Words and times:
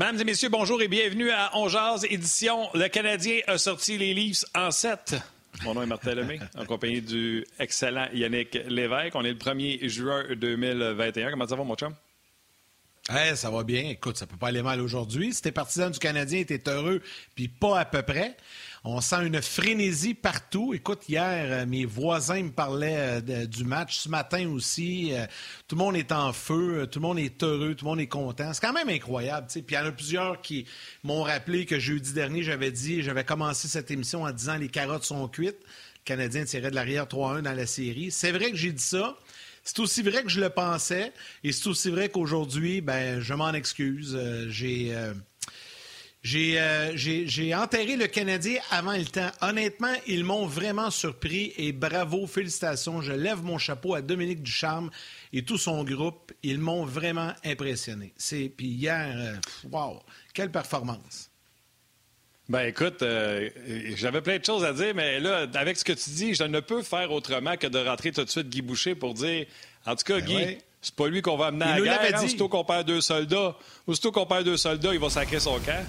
Mesdames 0.00 0.20
et 0.22 0.24
messieurs, 0.24 0.48
bonjour 0.48 0.80
et 0.80 0.88
bienvenue 0.88 1.30
à 1.30 1.50
On 1.58 1.68
Jazz, 1.68 2.06
édition 2.08 2.70
Le 2.72 2.88
Canadien 2.88 3.40
a 3.46 3.58
sorti 3.58 3.98
les 3.98 4.14
Leafs 4.14 4.46
en 4.54 4.70
7. 4.70 5.16
Mon 5.62 5.74
nom 5.74 5.82
est 5.82 5.86
Martin 5.86 6.14
Lemay, 6.14 6.40
en 6.56 6.64
compagnie 6.64 7.02
du 7.02 7.44
excellent 7.58 8.06
Yannick 8.14 8.58
Lévesque. 8.66 9.14
On 9.14 9.22
est 9.26 9.32
le 9.32 9.38
1er 9.38 9.86
juin 9.90 10.24
2021. 10.34 11.32
Comment 11.32 11.46
ça 11.46 11.54
va, 11.54 11.64
mon 11.64 11.74
chum? 11.74 11.94
Hey, 13.10 13.36
ça 13.36 13.50
va 13.50 13.62
bien. 13.62 13.90
Écoute, 13.90 14.16
ça 14.16 14.26
peut 14.26 14.38
pas 14.38 14.48
aller 14.48 14.62
mal 14.62 14.80
aujourd'hui. 14.80 15.34
Si 15.34 15.42
t'es 15.42 15.52
partisan 15.52 15.90
du 15.90 15.98
Canadien, 15.98 16.44
t'es 16.44 16.66
heureux, 16.66 17.02
puis 17.34 17.48
pas 17.48 17.78
à 17.78 17.84
peu 17.84 18.00
près. 18.00 18.38
On 18.82 19.02
sent 19.02 19.26
une 19.26 19.42
frénésie 19.42 20.14
partout. 20.14 20.72
Écoute, 20.72 21.06
hier, 21.06 21.46
euh, 21.50 21.66
mes 21.66 21.84
voisins 21.84 22.42
me 22.42 22.50
parlaient 22.50 23.20
euh, 23.28 23.46
du 23.46 23.64
match. 23.64 23.98
Ce 23.98 24.08
matin 24.08 24.48
aussi, 24.48 25.12
euh, 25.12 25.26
tout 25.68 25.76
le 25.76 25.80
monde 25.80 25.96
est 25.96 26.12
en 26.12 26.32
feu, 26.32 26.88
tout 26.90 26.98
le 26.98 27.02
monde 27.02 27.18
est 27.18 27.42
heureux, 27.42 27.74
tout 27.74 27.84
le 27.84 27.90
monde 27.90 28.00
est 28.00 28.06
content. 28.06 28.54
C'est 28.54 28.62
quand 28.62 28.72
même 28.72 28.88
incroyable. 28.88 29.48
Puis 29.48 29.62
il 29.68 29.74
y 29.74 29.78
en 29.78 29.84
a 29.84 29.92
plusieurs 29.92 30.40
qui 30.40 30.64
m'ont 31.04 31.22
rappelé 31.22 31.66
que 31.66 31.78
jeudi 31.78 32.14
dernier, 32.14 32.42
j'avais 32.42 32.70
dit, 32.70 33.02
j'avais 33.02 33.24
commencé 33.24 33.68
cette 33.68 33.90
émission 33.90 34.22
en 34.22 34.30
disant 34.30 34.56
les 34.56 34.68
carottes 34.68 35.04
sont 35.04 35.28
cuites. 35.28 35.60
Le 35.60 36.04
Canadien 36.06 36.46
tirait 36.46 36.70
de 36.70 36.74
l'arrière 36.74 37.04
3-1 37.04 37.42
dans 37.42 37.52
la 37.52 37.66
série. 37.66 38.10
C'est 38.10 38.32
vrai 38.32 38.50
que 38.50 38.56
j'ai 38.56 38.72
dit 38.72 38.82
ça. 38.82 39.18
C'est 39.62 39.78
aussi 39.80 40.00
vrai 40.00 40.22
que 40.22 40.30
je 40.30 40.40
le 40.40 40.48
pensais 40.48 41.12
et 41.44 41.52
c'est 41.52 41.68
aussi 41.68 41.90
vrai 41.90 42.08
qu'aujourd'hui, 42.08 42.80
ben, 42.80 43.20
je 43.20 43.34
m'en 43.34 43.52
excuse. 43.52 44.18
j'ai. 44.48 44.94
J'ai 46.22 47.54
enterré 47.54 47.96
le 47.96 48.06
Canadien 48.06 48.60
avant 48.70 48.96
le 48.96 49.04
temps. 49.04 49.30
Honnêtement, 49.40 49.94
ils 50.06 50.24
m'ont 50.24 50.46
vraiment 50.46 50.90
surpris 50.90 51.52
et 51.56 51.72
bravo, 51.72 52.26
félicitations. 52.26 53.00
Je 53.00 53.12
lève 53.12 53.42
mon 53.42 53.58
chapeau 53.58 53.94
à 53.94 54.02
Dominique 54.02 54.42
Ducharme 54.42 54.90
et 55.32 55.42
tout 55.42 55.58
son 55.58 55.82
groupe. 55.84 56.32
Ils 56.42 56.58
m'ont 56.58 56.84
vraiment 56.84 57.32
impressionné. 57.44 58.12
Puis 58.56 58.66
hier, 58.66 59.14
euh, 59.16 59.36
wow, 59.70 60.02
quelle 60.34 60.50
performance. 60.50 61.30
Ben 62.50 62.66
écoute, 62.66 63.02
euh, 63.02 63.48
j'avais 63.94 64.20
plein 64.22 64.38
de 64.38 64.44
choses 64.44 64.64
à 64.64 64.72
dire, 64.72 64.92
mais 64.92 65.20
là, 65.20 65.46
avec 65.54 65.76
ce 65.76 65.84
que 65.84 65.92
tu 65.92 66.10
dis, 66.10 66.34
je 66.34 66.42
ne 66.42 66.58
peux 66.58 66.82
faire 66.82 67.12
autrement 67.12 67.56
que 67.56 67.68
de 67.68 67.78
rentrer 67.78 68.10
tout 68.10 68.24
de 68.24 68.28
suite 68.28 68.48
Guy 68.48 68.60
Boucher 68.60 68.96
pour 68.96 69.14
dire, 69.14 69.46
en 69.86 69.94
tout 69.94 70.02
cas, 70.02 70.18
ben 70.18 70.24
Guy, 70.24 70.58
c'est 70.82 70.94
pas 70.94 71.06
lui 71.06 71.22
qu'on 71.22 71.36
va 71.36 71.46
amener 71.46 71.64
à 71.64 71.78
la 71.78 71.80
guerre. 71.80 72.16
Hein. 72.16 72.24
Aussitôt 72.24 72.48
qu'on 72.48 72.64
perd 72.64 72.88
deux 72.88 73.00
soldats, 73.00 73.56
aussitôt 73.86 74.10
qu'on 74.10 74.26
perd 74.26 74.44
deux 74.44 74.56
soldats, 74.56 74.92
il 74.92 74.98
va 74.98 75.10
sacrer 75.10 75.38
son 75.38 75.60
camp. 75.60 75.86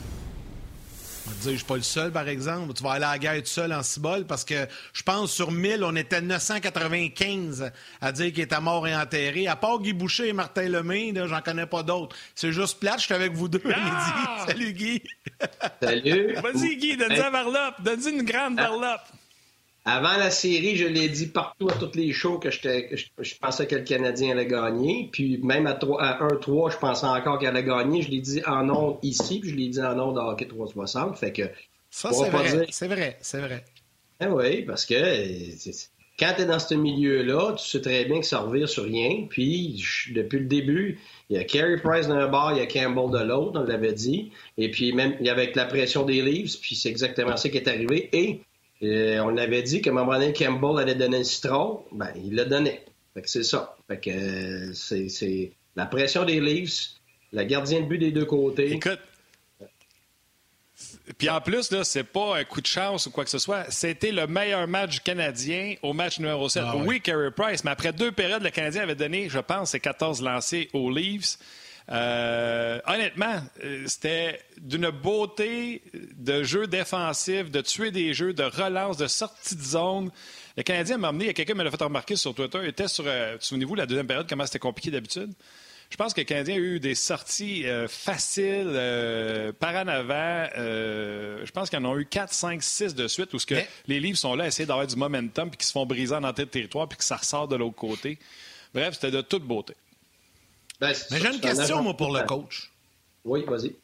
Je 1.44 1.50
ne 1.50 1.55
suis 1.55 1.66
pas 1.66 1.75
le 1.75 1.81
seul, 1.81 2.11
par 2.11 2.27
exemple. 2.27 2.73
Tu 2.73 2.83
vas 2.83 2.91
aller 2.91 3.05
à 3.05 3.11
la 3.11 3.19
guerre 3.19 3.41
tout 3.41 3.47
seul 3.47 3.73
en 3.73 3.83
cibole 3.83 4.25
parce 4.25 4.44
que 4.44 4.67
je 4.94 5.03
pense 5.03 5.31
sur 5.31 5.52
1000, 5.52 5.83
on 5.83 5.95
était 5.95 6.22
995 6.22 7.72
à 8.02 8.11
dire 8.11 8.33
qu'il 8.33 8.44
était 8.44 8.59
mort 8.59 8.88
et 8.88 8.95
enterré. 8.95 9.47
À 9.47 9.55
part 9.55 9.80
Guy 9.80 9.94
Boucher 9.94 10.30
et 10.30 10.33
Martin 10.33 10.69
Lemay, 10.69 11.14
j'en 11.27 11.42
connais 11.42 11.66
pas 11.66 11.83
d'autres. 11.83 12.16
C'est 12.36 12.52
juste 12.52 12.80
plate, 12.80 12.99
je 12.99 13.05
suis 13.05 13.14
avec 13.14 13.33
vous 13.33 13.47
deux, 13.47 13.61
ah! 13.73 14.45
Salut, 14.47 14.73
Guy. 14.73 15.03
Salut. 15.81 16.33
Vas-y, 16.42 16.75
Guy, 16.77 16.97
donne-y 16.97 17.19
hey. 17.19 17.31
varlope. 17.31 17.81
Donne-y 17.83 18.09
une 18.09 18.23
grande 18.23 18.55
ah. 18.58 18.64
varlope. 18.64 19.02
Avant 19.84 20.16
la 20.18 20.30
série, 20.30 20.76
je 20.76 20.86
l'ai 20.86 21.10
dit 21.10 21.28
partout 21.28 21.68
à 21.70 21.74
toutes 21.74 21.96
les 21.96 22.14
shows 22.14 22.38
que, 22.38 22.52
je, 22.52 23.36
pensais 23.40 23.66
que 23.66 23.76
le 23.76 23.82
Canadien 23.82 24.32
allait 24.32 24.46
gagner. 24.46 25.10
Puis 25.12 25.40
même 25.40 25.66
à, 25.66 25.73
1-3, 25.73 26.72
je 26.72 26.78
pensais 26.78 27.08
encore 27.08 27.40
qu'il 27.40 27.48
allait 27.48 27.64
gagner. 27.64 28.04
Je 28.04 28.12
l'ai 28.12 28.22
dit 28.22 28.44
en 28.46 28.70
ondes 28.70 29.00
ici, 29.02 29.40
puis 29.40 29.50
je 29.50 29.56
l'ai 29.56 29.70
dit 29.70 29.82
en 29.82 29.98
ondes 30.00 30.16
de 30.16 30.22
hockey 30.22 30.46
360. 30.46 31.18
Fait 31.18 31.32
que. 31.32 31.44
Ça, 31.90 32.14
c'est 32.14 32.30
vrai. 32.30 32.68
C'est 32.70 32.88
vrai, 32.88 33.18
c'est 33.22 33.40
vrai. 33.40 33.66
Eh 34.23 34.28
oui, 34.28 34.62
parce 34.62 34.86
que 34.86 34.94
quand 36.20 36.34
tu 36.36 36.44
es 36.44 36.45
dans 36.45 36.60
ce 36.60 36.76
milieu-là, 36.76 37.56
tu 37.58 37.66
sais 37.66 37.82
très 37.82 38.06
bien 38.06 38.20
que 38.20 38.26
ça 38.28 38.42
revient 38.42 38.67
sur 38.67 38.84
rien. 38.84 39.26
Puis 39.28 39.84
depuis 40.14 40.39
le 40.39 40.45
début, 40.45 41.00
il 41.32 41.38
y 41.38 41.39
a 41.39 41.44
Carey 41.44 41.78
Price 41.78 42.08
d'un 42.08 42.28
bord, 42.28 42.52
il 42.52 42.60
y 42.60 42.61
a 42.61 42.67
Campbell 42.67 43.20
de 43.20 43.26
l'autre, 43.26 43.60
on 43.60 43.64
l'avait 43.64 43.94
dit. 43.94 44.32
Et 44.60 44.70
puis 44.70 44.94
même, 44.94 45.16
il 45.20 45.26
y 45.26 45.30
avait 45.32 45.52
la 45.55 45.66
pression 45.66 46.04
des 46.04 46.22
Leafs, 46.22 46.60
puis 46.61 46.76
c'est 46.76 46.89
exactement 46.89 47.36
ça 47.36 47.50
qui 47.50 47.58
est 47.58 47.67
arrivé. 47.67 48.10
Et 48.14 48.42
euh, 48.83 49.19
on 49.23 49.37
avait 49.37 49.61
dit 49.64 49.81
qu'à 49.81 49.92
un 49.92 49.93
moment 49.93 50.14
donné, 50.14 50.33
Campbell 50.33 50.81
allait 50.81 50.95
donner 50.95 51.17
un 51.17 51.23
citron. 51.23 51.83
Ben, 51.92 52.11
il 52.15 52.36
l'a 52.36 52.45
donné. 52.45 52.81
Fait 53.14 53.21
que 53.21 53.30
c'est 53.30 53.43
ça. 53.43 53.75
Fait 53.87 53.99
que 53.99 54.09
euh, 54.09 54.73
c'est 54.73 55.52
la 55.75 55.86
pression 55.86 56.25
des 56.25 56.39
Leafs, 56.39 56.92
la 57.31 57.45
gardien 57.45 57.81
de 57.81 57.86
but 57.86 57.97
des 57.97 58.11
deux 58.11 58.25
côtés. 58.25 58.71
Écoute. 58.73 58.99
Puis 61.17 61.30
en 61.30 61.42
plus, 61.42 61.71
là, 61.71 61.83
c'est 61.83 62.03
pas 62.03 62.37
un 62.37 62.43
coup 62.43 62.61
de 62.61 62.67
chance 62.67 63.05
ou 63.05 63.11
quoi 63.11 63.23
que 63.23 63.30
ce 63.30 63.37
soit. 63.37 63.69
C'était 63.69 64.11
le 64.11 64.27
meilleur 64.27 64.67
match 64.67 65.02
canadien 65.02 65.75
au 65.83 65.93
match 65.93 66.19
numéro 66.19 66.49
7. 66.49 66.63
Ah 66.65 66.75
oui, 66.77 67.02
Carey 67.02 67.31
Price, 67.31 67.63
mais 67.63 67.71
après 67.71 67.93
deux 67.93 68.11
périodes, 68.11 68.43
le 68.43 68.49
Canadien 68.49 68.83
avait 68.83 68.95
donné, 68.95 69.30
je 69.30 69.39
pense, 69.39 69.71
ses 69.71 69.80
14 69.80 70.21
lancés 70.21 70.69
aux 70.73 70.89
Leafs. 70.89 71.37
Euh, 71.92 72.80
honnêtement, 72.88 73.42
euh, 73.64 73.84
c'était 73.86 74.40
d'une 74.58 74.90
beauté 74.90 75.82
de 75.94 76.42
jeu 76.44 76.66
défensif, 76.68 77.52
de 77.52 77.60
tuer 77.60 77.92
des 77.92 78.14
jeux, 78.14 78.34
de 78.34 78.44
relance, 78.44 78.96
de 78.96 79.08
sortie 79.08 79.56
de 79.56 79.62
zone. 79.62 80.10
Le 80.56 80.64
Canadien 80.64 80.98
m'a 80.98 81.10
amené, 81.10 81.26
il 81.26 81.28
y 81.28 81.32
a 81.32 81.34
quelqu'un 81.34 81.54
qui 81.54 81.60
me 81.60 81.64
l'a 81.64 81.72
fait 81.72 81.84
remarquer 81.84 82.16
sur 82.16 82.34
Twitter, 82.34 82.60
il 82.64 82.70
était 82.70 82.88
sur, 82.88 83.04
euh, 83.08 83.36
souvenez-vous, 83.40 83.76
la 83.76 83.86
deuxième 83.86 84.08
période, 84.08 84.26
comment 84.30 84.46
c'était 84.46 84.60
compliqué 84.60 84.90
d'habitude? 84.90 85.34
Je 85.90 85.98
pense 85.98 86.14
que 86.14 86.22
le 86.22 86.26
Canadien 86.26 86.56
a 86.56 86.60
eu 86.60 86.80
des 86.80 86.96
sorties 86.96 87.66
faciles 87.90 88.72
par 89.60 89.76
en 89.76 89.90
avant. 89.90 90.48
je 90.56 91.52
pense 91.52 91.70
qu'ils 91.70 91.80
en 91.80 91.84
ont 91.84 92.00
eu 92.00 92.06
4, 92.06 92.32
5, 92.32 92.64
6 92.64 92.96
de 92.96 93.10
suite 93.10 93.34
où 93.34 93.40
ce 93.40 93.46
que 93.46 93.56
les 93.88 94.00
livres 94.00 94.18
sont 94.18 94.34
là 94.36 94.46
à 94.46 94.48
essayer 94.48 94.66
d'avoir 94.66 94.88
du 94.88 94.96
momentum 94.96 95.50
puis 95.50 95.58
qu'ils 95.58 95.66
se 95.66 95.73
font 95.73 95.86
briser 95.86 96.16
en 96.16 96.23
entrée 96.23 96.46
de 96.46 96.50
territoire 96.50 96.88
puis 96.88 96.98
que 96.98 97.04
ça 97.04 97.18
ressort 97.18 97.50
de 97.50 97.58
l'autre 97.58 97.76
côté. 97.76 98.18
Bref, 98.73 98.94
c'était 98.94 99.12
de 99.12 99.20
toute 99.20 99.44
beauté. 99.44 99.73
Ben, 100.81 100.95
Mais 101.11 101.19
j'ai 101.19 101.27
une 101.27 101.39
question, 101.39 101.83
moi, 101.83 101.95
pour 101.95 102.11
le 102.11 102.23
coach. 102.23 102.71
Oui, 103.23 103.45
vas-y. 103.47 103.75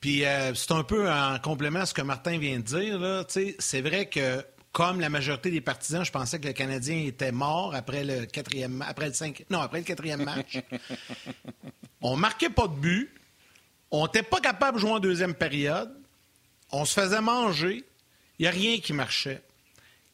Puis 0.00 0.24
euh, 0.24 0.54
c'est 0.54 0.72
un 0.72 0.82
peu 0.84 1.10
en 1.10 1.38
complément 1.38 1.80
à 1.80 1.86
ce 1.86 1.94
que 1.94 2.02
Martin 2.02 2.38
vient 2.38 2.58
de 2.58 2.62
dire. 2.62 3.54
C'est 3.58 3.80
vrai 3.80 4.06
que, 4.06 4.44
comme 4.70 5.00
la 5.00 5.08
majorité 5.08 5.50
des 5.50 5.62
partisans, 5.62 6.04
je 6.04 6.12
pensais 6.12 6.38
que 6.38 6.46
le 6.46 6.52
Canadien 6.52 7.04
était 7.06 7.32
mort 7.32 7.74
après 7.74 8.04
le 8.04 8.26
quatrième 8.26 8.84
après 8.86 9.08
le 9.08 9.14
cinq, 9.14 9.44
non, 9.50 9.60
après 9.60 9.78
le 9.78 9.84
quatrième 9.84 10.24
match. 10.24 10.58
on 12.02 12.16
marquait 12.16 12.50
pas 12.50 12.68
de 12.68 12.74
but. 12.74 13.10
On 13.90 14.04
n'était 14.04 14.22
pas 14.22 14.40
capable 14.40 14.76
de 14.76 14.80
jouer 14.82 14.92
en 14.92 15.00
deuxième 15.00 15.34
période. 15.34 15.90
On 16.70 16.84
se 16.84 17.00
faisait 17.00 17.20
manger. 17.20 17.84
Il 18.38 18.42
n'y 18.42 18.46
a 18.46 18.52
rien 18.52 18.78
qui 18.78 18.92
marchait. 18.92 19.42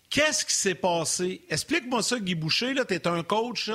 Qu'est-ce 0.08 0.44
qui 0.44 0.54
s'est 0.54 0.74
passé? 0.74 1.42
Explique-moi 1.50 2.02
ça, 2.02 2.18
Guy 2.18 2.34
Boucher. 2.34 2.74
Tu 2.88 2.94
es 2.94 3.06
un 3.06 3.22
coach. 3.22 3.70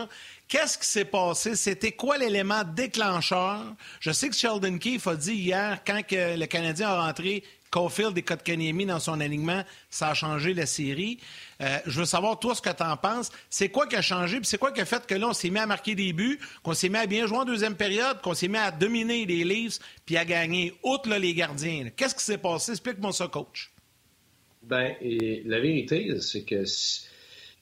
Qu'est-ce 0.51 0.77
qui 0.77 0.85
s'est 0.85 1.05
passé? 1.05 1.55
C'était 1.55 1.93
quoi 1.93 2.17
l'élément 2.17 2.65
déclencheur? 2.65 3.73
Je 4.01 4.11
sais 4.11 4.27
que 4.27 4.35
Sheldon 4.35 4.79
Keefe 4.79 5.07
a 5.07 5.15
dit 5.15 5.33
hier, 5.33 5.79
quand 5.87 6.05
que 6.05 6.37
le 6.37 6.45
Canadien 6.45 6.89
a 6.89 7.05
rentré 7.05 7.43
Caulfield 7.69 8.17
et 8.17 8.21
Kotkaniemi 8.21 8.85
dans 8.85 8.99
son 8.99 9.21
alignement, 9.21 9.63
ça 9.89 10.09
a 10.09 10.13
changé 10.13 10.53
la 10.53 10.65
série. 10.65 11.19
Euh, 11.61 11.77
je 11.85 12.01
veux 12.01 12.05
savoir, 12.05 12.37
toi, 12.37 12.53
ce 12.53 12.61
que 12.61 12.69
tu 12.69 12.83
en 12.83 12.97
penses. 12.97 13.31
C'est 13.49 13.69
quoi 13.69 13.87
qui 13.87 13.95
a 13.95 14.01
changé? 14.01 14.39
Puis 14.41 14.45
c'est 14.45 14.57
quoi 14.57 14.73
qui 14.73 14.81
a 14.81 14.85
fait 14.85 15.07
que 15.07 15.15
là, 15.15 15.29
on 15.29 15.33
s'est 15.33 15.49
mis 15.49 15.59
à 15.59 15.65
marquer 15.65 15.95
des 15.95 16.11
buts, 16.11 16.37
qu'on 16.63 16.73
s'est 16.73 16.89
mis 16.89 16.97
à 16.97 17.05
bien 17.05 17.27
jouer 17.27 17.37
en 17.37 17.45
deuxième 17.45 17.77
période, 17.77 18.19
qu'on 18.19 18.33
s'est 18.33 18.49
mis 18.49 18.57
à 18.57 18.71
dominer 18.71 19.25
les 19.25 19.45
Leafs, 19.45 19.79
puis 20.05 20.17
à 20.17 20.25
gagner, 20.25 20.73
outre 20.83 21.15
les 21.15 21.33
gardiens? 21.33 21.91
Qu'est-ce 21.95 22.15
qui 22.15 22.25
s'est 22.25 22.37
passé? 22.37 22.73
Explique-moi 22.73 23.13
ça, 23.13 23.29
coach. 23.29 23.71
Et 24.69 25.43
la 25.45 25.61
vérité, 25.61 26.19
c'est 26.19 26.43
que 26.43 26.65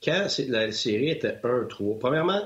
quand 0.04 0.28
la 0.48 0.72
série 0.72 1.10
était 1.10 1.36
1-3, 1.44 2.00
premièrement, 2.00 2.42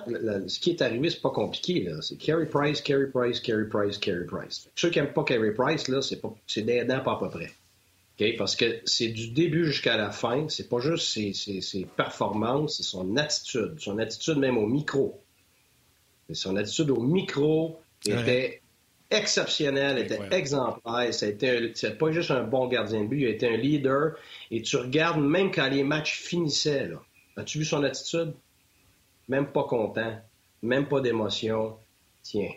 ce 0.48 0.60
qui 0.60 0.72
est 0.72 0.82
arrivé, 0.82 1.12
c'est 1.12 1.22
pas 1.22 1.30
compliqué. 1.30 1.88
C'est 2.02 2.18
Carey 2.18 2.48
Price, 2.48 2.82
Carey 2.82 3.08
Price, 3.14 3.40
Carey 3.40 3.66
Price, 3.70 3.98
Carey 4.00 4.26
Price. 4.26 4.68
Ceux 4.76 4.90
qui 4.90 5.00
n'aiment 5.00 5.14
pas 5.14 5.24
Carey 5.24 5.52
Price, 5.52 5.88
là, 5.88 6.02
c'est, 6.02 6.20
pas, 6.20 6.34
c'est 6.48 6.64
des 6.64 6.84
dents 6.84 7.02
pas 7.02 7.14
à 7.14 7.20
peu 7.20 7.30
près. 7.30 7.52
Parce 8.38 8.56
que 8.56 8.80
c'est 8.86 9.10
du 9.10 9.30
début 9.30 9.66
jusqu'à 9.66 9.98
la 9.98 10.10
fin. 10.10 10.48
C'est 10.50 10.70
pas 10.70 10.80
juste 10.80 11.08
ses, 11.08 11.34
ses, 11.34 11.86
performances, 11.86 12.78
c'est 12.78 12.84
son 12.84 13.18
attitude. 13.18 13.76
Son 13.78 14.00
attitude 14.00 14.38
même 14.38 14.58
au 14.58 14.66
micro. 14.66 15.22
son 16.32 16.56
attitude 16.56 16.90
au 16.90 17.02
micro 17.02 17.80
était 18.06 18.62
exceptionnelle, 19.12 20.00
était 20.00 20.20
exemplaire. 20.32 21.14
Ça 21.14 21.26
a 21.26 21.30
été 21.30 21.72
c'est 21.76 21.98
pas 21.98 22.12
juste 22.12 22.32
un 22.32 22.44
bon 22.44 22.68
gardien 22.68 23.04
de 23.04 23.08
but, 23.08 23.22
il 23.22 23.28
a 23.28 23.30
été 23.30 23.48
un 23.48 23.58
leader. 23.58 24.16
Et 24.50 24.62
tu 24.62 24.78
regardes 24.78 25.22
même 25.22 25.52
quand 25.52 25.70
les 25.70 25.84
matchs 25.84 26.20
finissaient, 26.20 26.88
là, 26.88 27.02
As-tu 27.38 27.60
vu 27.60 27.66
son 27.66 27.84
attitude? 27.84 28.34
Même 29.28 29.48
pas 29.48 29.64
content, 29.64 30.20
même 30.62 30.88
pas 30.88 31.02
d'émotion. 31.02 31.78
Tiens, 32.22 32.52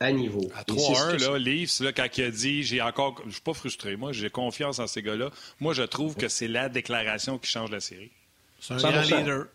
à 0.00 0.12
niveau. 0.12 0.50
À 0.54 0.62
3-1, 0.64 1.18
là, 1.18 1.38
Leafs, 1.38 1.80
là, 1.80 1.92
quand 1.92 2.06
il 2.18 2.24
a 2.24 2.30
dit, 2.30 2.62
j'ai 2.62 2.82
encore, 2.82 3.22
je 3.26 3.32
suis 3.32 3.40
pas 3.40 3.54
frustré, 3.54 3.96
moi, 3.96 4.12
j'ai 4.12 4.28
confiance 4.28 4.78
en 4.78 4.86
ces 4.86 5.02
gars-là. 5.02 5.30
Moi, 5.60 5.72
je 5.72 5.82
trouve 5.82 6.14
que 6.14 6.28
c'est 6.28 6.48
la 6.48 6.68
déclaration 6.68 7.38
qui 7.38 7.50
change 7.50 7.70
la 7.70 7.80
série. 7.80 8.10
C'est 8.60 8.74
un 8.74 8.76
grand 8.76 9.00
leader. 9.00 9.46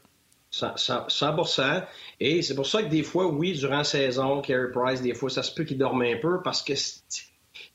100%. 0.52 1.86
Et 2.20 2.42
c'est 2.42 2.56
pour 2.56 2.66
ça 2.66 2.82
que 2.82 2.88
des 2.88 3.04
fois, 3.04 3.28
oui, 3.28 3.54
durant 3.54 3.78
la 3.78 3.84
saison, 3.84 4.42
Carey 4.42 4.72
Price, 4.74 5.02
des 5.02 5.14
fois, 5.14 5.30
ça 5.30 5.44
se 5.44 5.54
peut 5.54 5.64
qu'il 5.64 5.78
dorme 5.78 6.02
un 6.02 6.18
peu 6.18 6.42
parce 6.42 6.64
que 6.64 6.74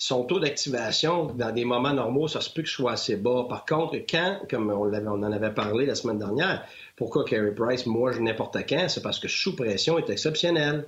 son 0.06 0.24
taux 0.24 0.38
d'activation, 0.38 1.28
dans 1.28 1.50
des 1.50 1.64
moments 1.64 1.94
normaux, 1.94 2.28
ça 2.28 2.42
se 2.42 2.50
peut 2.50 2.60
que 2.60 2.68
ce 2.68 2.74
soit 2.74 2.92
assez 2.92 3.16
bas. 3.16 3.46
Par 3.48 3.64
contre, 3.64 3.96
quand, 4.06 4.40
comme 4.50 4.70
on, 4.70 4.92
en 4.92 5.32
avait 5.32 5.54
parlé 5.54 5.86
la 5.86 5.94
semaine 5.94 6.18
dernière, 6.18 6.62
pourquoi 6.94 7.24
Carey 7.24 7.54
Price, 7.54 7.86
moi, 7.86 8.12
je 8.12 8.20
n'importe 8.20 8.58
quand, 8.68 8.90
c'est 8.90 9.00
parce 9.00 9.18
que 9.18 9.28
sous 9.28 9.56
pression 9.56 9.96
est 9.96 10.10
exceptionnel. 10.10 10.86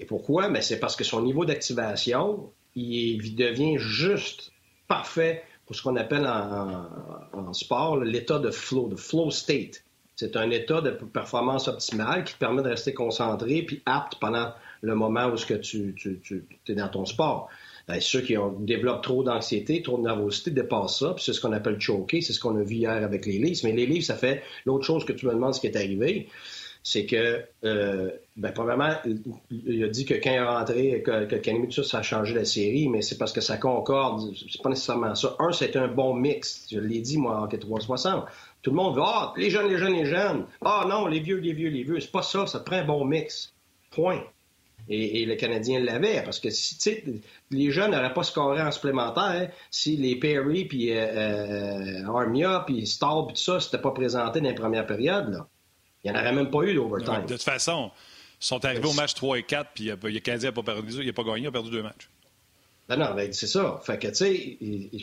Et 0.00 0.06
pourquoi? 0.06 0.48
Mais 0.48 0.62
c'est 0.62 0.80
parce 0.80 0.96
que 0.96 1.04
son 1.04 1.20
niveau 1.20 1.44
d'activation, 1.44 2.50
il 2.74 3.36
devient 3.36 3.76
juste 3.76 4.50
parfait 4.86 5.44
pour 5.66 5.76
ce 5.76 5.82
qu'on 5.82 5.96
appelle 5.96 6.26
en, 6.26 7.52
sport 7.52 7.98
l'état 7.98 8.38
de 8.38 8.50
flow, 8.50 8.88
de 8.88 8.96
flow 8.96 9.30
state. 9.30 9.84
C'est 10.16 10.36
un 10.36 10.48
état 10.48 10.80
de 10.80 10.92
performance 10.92 11.68
optimale 11.68 12.24
qui 12.24 12.32
te 12.32 12.38
permet 12.38 12.62
de 12.62 12.70
rester 12.70 12.94
concentré 12.94 13.60
puis 13.60 13.82
apte 13.84 14.14
pendant 14.18 14.54
le 14.80 14.94
moment 14.94 15.26
où 15.26 15.36
que 15.36 15.52
tu, 15.52 15.94
es 16.66 16.74
dans 16.74 16.88
ton 16.88 17.04
sport. 17.04 17.50
Ben, 17.88 18.00
ceux 18.00 18.20
qui 18.20 18.36
ont, 18.36 18.52
développent 18.60 19.02
trop 19.02 19.22
d'anxiété, 19.22 19.82
trop 19.82 19.96
de 19.98 20.02
nervosité 20.02 20.50
dépassent 20.50 20.98
ça, 20.98 21.14
puis 21.14 21.24
c'est 21.24 21.32
ce 21.32 21.40
qu'on 21.40 21.52
appelle 21.52 21.80
choquer, 21.80 22.20
c'est 22.20 22.32
ce 22.32 22.40
qu'on 22.40 22.56
a 22.56 22.62
vu 22.62 22.76
hier 22.76 22.90
avec 22.90 23.24
les 23.26 23.38
livres. 23.38 23.58
Mais 23.64 23.72
les 23.72 23.86
livres, 23.86 24.04
ça 24.04 24.16
fait 24.16 24.42
l'autre 24.66 24.84
chose 24.84 25.04
que 25.04 25.12
tu 25.12 25.26
me 25.26 25.32
demandes 25.32 25.54
ce 25.54 25.60
qui 25.60 25.66
est 25.66 25.76
arrivé 25.76 26.28
c'est 26.82 27.04
que, 27.04 27.44
euh, 27.64 28.10
ben, 28.36 28.50
probablement, 28.52 28.94
il 29.50 29.84
a 29.84 29.88
dit 29.88 30.06
que 30.06 30.14
quand 30.14 30.30
il 30.30 30.36
est 30.36 30.42
rentré, 30.42 31.02
que, 31.02 31.24
que 31.26 31.82
ça 31.82 31.98
a 31.98 32.02
changé 32.02 32.34
la 32.34 32.46
série, 32.46 32.88
mais 32.88 33.02
c'est 33.02 33.18
parce 33.18 33.32
que 33.32 33.42
ça 33.42 33.58
concorde. 33.58 34.32
C'est 34.50 34.62
pas 34.62 34.70
nécessairement 34.70 35.14
ça. 35.14 35.36
Un, 35.38 35.52
c'est 35.52 35.76
un 35.76 35.88
bon 35.88 36.14
mix. 36.14 36.66
Je 36.72 36.78
l'ai 36.78 37.00
dit, 37.00 37.18
moi, 37.18 37.40
en 37.40 37.46
360. 37.46 38.24
Tout 38.62 38.70
le 38.70 38.76
monde 38.76 38.96
veut, 38.96 39.02
ah, 39.04 39.34
les 39.36 39.50
jeunes, 39.50 39.68
les 39.68 39.76
jeunes, 39.76 39.92
les 39.92 40.06
jeunes. 40.06 40.46
Ah, 40.64 40.86
non, 40.88 41.06
les 41.06 41.20
vieux, 41.20 41.36
les 41.36 41.52
vieux, 41.52 41.68
les 41.68 41.82
vieux. 41.82 42.00
C'est 42.00 42.10
pas 42.10 42.22
ça. 42.22 42.46
Ça 42.46 42.60
prend 42.60 42.76
un 42.76 42.84
bon 42.84 43.04
mix. 43.04 43.52
Point. 43.90 44.22
Et, 44.90 45.26
le 45.26 45.34
Canadien 45.36 45.80
l'avait, 45.80 46.22
parce 46.22 46.40
que 46.40 46.48
si, 46.50 46.78
les 47.50 47.70
jeunes 47.70 47.90
n'auraient 47.90 48.14
pas 48.14 48.22
scoré 48.22 48.62
en 48.62 48.70
supplémentaire 48.70 49.50
si 49.70 49.96
les 49.96 50.16
Perry, 50.16 50.64
puis 50.64 50.92
euh, 50.92 52.04
euh, 52.04 52.06
Armia, 52.06 52.64
puis 52.66 52.86
Stahl, 52.86 53.26
puis 53.26 53.34
tout 53.34 53.42
ça, 53.42 53.60
s'étaient 53.60 53.82
pas 53.82 53.90
présenté 53.90 54.40
dans 54.40 54.48
les 54.48 54.54
premières 54.54 54.86
périodes, 54.86 55.30
là. 55.30 55.46
Il 56.04 56.12
n'y 56.12 56.16
en 56.16 56.20
aurait 56.20 56.32
même 56.32 56.50
pas 56.50 56.62
eu 56.62 56.74
d'overtime. 56.74 57.26
De 57.26 57.34
toute 57.34 57.42
façon, 57.42 57.90
ils 58.40 58.46
sont 58.46 58.64
arrivés 58.64 58.86
au 58.86 58.92
match 58.92 59.14
3 59.14 59.38
et 59.38 59.42
4, 59.42 59.70
puis 59.74 59.86
le 59.86 60.18
Canadien 60.20 60.50
n'a 60.50 60.54
pas 60.54 60.62
perdu, 60.62 61.00
il 61.00 61.06
n'a 61.06 61.12
pas 61.12 61.24
gagné, 61.24 61.42
il 61.42 61.46
a 61.48 61.52
perdu 61.52 61.70
deux 61.70 61.82
matchs. 61.82 62.08
Non, 62.88 62.96
non, 62.96 63.14
ben, 63.14 63.30
c'est 63.32 63.46
ça. 63.46 63.80
Fait 63.84 63.98
que, 63.98 64.08
tu 64.08 64.14
sais, 64.14 64.58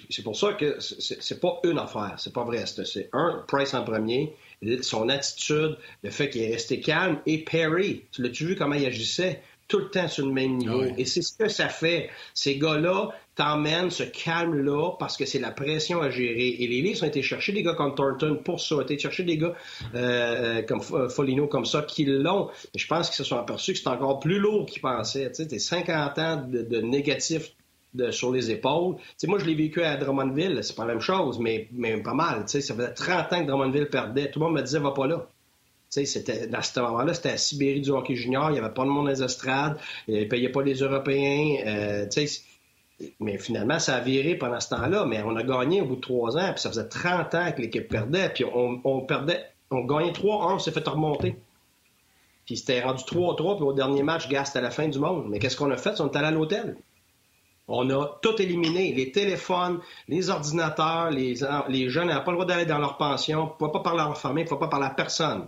c'est 0.10 0.24
pour 0.24 0.36
ça 0.36 0.54
que 0.54 0.78
c'est 0.80 1.40
pas 1.40 1.60
une 1.64 1.78
affaire. 1.78 2.16
C'est 2.18 2.34
pas 2.34 2.44
vrai. 2.44 2.66
C'est 2.66 3.10
un, 3.14 3.44
Price 3.48 3.76
en 3.76 3.84
premier, 3.84 4.36
son 4.82 5.08
attitude, 5.10 5.78
le 6.02 6.10
fait 6.10 6.32
qu'il 6.32 6.42
est 6.42 6.52
resté 6.52 6.80
calme, 6.80 7.22
et 7.28 7.44
Perry. 7.44 8.04
Tu 8.12 8.24
l'as-tu 8.24 8.48
vu 8.48 8.56
comment 8.56 8.74
il 8.74 8.86
agissait? 8.88 9.44
Tout 9.68 9.80
le 9.80 9.90
temps 9.90 10.08
sur 10.08 10.26
le 10.26 10.32
même 10.32 10.58
niveau. 10.58 10.84
Et 10.98 11.06
c'est 11.06 11.22
ce 11.22 11.36
que 11.36 11.48
ça 11.48 11.70
fait. 11.70 12.10
Ces 12.34 12.58
gars-là 12.58 13.10
t'emmènent 13.36 13.90
ce 13.90 14.04
calme-là 14.04 14.92
parce 15.00 15.18
que 15.18 15.26
c'est 15.26 15.40
la 15.40 15.52
pression 15.52 16.02
à 16.02 16.10
gérer. 16.10 16.50
Et 16.60 16.68
les 16.68 16.82
Leafs 16.82 17.02
ont 17.04 17.08
été 17.08 17.22
chercher 17.22 17.52
des 17.52 17.64
gars 17.64 17.74
comme 17.74 17.96
Thornton 17.96 18.40
pour 18.44 18.60
ça, 18.60 18.76
ont 18.76 18.82
été 18.82 18.98
chercher 18.98 19.24
des 19.24 19.38
gars 19.38 19.56
euh, 19.94 20.60
euh, 20.60 20.62
comme 20.62 20.82
euh, 20.94 21.10
Folino 21.10 21.48
comme 21.48 21.66
ça 21.66 21.82
qui 21.82 22.06
l'ont. 22.06 22.50
Je 22.76 22.88
pense 22.88 23.10
qu'ils 23.10 23.18
se 23.18 23.24
sont 23.24 23.38
aperçus 23.38 23.74
que 23.74 23.80
c'est 23.80 23.90
encore 23.90 24.20
plus 24.20 24.40
lourd 24.40 24.66
qu'ils 24.66 24.82
pensaient. 24.82 25.30
Tu 25.30 25.44
sais, 25.44 25.48
t'es 25.48 25.60
50 25.60 26.20
ans 26.20 26.46
de, 26.48 26.62
de 26.62 26.82
négatif 26.82 27.52
sur 28.12 28.32
les 28.32 28.52
épaules. 28.52 28.98
sais, 29.18 29.28
moi, 29.28 29.40
je 29.40 29.46
l'ai 29.46 29.56
vécu 29.56 29.82
à 29.82 29.96
Drummondville, 29.96 30.60
c'est 30.64 30.76
pas 30.76 30.84
la 30.84 30.94
même 30.94 31.02
chose, 31.02 31.40
mais, 31.40 31.70
mais 31.72 31.96
pas 32.02 32.14
mal. 32.14 32.44
Ça 32.48 32.60
faisait 32.60 32.94
30 32.94 33.34
ans 33.34 33.42
que 33.42 33.48
Drummondville 33.48 33.88
perdait. 33.88 34.30
Tout 34.30 34.40
le 34.40 34.46
monde 34.48 34.56
me 34.56 34.62
disait, 34.62 34.80
va 34.80 34.92
pas 34.92 35.08
là. 35.08 35.28
C'était, 36.04 36.50
à 36.54 36.82
moment-là, 36.82 37.14
c'était 37.14 37.32
la 37.32 37.38
Sibérie 37.38 37.82
du 37.82 37.92
hockey 37.92 38.16
junior. 38.16 38.50
Il 38.50 38.54
n'y 38.54 38.60
avait 38.60 38.74
pas 38.74 38.84
de 38.84 38.90
monde 38.90 39.06
dans 39.06 39.12
les 39.12 39.24
estrades. 39.24 39.78
Ils 40.08 40.22
ne 40.22 40.26
payaient 40.26 40.50
pas 40.50 40.62
les 40.62 40.76
Européens. 40.76 41.58
Euh, 41.66 42.06
mais 43.20 43.38
finalement, 43.38 43.80
ça 43.80 43.96
a 43.96 44.00
viré 44.02 44.36
pendant 44.36 44.60
ce 44.60 44.70
temps-là. 44.70 45.06
Mais 45.06 45.22
on 45.24 45.36
a 45.36 45.44
gagné 45.44 45.82
au 45.82 45.86
bout 45.86 45.96
de 45.96 46.02
trois 46.02 46.38
ans. 46.38 46.52
Puis 46.52 46.62
ça 46.62 46.70
faisait 46.70 46.88
30 46.88 47.36
ans 47.36 47.52
que 47.52 47.62
l'équipe 47.62 47.88
perdait. 47.88 48.30
Puis 48.30 48.44
on, 48.46 49.02
perdait. 49.02 49.46
On 49.72 49.86
gagnait 49.86 50.12
3-1. 50.12 50.56
On 50.56 50.60
s'est 50.60 50.72
fait 50.72 50.88
remonter. 50.88 51.38
Puis 52.46 52.58
c'était 52.58 52.82
rendu 52.82 53.04
3-3. 53.04 53.56
Puis 53.56 53.66
au 53.66 53.74
dernier 53.74 54.04
match, 54.04 54.28
gars, 54.28 54.46
c'était 54.46 54.62
la 54.62 54.72
fin 54.72 54.88
du 54.88 55.00
monde. 55.00 55.28
Mais 55.30 55.40
qu'est-ce 55.40 55.56
qu'on 55.56 55.72
a 55.72 55.78
fait? 55.78 56.00
On 56.02 56.10
est 56.10 56.18
allé 56.18 56.28
à 56.28 56.32
l'hôtel. 56.32 56.78
On 57.68 57.90
a 57.90 58.20
tout 58.22 58.40
éliminé. 58.42 58.94
Les 58.94 59.12
téléphones, 59.12 59.80
les 60.08 60.30
ordinateurs, 60.30 61.10
les, 61.10 61.36
les 61.68 61.90
jeunes 61.90 62.08
n'avaient 62.08 62.24
pas 62.24 62.32
le 62.32 62.38
droit 62.38 62.46
d'aller 62.46 62.66
dans 62.66 62.78
leur 62.78 62.98
pension, 62.98 63.46
ne 63.46 63.50
pouvaient 63.50 63.72
pas 63.72 63.80
parler 63.80 64.02
à 64.02 64.06
leur 64.06 64.18
famille, 64.20 64.44
ne 64.44 64.50
pas 64.50 64.68
parler 64.68 64.86
à 64.86 64.92
personne. 64.92 65.48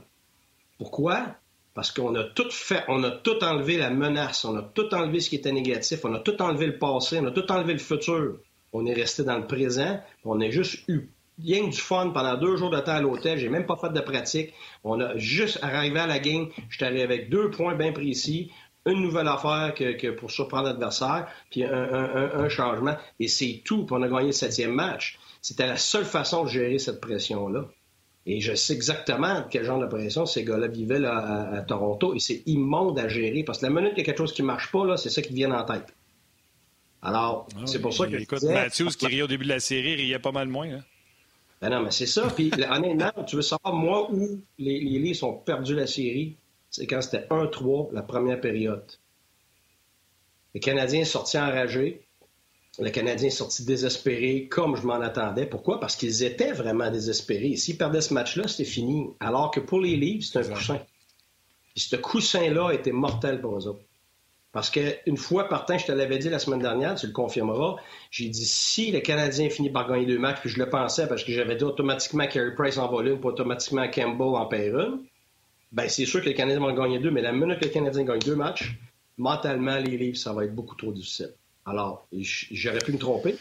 Pourquoi? 0.78 1.36
Parce 1.74 1.92
qu'on 1.92 2.16
a 2.16 2.24
tout 2.24 2.50
fait, 2.50 2.84
on 2.88 3.04
a 3.04 3.12
tout 3.12 3.44
enlevé 3.44 3.78
la 3.78 3.90
menace, 3.90 4.46
on 4.46 4.56
a 4.58 4.64
tout 4.64 4.94
enlevé 4.94 5.20
ce 5.20 5.30
qui 5.30 5.36
était 5.36 5.52
négatif, 5.52 6.04
on 6.06 6.14
a 6.14 6.20
tout 6.20 6.42
enlevé 6.42 6.66
le 6.66 6.78
passé, 6.78 7.20
on 7.22 7.26
a 7.28 7.32
tout 7.32 7.52
enlevé 7.52 7.74
le 7.74 7.80
futur. 7.80 8.40
On 8.74 8.86
est 8.86 8.94
resté 8.94 9.24
dans 9.24 9.38
le 9.38 9.48
présent, 9.48 10.02
on 10.26 10.42
a 10.42 10.50
juste 10.50 10.84
eu 10.88 11.10
rien 11.40 11.68
du 11.68 11.78
fun 11.78 12.10
pendant 12.10 12.36
deux 12.36 12.58
jours 12.58 12.70
de 12.70 12.80
temps 12.80 12.94
à 12.94 13.02
l'hôtel, 13.02 13.38
j'ai 13.38 13.50
même 13.50 13.66
pas 13.66 13.78
fait 13.78 13.94
de 13.94 14.00
pratique. 14.00 14.54
On 14.84 15.00
a 15.00 15.18
juste 15.18 15.60
arrivé 15.62 16.00
à 16.00 16.08
la 16.08 16.20
game, 16.20 16.50
j'étais 16.70 16.86
arrivé 16.86 17.04
avec 17.04 17.30
deux 17.30 17.52
points 17.52 17.76
bien 17.76 17.92
précis, 17.92 18.52
une 18.88 19.02
nouvelle 19.02 19.28
affaire 19.28 19.74
que, 19.76 20.10
pour 20.12 20.32
surprendre 20.32 20.68
l'adversaire, 20.68 21.28
puis 21.52 21.64
un, 21.64 22.50
changement, 22.50 22.96
et 23.20 23.28
c'est 23.28 23.62
tout. 23.66 23.86
Puis 23.86 23.96
on 23.96 24.02
a 24.02 24.08
gagné 24.08 24.28
le 24.28 24.32
septième 24.32 24.72
match. 24.72 25.20
C'était 25.42 25.68
la 25.68 25.78
seule 25.78 26.06
façon 26.06 26.46
de 26.46 26.50
gérer 26.50 26.80
cette 26.80 27.02
pression-là. 27.02 27.66
Et 28.30 28.42
je 28.42 28.54
sais 28.54 28.74
exactement 28.74 29.46
quel 29.50 29.64
genre 29.64 29.80
de 29.80 29.86
pression 29.86 30.26
ces 30.26 30.44
gars-là 30.44 30.68
vivaient 30.68 31.04
à, 31.06 31.64
Toronto. 31.66 32.14
Et 32.14 32.20
c'est 32.20 32.44
immonde 32.46 33.00
à 33.00 33.08
gérer. 33.08 33.44
Parce 33.46 33.60
que 33.60 33.66
la 33.66 33.72
minute 33.72 33.92
qu'il 33.92 34.00
y 34.00 34.02
a 34.02 34.04
quelque 34.04 34.18
chose 34.18 34.34
qui 34.34 34.42
ne 34.42 34.48
marche 34.48 34.70
pas, 34.70 34.98
c'est 34.98 35.10
ça 35.10 35.22
qui 35.22 35.34
vient 35.34 35.52
en 35.52 35.64
tête. 35.64 35.96
Alors, 37.02 37.48
ah 37.56 37.62
c'est 37.66 37.80
pour 37.80 37.94
ça 37.94 38.06
que. 38.06 38.18
Écoute, 38.18 38.44
Matthews, 38.44 38.90
qui 38.90 39.08
riait 39.08 39.22
au 39.22 39.28
début 39.28 39.46
de 39.46 39.50
la 39.50 39.62
série, 39.62 39.96
riait 39.96 40.20
pas 40.20 40.34
mal 40.34 40.50
moins. 40.50 40.70
Hein? 40.70 40.84
Ben 41.62 41.70
non, 41.70 41.84
mais 41.84 41.92
c'est 41.92 42.06
ça. 42.06 42.28
Puis, 42.28 42.52
honnêtement, 42.70 43.24
tu 43.26 43.38
veux 43.38 43.42
savoir, 43.42 43.74
moi, 43.74 44.12
où 44.12 44.42
les, 44.60 44.82
les 44.82 45.00
Leafs 45.00 45.24
ont 45.24 45.34
perdu 45.34 45.74
la 45.74 45.88
série, 45.88 46.36
c'est 46.70 46.86
quand 46.86 47.02
c'était 47.02 47.28
1-3, 47.28 47.94
la 47.94 48.02
première 48.02 48.42
période. 48.42 48.86
Les 50.54 50.60
Canadiens 50.60 51.06
sortis 51.06 51.38
enragés 51.38 52.07
le 52.80 52.90
Canadien 52.92 53.28
est 53.28 53.32
sorti 53.32 53.66
désespéré 53.66 54.48
comme 54.50 54.76
je 54.76 54.84
m'en 54.84 55.02
attendais. 55.02 55.46
Pourquoi? 55.46 55.80
Parce 55.80 55.96
qu'ils 55.96 56.24
étaient 56.24 56.52
vraiment 56.52 56.92
désespérés. 56.92 57.56
S'ils 57.56 57.78
perdaient 57.78 58.02
ce 58.02 58.14
match-là, 58.14 58.48
c'était 58.48 58.70
fini. 58.70 59.08
Alors 59.20 59.52
que 59.52 59.60
pour 59.60 59.80
les 59.80 59.96
Leafs, 59.96 60.26
c'est 60.32 60.40
un 60.40 60.44
coussin. 60.44 60.80
Et 61.76 61.80
ce 61.80 61.96
coussin-là 61.96 62.72
était 62.72 62.92
mortel 62.92 63.42
pour 63.42 63.58
eux 63.58 63.68
autres. 63.68 63.84
Parce 64.52 64.70
qu'une 64.70 65.18
fois 65.18 65.50
par 65.50 65.66
temps, 65.66 65.78
je 65.78 65.86
te 65.86 65.92
l'avais 65.92 66.18
dit 66.18 66.30
la 66.30 66.40
semaine 66.40 66.60
dernière, 66.60 66.96
tu 66.96 67.06
le 67.06 67.14
confirmeras, 67.14 67.76
j'ai 68.10 68.30
dit 68.30 68.46
si 68.46 68.92
le 68.92 69.02
Canadien 69.02 69.50
finit 69.50 69.70
par 69.70 69.88
gagner 69.88 70.06
deux 70.06 70.18
matchs, 70.18 70.40
puis 70.40 70.50
je 70.50 70.58
le 70.58 70.70
pensais 70.70 71.08
parce 71.08 71.24
que 71.24 71.32
j'avais 71.32 71.56
dit 71.56 71.64
automatiquement 71.64 72.26
Carey 72.26 72.56
Price 72.56 72.78
en 72.78 72.88
volume, 72.88 73.20
pas 73.20 73.30
automatiquement 73.30 73.88
Campbell 73.90 74.36
en 74.36 74.46
paire 74.46 74.98
ben 75.72 75.90
c'est 75.90 76.06
sûr 76.06 76.22
que 76.22 76.26
les 76.26 76.34
Canadiens 76.34 76.62
vont 76.62 76.74
gagner 76.74 76.98
deux, 76.98 77.12
mais 77.12 77.22
la 77.22 77.34
minute 77.34 77.60
que 77.60 77.66
le 77.66 77.72
Canadien 77.72 78.04
gagne 78.04 78.20
deux 78.20 78.36
matchs, 78.36 78.80
mentalement, 79.18 79.78
les 79.78 79.98
Leafs, 79.98 80.18
ça 80.18 80.34
va 80.34 80.46
être 80.46 80.56
beaucoup 80.56 80.76
trop 80.76 80.92
difficile. 80.92 81.34
Alors, 81.68 82.08
j'aurais 82.52 82.80
pu 82.80 82.94
me 82.94 82.98
tromper, 82.98 83.36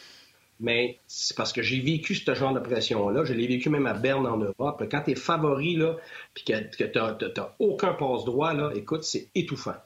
mais 0.58 0.98
c'est 1.06 1.36
parce 1.36 1.52
que 1.52 1.62
j'ai 1.62 1.80
vécu 1.80 2.14
ce 2.14 2.34
genre 2.34 2.52
de 2.52 2.60
pression-là. 2.60 3.24
Je 3.24 3.32
l'ai 3.32 3.46
vécu 3.46 3.70
même 3.70 3.86
à 3.86 3.94
Berne 3.94 4.26
en 4.26 4.36
Europe. 4.36 4.84
Quand 4.90 5.02
tu 5.02 5.12
es 5.12 5.14
favori, 5.14 5.76
là, 5.76 5.96
puis 6.34 6.44
que, 6.44 6.84
tu 6.84 6.98
n'as 6.98 7.48
aucun 7.60 7.92
passe-droit, 7.92 8.52
là, 8.52 8.72
écoute, 8.74 9.04
c'est 9.04 9.28
étouffant. 9.34 9.76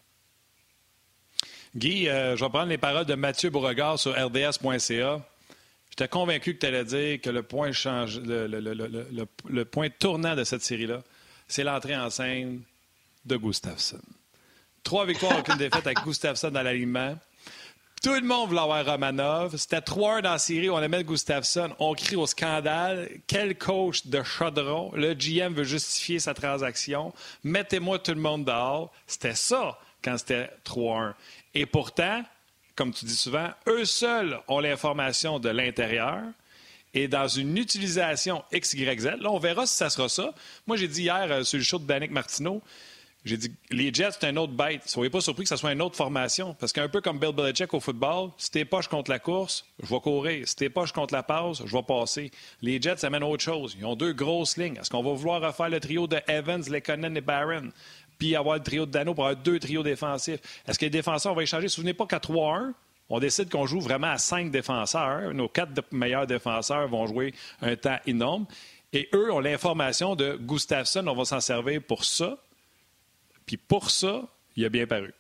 Guy, 1.76 2.09
euh, 2.09 2.37
je 2.37 2.44
vais 2.44 2.50
prendre 2.50 2.68
les 2.68 2.78
paroles 2.78 3.04
de 3.04 3.14
Mathieu 3.14 3.50
Beauregard 3.50 3.99
sur 3.99 4.12
rds.ca. 4.12 5.20
J'étais 5.90 6.09
convaincu 6.09 6.54
que 6.54 6.61
tu 6.61 6.66
allais 6.66 6.85
dire 6.85 7.20
que 7.20 7.30
le 7.30 7.42
point, 7.42 7.73
change, 7.73 8.20
le, 8.20 9.62
point 9.64 9.88
tournant 9.90 10.35
de 10.35 10.44
cette 10.44 10.62
série-là, 10.62 11.02
c'est 11.47 11.62
l'entrée 11.62 11.97
en 11.97 12.11
scène 12.11 12.62
de 13.25 13.37
Gustafsson. 13.37 14.00
Trois 14.82 15.04
victoires, 15.04 15.38
aucune 15.38 15.59
défaite 15.59 15.87
avec 15.87 15.99
Gustafsson 16.04 16.50
dans 16.50 16.62
l'alignement. 16.62 17.16
Tout 18.02 18.14
le 18.14 18.23
monde 18.23 18.49
voulait 18.49 18.62
avoir 18.62 18.87
Romanov. 18.87 19.59
C'était 19.59 19.83
3 19.83 20.23
dans 20.23 20.30
la 20.30 20.38
série. 20.38 20.71
On 20.71 20.80
aimait 20.80 21.04
Gustafsson. 21.04 21.69
On 21.78 21.92
crie 21.92 22.16
au 22.16 22.26
scandale. 22.26 23.11
Quel 23.26 23.59
coach 23.59 24.07
de 24.07 24.23
chaudron. 24.23 24.90
Le 24.95 25.12
GM 25.12 25.52
veut 25.52 25.64
justifier 25.64 26.19
sa 26.19 26.33
transaction. 26.33 27.12
Mettez-moi 27.45 27.99
tout 27.99 28.14
le 28.14 28.21
monde 28.23 28.47
dehors. 28.47 28.90
C'était 29.07 29.35
ça 29.35 29.78
quand 30.02 30.16
c'était 30.16 30.49
3-1. 30.64 31.12
Et 31.54 31.66
pourtant, 31.66 32.25
comme 32.75 32.95
tu 32.95 33.04
dis 33.04 33.16
souvent, 33.16 33.50
eux 33.66 33.85
seuls 33.85 34.40
ont 34.49 34.61
l'information 34.61 35.38
de 35.38 35.50
l'intérieur. 35.50 36.23
Et 36.95 37.07
dans 37.07 37.28
une 37.28 37.59
utilisation 37.59 38.42
XYZ, 38.50 39.19
là, 39.21 39.30
on 39.30 39.38
verra 39.38 39.66
si 39.66 39.76
ça 39.76 39.90
sera 39.90 40.09
ça. 40.09 40.33
Moi, 40.66 40.78
j'ai 40.78 40.88
dit 40.88 41.02
hier 41.02 41.26
euh, 41.30 41.42
sur 41.42 41.59
le 41.59 41.64
show 41.64 41.78
de 41.78 41.85
Danick 41.85 42.12
Martineau, 42.12 42.62
j'ai 43.24 43.36
dit, 43.36 43.52
les 43.70 43.92
Jets, 43.92 44.12
c'est 44.12 44.24
un 44.28 44.36
autre 44.36 44.54
bête. 44.54 44.82
Soyez 44.86 45.10
pas 45.10 45.20
surpris 45.20 45.42
que 45.42 45.50
ce 45.50 45.56
soit 45.56 45.72
une 45.72 45.82
autre 45.82 45.96
formation. 45.96 46.54
Parce 46.58 46.72
qu'un 46.72 46.88
peu 46.88 47.02
comme 47.02 47.18
Bill 47.18 47.32
Belichick 47.32 47.74
au 47.74 47.80
football, 47.80 48.30
si 48.38 48.50
t'es 48.50 48.64
poche 48.64 48.88
contre 48.88 49.10
la 49.10 49.18
course, 49.18 49.66
je 49.82 49.88
vais 49.92 50.00
courir. 50.00 50.48
Si 50.48 50.56
t'es 50.56 50.70
poche 50.70 50.92
contre 50.92 51.12
la 51.12 51.22
passe, 51.22 51.62
je 51.64 51.76
vais 51.76 51.82
passer. 51.82 52.30
Les 52.62 52.80
Jets 52.80 53.04
amènent 53.04 53.24
autre 53.24 53.42
chose. 53.42 53.76
Ils 53.78 53.84
ont 53.84 53.94
deux 53.94 54.14
grosses 54.14 54.56
lignes. 54.56 54.76
Est-ce 54.76 54.88
qu'on 54.88 55.02
va 55.02 55.12
vouloir 55.12 55.42
refaire 55.42 55.68
le 55.68 55.80
trio 55.80 56.06
de 56.06 56.18
Evans, 56.28 56.62
Lekonen 56.66 57.14
et 57.14 57.20
Barron? 57.20 57.68
Puis 58.18 58.36
avoir 58.36 58.56
le 58.56 58.62
trio 58.62 58.86
de 58.86 58.90
Dano 58.90 59.12
pour 59.12 59.26
avoir 59.26 59.42
deux 59.42 59.58
trios 59.58 59.82
défensifs? 59.82 60.40
Est-ce 60.66 60.78
que 60.78 60.86
les 60.86 60.90
défenseurs, 60.90 61.34
vont 61.34 61.40
échanger? 61.40 61.68
Souvenez 61.68 61.94
pas 61.94 62.06
qu'à 62.06 62.18
3-1, 62.18 62.72
on 63.10 63.18
décide 63.18 63.50
qu'on 63.50 63.66
joue 63.66 63.80
vraiment 63.80 64.10
à 64.10 64.18
cinq 64.18 64.50
défenseurs. 64.50 65.34
Nos 65.34 65.48
quatre 65.48 65.72
meilleurs 65.92 66.26
défenseurs 66.26 66.88
vont 66.88 67.06
jouer 67.06 67.34
un 67.60 67.76
temps 67.76 67.98
énorme. 68.06 68.46
Et 68.94 69.08
eux 69.14 69.30
ont 69.30 69.40
l'information 69.40 70.16
de 70.16 70.38
Gustafsson, 70.40 71.06
on 71.06 71.14
va 71.14 71.24
s'en 71.24 71.40
servir 71.40 71.82
pour 71.82 72.04
ça. 72.04 72.38
Puis 73.50 73.57
pour 73.57 73.90
ça, 73.90 74.28
il 74.54 74.64
a 74.64 74.69
bien 74.69 74.87
paru. 74.87 75.12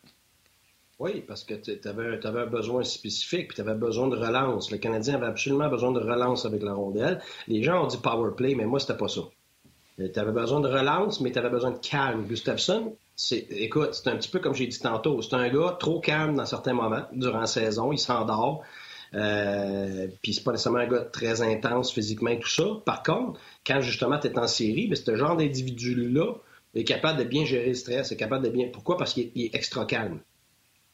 Oui, 1.00 1.24
parce 1.26 1.42
que 1.42 1.54
tu 1.54 1.88
avais, 1.88 2.20
un 2.24 2.46
besoin 2.46 2.84
spécifique, 2.84 3.48
puis 3.48 3.56
tu 3.56 3.60
avais 3.60 3.74
besoin 3.74 4.06
de 4.06 4.14
relance. 4.14 4.70
Le 4.70 4.78
Canadien 4.78 5.16
avait 5.16 5.26
absolument 5.26 5.68
besoin 5.68 5.90
de 5.90 5.98
relance 5.98 6.46
avec 6.46 6.62
la 6.62 6.74
rondelle. 6.74 7.20
Les 7.48 7.64
gens 7.64 7.82
ont 7.82 7.88
dit 7.88 7.96
power 7.96 8.30
play, 8.36 8.54
mais 8.54 8.66
moi, 8.66 8.78
c'était 8.78 8.96
pas 8.96 9.08
ça. 9.08 9.22
Tu 9.98 10.16
avais 10.16 10.30
besoin 10.30 10.60
de 10.60 10.68
relance, 10.68 11.20
mais 11.20 11.32
tu 11.32 11.40
avais 11.40 11.50
besoin 11.50 11.72
de 11.72 11.78
calme. 11.78 12.24
Gustafsson, 12.28 12.94
écoute, 13.32 13.94
c'est 13.94 14.08
un 14.08 14.16
petit 14.16 14.30
peu 14.30 14.38
comme 14.38 14.54
j'ai 14.54 14.68
dit 14.68 14.78
tantôt. 14.78 15.20
C'est 15.22 15.34
un 15.34 15.48
gars 15.48 15.76
trop 15.80 15.98
calme 15.98 16.36
dans 16.36 16.46
certains 16.46 16.74
moments 16.74 17.06
durant 17.10 17.40
la 17.40 17.46
saison. 17.48 17.90
Il 17.90 17.98
s'endort. 17.98 18.62
Euh, 19.12 20.06
puis 20.22 20.34
c'est 20.34 20.44
pas 20.44 20.52
nécessairement 20.52 20.78
un 20.78 20.86
gars 20.86 21.00
très 21.00 21.42
intense 21.42 21.92
physiquement 21.92 22.30
et 22.30 22.38
tout 22.38 22.48
ça. 22.48 22.62
Par 22.84 23.02
contre, 23.02 23.40
quand 23.66 23.80
justement 23.80 24.20
tu 24.20 24.28
es 24.28 24.38
en 24.38 24.46
série, 24.46 24.86
ben, 24.86 24.94
ce 24.94 25.16
genre 25.16 25.36
d'individu-là 25.36 26.34
est 26.74 26.84
capable 26.84 27.18
de 27.18 27.24
bien 27.24 27.44
gérer 27.44 27.68
le 27.68 27.74
stress, 27.74 28.12
est 28.12 28.16
capable 28.16 28.44
de 28.44 28.50
bien. 28.50 28.68
Pourquoi? 28.72 28.96
Parce 28.96 29.14
qu'il 29.14 29.30
est, 29.34 29.54
extra 29.54 29.84
calme. 29.84 30.20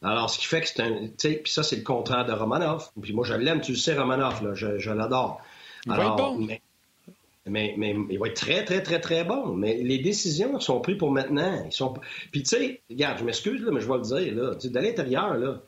Alors, 0.02 0.30
ce 0.30 0.38
qui 0.38 0.46
fait 0.46 0.60
que 0.60 0.68
c'est 0.68 0.80
un. 0.80 1.08
Tu 1.08 1.12
sais, 1.18 1.32
puis 1.42 1.52
ça, 1.52 1.62
c'est 1.62 1.76
le 1.76 1.82
contraire 1.82 2.24
de 2.24 2.32
Romanov. 2.32 2.90
Puis 3.00 3.12
moi, 3.12 3.24
je 3.26 3.34
l'aime, 3.34 3.60
tu 3.60 3.72
le 3.72 3.78
sais, 3.78 3.96
Romanov, 3.96 4.44
là, 4.44 4.54
je, 4.54 4.90
l'adore. 4.90 5.40
bon. 5.86 6.46
Mais, 7.48 7.74
mais, 7.78 7.94
il 8.10 8.18
va 8.18 8.26
être 8.26 8.34
très, 8.34 8.64
très, 8.64 8.82
très, 8.82 9.00
très 9.00 9.24
bon. 9.24 9.54
Mais 9.54 9.76
les 9.76 9.98
décisions 9.98 10.58
sont 10.58 10.80
prises 10.80 10.98
pour 10.98 11.12
maintenant. 11.12 11.62
Ils 11.64 11.72
sont... 11.72 11.94
Puis, 12.32 12.42
tu 12.42 12.48
sais, 12.48 12.80
regarde, 12.90 13.18
je 13.18 13.24
m'excuse, 13.24 13.64
mais 13.72 13.80
je 13.80 13.86
vais 13.86 13.98
le 13.98 14.02
dire, 14.02 14.34
là. 14.34 14.54
De 14.54 14.80
l'intérieur, 14.80 15.34
là, 15.34 15.62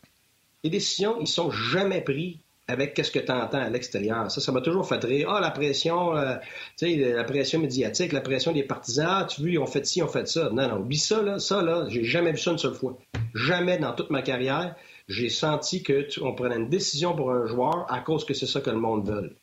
les 0.64 0.70
décisions, 0.70 1.20
ils 1.20 1.28
sont 1.28 1.50
jamais 1.50 2.00
pris 2.00 2.40
avec 2.68 2.92
qu'est-ce 2.92 3.10
que 3.10 3.18
tu 3.18 3.32
entends 3.32 3.58
à 3.58 3.70
l'extérieur. 3.70 4.30
Ça, 4.30 4.42
ça 4.42 4.52
m'a 4.52 4.60
toujours 4.60 4.86
fait 4.86 5.02
rire. 5.02 5.30
Ah, 5.30 5.40
la 5.40 5.50
pression, 5.50 6.14
euh, 6.14 6.36
tu 6.76 6.86
sais, 6.86 7.12
la 7.14 7.24
pression 7.24 7.58
médiatique, 7.58 8.12
la 8.12 8.20
pression 8.20 8.52
des 8.52 8.62
partisans. 8.62 9.06
Ah, 9.08 9.24
tu 9.24 9.40
vois, 9.40 9.50
ils 9.50 9.58
ont 9.58 9.66
fait 9.66 9.84
ci, 9.86 10.00
ils 10.00 10.02
ont 10.02 10.08
fait 10.08 10.28
ça. 10.28 10.50
Non, 10.50 10.68
non, 10.68 10.80
oublie 10.80 10.98
ça, 10.98 11.22
là. 11.22 11.38
Ça, 11.38 11.62
là, 11.62 11.86
j'ai 11.88 12.04
jamais 12.04 12.32
vu 12.32 12.38
ça 12.38 12.52
une 12.52 12.58
seule 12.58 12.74
fois. 12.74 12.98
Jamais 13.34 13.78
dans 13.78 13.94
toute 13.94 14.10
ma 14.10 14.20
carrière, 14.20 14.76
j'ai 15.08 15.30
senti 15.30 15.82
que 15.82 16.06
on 16.20 16.34
prenait 16.34 16.56
une 16.56 16.68
décision 16.68 17.16
pour 17.16 17.32
un 17.32 17.46
joueur 17.46 17.86
à 17.90 18.00
cause 18.00 18.26
que 18.26 18.34
c'est 18.34 18.46
ça 18.46 18.60
que 18.60 18.70
le 18.70 18.76
monde 18.76 19.08
veut. 19.08 19.34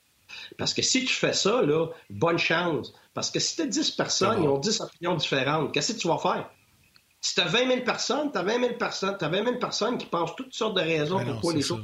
Parce 0.57 0.73
que 0.73 0.83
si 0.83 1.03
tu 1.05 1.13
fais 1.13 1.33
ça, 1.33 1.63
là, 1.63 1.87
bonne 2.11 2.37
chance. 2.37 2.93
Parce 3.15 3.31
que 3.31 3.39
si 3.39 3.55
tu 3.55 3.63
as 3.63 3.67
10 3.67 3.91
personnes, 3.91 4.43
ils 4.43 4.47
ont 4.47 4.59
10 4.59 4.81
opinions 4.81 5.15
différentes. 5.15 5.73
Qu'est-ce 5.73 5.93
que 5.93 5.99
tu 5.99 6.07
vas 6.07 6.17
faire? 6.17 6.49
Si 7.21 7.33
tu 7.33 7.41
as 7.41 7.45
20 7.45 7.67
000 7.67 7.81
personnes, 7.81 8.31
tu 8.31 8.37
as 8.37 8.43
20 8.43 8.59
000 8.59 8.73
personnes, 8.75 9.17
as 9.19 9.27
20 9.27 9.43
000 9.43 9.57
personnes 9.57 9.97
qui 9.97 10.05
pensent 10.05 10.35
toutes 10.35 10.53
sortes 10.53 10.75
de 10.75 10.81
raisons 10.81 11.17
ben 11.17 11.25
pourquoi 11.25 11.53
les 11.53 11.61
choses. 11.63 11.81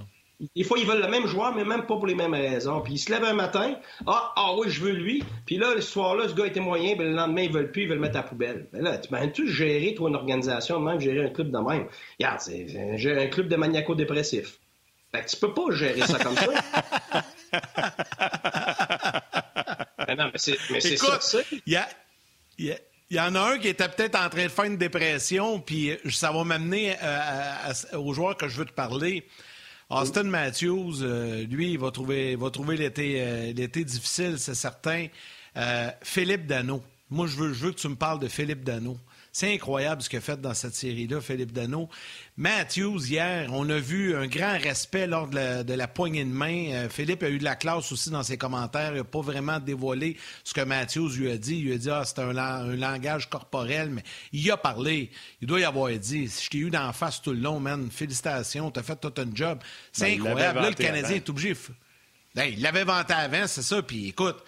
Des 0.55 0.63
fois, 0.63 0.79
ils 0.79 0.87
veulent 0.87 1.01
le 1.01 1.07
même 1.07 1.27
joueur, 1.27 1.53
mais 1.53 1.63
même 1.63 1.81
pas 1.81 1.95
pour 1.95 2.07
les 2.07 2.15
mêmes 2.15 2.33
raisons. 2.33 2.81
Puis 2.81 2.93
ils 2.93 2.99
se 2.99 3.11
lèvent 3.11 3.23
un 3.23 3.33
matin, 3.33 3.75
ah, 4.07 4.33
ah 4.35 4.55
oui, 4.57 4.69
je 4.69 4.81
veux 4.81 4.91
lui. 4.91 5.23
Puis 5.45 5.57
là, 5.57 5.73
ce 5.75 5.81
soir-là, 5.81 6.27
ce 6.27 6.33
gars 6.33 6.47
était 6.47 6.59
moyen, 6.59 6.95
puis 6.95 7.05
le 7.05 7.13
lendemain, 7.13 7.43
ils 7.43 7.51
veulent 7.51 7.71
plus, 7.71 7.83
ils 7.83 7.87
veulent 7.87 7.97
le 7.97 8.01
mettre 8.01 8.17
à 8.17 8.23
la 8.23 8.27
poubelle. 8.27 8.67
Mais 8.73 8.81
là, 8.81 8.97
tu 8.97 9.11
m'as-tu 9.11 9.47
gérer, 9.47 9.93
toi, 9.93 10.09
une 10.09 10.15
organisation, 10.15 10.79
même 10.79 10.99
gérer 10.99 11.25
un 11.25 11.29
club 11.29 11.51
de 11.51 11.57
même? 11.59 11.87
Regarde, 12.19 12.39
c'est 12.39 13.19
un 13.19 13.27
club 13.27 13.47
de 13.49 13.55
maniaco-dépressif. 13.55 14.57
Fait 15.13 15.23
que 15.23 15.29
tu 15.29 15.37
peux 15.37 15.53
pas 15.53 15.71
gérer 15.71 16.01
ça 16.01 16.17
comme 16.19 16.35
ça. 16.35 16.47
mais 20.07 20.15
non, 20.15 20.31
mais 20.31 20.39
c'est 20.39 20.97
ça. 20.97 21.19
Il 21.67 21.73
y 21.73 21.75
a, 21.75 21.87
y, 22.57 22.73
y 23.11 23.19
en 23.19 23.35
a 23.35 23.41
un 23.41 23.59
qui 23.59 23.67
était 23.67 23.89
peut-être 23.89 24.15
en 24.15 24.29
train 24.29 24.43
de 24.45 24.49
faire 24.49 24.65
une 24.65 24.77
dépression, 24.77 25.59
puis 25.59 25.91
ça 26.09 26.31
va 26.31 26.43
m'amener 26.45 26.95
euh, 27.03 27.97
aux 27.97 28.13
joueurs 28.13 28.37
que 28.37 28.47
je 28.47 28.57
veux 28.57 28.65
te 28.65 28.71
parler. 28.71 29.27
Austin 29.91 30.23
Matthews, 30.23 31.01
euh, 31.01 31.45
lui, 31.47 31.73
il 31.73 31.79
va 31.79 31.91
trouver, 31.91 32.37
va 32.37 32.49
trouver 32.49 32.77
l'été, 32.77 33.15
euh, 33.17 33.51
l'été 33.51 33.83
difficile, 33.83 34.39
c'est 34.39 34.55
certain. 34.55 35.07
Philippe 36.01 36.47
Dano. 36.47 36.81
Moi, 37.09 37.27
je 37.27 37.35
veux, 37.35 37.51
je 37.51 37.65
veux 37.65 37.71
que 37.71 37.79
tu 37.79 37.89
me 37.89 37.95
parles 37.95 38.19
de 38.19 38.29
Philippe 38.29 38.63
Dano. 38.63 38.97
C'est 39.33 39.53
incroyable 39.53 40.01
ce 40.01 40.09
qu'il 40.09 40.17
a 40.17 40.21
fait 40.21 40.41
dans 40.41 40.53
cette 40.53 40.73
série-là, 40.75 41.21
Philippe 41.21 41.53
Dano. 41.53 41.87
Matthews, 42.35 43.05
hier, 43.05 43.49
on 43.53 43.69
a 43.69 43.79
vu 43.79 44.13
un 44.13 44.27
grand 44.27 44.57
respect 44.57 45.07
lors 45.07 45.29
de 45.29 45.73
la, 45.73 45.87
poignée 45.87 46.25
de 46.25 46.29
main. 46.29 46.71
Euh, 46.71 46.89
Philippe 46.89 47.23
a 47.23 47.29
eu 47.29 47.37
de 47.37 47.45
la 47.45 47.55
classe 47.55 47.93
aussi 47.93 48.09
dans 48.09 48.23
ses 48.23 48.37
commentaires. 48.37 48.91
Il 48.91 48.97
n'a 48.97 49.03
pas 49.05 49.21
vraiment 49.21 49.59
dévoilé 49.59 50.17
ce 50.43 50.53
que 50.53 50.59
Matthews 50.59 51.11
lui 51.11 51.31
a 51.31 51.37
dit. 51.37 51.59
Il 51.59 51.63
lui 51.63 51.73
a 51.73 51.77
dit 51.77 51.89
Ah, 51.89 52.03
c'est 52.03 52.19
un, 52.19 52.33
langage 52.75 53.29
corporel, 53.29 53.91
mais 53.91 54.03
il 54.33 54.51
a 54.51 54.57
parlé. 54.57 55.09
Il 55.41 55.47
doit 55.47 55.61
y 55.61 55.63
avoir 55.63 55.89
dit 55.91 56.27
Je 56.27 56.49
t'ai 56.49 56.57
eu 56.57 56.69
d'en 56.69 56.91
face 56.91 57.21
tout 57.21 57.31
le 57.31 57.39
long, 57.39 57.61
man. 57.61 57.89
Félicitations, 57.89 58.69
t'as 58.69 58.83
fait 58.83 58.99
tout 58.99 59.13
un 59.15 59.33
job. 59.33 59.59
C'est 59.93 60.17
ben, 60.17 60.27
incroyable. 60.27 60.59
Là, 60.59 60.69
le 60.71 60.75
Canadien 60.75 61.15
est 61.15 61.29
obligé. 61.29 61.55
Ben, 62.35 62.51
il 62.51 62.61
l'avait 62.61 62.83
vanté 62.83 63.13
avant, 63.13 63.47
c'est 63.47 63.61
ça. 63.61 63.81
Puis 63.81 64.09
écoute, 64.09 64.43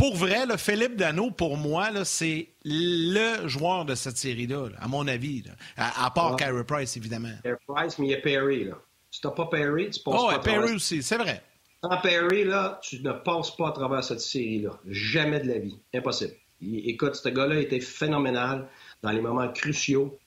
pour 0.00 0.16
vrai, 0.16 0.46
Philippe 0.56 0.96
Dano, 0.96 1.30
pour 1.30 1.58
moi, 1.58 1.90
c'est 2.06 2.48
le 2.64 3.46
joueur 3.46 3.84
de 3.84 3.94
cette 3.94 4.16
série-là, 4.16 4.70
à 4.78 4.88
mon 4.88 5.06
avis. 5.06 5.44
À, 5.76 6.10
part 6.10 6.36
Carey 6.36 6.64
Price, 6.64 6.96
évidemment. 6.96 7.28
Carey 7.44 7.58
Price, 7.68 7.98
mais 7.98 8.06
il 8.06 8.10
y 8.12 8.14
a 8.14 8.20
Perry. 8.22 8.64
Là. 8.64 8.78
Si 9.10 9.20
t'as 9.20 9.30
pas 9.30 9.44
Perry, 9.44 9.90
tu 9.90 10.00
passes 10.00 10.14
oh, 10.18 10.28
pas. 10.28 10.36
Oh, 10.38 10.42
Perry 10.42 10.72
aussi, 10.72 11.02
c'est 11.02 11.18
vrai. 11.18 11.42
Sans 11.84 11.98
Perry, 11.98 12.44
là, 12.44 12.80
tu 12.82 13.02
ne 13.02 13.12
passes 13.12 13.54
pas 13.54 13.68
à 13.68 13.72
travers 13.72 14.02
cette 14.02 14.20
série-là. 14.20 14.80
Jamais 14.88 15.40
de 15.40 15.48
la 15.48 15.58
vie. 15.58 15.78
Impossible. 15.92 16.32
écoute, 16.62 17.16
ce 17.16 17.28
gars-là 17.28 17.60
était 17.60 17.80
phénoménal 17.80 18.68
dans 19.02 19.10
les 19.10 19.20
moments 19.20 19.52
cruciaux. 19.52 20.18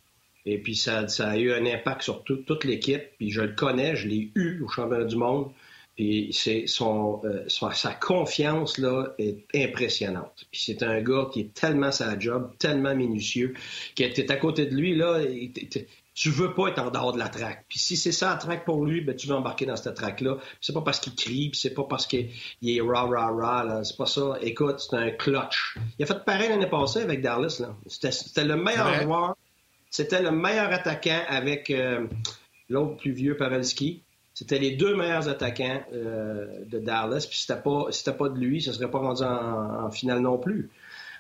Et 0.45 0.59
puis, 0.59 0.75
ça, 0.75 1.07
ça 1.07 1.29
a 1.29 1.37
eu 1.37 1.51
un 1.51 1.65
impact 1.65 2.03
sur 2.03 2.23
toute 2.23 2.63
l'équipe. 2.63 3.01
Puis, 3.17 3.31
je 3.31 3.41
le 3.41 3.53
connais, 3.53 3.95
je 3.95 4.07
l'ai 4.07 4.31
eu 4.35 4.61
au 4.61 4.67
championnat 4.67 5.05
du 5.05 5.15
monde. 5.15 5.51
Puis 5.95 6.29
c'est 6.33 6.65
son, 6.65 7.21
euh, 7.23 7.47
sa 7.47 7.93
confiance 7.93 8.77
là 8.79 9.13
est 9.19 9.45
impressionnante. 9.55 10.45
Puis 10.51 10.62
c'est 10.65 10.83
un 10.83 11.01
gars 11.01 11.27
qui 11.31 11.41
est 11.41 11.53
tellement 11.53 11.91
sa 11.91 12.17
job, 12.17 12.51
tellement 12.57 12.95
minutieux, 12.95 13.53
qui 13.95 14.03
est 14.03 14.31
à 14.31 14.35
côté 14.38 14.65
de 14.65 14.75
lui 14.75 14.95
là, 14.95 15.19
tu 16.15 16.29
veux 16.29 16.53
pas 16.53 16.69
être 16.69 16.79
en 16.79 16.91
dehors 16.91 17.13
de 17.13 17.19
la 17.19 17.29
traque. 17.29 17.65
Puis 17.69 17.79
si 17.79 17.97
c'est 17.97 18.12
ça 18.12 18.31
la 18.31 18.35
traque 18.38 18.65
pour 18.65 18.85
lui, 18.85 19.01
ben 19.01 19.15
tu 19.15 19.27
veux 19.27 19.35
embarquer 19.35 19.65
dans 19.65 19.75
cette 19.75 19.95
traque 19.95 20.21
là. 20.21 20.38
C'est 20.62 20.73
pas 20.73 20.81
parce 20.81 21.00
qu'il 21.00 21.15
crie, 21.15 21.51
c'est 21.53 21.73
pas 21.73 21.83
parce 21.83 22.07
qu'il 22.07 22.29
est 22.63 22.81
rah 22.81 23.03
rah 23.03 23.31
rah 23.31 23.63
là, 23.63 23.83
c'est 23.83 23.97
pas 23.97 24.05
ça. 24.05 24.38
Écoute, 24.41 24.79
c'est 24.79 24.95
un 24.95 25.12
clutch. 25.12 25.77
Il 26.00 26.03
a 26.03 26.05
fait 26.07 26.23
pareil 26.25 26.50
l'année 26.50 26.69
passée 26.69 27.01
avec 27.01 27.21
Dallas 27.21 27.57
là. 27.59 27.75
C'était 27.88 28.45
le 28.45 28.55
meilleur 28.55 29.01
joueur, 29.03 29.35
c'était 29.89 30.21
le 30.21 30.31
meilleur 30.31 30.71
attaquant 30.71 31.21
avec 31.27 31.69
euh, 31.69 32.07
l'autre 32.69 32.97
plus 32.97 33.12
vieux 33.12 33.38
Pavelski. 33.38 34.03
C'était 34.43 34.59
les 34.59 34.71
deux 34.71 34.93
meilleurs 34.93 35.29
attaquants 35.29 35.81
euh, 35.93 36.65
de 36.69 36.79
Dallas. 36.79 37.25
Puis 37.29 37.39
c'était 37.39 37.62
pas, 37.62 37.88
pas 38.17 38.29
de 38.29 38.38
lui, 38.38 38.62
ça 38.62 38.73
serait 38.73 38.91
pas 38.91 39.00
rendu 39.00 39.23
en, 39.23 39.89
finale 39.89 40.19
non 40.19 40.38
plus. 40.38 40.69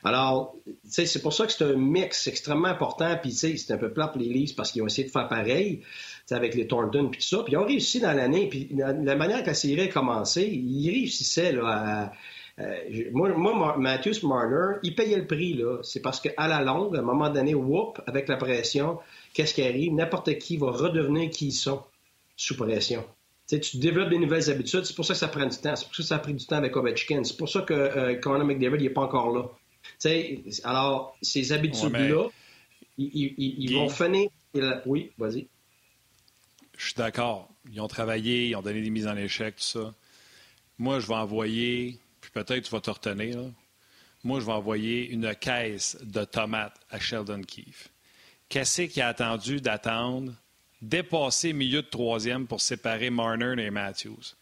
Alors, 0.03 0.55
c'est 0.83 1.21
pour 1.21 1.31
ça 1.31 1.45
que 1.45 1.53
c'est 1.53 1.63
un 1.63 1.77
mix 1.77 2.27
extrêmement 2.27 2.67
important. 2.67 3.15
Puis, 3.21 3.31
c'est 3.31 3.71
un 3.71 3.77
peu 3.77 3.93
plat 3.93 4.09
pour 4.09 4.21
les 4.21 4.27
Leafs 4.27 4.57
parce 4.57 4.73
qu'ils 4.73 4.81
ont 4.81 4.87
essayé 4.87 5.07
de 5.07 5.11
faire 5.13 5.29
pareil 5.29 5.83
avec 6.31 6.55
les 6.55 6.67
Thornton 6.67 7.07
puis 7.07 7.21
tout 7.21 7.27
ça. 7.27 7.43
Puis, 7.43 7.53
ils 7.53 7.57
ont 7.57 7.65
réussi 7.65 8.01
dans 8.01 8.11
l'année. 8.11 8.49
Puis, 8.49 8.67
la, 8.75 9.15
manière 9.15 9.41
que 9.43 9.47
la 9.47 9.53
série 9.53 9.83
a 9.83 9.87
commencé, 9.87 10.43
ils 10.43 10.91
réussissaient 10.91 11.53
là, 11.53 11.63
à, 11.65 12.11
moi, 13.13 13.29
moi, 13.37 13.77
Matthews 13.77 14.27
Marner, 14.27 14.79
il 14.83 14.95
payait 14.95 15.15
le 15.15 15.27
prix. 15.27 15.53
là. 15.53 15.77
C'est 15.83 16.01
parce 16.01 16.19
qu'à 16.19 16.49
la 16.49 16.61
longue, 16.61 16.97
à 16.97 16.99
un 16.99 17.03
moment 17.03 17.29
donné, 17.29 17.55
whoop, 17.55 18.01
avec 18.05 18.27
la 18.27 18.35
pression, 18.35 18.99
qu'est-ce 19.33 19.53
qui 19.53 19.63
arrive? 19.63 19.93
N'importe 19.93 20.37
qui 20.37 20.57
va 20.57 20.71
redevenir 20.71 21.29
qui 21.29 21.47
ils 21.47 21.51
sont 21.53 21.81
sous 22.35 22.55
pression. 22.55 23.05
tu 23.47 23.77
développes 23.77 24.09
des 24.09 24.17
nouvelles 24.17 24.49
habitudes. 24.49 24.85
C'est 24.85 24.95
pour 24.95 25.05
ça 25.05 25.13
que 25.13 25.19
ça 25.19 25.27
prend 25.27 25.45
du 25.45 25.57
temps. 25.57 25.75
C'est 25.75 25.85
pour 25.85 25.95
ça 25.95 26.01
que 26.01 26.07
ça 26.07 26.15
a 26.15 26.19
pris 26.19 26.33
du 26.33 26.45
temps 26.45 26.57
avec 26.57 26.75
Ovechkin. 26.75 27.23
C'est 27.23 27.37
pour 27.37 27.49
ça 27.49 27.61
que 27.61 27.73
euh, 27.73 28.15
Conor 28.15 28.45
McDavid 28.45 28.83
n'est 28.83 28.89
pas 28.89 29.01
encore 29.01 29.31
là. 29.31 29.49
alors, 30.63 31.17
ces 31.21 31.51
habitudes-là, 31.51 32.29
ils, 32.97 33.73
vont 33.73 33.89
finir. 33.89 34.29
Oui, 34.85 35.11
vas-y. 35.17 35.47
Je 36.77 36.85
suis 36.85 36.95
d'accord. 36.95 37.49
Ils 37.71 37.79
ont 37.79 37.87
travaillé, 37.87 38.49
ils 38.49 38.55
ont 38.55 38.61
donné 38.61 38.81
des 38.81 38.89
mises 38.89 39.07
en 39.07 39.15
échec, 39.15 39.55
tout 39.55 39.63
ça. 39.63 39.93
Moi, 40.77 40.99
je 40.99 41.07
vais 41.07 41.13
envoyer, 41.13 41.99
puis 42.19 42.31
peut-être 42.31 42.63
tu 42.63 42.71
vas 42.71 42.81
te 42.81 42.89
retenir, 42.89 43.39
moi, 44.23 44.39
je 44.39 44.45
vais 44.45 44.51
envoyer 44.51 45.09
une 45.09 45.35
caisse 45.35 45.97
de 46.01 46.23
tomates 46.23 46.79
à 46.89 46.99
Sheldon 46.99 47.41
Keefe. 47.41 47.89
Qu'est-ce 48.49 48.83
qu'il 48.83 49.01
a 49.01 49.07
attendu 49.07 49.61
d'attendre 49.61 50.33
dépasser 50.83 51.53
milieu 51.53 51.81
de 51.81 51.87
troisième 51.87 52.45
pour 52.45 52.61
séparer 52.61 53.09
Marner 53.09 53.55
et 53.63 53.71
Matthews. 53.71 54.35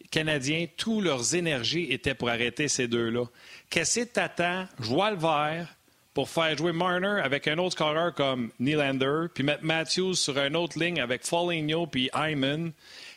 Les 0.00 0.06
Canadiens, 0.08 0.66
toutes 0.76 1.04
leurs 1.04 1.34
énergies 1.34 1.90
étaient 1.90 2.14
pour 2.14 2.28
arrêter 2.28 2.68
ces 2.68 2.86
deux-là. 2.86 3.24
Qu'est-ce 3.70 4.00
que 4.00 4.04
t'attends? 4.04 4.66
Joie 4.78 5.10
le 5.10 5.16
vert 5.16 5.74
pour 6.14 6.28
faire 6.28 6.56
jouer 6.56 6.72
Marner 6.72 7.20
avec 7.22 7.48
un 7.48 7.58
autre 7.58 7.72
scoreur 7.72 8.14
comme 8.14 8.50
Nylander, 8.60 9.26
puis 9.34 9.44
mettre 9.44 9.64
Matthews 9.64 10.14
sur 10.14 10.38
une 10.38 10.56
autre 10.56 10.78
ligne 10.78 11.00
avec 11.00 11.24
Foligno 11.24 11.86
puis 11.86 12.10
Hyman. 12.14 12.72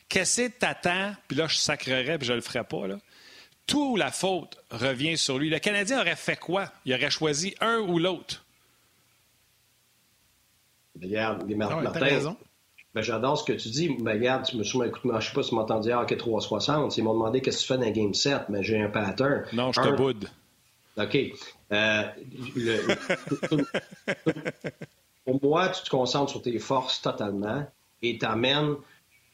Qu'est-ce 0.08 0.42
que 0.42 0.48
t'attends? 0.48 1.16
Puis 1.28 1.38
là, 1.38 1.48
je 1.48 1.58
sacrerais, 1.58 2.18
puis 2.18 2.28
je 2.28 2.34
le 2.34 2.42
ferai 2.42 2.63
pas, 2.63 2.88
là. 2.88 2.98
Tout 3.68 3.96
la 3.96 4.12
faute 4.12 4.58
revient 4.70 5.18
sur 5.18 5.38
lui. 5.38 5.50
Le 5.50 5.60
Canadien 5.60 6.01
aurait 6.01 6.16
fait 6.16 6.36
quoi? 6.36 6.72
Il 6.84 6.94
aurait 6.94 7.12
choisi 7.12 7.56
un 7.62 7.78
ou 7.78 8.00
l'autre. 8.00 8.44
Regarde, 11.01 11.48
les 11.48 11.56
Martin. 11.56 12.36
Ben, 12.93 13.01
j'adore 13.01 13.38
ce 13.38 13.43
que 13.45 13.53
tu 13.53 13.69
dis. 13.69 13.89
Ben, 14.00 14.13
regarde, 14.13 14.45
tu 14.45 14.57
me 14.57 14.63
souviens, 14.63 14.88
écoute, 14.88 15.01
je 15.19 15.27
sais 15.27 15.33
pas 15.33 15.43
si 15.43 15.50
tu 15.50 15.55
m'entends 15.55 15.79
dire 15.79 16.05
que 16.05 16.15
360. 16.15 16.98
Ils 16.98 17.03
m'ont 17.03 17.13
demandé 17.13 17.41
qu'est-ce 17.41 17.57
que 17.57 17.62
tu 17.62 17.67
fais 17.67 17.77
dans 17.77 17.88
un 17.88 17.91
game 17.91 18.13
set, 18.13 18.43
mais 18.50 18.63
j'ai 18.63 18.81
un 18.81 18.89
pattern. 18.89 19.45
Non, 19.53 19.71
je 19.71 19.81
te 19.81 19.95
boude. 19.95 20.29
OK. 20.98 21.17
Euh, 21.71 22.03
pour 25.25 25.39
moi, 25.41 25.69
tu 25.69 25.83
te 25.83 25.89
concentres 25.89 26.31
sur 26.31 26.41
tes 26.41 26.60
forces 26.60 27.01
totalement. 27.01 27.65
et 28.01 28.17
t'amènes 28.17 28.75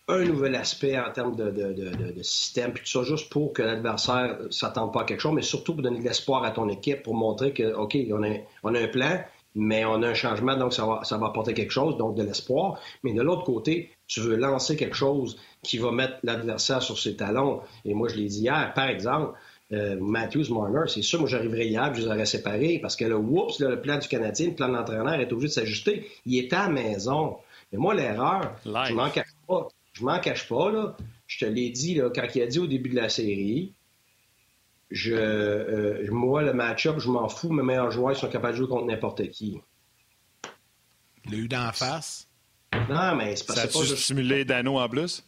un 0.09 0.23
nouvel 0.23 0.55
aspect 0.55 0.97
en 0.97 1.11
termes 1.11 1.35
de, 1.35 1.51
de, 1.51 2.23
système, 2.23 2.71
puis 2.71 2.83
tout 2.83 2.89
ça, 2.89 3.03
juste 3.03 3.29
pour 3.29 3.51
que 3.51 3.61
l'adversaire 3.61 4.37
ne 4.41 4.49
s'attende 4.49 4.93
pas 4.93 5.01
à 5.01 5.03
quelque 5.03 5.19
chose, 5.19 5.33
mais 5.33 5.41
surtout 5.41 5.73
pour 5.73 5.83
donner 5.83 5.99
de 5.99 6.03
l'espoir 6.03 6.43
à 6.45 6.51
ton 6.51 6.69
équipe, 6.69 7.03
pour 7.03 7.13
montrer 7.13 7.53
que, 7.53 7.73
OK, 7.73 7.97
on 8.11 8.23
a, 8.23 8.37
on 8.63 8.73
a 8.73 8.79
un 8.79 8.87
plan, 8.87 9.19
mais 9.57 9.83
on 9.85 10.03
a 10.03 10.09
un 10.09 10.13
changement, 10.13 10.55
donc 10.55 10.71
ça 10.71 10.85
va, 10.85 11.03
ça 11.03 11.17
va 11.17 11.27
apporter 11.27 11.53
quelque 11.55 11.71
chose, 11.71 11.97
donc 11.97 12.15
de 12.15 12.21
l'espoir. 12.21 12.79
Mais 13.03 13.13
de 13.13 13.21
l'autre 13.23 13.43
côté, 13.43 13.89
tu 14.07 14.21
veux 14.21 14.35
lancer 14.35 14.77
quelque 14.77 14.95
chose 14.95 15.37
qui 15.63 15.79
va 15.79 15.91
mettre 15.91 16.13
l'adversaire 16.23 16.81
sur 16.83 16.97
ses 16.99 17.15
talons. 17.15 17.61
Et 17.83 17.95
moi, 17.95 18.07
je 18.07 18.15
l'ai 18.15 18.25
dit 18.25 18.41
hier, 18.41 18.71
par 18.75 18.87
exemple, 18.87 19.33
euh, 19.73 19.97
Matthews, 19.99 20.53
Marner, 20.53 20.87
c'est 20.87 21.01
sûr, 21.01 21.19
moi 21.19 21.27
j'arriverais 21.27 21.67
hier, 21.67 21.93
je 21.93 22.01
les 22.01 22.07
aurais 22.07 22.25
séparés 22.25 22.79
parce 22.79 22.95
que 22.95 23.03
le 23.03 23.17
whoops, 23.17 23.59
le 23.59 23.81
plan 23.81 23.97
du 23.97 24.07
Canadien, 24.07 24.47
le 24.47 24.55
plan 24.55 24.69
de 24.69 24.73
l'entraîneur 24.73 25.15
est 25.15 25.31
obligé 25.33 25.47
de 25.47 25.53
s'ajuster. 25.53 26.07
Il 26.25 26.37
était 26.37 26.55
à 26.55 26.67
la 26.67 26.69
maison. 26.69 27.37
Mais 27.71 27.79
moi, 27.79 27.95
l'erreur, 27.95 28.55
je 28.63 28.93
m'en 28.93 29.09
cache 29.09 29.35
pas. 29.47 29.67
Je 29.93 30.05
m'en 30.05 30.19
cache 30.19 30.47
pas, 30.47 30.71
là. 30.71 30.95
Je 31.25 31.45
te 31.45 31.51
l'ai 31.51 31.71
dit, 31.71 31.95
là, 31.95 32.09
quand 32.13 32.27
il 32.35 32.41
a 32.43 32.47
dit 32.47 32.59
au 32.59 32.67
début 32.67 32.89
de 32.89 32.95
la 32.95 33.09
série, 33.09 33.73
je, 34.89 35.13
euh, 35.13 36.07
moi, 36.11 36.41
le 36.43 36.53
match-up, 36.53 36.99
je 36.99 37.09
m'en 37.09 37.27
fous, 37.29 37.51
mes 37.51 37.63
meilleurs 37.63 37.91
joueurs 37.91 38.15
sont 38.15 38.29
capables 38.29 38.53
de 38.53 38.59
jouer 38.59 38.67
contre 38.67 38.85
n'importe 38.85 39.29
qui. 39.29 39.61
Il 41.25 41.31
l'a 41.31 41.37
eu 41.37 41.47
d'en 41.47 41.71
face. 41.71 42.27
Non, 42.89 43.15
mais 43.15 43.35
c'est 43.35 43.45
pas 43.45 43.55
ça. 43.55 43.67
Ça 43.69 43.79
a 43.79 43.97
stimulé 43.97 44.45
Dano 44.45 44.77
en 44.77 44.87
plus? 44.87 45.23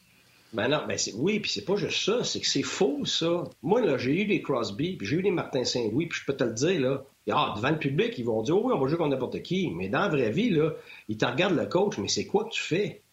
Ben 0.52 0.68
non, 0.68 0.82
ben 0.88 0.98
c'est, 0.98 1.14
oui, 1.14 1.40
puis 1.40 1.52
c'est 1.52 1.66
pas 1.66 1.76
juste 1.76 2.04
ça, 2.04 2.24
c'est 2.24 2.40
que 2.40 2.48
c'est 2.48 2.64
faux, 2.64 3.06
ça. 3.06 3.44
Moi, 3.62 3.82
là, 3.82 3.98
j'ai 4.00 4.20
eu 4.20 4.26
des 4.26 4.42
Crosby, 4.42 4.96
puis 4.96 5.06
j'ai 5.06 5.18
eu 5.18 5.22
des 5.22 5.30
Martin 5.30 5.64
Saint-Louis, 5.64 6.08
puis 6.08 6.20
je 6.20 6.26
peux 6.26 6.36
te 6.36 6.44
le 6.44 6.54
dire, 6.54 6.82
là, 6.82 7.04
ah, 7.32 7.54
devant 7.56 7.70
le 7.70 7.78
public, 7.78 8.18
ils 8.18 8.26
vont 8.26 8.42
dire, 8.42 8.58
oh 8.58 8.62
oui, 8.66 8.74
on 8.76 8.80
va 8.80 8.88
jouer 8.88 8.98
contre 8.98 9.12
n'importe 9.12 9.42
qui. 9.44 9.70
Mais 9.70 9.90
dans 9.90 10.00
la 10.00 10.10
vraie 10.10 10.32
vie, 10.32 10.50
là, 10.50 10.72
ils 11.08 11.18
te 11.18 11.26
regardent 11.26 11.58
le 11.58 11.68
coach, 11.68 11.98
mais 12.00 12.08
c'est 12.08 12.26
quoi 12.26 12.46
que 12.46 12.50
tu 12.50 12.62
fais? 12.62 13.04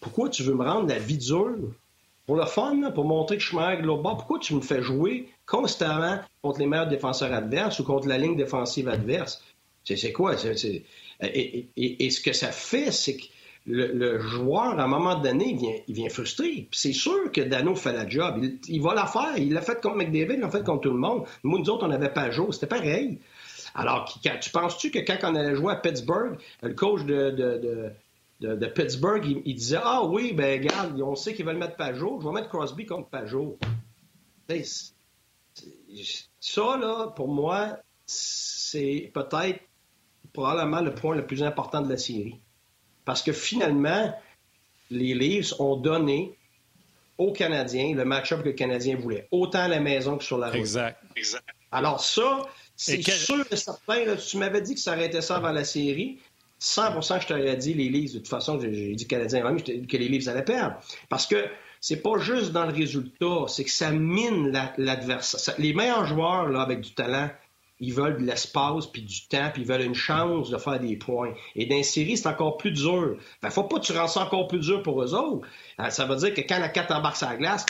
Pourquoi 0.00 0.30
tu 0.30 0.42
veux 0.42 0.54
me 0.54 0.64
rendre 0.64 0.88
la 0.88 0.98
vie 0.98 1.18
dure? 1.18 1.74
Pour 2.30 2.38
le 2.38 2.46
fun, 2.46 2.92
pour 2.94 3.06
montrer 3.06 3.38
que 3.38 3.42
je 3.42 3.48
suis 3.48 3.56
meilleur 3.56 3.82
de 3.82 3.86
l'autre 3.88 4.02
bord, 4.02 4.18
pourquoi 4.18 4.38
tu 4.38 4.54
me 4.54 4.60
fais 4.60 4.80
jouer 4.82 5.26
constamment 5.46 6.20
contre 6.42 6.60
les 6.60 6.66
meilleurs 6.68 6.86
défenseurs 6.86 7.32
adverses 7.32 7.80
ou 7.80 7.82
contre 7.82 8.06
la 8.06 8.18
ligne 8.18 8.36
défensive 8.36 8.88
adverse? 8.88 9.42
C'est, 9.84 10.12
quoi? 10.12 10.36
Et, 11.20 12.10
ce 12.10 12.20
que 12.20 12.32
ça 12.32 12.52
fait, 12.52 12.92
c'est 12.92 13.16
que 13.16 13.24
le, 13.66 14.20
joueur, 14.20 14.78
à 14.78 14.84
un 14.84 14.86
moment 14.86 15.16
donné, 15.16 15.58
il 15.88 15.92
vient, 15.92 16.08
frustré. 16.08 16.68
C'est 16.70 16.92
sûr 16.92 17.32
que 17.32 17.40
Dano 17.40 17.74
fait 17.74 17.92
la 17.92 18.08
job. 18.08 18.40
Il, 18.68 18.80
va 18.80 18.94
la 18.94 19.06
faire. 19.06 19.36
Il 19.36 19.52
l'a 19.52 19.60
fait 19.60 19.82
contre 19.82 19.96
McDavid, 19.96 20.34
il 20.34 20.40
l'a 20.40 20.50
fait 20.50 20.62
contre 20.62 20.82
tout 20.82 20.92
le 20.92 21.00
monde. 21.00 21.24
Nous, 21.42 21.58
nous 21.58 21.68
autres, 21.68 21.84
on 21.84 21.88
n'avait 21.88 22.12
pas 22.12 22.30
jour. 22.30 22.54
C'était 22.54 22.68
pareil. 22.68 23.18
Alors, 23.74 24.04
tu 24.40 24.50
penses-tu 24.50 24.92
que 24.92 25.00
quand 25.00 25.16
on 25.24 25.34
allait 25.34 25.56
jouer 25.56 25.72
à 25.72 25.76
Pittsburgh, 25.76 26.38
le 26.62 26.74
coach 26.74 27.04
de, 27.04 27.90
Pittsburgh, 28.74 29.42
il, 29.44 29.54
disait 29.54 29.80
Ah 29.82 30.04
oui, 30.04 30.32
ben 30.32 30.60
regarde, 30.60 31.00
on 31.00 31.14
sait 31.14 31.34
qu'ils 31.34 31.44
veulent 31.44 31.58
mettre 31.58 31.76
Pajot, 31.76 32.20
je 32.20 32.26
vais 32.26 32.32
mettre 32.32 32.48
Crosby 32.48 32.86
contre 32.86 33.08
Pajot. 33.08 33.58
Ça, 36.40 36.76
là, 36.76 37.08
pour 37.14 37.28
moi, 37.28 37.78
c'est 38.06 39.10
peut-être 39.14 39.60
probablement 40.32 40.80
le 40.80 40.94
point 40.94 41.14
le 41.14 41.26
plus 41.26 41.42
important 41.42 41.82
de 41.82 41.88
la 41.88 41.98
série. 41.98 42.40
Parce 43.04 43.22
que 43.22 43.32
finalement, 43.32 44.14
les 44.90 45.14
Leafs 45.14 45.58
ont 45.58 45.76
donné 45.76 46.36
aux 47.18 47.32
Canadiens 47.32 47.94
le 47.94 48.04
match-up 48.04 48.40
que 48.40 48.48
le 48.48 48.52
Canadien 48.52 48.96
voulait, 48.96 49.28
autant 49.30 49.60
à 49.60 49.68
la 49.68 49.80
maison 49.80 50.16
que 50.16 50.24
sur 50.24 50.38
la 50.38 50.48
route. 50.48 50.56
Exact. 50.56 51.02
exact. 51.16 51.44
Alors 51.70 52.00
ça, 52.00 52.42
c'est 52.76 53.02
sûr 53.02 53.44
et 53.50 53.56
certain. 53.56 54.16
tu 54.16 54.38
m'avais 54.38 54.62
dit 54.62 54.74
que 54.74 54.80
ça 54.80 54.94
aurait 54.94 55.06
été 55.06 55.20
ça 55.20 55.36
avant 55.36 55.52
la 55.52 55.64
série. 55.64 56.18
100% 56.60 57.22
je 57.22 57.26
t'aurais 57.26 57.56
dit 57.56 57.74
les 57.74 57.88
Leafs. 57.88 58.12
De 58.12 58.18
toute 58.18 58.28
façon, 58.28 58.60
j'ai 58.60 58.94
dit 58.94 59.06
Canadiens 59.06 59.46
avant, 59.46 59.56
que 59.56 59.96
les 59.96 60.08
Leafs 60.08 60.28
allaient 60.28 60.44
perdre. 60.44 60.76
Parce 61.08 61.26
que 61.26 61.44
c'est 61.80 62.02
pas 62.02 62.18
juste 62.18 62.52
dans 62.52 62.66
le 62.66 62.72
résultat, 62.72 63.46
c'est 63.48 63.64
que 63.64 63.70
ça 63.70 63.90
mine 63.90 64.52
l'adversaire. 64.76 65.54
les 65.58 65.72
meilleurs 65.72 66.04
joueurs 66.04 66.48
là, 66.48 66.60
avec 66.60 66.80
du 66.80 66.92
talent, 66.92 67.30
ils 67.80 67.94
veulent 67.94 68.18
de 68.18 68.26
l'espace, 68.26 68.86
puis 68.86 69.00
du 69.00 69.26
temps, 69.26 69.50
puis 69.52 69.62
ils 69.62 69.68
veulent 69.68 69.80
une 69.80 69.94
chance 69.94 70.50
de 70.50 70.58
faire 70.58 70.78
des 70.78 70.96
points. 70.96 71.32
Et 71.56 71.64
dans 71.64 71.76
les 71.76 71.82
c'est 71.82 72.26
encore 72.26 72.58
plus 72.58 72.72
dur. 72.72 73.16
Fait 73.40 73.50
faut 73.50 73.64
pas 73.64 73.80
que 73.80 73.86
tu 73.86 73.92
rends 73.92 74.06
ça 74.06 74.20
encore 74.20 74.46
plus 74.48 74.60
dur 74.60 74.82
pour 74.82 75.02
eux 75.02 75.14
autres. 75.14 75.48
Euh, 75.80 75.88
ça 75.88 76.04
veut 76.04 76.16
dire 76.16 76.34
que 76.34 76.42
quand 76.42 76.58
la 76.58 76.68
4 76.68 76.94
embarque 76.94 77.20
la 77.22 77.36
glace, 77.36 77.64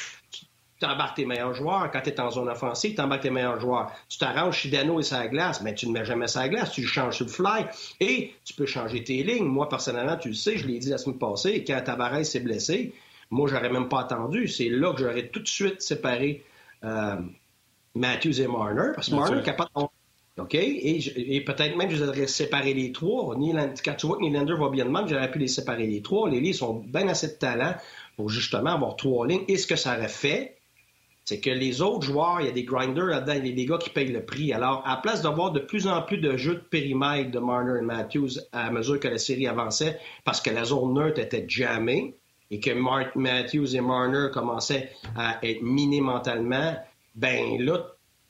tu 0.80 0.86
embarques 0.86 1.16
tes 1.16 1.26
meilleurs 1.26 1.54
joueurs. 1.54 1.90
Quand 1.90 2.00
tu 2.00 2.10
es 2.10 2.20
en 2.20 2.30
zone 2.30 2.48
offensive, 2.48 2.94
tu 2.94 3.00
embarques 3.00 3.22
tes 3.22 3.30
meilleurs 3.30 3.60
joueurs. 3.60 3.92
Tu 4.08 4.18
t'arranges 4.18 4.58
chez 4.58 4.70
Dano 4.70 4.98
et 4.98 5.02
sa 5.02 5.28
glace, 5.28 5.60
mais 5.62 5.74
tu 5.74 5.86
ne 5.86 5.92
mets 5.92 6.04
jamais 6.04 6.26
sa 6.26 6.48
glace, 6.48 6.72
tu 6.72 6.80
le 6.80 6.86
changes 6.86 7.16
sur 7.16 7.26
le 7.26 7.30
fly. 7.30 7.66
Et 8.00 8.32
tu 8.44 8.54
peux 8.54 8.66
changer 8.66 9.04
tes 9.04 9.22
lignes. 9.22 9.44
Moi, 9.44 9.68
personnellement, 9.68 10.16
tu 10.16 10.28
le 10.28 10.34
sais, 10.34 10.56
je 10.56 10.66
l'ai 10.66 10.78
dit 10.78 10.88
la 10.88 10.98
semaine 10.98 11.18
passée, 11.18 11.62
quand 11.64 11.80
Tavares 11.84 12.24
s'est 12.24 12.40
blessé, 12.40 12.94
moi, 13.30 13.48
j'aurais 13.48 13.70
même 13.70 13.88
pas 13.88 14.00
attendu. 14.00 14.48
C'est 14.48 14.68
là 14.68 14.92
que 14.92 15.00
j'aurais 15.00 15.28
tout 15.28 15.40
de 15.40 15.48
suite 15.48 15.82
séparé 15.82 16.42
euh, 16.82 17.16
Matthews 17.94 18.40
et 18.40 18.46
Marner, 18.46 18.92
parce 18.94 19.10
que 19.10 19.14
Marner 19.14 19.40
est 19.40 19.44
capable 19.44 19.70
de 19.76 19.82
OK? 20.38 20.54
Et, 20.54 21.42
peut-être 21.44 21.76
même, 21.76 21.90
je 21.90 22.02
aurais 22.02 22.26
séparé 22.26 22.72
les 22.72 22.92
trois. 22.92 23.34
quand 23.34 23.94
tu 23.94 24.06
vois 24.06 24.16
que 24.16 24.22
Nylander 24.22 24.54
va 24.54 24.70
bien 24.70 24.86
de 24.86 24.90
même, 24.90 25.06
j'aurais 25.06 25.30
pu 25.30 25.38
les 25.38 25.48
séparer 25.48 25.86
les 25.86 26.00
trois. 26.00 26.30
Les 26.30 26.40
lits 26.40 26.54
sont 26.54 26.74
bien 26.74 27.06
assez 27.08 27.28
de 27.28 27.32
talent 27.32 27.74
pour 28.16 28.30
justement 28.30 28.70
avoir 28.70 28.96
trois 28.96 29.26
lignes. 29.26 29.44
Et 29.48 29.58
ce 29.58 29.66
que 29.66 29.76
ça 29.76 29.96
aurait 29.96 30.08
fait, 30.08 30.56
c'est 31.24 31.40
que 31.40 31.50
les 31.50 31.80
autres 31.80 32.06
joueurs, 32.06 32.40
il 32.40 32.46
y 32.46 32.48
a 32.48 32.52
des 32.52 32.64
grinders 32.64 33.06
là-dedans, 33.06 33.34
il 33.36 33.46
y 33.46 33.52
a 33.52 33.54
des 33.54 33.66
gars 33.66 33.78
qui 33.78 33.90
payent 33.90 34.10
le 34.10 34.24
prix. 34.24 34.52
Alors, 34.52 34.82
à 34.84 34.96
place 34.96 35.22
d'avoir 35.22 35.52
de 35.52 35.60
plus 35.60 35.86
en 35.86 36.02
plus 36.02 36.18
de 36.18 36.36
jeux 36.36 36.54
de 36.54 36.60
périmètre 36.60 37.30
de 37.30 37.38
Marner 37.38 37.78
et 37.78 37.84
Matthews 37.84 38.40
à 38.52 38.70
mesure 38.70 38.98
que 38.98 39.08
la 39.08 39.18
série 39.18 39.46
avançait, 39.46 39.98
parce 40.24 40.40
que 40.40 40.50
la 40.50 40.64
zone 40.64 40.94
neutre 40.94 41.20
était 41.20 41.44
jamais 41.46 42.14
et 42.50 42.58
que 42.58 42.70
Matthews 43.16 43.76
et 43.76 43.80
Marner 43.80 44.28
commençaient 44.32 44.90
à 45.16 45.38
être 45.42 45.62
minés 45.62 46.00
mentalement, 46.00 46.76
ben 47.14 47.62
là, 47.64 47.86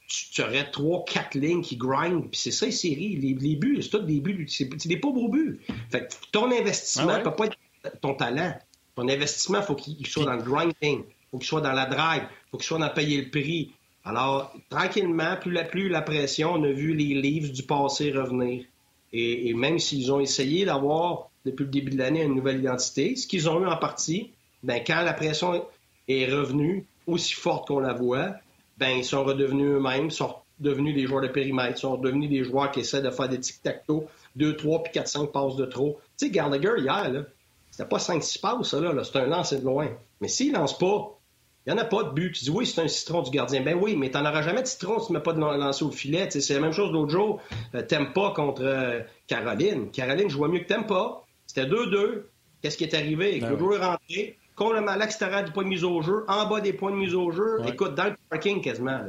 tu, 0.07 0.43
aurais 0.43 0.71
trois, 0.71 1.05
quatre 1.05 1.35
lignes 1.37 1.63
qui 1.63 1.77
grind, 1.77 2.29
puis 2.31 2.39
c'est 2.39 2.51
ça 2.51 2.67
les 2.67 2.73
séries. 2.73 3.17
Les, 3.17 3.57
buts, 3.57 3.79
c'est 3.81 3.89
tout 3.89 4.01
des 4.01 4.21
buts, 4.21 4.47
c'est 4.49 4.89
des 4.89 4.97
pauvres 4.99 5.29
buts. 5.29 5.61
Fait 5.91 6.07
que 6.07 6.15
ton 6.33 6.51
investissement 6.51 7.07
ne 7.07 7.13
ah 7.13 7.21
peut 7.21 7.35
pas 7.35 7.47
être 7.47 8.01
ton 8.01 8.15
talent. 8.15 8.53
Ton 8.97 9.09
investissement, 9.09 9.61
il 9.61 9.65
faut 9.65 9.77
qu'il 9.77 10.07
soit 10.07 10.25
dans 10.25 10.35
le 10.35 10.43
grinding, 10.43 11.05
faut 11.31 11.39
qu'il 11.39 11.47
soit 11.47 11.61
dans 11.61 11.73
la 11.73 11.87
drive, 11.87 12.23
faut 12.51 12.57
qu'il 12.57 12.67
soit 12.67 12.79
dans 12.79 12.89
payer 12.89 13.21
le 13.21 13.31
prix. 13.31 13.73
Alors, 14.05 14.53
tranquillement, 14.71 15.37
plus 15.37 15.53
la, 15.53 15.65
plus 15.65 15.89
la 15.89 16.03
pression, 16.03 16.53
on 16.55 16.65
a 16.65 16.71
vu 16.71 16.95
les 16.95 17.21
livres 17.21 17.53
du 17.53 17.63
passé 17.63 18.11
revenir. 18.11 18.65
Et, 19.13 19.53
même 19.55 19.79
s'ils 19.79 20.13
ont 20.13 20.21
essayé 20.21 20.65
d'avoir, 20.65 21.31
depuis 21.45 21.65
le 21.65 21.71
début 21.71 21.91
de 21.91 21.99
l'année, 21.99 22.23
une 22.23 22.35
nouvelle 22.35 22.61
identité, 22.61 23.17
ce 23.17 23.27
qu'ils 23.27 23.49
ont 23.49 23.61
eu 23.61 23.67
en 23.67 23.77
partie, 23.77 24.31
ben, 24.63 24.83
quand 24.87 25.03
la 25.03 25.13
pression 25.13 25.65
est 26.09 26.27
revenue 26.27 26.87
aussi 27.07 27.35
forte 27.35 27.69
qu'on 27.69 27.81
la 27.81 27.93
voit, 27.93 28.35
ben, 28.79 28.99
ils 28.99 29.05
sont 29.05 29.25
redevenus 29.25 29.67
eux-mêmes, 29.67 30.11
sont 30.11 30.35
devenus 30.61 30.95
des 30.95 31.07
joueurs 31.07 31.23
de 31.23 31.29
périmètre, 31.29 31.79
sont 31.79 31.97
devenus 31.97 32.31
des 32.31 32.45
joueurs 32.45 32.71
qui 32.71 32.81
essaient 32.81 33.03
de 33.03 33.11
faire 33.11 33.29
des 33.29 33.41
tic-tac-toe, 33.41 34.07
2, 34.37 34.57
3 34.57 34.83
puis 34.85 34.93
4, 34.93 35.09
5 35.09 35.33
passes 35.33 35.57
de 35.57 35.65
trop. 35.65 35.99
Tu 36.17 36.27
sais, 36.27 36.31
Gallagher, 36.31 36.75
hier, 36.79 37.11
là, 37.11 37.23
c'était 37.71 37.89
pas 37.89 37.99
5-6 37.99 38.41
passes, 38.41 38.69
ça, 38.69 38.81
là, 38.81 39.05
c'est 39.05 39.19
un 39.19 39.27
lance 39.27 39.53
de 39.53 39.65
loin. 39.65 39.89
Mais 40.21 40.29
s'il 40.29 40.53
lance 40.53 40.79
pas, 40.79 41.19
il 41.67 41.73
n'y 41.73 41.79
en 41.79 41.83
a 41.83 41.85
pas 41.85 42.05
de 42.05 42.11
but. 42.11 42.33
Tu 42.33 42.45
dis 42.45 42.51
oui, 42.51 42.67
c'est 42.67 42.81
un 42.81 42.89
citron 42.89 43.23
du 43.23 43.31
gardien. 43.31 43.61
Ben 43.63 43.79
oui, 43.81 43.97
mais 43.97 44.11
tu 44.11 44.17
n'en 44.17 44.29
auras 44.29 44.43
jamais 44.43 44.63
de 44.63 44.67
citron 44.67 44.99
si 44.99 45.07
tu 45.07 45.13
ne 45.13 45.19
mets 45.19 45.23
pas 45.23 45.33
de 45.33 45.41
lancer 45.41 45.85
au 45.85 45.91
filet. 45.91 46.29
c'est 46.31 46.55
la 46.55 46.61
même 46.61 46.73
chose 46.73 46.93
l'autre 46.93 47.11
jour. 47.11 47.41
Euh, 47.75 47.83
t'aimes 47.83 48.13
pas 48.13 48.33
contre 48.33 48.63
euh, 48.65 49.01
Caroline. 49.27 49.91
Caroline 49.91 50.31
jouait 50.31 50.49
mieux 50.49 50.61
que 50.61 50.69
t'aimes 50.69 50.87
pas. 50.87 51.25
C'était 51.47 51.67
2-2. 51.67 52.23
Qu'est-ce 52.63 52.77
qui 52.77 52.85
est 52.85 52.95
arrivé? 52.95 53.41
Ben 53.41 53.51
le 53.51 53.59
joueur 53.59 53.83
est 53.83 53.87
rentré 53.87 54.39
complètement 54.61 54.93
à 54.93 54.97
l'extérieur 54.99 55.43
du 55.43 55.53
point 55.53 55.65
de 55.65 55.69
mise 55.69 55.85
au 55.85 56.03
jeu, 56.03 56.25
en 56.29 56.47
bas 56.47 56.61
des 56.61 56.75
points 56.75 56.91
de 56.91 56.97
mise 56.97 57.15
au 57.15 57.31
jeu, 57.31 57.61
écoute, 57.67 57.95
dans 57.95 58.05
le 58.05 58.15
parking 58.29 58.61
quasiment. 58.61 59.01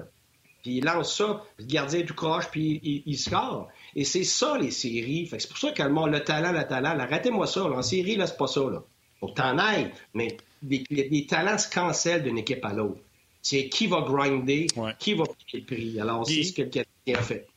Puis 0.62 0.78
il 0.78 0.86
lance 0.86 1.18
ça, 1.18 1.44
le 1.58 1.66
gardien 1.66 2.04
tout 2.04 2.14
croche, 2.14 2.48
puis 2.50 3.04
il, 3.06 3.18
score. 3.18 3.68
Et 3.96 4.06
c'est 4.06 4.24
ça, 4.24 4.58
les 4.58 4.72
séries. 4.72 5.28
c'est 5.30 5.50
pour 5.50 5.58
ça 5.58 5.72
que 5.72 5.84
le, 5.84 6.20
talent, 6.20 6.54
le 6.54 6.64
talent, 6.64 6.98
arrêtez-moi 6.98 7.48
ça. 7.48 7.64
En 7.64 7.82
série, 7.82 8.16
là, 8.16 8.28
c'est 8.28 8.38
pas 8.38 8.48
ça. 8.48 8.62
Là. 8.62 8.82
Faut 9.20 9.28
que 9.28 9.34
t'en 9.34 9.58
ailles, 9.58 9.92
mais 10.14 10.38
les, 10.64 11.26
talents 11.28 11.58
se 11.58 11.70
cancellent 11.70 12.24
d'une 12.24 12.38
équipe 12.38 12.64
à 12.64 12.74
l'autre. 12.74 13.00
C'est 13.42 13.70
qui 13.70 13.88
va 13.88 14.02
grinder, 14.02 14.68
qui 15.00 15.14
va 15.14 15.24
payer 15.26 15.66
le 15.68 15.76
prix. 15.76 16.00
Alors, 16.00 16.28
c'est 16.28 16.44
ce 16.44 16.54
que 16.54 16.62
le 16.62 16.70
Canadien 16.70 17.16
a 17.16 17.22
fait. 17.22 17.48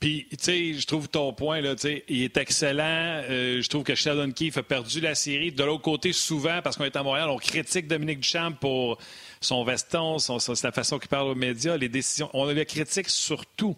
Puis, 0.00 0.26
tu 0.30 0.36
sais, 0.38 0.74
je 0.74 0.86
trouve 0.86 1.08
ton 1.08 1.32
point, 1.32 1.60
là, 1.60 1.74
tu 1.74 1.82
sais, 1.82 2.04
il 2.08 2.22
est 2.22 2.36
excellent. 2.36 3.22
Euh, 3.28 3.62
je 3.62 3.68
trouve 3.68 3.84
que 3.84 3.94
Sheldon 3.94 4.32
Keefe 4.32 4.58
a 4.58 4.62
perdu 4.62 5.00
la 5.00 5.14
série. 5.14 5.50
De 5.50 5.64
l'autre 5.64 5.82
côté, 5.82 6.12
souvent, 6.12 6.60
parce 6.62 6.76
qu'on 6.76 6.84
est 6.84 6.96
à 6.96 7.02
Montréal, 7.02 7.30
on 7.30 7.38
critique 7.38 7.86
Dominique 7.86 8.20
Duchamp 8.20 8.52
pour 8.52 8.98
son 9.40 9.64
veston, 9.64 10.18
son, 10.18 10.38
la 10.62 10.72
façon 10.72 10.98
qu'il 10.98 11.08
parle 11.08 11.28
aux 11.28 11.34
médias, 11.34 11.76
les 11.76 11.88
décisions. 11.88 12.28
On 12.34 12.44
le 12.44 12.64
critique 12.64 13.08
surtout. 13.08 13.76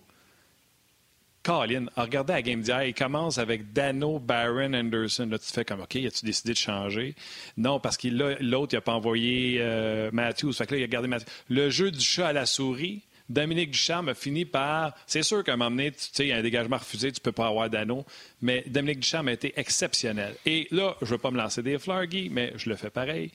Colin, 1.46 1.86
regardez 1.96 2.32
la 2.32 2.42
game 2.42 2.60
d'hier, 2.60 2.82
il 2.82 2.92
commence 2.92 3.38
avec 3.38 3.72
Dano, 3.72 4.18
Barron, 4.18 4.74
Anderson. 4.74 5.28
Là, 5.30 5.38
tu 5.38 5.46
fais 5.52 5.64
comme, 5.64 5.80
OK, 5.80 5.94
as-tu 5.94 6.26
décidé 6.26 6.54
de 6.54 6.58
changer? 6.58 7.14
Non, 7.56 7.78
parce 7.78 7.96
que 7.96 8.08
l'autre, 8.08 8.72
il 8.72 8.76
n'a 8.76 8.80
pas 8.80 8.94
envoyé 8.94 9.58
euh, 9.60 10.10
Matthews. 10.12 10.54
Là, 10.58 10.66
il 10.76 10.82
a 10.82 10.86
gardé. 10.88 11.08
Le 11.48 11.70
jeu 11.70 11.92
du 11.92 12.00
chat 12.00 12.26
à 12.26 12.32
la 12.32 12.46
souris, 12.46 13.02
Dominique 13.28 13.70
Ducharme 13.70 14.08
a 14.08 14.14
fini 14.14 14.44
par. 14.44 14.96
C'est 15.06 15.22
sûr 15.22 15.44
qu'à 15.44 15.52
un 15.52 15.56
moment 15.56 15.70
donné, 15.70 15.92
tu 15.92 15.98
sais, 16.12 16.24
il 16.24 16.28
y 16.30 16.32
a 16.32 16.38
un 16.38 16.42
dégagement 16.42 16.78
refusé, 16.78 17.12
tu 17.12 17.20
ne 17.20 17.22
peux 17.22 17.30
pas 17.30 17.46
avoir 17.46 17.70
d'anneau, 17.70 18.04
mais 18.42 18.64
Dominique 18.66 18.98
Ducharme 18.98 19.28
a 19.28 19.32
été 19.32 19.52
exceptionnel. 19.54 20.34
Et 20.46 20.66
là, 20.72 20.96
je 21.00 21.06
ne 21.06 21.10
veux 21.10 21.18
pas 21.18 21.30
me 21.30 21.38
lancer 21.38 21.62
des 21.62 21.78
fleurs, 21.78 22.06
mais 22.32 22.54
je 22.56 22.68
le 22.68 22.74
fais 22.74 22.90
pareil. 22.90 23.30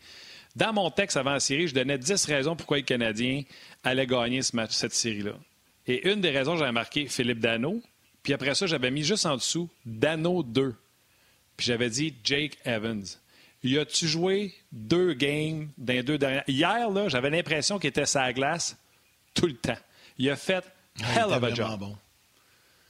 Dans 0.58 0.74
mon 0.74 0.91
texte 0.91 1.15
avant 1.15 1.32
la 1.32 1.39
série, 1.39 1.69
je 1.69 1.74
donnais 1.74 1.97
10 1.97 2.26
raisons 2.26 2.58
pourquoi 2.58 2.76
les 2.76 2.84
Canadiens 2.84 3.43
allaient 3.86 4.06
gagner 4.06 4.41
cette 4.41 4.93
série-là. 4.93 5.36
Et 5.88 6.12
une 6.12 6.19
des 6.19 6.30
raisons, 6.32 6.58
j'avais 6.58 6.74
marqué 6.74 7.08
Philippe 7.08 7.39
Dano. 7.39 7.82
Puis 8.23 8.34
après 8.34 8.55
ça, 8.55 8.67
j'avais 8.67 8.91
mis 8.91 9.03
juste 9.03 9.25
en 9.25 9.36
dessous 9.36 9.69
Dano 9.86 10.43
2. 10.43 10.75
Puis 11.57 11.67
j'avais 11.67 11.89
dit 11.89 12.13
Jake 12.23 12.57
Evans. 12.65 13.05
Y 13.63 13.77
a-tu 13.77 14.07
joué 14.07 14.53
deux 14.71 15.13
games 15.13 15.69
dans 15.77 15.93
les 15.93 16.03
deux 16.03 16.17
dernières? 16.17 16.43
Hier, 16.47 16.89
là, 16.89 17.10
j'avais 17.10 17.29
l'impression 17.29 17.77
qu'il 17.77 17.89
était 17.89 18.05
sa 18.05 18.34
glace 18.34 18.75
tout 19.34 19.45
le 19.45 19.55
temps. 19.55 19.77
Il 20.17 20.29
a 20.29 20.36
fait 20.36 20.63
hell 20.99 21.31
of 21.31 21.43
a 21.43 21.53
job. 21.53 21.79
Bon. 21.79 21.95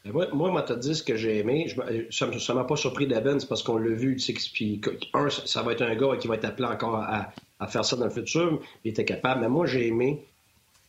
Moi, 0.04 0.28
moi, 0.34 0.64
tu 0.64 0.76
dit 0.78 0.96
ce 0.96 1.04
que 1.04 1.16
j'ai 1.16 1.40
aimé. 1.40 1.68
ça 2.10 2.28
ne 2.28 2.54
m'a 2.54 2.64
pas 2.64 2.76
surpris 2.76 3.06
d'Evans 3.06 3.38
parce 3.48 3.62
qu'on 3.62 3.78
l'a 3.78 3.94
vu. 3.94 4.18
Puis, 4.54 4.82
un, 5.14 5.30
ça 5.30 5.62
va 5.62 5.74
être 5.74 5.84
un 5.84 5.96
gars 5.96 6.18
qui 6.18 6.28
va 6.28 6.36
être 6.36 6.46
appelé 6.46 6.68
encore 6.68 6.96
à, 6.96 7.68
faire 7.68 7.86
ça 7.86 7.96
dans 7.96 8.06
le 8.06 8.12
futur. 8.12 8.62
Il 8.84 8.92
était 8.92 9.06
capable. 9.06 9.42
Mais 9.42 9.50
moi, 9.50 9.68
j'ai 9.68 9.88
aimé 9.88 10.26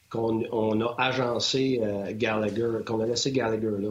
qu'on 0.09 0.81
a 0.81 0.95
agencé 0.99 1.81
euh, 1.83 2.13
Gallagher, 2.13 2.85
qu'on 2.87 3.01
a 3.01 3.07
laissé 3.07 3.33
Gallagher 3.33 3.71
là. 3.81 3.91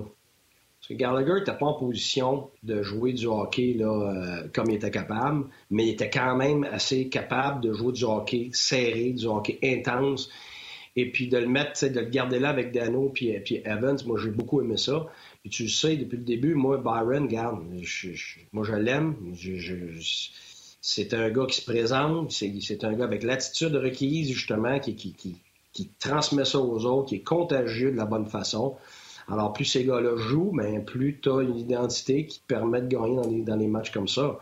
Que 0.91 0.97
Gallagher 0.97 1.39
n'était 1.39 1.57
pas 1.57 1.67
en 1.67 1.73
position 1.73 2.49
de 2.63 2.83
jouer 2.83 3.13
du 3.13 3.25
hockey 3.27 3.75
là, 3.77 3.87
euh, 3.87 4.47
comme 4.53 4.69
il 4.69 4.75
était 4.75 4.91
capable, 4.91 5.45
mais 5.69 5.87
il 5.87 5.89
était 5.91 6.09
quand 6.09 6.35
même 6.35 6.63
assez 6.65 7.07
capable 7.07 7.61
de 7.61 7.71
jouer 7.71 7.93
du 7.93 8.03
hockey 8.03 8.49
serré, 8.51 9.11
du 9.11 9.25
hockey 9.25 9.57
intense. 9.63 10.29
Et 10.97 11.09
puis 11.09 11.29
de 11.29 11.37
le 11.37 11.47
mettre, 11.47 11.87
de 11.87 11.99
le 11.99 12.09
garder 12.09 12.39
là 12.39 12.49
avec 12.49 12.73
Dano 12.73 13.09
puis, 13.13 13.31
puis 13.39 13.61
Evans, 13.63 13.97
moi 14.05 14.19
j'ai 14.21 14.31
beaucoup 14.31 14.61
aimé 14.61 14.75
ça. 14.75 15.07
Puis 15.41 15.49
tu 15.49 15.63
le 15.63 15.69
sais, 15.69 15.95
depuis 15.95 16.17
le 16.17 16.23
début, 16.23 16.53
moi, 16.53 16.77
Byron, 16.77 17.23
regarde, 17.23 17.63
moi 18.51 18.63
je 18.65 18.73
l'aime. 18.73 19.15
c'est 20.81 21.13
un 21.13 21.29
gars 21.29 21.45
qui 21.47 21.61
se 21.61 21.65
présente, 21.65 22.31
c'est 22.31 22.83
un 22.83 22.93
gars 22.93 23.05
avec 23.05 23.23
l'attitude 23.23 23.75
requise, 23.75 24.31
justement, 24.31 24.79
qui, 24.79 25.15
transmet 25.99 26.45
ça 26.45 26.59
aux 26.59 26.85
autres, 26.85 27.09
qui 27.09 27.15
est 27.15 27.23
contagieux 27.23 27.91
de 27.91 27.97
la 27.97 28.05
bonne 28.05 28.27
façon. 28.27 28.75
Alors, 29.27 29.53
plus 29.53 29.65
ces 29.65 29.85
gars-là 29.85 30.17
jouent, 30.17 30.51
mais 30.53 30.73
ben, 30.73 30.85
plus 30.85 31.19
tu 31.21 31.29
as 31.29 31.41
une 31.41 31.57
identité 31.57 32.25
qui 32.25 32.39
te 32.39 32.45
permet 32.47 32.81
de 32.81 32.87
gagner 32.87 33.41
dans 33.43 33.57
des 33.57 33.67
matchs 33.67 33.91
comme 33.91 34.07
ça. 34.07 34.39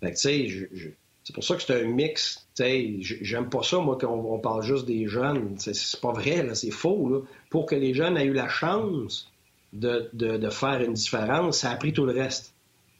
Fait 0.00 0.12
que, 0.12 0.18
c'est 0.18 1.34
pour 1.34 1.44
ça 1.44 1.56
que 1.56 1.62
c'est 1.62 1.82
un 1.82 1.86
mix. 1.86 2.48
J'aime 2.58 3.48
pas 3.48 3.62
ça, 3.62 3.78
moi, 3.78 3.96
qu'on 3.98 4.38
parle 4.38 4.62
juste 4.62 4.86
des 4.86 5.06
jeunes. 5.06 5.54
C'est 5.58 6.00
pas 6.00 6.12
vrai, 6.12 6.54
c'est 6.54 6.70
faux. 6.70 7.26
Pour 7.50 7.66
que 7.66 7.74
les 7.74 7.94
jeunes 7.94 8.16
aient 8.16 8.24
eu 8.24 8.32
la 8.32 8.48
chance 8.48 9.30
de, 9.72 10.10
faire 10.50 10.80
une 10.82 10.94
différence, 10.94 11.58
ça 11.58 11.70
a 11.70 11.76
pris 11.76 11.92
tout 11.92 12.06
le 12.06 12.12
reste. 12.12 12.54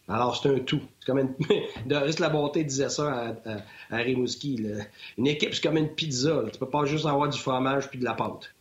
Alors, 0.09 0.37
c'est 0.37 0.49
un 0.49 0.59
tout. 0.59 0.81
C'est 0.99 1.07
comme 1.07 1.19
une... 1.19 1.35
de 1.87 2.21
la 2.21 2.29
Bonté 2.29 2.65
disait 2.65 2.89
ça 2.89 3.35
à, 3.45 3.97
à, 3.97 3.97
Rimouski. 3.97 4.61
Une 5.17 5.27
équipe, 5.27 5.55
c'est 5.55 5.63
comme 5.63 5.77
une 5.77 5.95
pizza. 5.95 6.43
Tu 6.53 6.59
peux 6.59 6.69
pas 6.69 6.85
juste 6.85 7.07
avoir 7.07 7.29
du 7.29 7.39
fromage 7.39 7.89
puis 7.89 7.99
de 7.99 8.05
la 8.05 8.15
pâte. 8.15 8.53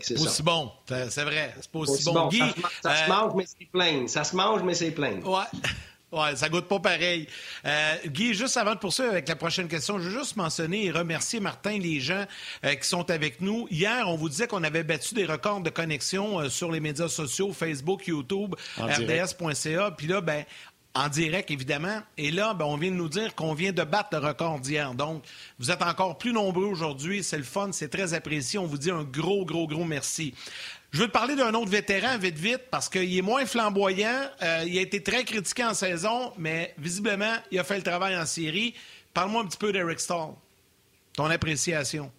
C'est 0.00 0.20
aussi 0.20 0.42
bon, 0.42 0.70
c'est 0.86 1.24
vrai. 1.24 1.54
C'est 1.60 1.70
pas 1.70 1.78
aussi, 1.78 2.04
bon. 2.04 2.28
Guy, 2.28 2.42
ça, 2.82 2.94
se 2.94 3.04
euh, 3.04 3.14
mange, 3.14 3.32
mais 3.34 3.46
c'est 3.46 3.64
plein. 3.64 4.06
Ça 4.06 4.22
se 4.22 4.36
mange, 4.36 4.62
mais 4.62 4.74
c'est 4.74 4.90
plein. 4.90 5.20
Ouais. 5.22 5.44
Ouais, 6.10 6.34
ça 6.36 6.48
goûte 6.48 6.68
pas 6.68 6.78
pareil. 6.78 7.28
Euh, 7.66 7.94
Guy, 8.06 8.32
juste 8.32 8.56
avant 8.56 8.74
de 8.74 8.78
poursuivre 8.78 9.10
avec 9.10 9.28
la 9.28 9.36
prochaine 9.36 9.68
question, 9.68 9.98
je 9.98 10.08
veux 10.08 10.18
juste 10.18 10.36
mentionner 10.36 10.86
et 10.86 10.90
remercier 10.90 11.38
Martin, 11.38 11.78
les 11.78 12.00
gens 12.00 12.24
euh, 12.64 12.74
qui 12.74 12.88
sont 12.88 13.10
avec 13.10 13.42
nous. 13.42 13.68
Hier, 13.70 14.08
on 14.08 14.16
vous 14.16 14.30
disait 14.30 14.46
qu'on 14.46 14.64
avait 14.64 14.84
battu 14.84 15.14
des 15.14 15.26
records 15.26 15.60
de 15.60 15.68
connexion 15.68 16.40
euh, 16.40 16.48
sur 16.48 16.72
les 16.72 16.80
médias 16.80 17.08
sociaux, 17.08 17.52
Facebook, 17.52 18.06
YouTube, 18.06 18.54
RDS.ca. 18.78 19.90
Puis 19.90 20.06
là, 20.06 20.22
ben, 20.22 20.44
en 20.94 21.08
direct, 21.08 21.50
évidemment. 21.50 22.00
Et 22.16 22.30
là, 22.30 22.54
ben, 22.54 22.64
on 22.64 22.76
vient 22.76 22.90
de 22.90 22.96
nous 22.96 23.08
dire 23.08 23.34
qu'on 23.34 23.54
vient 23.54 23.72
de 23.72 23.82
battre 23.84 24.08
le 24.12 24.26
record 24.26 24.58
d'hier. 24.58 24.94
Donc, 24.94 25.24
vous 25.58 25.70
êtes 25.70 25.82
encore 25.82 26.18
plus 26.18 26.32
nombreux 26.32 26.66
aujourd'hui. 26.66 27.22
C'est 27.22 27.38
le 27.38 27.44
fun, 27.44 27.70
c'est 27.72 27.88
très 27.88 28.14
apprécié. 28.14 28.58
On 28.58 28.66
vous 28.66 28.78
dit 28.78 28.90
un 28.90 29.04
gros, 29.04 29.44
gros, 29.44 29.66
gros 29.66 29.84
merci. 29.84 30.34
Je 30.90 31.00
veux 31.00 31.06
te 31.06 31.12
parler 31.12 31.36
d'un 31.36 31.52
autre 31.52 31.70
vétéran, 31.70 32.16
vite, 32.18 32.38
vite, 32.38 32.62
parce 32.70 32.88
qu'il 32.88 33.16
est 33.16 33.22
moins 33.22 33.44
flamboyant. 33.44 34.22
Euh, 34.42 34.64
il 34.66 34.78
a 34.78 34.80
été 34.80 35.02
très 35.02 35.24
critiqué 35.24 35.64
en 35.64 35.74
saison, 35.74 36.32
mais 36.38 36.74
visiblement, 36.78 37.34
il 37.50 37.58
a 37.58 37.64
fait 37.64 37.76
le 37.76 37.82
travail 37.82 38.16
en 38.16 38.24
série. 38.24 38.74
Parle-moi 39.12 39.42
un 39.42 39.46
petit 39.46 39.58
peu 39.58 39.70
d'Eric 39.70 40.00
Stahl. 40.00 40.30
Ton 41.12 41.26
appréciation. 41.26 42.10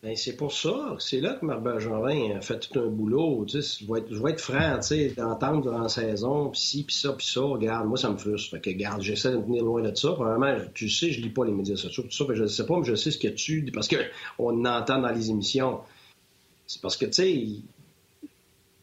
Ben, 0.00 0.14
c'est 0.14 0.36
pour 0.36 0.52
ça. 0.52 0.94
C'est 1.00 1.20
là 1.20 1.34
que 1.34 1.44
Marc 1.44 1.60
Benjamin 1.60 2.36
a 2.36 2.40
fait 2.40 2.60
tout 2.60 2.78
un 2.78 2.86
boulot. 2.86 3.44
Je 3.48 3.58
vais, 3.92 3.98
être, 3.98 4.14
je 4.14 4.22
vais 4.22 4.30
être 4.30 4.40
franc, 4.40 4.78
d'entendre 5.16 5.62
durant 5.62 5.80
la 5.80 5.88
saison, 5.88 6.50
puis 6.50 6.60
ci, 6.60 6.84
puis 6.84 6.94
ça, 6.94 7.12
puis 7.12 7.26
ça. 7.26 7.40
Regarde, 7.40 7.88
moi, 7.88 7.98
ça 7.98 8.08
me 8.08 8.16
frustre. 8.16 8.50
Fait 8.52 8.60
que, 8.60 8.70
regarde, 8.70 9.02
j'essaie 9.02 9.32
de 9.32 9.38
tenir 9.38 9.64
loin 9.64 9.82
de 9.82 9.92
ça. 9.92 10.10
Vraiment, 10.10 10.54
tu 10.72 10.88
sais, 10.88 11.10
je 11.10 11.20
lis 11.20 11.30
pas 11.30 11.44
les 11.44 11.52
médias 11.52 11.74
sociaux, 11.74 12.04
tout 12.04 12.12
ça. 12.12 12.24
je 12.32 12.42
ne 12.42 12.46
sais 12.46 12.64
pas, 12.64 12.78
mais 12.78 12.84
je 12.84 12.94
sais 12.94 13.10
ce 13.10 13.18
que 13.18 13.28
tu... 13.28 13.68
Parce 13.74 13.88
qu'on 13.88 14.64
entend 14.64 15.00
dans 15.00 15.10
les 15.10 15.30
émissions. 15.30 15.80
C'est 16.68 16.80
parce 16.80 16.96
que, 16.96 17.06
tu 17.06 17.12
sais, 17.14 17.32
il 17.32 17.62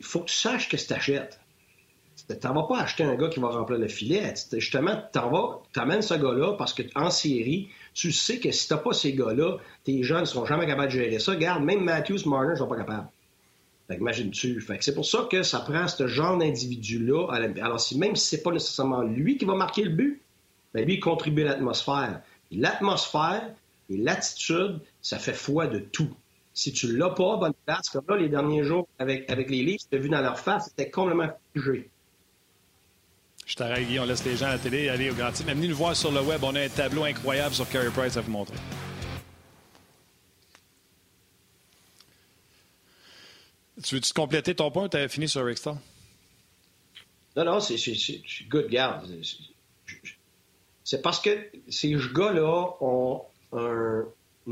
faut 0.02 0.20
que 0.20 0.30
tu 0.30 0.36
saches 0.36 0.68
que 0.68 0.76
tu 0.76 0.94
achètes. 0.94 1.40
Tu 2.28 2.36
vas 2.48 2.64
pas 2.64 2.80
acheter 2.80 3.04
un 3.04 3.16
gars 3.16 3.30
qui 3.30 3.40
va 3.40 3.50
remplir 3.50 3.78
le 3.78 3.88
filet. 3.88 4.34
Justement, 4.54 5.00
tu 5.14 5.80
amènes 5.80 6.02
ce 6.02 6.16
gars-là 6.16 6.54
parce 6.58 6.74
qu'en 6.74 7.10
série, 7.12 7.70
tu 7.94 8.12
sais 8.12 8.40
que 8.40 8.52
si 8.52 8.68
tu 8.68 8.76
pas 8.76 8.94
ces 8.94 9.14
gars-là, 9.14 9.58
tes 9.84 10.02
jeunes 10.04 10.22
ne 10.22 10.26
seront 10.26 10.46
jamais 10.46 10.66
capables 10.66 10.88
de 10.88 10.98
gérer 10.98 11.20
ça. 11.20 11.34
Regarde, 11.34 11.64
même 11.64 11.84
Matthews, 11.84 12.28
Marner 12.28 12.52
ne 12.52 12.56
sont 12.56 12.68
pas 12.68 12.78
capables. 12.78 13.08
Fait 13.88 13.98
imagine-tu. 13.98 14.66
c'est 14.80 14.96
pour 14.96 15.06
ça 15.06 15.28
que 15.30 15.44
ça 15.44 15.60
prend 15.60 15.88
ce 15.88 16.08
genre 16.08 16.38
d'individu-là. 16.38 17.28
Alors, 17.62 17.80
si, 17.80 17.98
même 17.98 18.16
si 18.16 18.30
c'est 18.30 18.42
pas 18.42 18.52
nécessairement 18.52 19.04
lui 19.04 19.38
qui 19.38 19.46
va 19.46 19.54
marquer 19.54 19.84
le 19.84 19.92
but, 19.92 20.22
ben 20.74 20.86
lui, 20.86 20.96
il 20.96 21.00
contribue 21.00 21.44
à 21.44 21.46
l'atmosphère. 21.46 22.22
L'atmosphère 22.52 23.54
et 23.90 23.98
l'attitude, 23.98 24.80
ça 25.02 25.20
fait 25.20 25.34
foi 25.34 25.68
de 25.68 25.80
tout. 25.80 26.10
Si 26.54 26.74
tu 26.74 26.98
l'as 26.98 27.12
pas, 27.12 27.38
bonne 27.38 27.54
place, 27.66 27.90
comme 27.90 28.06
là, 28.08 28.18
les 28.18 28.30
derniers 28.30 28.64
jours 28.64 28.88
avec, 28.98 29.30
avec 29.30 29.50
les 29.50 29.62
livres, 29.62 29.84
tu 29.90 29.98
as 29.98 30.00
vu 30.00 30.10
dans 30.10 30.22
leur 30.22 30.40
face, 30.40 30.70
c'était 30.70 30.90
complètement 30.90 31.30
figé. 31.54 31.90
Je 33.46 33.56
t'arrête, 33.56 33.88
Guy, 33.88 34.00
on 34.00 34.06
laisse 34.06 34.26
les 34.26 34.38
gens 34.38 34.48
à 34.48 34.54
la 34.54 34.58
télé 34.58 34.90
aller 34.90 35.12
au 35.12 35.14
grand 35.14 35.32
team. 35.32 35.46
venez 35.48 35.68
nous 35.68 35.76
voir 35.76 35.96
sur 35.96 36.12
le 36.12 36.22
web, 36.22 36.44
on 36.44 36.56
a 36.56 36.62
un 36.62 36.70
tableau 36.70 37.04
incroyable 37.04 37.54
sur 37.54 37.70
Carey 37.70 37.92
Price 37.92 38.18
à 38.18 38.22
vous 38.22 38.32
montrer. 38.32 38.58
Tu 43.84 43.96
veux-tu 43.96 44.14
compléter 44.14 44.56
ton 44.56 44.72
point 44.72 44.90
tu 44.90 45.10
fini 45.10 45.28
sur 45.28 45.46
Rick 45.46 45.64
Non, 47.36 47.46
non, 47.46 47.60
c'est 47.60 47.76
good, 48.50 48.68
garde. 48.68 49.08
C'est 50.84 51.02
parce 51.02 51.20
que 51.20 51.52
ces 51.70 51.92
gars-là 51.92 52.70
ont 52.82 53.22
un, 53.54 54.06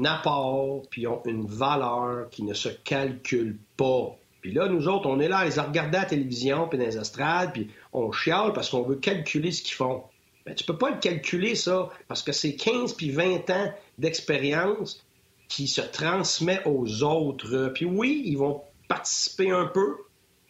apport, 0.06 0.84
puis 0.90 1.08
ont 1.08 1.24
une 1.26 1.48
valeur 1.48 2.30
qui 2.30 2.44
ne 2.44 2.54
se 2.54 2.70
calcule 2.70 3.58
pas. 3.78 4.16
Puis 4.44 4.52
là, 4.52 4.68
nous 4.68 4.90
autres, 4.90 5.08
on 5.08 5.22
est 5.22 5.30
là 5.30 5.38
à 5.38 5.46
les 5.46 5.58
regarder 5.58 5.98
à 5.98 6.02
la 6.02 6.06
télévision, 6.06 6.68
puis 6.68 6.78
dans 6.78 6.84
les 6.84 6.98
estrades, 6.98 7.54
puis 7.54 7.70
on 7.94 8.12
chiale 8.12 8.52
parce 8.52 8.70
qu'on 8.70 8.84
veut 8.84 8.98
calculer 8.98 9.54
ce 9.54 9.62
qu'ils 9.62 9.76
font. 9.76 10.04
Ben, 10.46 10.54
tu 10.54 10.66
peux 10.66 10.78
pas 10.78 10.90
le 10.90 10.98
calculer, 10.98 11.56
ça, 11.56 11.90
parce 12.10 12.22
que 12.22 12.34
c'est 12.34 12.56
15 12.56 12.96
puis 12.96 13.10
20 13.12 13.50
ans 13.52 13.74
d'expérience 13.98 15.02
qui 15.48 15.66
se 15.70 15.80
transmet 15.80 16.60
aux 16.66 17.04
autres. 17.04 17.72
Puis 17.74 17.86
oui, 17.86 18.22
ils 18.26 18.38
vont 18.38 18.62
participer 18.90 19.50
un 19.50 19.66
peu, 19.66 19.96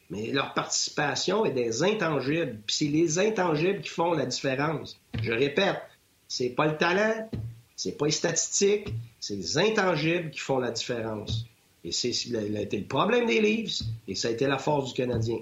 mais 0.10 0.32
leur 0.32 0.56
participation 0.56 1.46
est 1.46 1.52
des 1.52 1.84
intangibles. 1.84 2.58
Puis 2.66 2.76
c'est 2.76 2.86
les 2.86 3.20
intangibles 3.20 3.82
qui 3.82 3.90
font 3.90 4.14
la 4.14 4.26
différence. 4.26 5.00
Je 5.22 5.34
répète, 5.34 5.80
c'est 6.28 6.50
pas 6.50 6.66
le 6.66 6.78
talent, 6.78 7.30
c'est 7.76 7.96
pas 7.96 8.06
les 8.06 8.12
statistiques, 8.12 8.92
c'est 9.20 9.36
les 9.36 9.60
intangibles 9.60 10.32
qui 10.32 10.40
font 10.40 10.58
la 10.58 10.72
différence. 10.72 11.46
Et 11.84 11.92
c'est 11.92 12.14
le 12.30 12.88
problème 12.88 13.26
des 13.26 13.42
Leafs 13.42 13.82
et 14.08 14.16
ça 14.16 14.30
a 14.30 14.32
été 14.32 14.48
la 14.48 14.58
force 14.58 14.94
du 14.94 14.94
Canadien. 14.94 15.38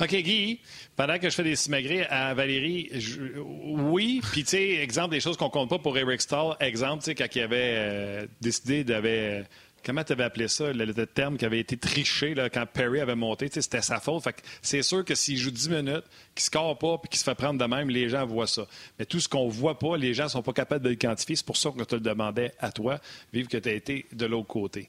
OK, 0.00 0.14
Guy, 0.14 0.60
pendant 0.96 1.18
que 1.18 1.28
je 1.28 1.34
fais 1.34 1.42
des 1.42 1.56
simagrées 1.56 2.04
à 2.04 2.32
Valérie, 2.32 2.90
oui, 3.36 4.20
puis 4.32 4.44
tu 4.44 4.50
sais, 4.50 4.68
exemple 4.76 5.10
des 5.10 5.20
choses 5.20 5.36
qu'on 5.36 5.50
compte 5.50 5.68
pas 5.68 5.78
pour 5.78 5.98
Eric 5.98 6.22
Stahl, 6.22 6.56
exemple, 6.60 7.02
tu 7.02 7.06
sais, 7.06 7.14
quand 7.14 7.26
il 7.34 7.42
avait 7.42 7.74
euh, 7.76 8.26
décidé 8.40 8.82
d'avait 8.82 9.44
Comment 9.84 10.04
tu 10.04 10.12
avais 10.12 10.24
appelé 10.24 10.46
ça, 10.46 10.72
le, 10.72 11.06
terme 11.06 11.36
qui 11.36 11.44
avait 11.44 11.58
été 11.58 11.76
triché 11.76 12.34
là, 12.34 12.48
quand 12.50 12.66
Perry 12.66 13.00
avait 13.00 13.16
monté? 13.16 13.48
C'était 13.50 13.82
sa 13.82 13.98
faute. 13.98 14.24
c'est 14.62 14.82
sûr 14.82 15.04
que 15.04 15.14
s'il 15.14 15.38
joue 15.38 15.50
10 15.50 15.70
minutes, 15.70 16.04
qu'il 16.34 16.42
ne 16.42 16.42
score 16.42 16.78
pas 16.78 16.98
puis 16.98 17.08
qu'il 17.08 17.18
se 17.18 17.24
fait 17.24 17.34
prendre 17.34 17.58
de 17.58 17.64
même, 17.64 17.90
les 17.90 18.08
gens 18.08 18.26
voient 18.26 18.46
ça. 18.46 18.66
Mais 18.98 19.06
tout 19.06 19.20
ce 19.20 19.28
qu'on 19.28 19.46
ne 19.46 19.50
voit 19.50 19.78
pas, 19.78 19.96
les 19.96 20.14
gens 20.14 20.24
ne 20.24 20.28
sont 20.28 20.42
pas 20.42 20.52
capables 20.52 20.84
de 20.84 20.90
le 20.90 20.96
quantifier. 20.96 21.36
C'est 21.36 21.46
pour 21.46 21.56
ça 21.56 21.70
je 21.80 21.84
te 21.84 21.94
le 21.94 22.00
demandais 22.00 22.52
à 22.58 22.70
toi, 22.72 23.00
vive 23.32 23.46
que 23.46 23.56
tu 23.56 23.68
as 23.68 23.72
été 23.72 24.06
de 24.12 24.26
l'autre 24.26 24.48
côté. 24.48 24.88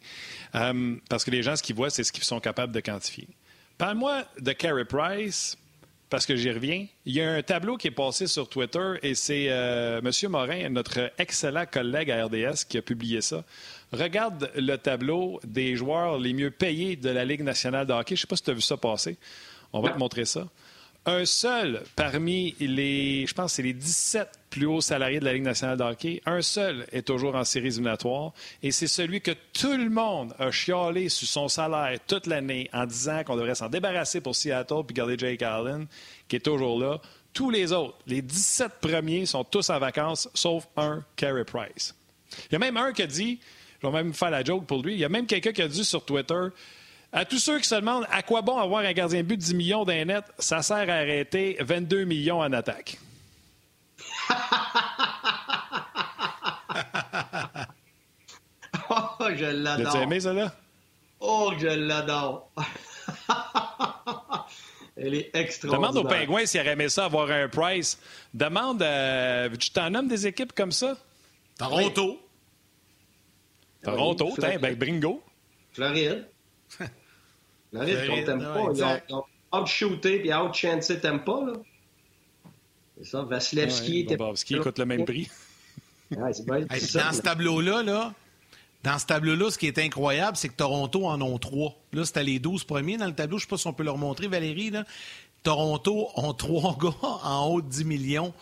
Euh, 0.56 0.96
parce 1.10 1.24
que 1.24 1.32
les 1.32 1.42
gens, 1.44 1.56
ce 1.56 1.64
qu'ils 1.64 1.76
voient, 1.76 1.90
c'est 1.90 2.04
ce 2.04 2.12
qu'ils 2.12 2.24
sont 2.24 2.40
capables 2.40 2.74
de 2.74 2.80
quantifier. 2.80 3.28
Parle-moi 3.78 4.26
de 4.40 4.52
Carey 4.52 4.86
Price. 4.86 5.58
parce 6.10 6.26
que 6.26 6.36
j'y 6.36 6.52
reviens. 6.52 6.86
Il 7.06 7.14
y 7.14 7.22
a 7.22 7.32
un 7.32 7.42
tableau 7.42 7.78
qui 7.78 7.88
est 7.88 7.92
passé 7.92 8.28
sur 8.28 8.50
Twitter 8.50 8.96
et 9.02 9.16
c'est 9.16 9.46
euh, 9.48 10.02
M. 10.02 10.30
Morin, 10.30 10.70
notre 10.70 11.10
excellent 11.18 11.66
collègue 11.66 12.12
à 12.12 12.26
RDS, 12.26 12.66
qui 12.68 12.78
a 12.78 12.82
publié 12.82 13.22
ça. 13.22 13.46
Regarde 13.92 14.52
le 14.56 14.78
tableau 14.78 15.40
des 15.44 15.76
joueurs 15.76 16.18
les 16.18 16.34
mieux 16.34 16.52
payés 16.52 16.96
de 16.96 17.10
la 17.10 17.26
Ligue 17.26 17.44
nationale 17.44 17.86
de 17.86 17.94
hockey. 17.94 18.16
Je 18.16 18.22
ne 18.22 18.22
sais 18.22 18.28
pas 18.28 18.36
si 18.38 18.44
tu 18.44 18.52
as 18.52 18.54
vu 18.54 18.62
ça 18.62 18.78
passer. 18.78 19.18
On 19.74 19.82
va 19.82 19.90
te 19.90 19.98
montrer 19.98 20.26
ça. 20.26 20.48
Un 21.06 21.26
seul 21.26 21.84
parmi 21.96 22.56
les, 22.60 23.26
je 23.26 23.34
pense, 23.34 23.54
c'est 23.54 23.64
les 23.64 23.74
17 23.74 24.30
plus 24.52 24.68
hauts 24.68 24.82
salariés 24.82 25.20
de 25.20 25.26
la 25.26 25.34
Ligue 25.34 25.44
nationale 25.44 25.78
de 25.78 25.84
hockey, 25.84 26.22
un 26.28 26.44
seul 26.44 26.86
est 26.92 27.08
toujours 27.08 27.36
en 27.36 27.44
séries 27.44 27.70
éliminatoires 27.70 28.34
et 28.62 28.72
c'est 28.72 28.86
celui 28.86 29.22
que 29.22 29.32
tout 29.54 29.76
le 29.76 29.90
monde 29.90 30.36
a 30.38 30.52
chialé 30.52 31.10
sur 31.10 31.28
son 31.28 31.48
salaire 31.48 31.98
toute 32.06 32.28
l'année 32.28 32.70
en 32.72 32.86
disant 32.86 33.24
qu'on 33.24 33.36
devrait 33.36 33.56
s'en 33.56 33.70
débarrasser 33.70 34.22
pour 34.22 34.36
Seattle 34.36 34.84
puis 34.86 34.94
garder 34.94 35.18
Jake 35.18 35.42
Allen, 35.42 35.88
qui 36.28 36.36
est 36.36 36.42
toujours 36.42 36.80
là. 36.80 37.02
Tous 37.34 37.50
les 37.50 37.72
autres, 37.72 37.98
les 38.06 38.22
17 38.22 38.74
premiers 38.82 39.26
sont 39.26 39.46
tous 39.46 39.70
en 39.72 39.80
vacances, 39.80 40.30
sauf 40.36 40.68
un, 40.78 41.04
Carey 41.16 41.46
Price. 41.46 41.96
Il 42.50 42.54
y 42.54 42.56
a 42.58 42.60
même 42.60 42.78
un 42.78 42.92
qui 42.92 43.02
a 43.02 43.08
dit, 43.08 43.40
je 43.82 43.88
vais 43.88 43.94
même 43.94 44.14
faire 44.14 44.30
la 44.30 44.44
joke 44.44 44.66
pour 44.66 44.84
lui, 44.84 44.94
il 44.94 45.00
y 45.00 45.06
a 45.06 45.10
même 45.10 45.26
quelqu'un 45.26 45.52
qui 45.52 45.62
a 45.62 45.68
dit 45.68 45.84
sur 45.84 46.06
Twitter, 46.06 46.48
à 47.12 47.26
tous 47.26 47.40
ceux 47.40 47.60
qui 47.60 47.68
se 47.68 47.76
demandent 47.76 48.08
à 48.10 48.22
quoi 48.24 48.42
bon 48.42 48.58
avoir 48.58 48.86
un 48.86 48.94
gardien 48.94 49.20
de 49.22 49.28
but 49.28 49.38
de 49.38 49.42
10 49.42 49.54
millions 49.56 49.84
d'un 49.84 50.06
net, 50.06 50.24
ça 50.40 50.62
sert 50.62 50.90
à 50.90 50.94
arrêter 50.94 51.58
22 51.60 52.06
millions 52.06 52.40
en 52.40 52.54
attaque? 52.54 52.98
oh, 58.90 59.28
je 59.36 59.46
l'adore. 59.46 59.88
As-tu 59.88 60.04
aimé 60.04 60.20
ça, 60.20 60.34
là? 60.34 60.54
Oh, 61.20 61.52
je 61.60 61.68
l'adore. 61.68 62.52
Elle 64.98 65.16
est 65.16 65.32
extraordinaire. 65.34 65.92
Demande 65.92 66.06
aux 66.06 66.08
Pingouins 66.08 66.46
s'ils 66.46 66.62
auraient 66.62 66.72
aimé 66.72 66.88
ça 66.90 67.06
avoir 67.06 67.30
un 67.32 67.48
price. 67.50 68.00
Demande, 68.34 68.82
euh, 68.84 69.50
tu 69.60 69.72
t'en 69.72 69.90
nommes 69.90 70.08
des 70.08 70.28
équipes 70.28 70.54
comme 70.54 70.72
ça? 70.72 70.96
Toronto. 71.58 72.20
Toronto, 73.84 74.34
oui, 74.38 74.58
ben 74.60 74.76
Bringo. 74.76 75.22
Floride. 75.74 76.28
Floride, 77.72 78.08
qu'on 78.08 78.24
t'aime 78.24 78.40
pas. 78.40 78.66
Ils 79.08 79.14
ont, 79.14 79.24
out-shooté 79.54 80.20
puis 80.20 80.34
out-chancé, 80.34 81.00
t'aimes 81.00 81.24
pas, 81.24 81.46
là. 81.46 81.54
C'est 82.98 83.10
ça, 83.10 83.24
Vasilevski 83.24 84.06
ouais, 84.08 84.60
coûte 84.60 84.80
le 84.80 84.86
même 84.86 85.06
prix. 85.06 85.30
Ouais, 86.12 86.34
c'est 86.34 86.46
bien, 86.46 86.66
Hey, 86.70 86.82
c'est 86.82 87.00
dans 87.00 87.14
ce 87.14 87.22
tableau-là, 87.22 87.84
là, 87.84 88.14
dans 88.84 89.00
ce 89.00 89.06
tableau-là, 89.06 89.50
ce 89.50 89.58
qui 89.58 89.68
est 89.68 89.78
incroyable, 89.78 90.36
c'est 90.36 90.50
que 90.50 90.56
Toronto 90.56 91.06
en 91.06 91.22
ont 91.22 91.38
trois. 91.38 91.76
Là, 91.94 92.04
c'était 92.04 92.24
les 92.24 92.38
12 92.38 92.66
premiers 92.66 92.98
dans 92.98 93.06
le 93.06 93.14
tableau. 93.14 93.38
Je 93.38 93.46
ne 93.46 93.48
sais 93.48 93.50
pas 93.50 93.58
si 93.58 93.68
on 93.68 93.74
peut 93.74 93.84
leur 93.84 93.98
montrer, 93.98 94.28
Valérie. 94.28 94.72
Là. 94.72 94.84
Toronto 95.44 96.10
ont 96.16 96.34
trois 96.34 96.78
gars 96.82 96.96
en 97.02 97.48
haut 97.48 97.62
de 97.62 97.68
10 97.68 97.86
millions. 97.86 98.34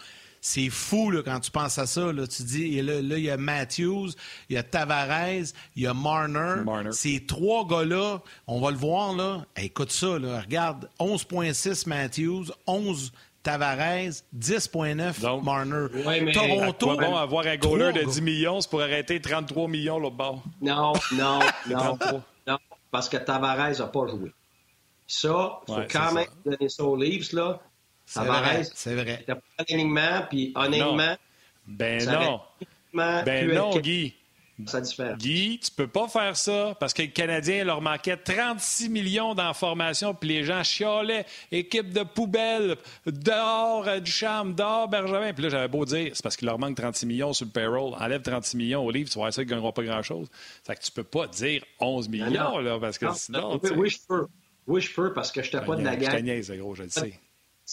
C'est 0.41 0.69
fou 0.69 1.11
là, 1.11 1.21
quand 1.23 1.39
tu 1.41 1.51
penses 1.51 1.77
à 1.77 1.85
ça. 1.85 2.13
Là. 2.13 2.25
Tu 2.27 2.43
dis, 2.43 2.77
et 2.77 2.81
là, 2.81 3.01
là, 3.01 3.17
il 3.17 3.23
y 3.25 3.29
a 3.29 3.37
Matthews, 3.37 4.09
il 4.49 4.55
y 4.55 4.57
a 4.57 4.63
Tavares, 4.63 5.51
il 5.75 5.83
y 5.83 5.87
a 5.87 5.93
Marner. 5.93 6.63
Marner. 6.63 6.91
Ces 6.93 7.25
trois 7.25 7.65
gars-là, 7.67 8.21
on 8.47 8.61
va 8.61 8.71
le 8.71 8.77
voir. 8.77 9.13
là. 9.13 9.45
Hey, 9.55 9.65
écoute 9.67 9.91
ça. 9.91 10.17
Là. 10.19 10.41
Regarde, 10.41 10.89
11,6 10.99 11.87
Matthews, 11.89 12.45
11 12.67 13.11
Tavares, 13.43 14.23
10,9 14.37 15.21
Donc, 15.21 15.43
Marner. 15.43 15.87
ouais, 16.05 16.21
mais- 16.21 16.31
Toronto, 16.33 16.85
Quoi 16.95 16.95
bon 17.05 17.15
avoir 17.15 17.45
un 17.47 17.57
goaler 17.57 17.93
de 17.93 17.99
Trois 18.01 18.11
10 18.13 18.21
millions, 18.21 18.61
c'est 18.61 18.69
pour 18.69 18.81
arrêter 18.81 19.19
33 19.21 19.67
millions 19.67 19.97
l'autre 19.99 20.15
bord? 20.17 20.43
Non, 20.61 20.93
non, 21.13 21.39
non. 21.69 21.77
33. 21.97 22.21
non, 22.47 22.57
parce 22.91 23.07
que 23.09 23.17
Tavares 23.17 23.77
n'a 23.79 23.87
pas 23.87 24.07
joué. 24.07 24.31
Ça, 25.07 25.27
il 25.67 25.73
faut 25.73 25.79
Ouais, 25.79 25.87
quand 25.91 26.09
c'est 26.09 26.15
même 26.15 26.25
ça. 26.25 26.51
donner 26.51 26.69
ça 26.69 26.83
aux 26.83 26.95
Leafs, 26.95 27.31
là. 27.33 27.59
C'est 28.09 28.25
vrai, 28.25 28.63
c'est 28.73 28.95
vrai. 28.95 29.25
il 29.69 29.93
n'a 29.93 30.11
pas 30.21 30.21
puis 30.29 30.51
honnêtement, 30.55 31.15
Ben 31.67 31.99
Ça 31.99 32.19
non. 32.19 32.41
Ben 32.91 33.53
non, 33.53 33.77
Guy. 33.77 34.15
ça 34.65 34.81
diffère. 34.81 35.15
Guy, 35.15 35.59
tu 35.63 35.69
peux 35.69 35.87
pas 35.87 36.07
faire 36.07 36.35
ça 36.35 36.75
parce 36.79 36.91
que 36.91 37.03
les 37.03 37.11
Canadiens 37.11 37.63
leur 37.63 37.81
manquait 37.81 38.17
36 38.17 38.89
millions 38.89 39.35
dans 39.35 39.43
la 39.45 39.53
formation, 39.53 40.15
puis 40.15 40.27
les 40.29 40.43
gens 40.43 40.63
chialaient. 40.63 41.27
Équipe 41.51 41.93
de 41.93 42.01
poubelle, 42.01 42.77
dehors 43.05 43.87
euh, 43.87 43.99
du 43.99 44.11
charme, 44.11 44.55
dehors 44.55 44.87
Bergevin. 44.87 45.31
Puis 45.33 45.43
là, 45.43 45.49
j'avais 45.49 45.67
beau 45.67 45.85
dire, 45.85 46.09
c'est 46.15 46.23
parce 46.23 46.35
qu'il 46.35 46.47
leur 46.47 46.57
manque 46.57 46.75
36 46.75 47.05
millions 47.05 47.31
sur 47.33 47.45
le 47.45 47.51
payroll. 47.51 47.93
Enlève 47.99 48.23
36 48.23 48.57
millions 48.57 48.83
au 48.83 48.89
livre, 48.89 49.07
tu 49.07 49.19
vas 49.19 49.25
voir 49.25 49.33
ça, 49.33 49.43
ils 49.43 49.45
ne 49.45 49.51
gagneront 49.51 49.71
pas 49.71 49.83
grand-chose. 49.83 50.27
C'est 50.63 50.75
que 50.75 50.81
tu 50.83 50.91
peux 50.91 51.03
pas 51.03 51.27
dire 51.27 51.63
11 51.79 52.09
millions, 52.09 52.31
non. 52.31 52.57
là, 52.57 52.79
parce 52.79 52.97
que 52.97 53.05
Non, 53.05 53.13
sinon, 53.13 53.59
oui, 53.77 53.91
je 53.91 53.99
peux. 54.07 54.25
Oui, 54.65 54.81
je 54.81 54.93
peux, 54.93 55.13
parce 55.13 55.31
que 55.31 55.43
je 55.43 55.51
n'étais 55.51 55.65
pas 55.65 55.75
de 55.75 55.83
la 55.83 55.93
Je 55.93 56.05
gang. 56.05 56.23
niaise, 56.23 56.51
gros, 56.51 56.73
je 56.73 56.83
le 56.83 56.89
sais. 56.89 57.19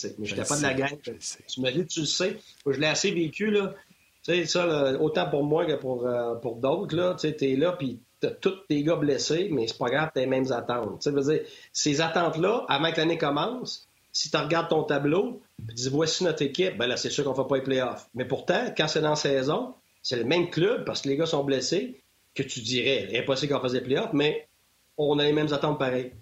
Mais 0.05 0.27
Je 0.27 0.31
je 0.31 0.35
n'étais 0.35 0.43
le 0.43 0.49
pas 0.49 0.57
de 0.57 0.63
la 0.63 0.75
gang. 0.75 0.99
Tu 1.03 1.61
me 1.61 1.71
dis, 1.71 1.87
tu 1.87 2.01
le 2.01 2.07
sais. 2.07 2.37
Moi, 2.65 2.75
Je 2.75 2.81
l'ai 2.81 2.87
assez 2.87 3.11
vécu, 3.11 3.51
là. 3.51 3.75
Tu 4.23 4.35
sais, 4.35 4.47
ça, 4.47 4.67
là, 4.67 5.01
autant 5.01 5.29
pour 5.31 5.45
moi 5.45 5.67
que 5.67 5.75
pour, 5.75 6.07
euh, 6.07 6.35
pour 6.37 6.57
d'autres, 6.57 6.97
là. 6.97 7.15
Tu 7.15 7.29
sais, 7.29 7.35
t'es 7.35 7.57
là, 7.57 7.73
puis 7.73 8.01
t'as 8.21 8.31
tous 8.31 8.57
tes 8.69 8.83
gars 8.83 8.97
blessés, 8.97 9.49
mais 9.53 9.69
c'est 9.69 9.79
pas 9.79 9.91
grave, 9.91 10.11
t'as 10.15 10.21
les 10.21 10.27
mêmes 10.27 10.51
attentes. 10.53 11.01
Tu 11.03 11.11
sais, 11.11 11.21
dire, 11.23 11.41
ces 11.73 12.01
attentes-là, 12.01 12.65
avant 12.69 12.91
que 12.91 12.97
l'année 12.97 13.19
commence, 13.19 13.87
si 14.13 14.31
tu 14.31 14.37
regardes 14.37 14.69
ton 14.69 14.83
tableau, 14.83 15.43
puis 15.59 15.75
tu 15.77 15.83
dis, 15.83 15.89
voici 15.91 16.25
notre 16.25 16.43
équipe, 16.43 16.77
ben 16.79 16.87
là, 16.87 16.97
c'est 16.97 17.11
sûr 17.11 17.25
qu'on 17.25 17.31
ne 17.31 17.37
fait 17.37 17.49
pas 17.49 17.57
les 17.57 17.63
playoffs. 17.63 18.09
Mais 18.15 18.25
pourtant, 18.25 18.73
quand 18.77 18.89
c'est 18.89 19.03
dans 19.03 19.11
la 19.11 19.17
saison, 19.17 19.75
c'est 20.03 20.17
le 20.17 20.25
même 20.25 20.51
club, 20.51 20.85
parce 20.85 21.03
que 21.03 21.09
les 21.09 21.17
gars 21.17 21.27
sont 21.27 21.45
blessés, 21.45 22.01
que 22.35 22.43
tu 22.43 22.61
dirais, 22.61 23.09
impossible 23.19 23.53
qu'on 23.53 23.61
fasse 23.61 23.73
les 23.73 23.81
playoffs, 23.81 24.13
mais 24.13 24.49
on 24.97 25.19
a 25.19 25.25
les 25.25 25.33
mêmes 25.33 25.53
attentes 25.53 25.79
pareilles. 25.79 26.13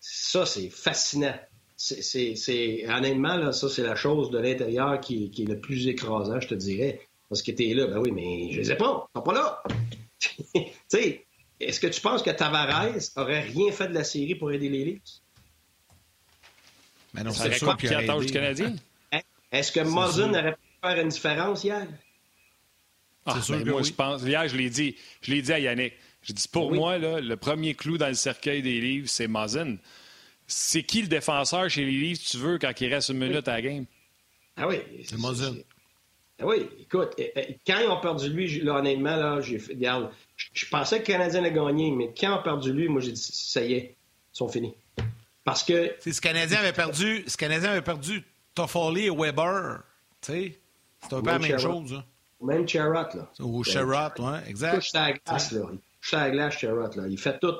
Ça, 0.00 0.46
c'est 0.46 0.70
fascinant. 0.70 1.34
C'est, 1.84 2.00
c'est, 2.00 2.36
c'est- 2.36 2.88
honnêtement, 2.88 3.34
là, 3.36 3.50
ça, 3.50 3.68
c'est 3.68 3.82
la 3.82 3.96
chose 3.96 4.30
de 4.30 4.38
l'intérieur 4.38 5.00
qui, 5.00 5.32
qui 5.32 5.42
est 5.42 5.46
le 5.46 5.58
plus 5.58 5.88
écrasant, 5.88 6.38
je 6.38 6.46
te 6.46 6.54
dirais. 6.54 7.00
Parce 7.28 7.42
que 7.42 7.50
t'es 7.50 7.74
là, 7.74 7.88
ben 7.88 7.98
oui, 7.98 8.12
mais 8.12 8.52
je 8.52 8.60
les 8.60 8.70
ai 8.70 8.76
pas. 8.76 9.08
Ils 9.08 9.18
sont 9.18 9.22
pas 9.24 9.32
là. 9.34 9.62
tu 10.54 10.62
sais, 10.86 11.24
est-ce 11.58 11.80
que 11.80 11.88
tu 11.88 12.00
penses 12.00 12.22
que 12.22 12.30
Tavares 12.30 12.94
aurait 13.16 13.40
rien 13.40 13.72
fait 13.72 13.88
de 13.88 13.94
la 13.94 14.04
série 14.04 14.36
pour 14.36 14.52
aider 14.52 14.68
les 14.68 14.84
Leafs? 14.84 15.00
Mais 17.14 17.24
non, 17.24 17.32
Ça 17.32 17.50
c'est 17.50 17.58
sûr 17.58 17.66
quoi 17.66 17.76
qu'il 17.76 17.92
attend 17.92 18.18
aidé. 18.18 18.26
du 18.26 18.32
Canadien? 18.32 18.76
Hein? 19.10 19.20
Est-ce 19.50 19.72
que 19.72 19.80
Muzzin 19.80 20.30
aurait 20.38 20.52
pu 20.52 20.58
faire 20.84 21.00
une 21.00 21.08
différence 21.08 21.64
hier? 21.64 21.84
Ah, 23.26 23.40
sûr 23.40 23.56
ben 23.56 23.64
que 23.64 23.70
moi, 23.70 23.80
oui. 23.80 23.88
je 23.88 23.92
pense. 23.92 24.22
Hier, 24.22 24.46
je 24.46 24.56
l'ai 24.56 24.70
dit. 24.70 24.94
Je 25.20 25.32
l'ai 25.32 25.42
dit 25.42 25.52
à 25.52 25.58
Yannick. 25.58 25.94
J'ai 26.22 26.32
dit, 26.32 26.46
pour 26.46 26.70
Oui. 26.70 26.78
moi, 26.78 26.98
là, 26.98 27.20
le 27.20 27.36
premier 27.36 27.74
clou 27.74 27.98
dans 27.98 28.06
le 28.06 28.14
cercueil 28.14 28.62
des 28.62 28.80
livres, 28.80 29.08
c'est 29.08 29.26
Mazin. 29.26 29.78
C'est 30.54 30.82
qui 30.82 31.02
le 31.02 31.08
défenseur 31.08 31.68
chez 31.70 31.84
les 31.84 31.90
livres, 31.92 32.20
tu 32.28 32.36
veux, 32.36 32.58
quand 32.58 32.72
il 32.80 32.92
reste 32.92 33.08
une 33.08 33.18
minute 33.18 33.48
à 33.48 33.52
la 33.54 33.62
game? 33.62 33.86
Ah 34.56 34.68
oui. 34.68 34.76
C'est 35.04 35.18
Muzzin. 35.18 35.54
Ah 36.40 36.44
oui, 36.46 36.66
écoute, 36.80 37.12
eh, 37.18 37.32
eh, 37.36 37.58
quand 37.66 37.78
ils 37.78 37.88
ont 37.88 38.00
perdu 38.00 38.28
lui, 38.28 38.60
là, 38.60 38.74
honnêtement, 38.76 39.16
là, 39.16 39.40
j'ai 39.40 39.58
fait, 39.58 39.72
regarde, 39.74 40.10
je, 40.36 40.46
je 40.52 40.66
pensais 40.68 40.96
que 40.96 41.10
le 41.10 41.16
Canadien 41.18 41.40
allait 41.44 41.52
gagner, 41.52 41.90
mais 41.90 42.12
quand 42.18 42.28
ils 42.34 42.38
ont 42.40 42.42
perdu 42.42 42.72
lui, 42.72 42.88
moi, 42.88 43.00
j'ai 43.00 43.12
dit, 43.12 43.20
ça 43.32 43.62
y 43.62 43.74
est, 43.74 43.96
ils 44.34 44.36
sont 44.36 44.48
finis. 44.48 44.74
Parce 45.44 45.62
que, 45.62 45.88
Tu 45.88 45.94
sais, 46.00 46.12
ce 46.12 46.20
Canadien 46.20 46.58
avait 46.58 46.72
perdu, 46.72 47.24
ce 47.26 47.36
Canadien 47.36 47.70
avait 47.70 47.82
perdu 47.82 48.22
Toffoli 48.54 49.06
et 49.06 49.10
Weber. 49.10 49.82
Tu 50.20 50.32
sais, 50.32 50.58
c'est 51.02 51.14
un 51.14 51.20
peu 51.22 51.26
la 51.30 51.36
Oui, 51.36 51.48
même 51.48 51.58
Sherrod. 51.58 51.86
chose. 51.88 51.98
hein. 51.98 52.04
même 52.40 52.68
Sherrott, 52.68 53.14
là. 53.14 53.30
Ou 53.40 53.64
Sherrod, 53.64 54.12
ouais, 54.18 54.38
Il 54.46 54.50
exact. 54.50 54.74
touche 54.76 54.92
la 54.92 55.12
glace, 55.12 55.52
là. 55.52 55.60
Il 55.72 55.78
touche 56.00 56.12
la 56.12 56.30
glace, 56.30 56.58
Sherrott, 56.58 56.96
là. 56.96 57.04
Il 57.08 57.18
fait 57.18 57.38
tout. 57.38 57.54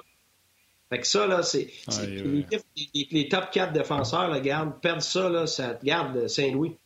Fait 0.93 1.01
que 1.01 1.07
ça, 1.07 1.27
là, 1.27 1.43
c'est. 1.43 1.69
les, 2.07 2.23
ouais. 2.23 2.47
les- 2.95 3.09
les 3.11 3.29
top 3.31 3.51
4 3.51 3.73
défenseurs, 3.73 4.29
là, 4.29 4.41
garde, 4.41 4.79
perdre 4.83 5.01
ça, 5.01 5.31
là, 5.31 5.47
ça 5.47 5.75
te 5.75 5.87
garde 5.87 6.29
Saint-Louis. 6.29 6.77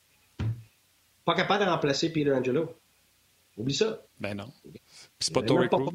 Pas 1.25 1.35
capable 1.35 1.65
de 1.65 1.69
remplacer 1.71 2.13
Peter 2.13 2.33
Angelo. 2.33 2.73
Oublie 3.59 3.75
ça. 3.75 4.01
Ben 4.21 4.35
non. 4.37 4.53
C'est 5.19 5.35
pas 5.35 5.43
Tory 5.43 5.69
Crew. 5.69 5.91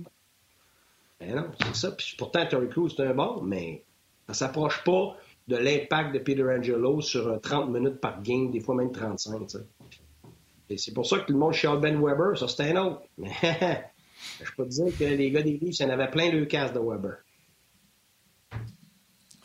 Ben 1.22 1.36
non, 1.36 1.52
c'est 1.68 1.76
ça. 1.76 1.92
Puis 1.92 2.16
pourtant, 2.18 2.46
Terry 2.46 2.68
Crews, 2.68 2.90
c'est 2.90 3.04
un 3.04 3.14
bon, 3.14 3.42
mais 3.44 3.86
ça 4.28 4.34
s'approche 4.34 4.84
pas 4.84 5.16
de 5.48 5.56
l'impact 5.56 6.14
de 6.14 6.20
Peter 6.20 6.44
Angelo 6.44 7.00
sur 7.00 7.32
un 7.32 7.38
30 7.38 7.70
minutes 7.70 8.02
par 8.02 8.22
game, 8.22 8.52
des 8.52 8.60
fois 8.60 8.76
même 8.76 8.92
35. 8.92 9.40
tu 9.48 9.58
sais. 9.58 9.66
Et 10.70 10.78
c'est 10.78 10.94
pour 10.94 11.06
ça 11.06 11.20
que 11.20 11.28
tout 11.28 11.34
le 11.34 11.40
monde 11.40 11.54
chiale 11.54 11.80
Ben 11.80 11.96
Weber, 11.98 12.38
ça 12.38 12.50
c'est 12.50 12.72
un 12.72 12.88
autre. 12.88 13.04
Mais 13.18 13.32
je 14.44 14.52
peux 14.58 14.66
te 14.66 14.70
dire 14.70 14.98
que 14.98 15.04
les 15.06 15.32
gars 15.32 15.44
des 15.44 15.58
Leafs, 15.58 15.80
il 15.80 15.84
y 15.84 15.86
en 15.86 15.92
avait 15.92 16.10
plein 16.12 16.30
le 16.30 16.46
casse 16.46 16.74
de 16.74 16.80
Weber. 16.80 17.20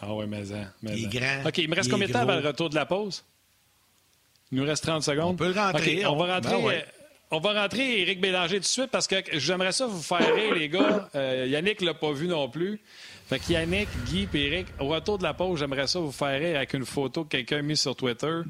Ah 0.01 0.15
ouais, 0.15 0.27
mais, 0.27 0.43
mais 0.83 0.93
Il 0.99 1.05
est 1.05 1.07
en. 1.07 1.11
grand, 1.43 1.49
OK, 1.49 1.59
il 1.59 1.69
me 1.71 1.75
reste 1.75 1.87
il 1.89 1.93
combien 1.93 2.07
de 2.07 2.13
temps 2.13 2.21
avant 2.21 2.37
le 2.37 2.47
retour 2.47 2.69
de 2.71 2.75
la 2.75 2.87
pause? 2.87 3.25
Il 4.53 4.59
nous 4.59 4.65
reste 4.65 4.85
30 4.85 5.03
secondes. 5.03 5.33
On 5.33 5.37
peut 5.37 5.53
le 5.53 5.59
rentrer, 5.61 6.05
on, 6.07 6.13
on- 6.13 6.17
va 6.25 6.35
rentrer. 6.37 6.57
ben 6.57 6.65
ouais. 6.65 6.85
euh, 6.87 6.91
On 7.33 7.41
va 7.41 7.61
rentrer 7.63 8.01
Éric 8.03 8.21
Bélanger 8.21 8.57
tout 8.57 8.61
de 8.61 8.65
suite 8.67 8.91
parce 8.91 9.07
que 9.09 9.17
j'aimerais 9.33 9.73
ça 9.73 9.87
vous 9.87 10.01
faire 10.03 10.35
rire, 10.35 10.55
les 10.55 10.69
gars. 10.69 11.09
Euh, 11.15 11.47
Yannick 11.49 11.81
l'a 11.81 11.95
pas 11.95 12.13
vu 12.13 12.29
non 12.29 12.49
plus. 12.49 12.81
Fait 13.29 13.41
que 13.41 13.53
Yannick, 13.53 13.89
Guy 14.07 14.29
et 14.35 14.47
Éric, 14.47 14.67
au 14.79 14.87
retour 14.87 15.19
de 15.19 15.25
la 15.25 15.35
pause, 15.35 15.59
j'aimerais 15.59 15.89
ça 15.89 15.99
vous 15.99 16.13
faire 16.13 16.39
rire 16.39 16.57
avec 16.57 16.75
une 16.75 16.85
photo 16.87 17.25
que 17.25 17.31
quelqu'un 17.31 17.59
a 17.59 17.63
mise 17.63 17.81
sur 17.81 17.97
Twitter. 17.97 18.41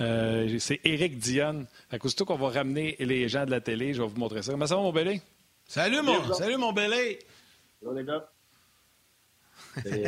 Euh, 0.00 0.56
c'est 0.58 0.80
Éric 0.84 1.18
Dionne. 1.18 1.66
Fait 1.90 1.98
que 1.98 2.06
aussitôt 2.06 2.24
qu'on 2.24 2.36
va 2.36 2.48
ramener 2.48 2.96
les 2.98 3.28
gens 3.28 3.44
de 3.44 3.50
la 3.50 3.60
télé, 3.60 3.92
je 3.92 4.00
vais 4.00 4.08
vous 4.08 4.18
montrer 4.18 4.42
ça. 4.42 4.52
Comment 4.52 4.66
ça 4.66 4.76
va, 4.76 4.80
mon 4.80 4.92
belé? 4.92 5.20
Salut, 5.66 6.00
mon, 6.00 6.32
salut, 6.32 6.56
mon 6.56 6.72
belé. 6.72 7.18
Là, 7.82 7.90
les 7.94 8.04
gars. 8.04 8.26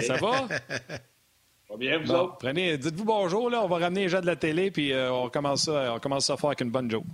Ça 0.06 0.16
va? 0.16 0.48
bien, 1.78 1.98
vous 1.98 2.10
autres? 2.12 2.36
Prenez, 2.38 2.78
dites-vous 2.78 3.04
bonjour, 3.04 3.50
là. 3.50 3.62
On 3.62 3.68
va 3.68 3.78
ramener 3.78 4.02
les 4.02 4.08
gens 4.08 4.20
de 4.20 4.26
la 4.26 4.36
télé, 4.36 4.70
puis 4.70 4.92
euh, 4.92 5.12
on, 5.12 5.28
commence 5.28 5.64
ça, 5.64 5.94
on 5.94 5.98
commence 5.98 6.26
ça 6.26 6.34
à 6.34 6.36
faire 6.36 6.50
avec 6.50 6.60
une 6.60 6.70
bonne 6.70 6.90
joke. 6.90 7.04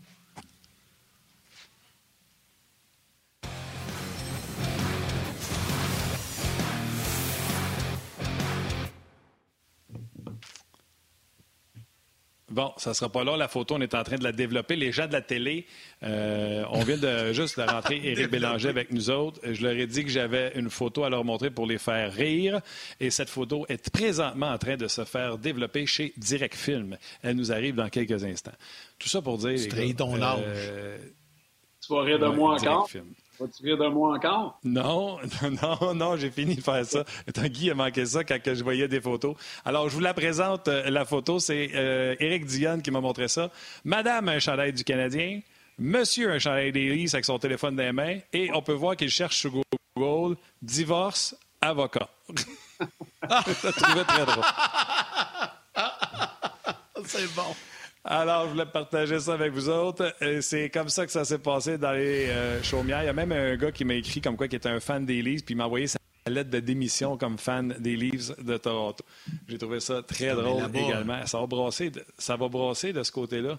Bon, 12.51 12.73
ça 12.77 12.95
sera 12.95 13.09
pas 13.09 13.23
là, 13.23 13.37
la 13.37 13.47
photo. 13.47 13.77
On 13.77 13.81
est 13.81 13.95
en 13.95 14.03
train 14.03 14.17
de 14.17 14.25
la 14.25 14.33
développer. 14.33 14.75
Les 14.75 14.91
gens 14.91 15.07
de 15.07 15.13
la 15.13 15.23
télé, 15.23 15.67
euh, 16.03 16.65
on 16.71 16.81
vient 16.83 16.99
de 16.99 17.33
juste 17.33 17.59
de 17.59 17.65
rentrer 17.65 18.01
Éric 18.03 18.31
Bélanger 18.31 18.69
avec 18.69 18.91
nous 18.91 19.09
autres. 19.11 19.41
Je 19.45 19.63
leur 19.63 19.73
ai 19.73 19.87
dit 19.87 20.05
que 20.05 20.11
j'avais 20.11 20.53
une 20.57 20.69
photo 20.69 21.05
à 21.05 21.11
leur 21.11 21.25
montrer 21.25 21.51
pour 21.51 21.67
les 21.67 21.79
faire 21.79 22.13
rire. 22.13 22.61
Et 22.99 23.11
cette 23.11 23.31
photo 23.31 23.67
est 23.69 23.91
présentement 23.91 24.51
en 24.51 24.59
train 24.59 24.77
de 24.77 24.89
se 24.89 25.05
faire 25.05 25.39
développer 25.39 25.87
chez 25.87 26.13
Direct 26.17 26.57
Film. 26.57 26.99
Elle 27.23 27.37
nous 27.37 27.53
arrive 27.53 27.77
dans 27.77 27.89
quelques 27.89 28.25
instants. 28.25 28.53
Tout 28.99 29.09
ça 29.09 29.23
pour 29.23 29.39
dire. 29.39 29.57
Tu 29.57 29.95
ton 29.95 30.15
euh, 30.21 30.99
Tu 31.81 31.93
vas 31.93 32.03
rire 32.03 32.19
de 32.19 32.27
moi 32.27 32.55
encore? 32.55 32.89
Vas-tu 33.41 33.65
rire 33.65 33.79
de 33.79 33.89
moi 33.89 34.17
encore? 34.17 34.61
Non, 34.65 35.19
non, 35.63 35.95
non, 35.95 36.17
j'ai 36.17 36.31
fini 36.31 36.57
de 36.57 36.61
faire 36.61 36.85
ça. 36.85 37.05
Guy 37.49 37.71
a 37.71 37.75
manqué 37.75 38.05
ça 38.05 38.23
quand 38.23 38.39
je 38.45 38.63
voyais 38.63 38.87
des 38.87 39.01
photos. 39.01 39.35
Alors, 39.65 39.89
je 39.89 39.95
vous 39.95 40.01
la 40.01 40.13
présente, 40.13 40.69
euh, 40.69 40.91
la 40.91 41.07
photo. 41.07 41.39
C'est 41.39 41.71
euh, 41.75 42.15
Éric 42.21 42.45
Dionne 42.45 42.83
qui 42.83 42.91
m'a 42.91 43.01
montré 43.01 43.29
ça. 43.29 43.51
Madame, 43.85 44.29
un 44.29 44.39
chandail 44.39 44.75
du 44.75 44.85
Canadien. 44.85 45.41
Monsieur, 45.79 46.31
un 46.31 46.39
chandail 46.39 46.73
des 46.73 47.09
avec 47.13 47.25
son 47.25 47.39
téléphone 47.39 47.77
dans 47.77 47.83
les 47.83 47.93
mains. 47.93 48.19
Et 48.35 48.51
on 48.53 48.61
peut 48.61 48.75
voir 48.75 48.95
qu'il 48.97 49.09
cherche 49.09 49.39
sur 49.39 49.53
Google 49.97 50.37
divorce, 50.61 51.35
avocat. 51.63 52.09
Je 52.29 53.71
trouvais 53.71 54.05
très 54.05 54.27
drôle. 54.27 54.45
C'est 57.07 57.35
bon. 57.35 57.55
Alors, 58.05 58.47
je 58.47 58.53
voulais 58.53 58.67
partager 58.67 59.21
ça 59.21 59.35
avec 59.35 59.53
vous 59.53 59.69
autres. 59.69 60.15
C'est 60.41 60.71
comme 60.71 60.89
ça 60.89 61.05
que 61.05 61.13
ça 61.13 61.25
s'est 61.25 61.39
passé 61.39 61.77
dans 61.77 61.93
les 61.93 62.29
euh, 62.29 62.63
chaumières. 62.63 63.03
Il 63.03 63.07
y 63.07 63.11
a 63.11 63.13
même 63.13 63.33
un 63.33 63.57
gars 63.57 63.73
qui 63.73 63.85
m'a 63.85 63.95
écrit 63.95 64.23
comme 64.23 64.37
quoi 64.37 64.49
qui 64.49 64.57
était 64.57 64.71
un 64.71 64.81
fan 64.81 65.05
des 65.05 65.21
Leafs, 65.21 65.45
puis 65.45 65.55
il 65.55 65.59
m'a 65.59 65.67
envoyé 65.67 65.87
sa 65.87 65.99
lettre 66.27 66.51
de 66.51 66.61
démission 66.61 67.19
comme 67.19 67.39
fan 67.39 67.77
des 67.79 67.97
Leafs 67.97 68.39
de 68.39 68.57
Toronto. 68.57 69.05
J'ai 69.49 69.59
trouvé 69.59 69.81
ça 69.81 70.03
très 70.03 70.35
drôle 70.35 70.65
également. 70.75 71.27
Ça 71.27 71.41
va, 71.41 71.47
brasser 71.47 71.91
de, 71.91 72.05
ça 72.17 72.37
va 72.37 72.49
brasser 72.49 72.93
de 72.95 73.03
ce 73.03 73.13
côté-là. 73.13 73.59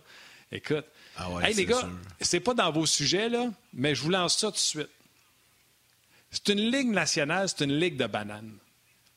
Écoute, 0.52 0.86
ah 1.18 1.30
ouais, 1.30 1.54
les 1.54 1.66
gars, 1.66 1.88
c'est 2.20 2.40
pas 2.40 2.54
dans 2.54 2.72
vos 2.72 2.86
sujets, 2.86 3.30
là, 3.30 3.46
mais 3.74 3.96
je 3.96 4.02
vous 4.02 4.10
lance 4.10 4.38
ça 4.38 4.48
tout 4.48 4.54
de 4.54 4.58
suite. 4.58 4.90
C'est 6.32 6.50
une 6.50 6.72
ligue 6.72 6.90
nationale, 6.90 7.48
c'est 7.48 7.64
une 7.64 7.78
ligue 7.78 7.96
de 7.96 8.08
bananes. 8.08 8.58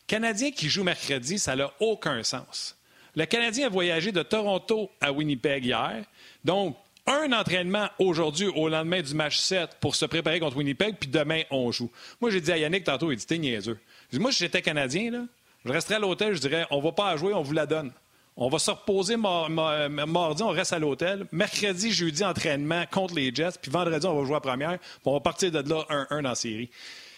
Canadien 0.07 0.51
qui 0.51 0.69
joue 0.69 0.85
mercredi, 0.85 1.39
ça 1.39 1.57
n'a 1.57 1.73
aucun 1.81 2.23
sens. 2.23 2.77
Le 3.17 3.27
Canadien 3.27 3.67
a 3.67 3.71
voyagé 3.71 4.13
de 4.13 4.23
Toronto 4.23 4.91
à 5.01 5.13
Winnipeg 5.13 5.65
hier. 5.65 6.05
Donc, 6.45 6.77
un 7.07 7.33
entraînement 7.33 7.89
aujourd'hui 7.99 8.49
au 8.49 8.69
lendemain 8.69 9.03
du 9.03 9.15
match 9.15 9.37
7 9.37 9.77
pour 9.81 9.95
se 9.95 10.07
préparer 10.07 10.41
contre 10.41 10.57
Winnipeg, 10.57 10.97
puis 10.99 11.09
demain, 11.09 11.43
on 11.51 11.71
joue. 11.71 11.91
Moi, 12.21 12.31
j'ai 12.31 12.41
dit 12.41 12.51
à 12.51 12.57
Yannick 12.57 12.85
tantôt, 12.85 13.13
il 13.13 13.17
dit 13.17 13.27
T'es 13.27 13.39
niaiseux. 13.39 13.79
moi, 14.15 14.33
si 14.33 14.39
j'étais 14.39 14.63
Canadien, 14.63 15.27
je 15.65 15.73
resterais 15.73 15.97
à 15.97 15.99
l'hôtel, 15.99 16.35
je 16.35 16.41
dirais 16.41 16.67
On 16.71 16.81
va 16.81 16.93
pas 16.93 17.17
jouer, 17.17 17.35
on 17.35 17.43
vous 17.43 17.53
la 17.53 17.67
donne. 17.67 17.93
On 18.37 18.49
va 18.49 18.59
se 18.59 18.71
reposer 18.71 19.17
mardi, 19.17 20.43
on 20.43 20.49
reste 20.49 20.73
à 20.73 20.79
l'hôtel. 20.81 21.27
Mercredi, 21.31 21.93
jeudi, 21.93 22.25
entraînement 22.25 22.85
contre 22.91 23.15
les 23.15 23.33
Jets, 23.33 23.59
puis 23.63 23.71
vendredi, 23.71 24.05
on 24.07 24.21
va 24.21 24.27
jouer 24.27 24.37
à 24.37 24.41
première, 24.41 24.79
puis 24.79 25.01
on 25.05 25.13
va 25.13 25.21
partir 25.21 25.53
de 25.53 25.69
là 25.69 25.87
1-1 26.11 26.27
en 26.27 26.35
série. 26.35 26.69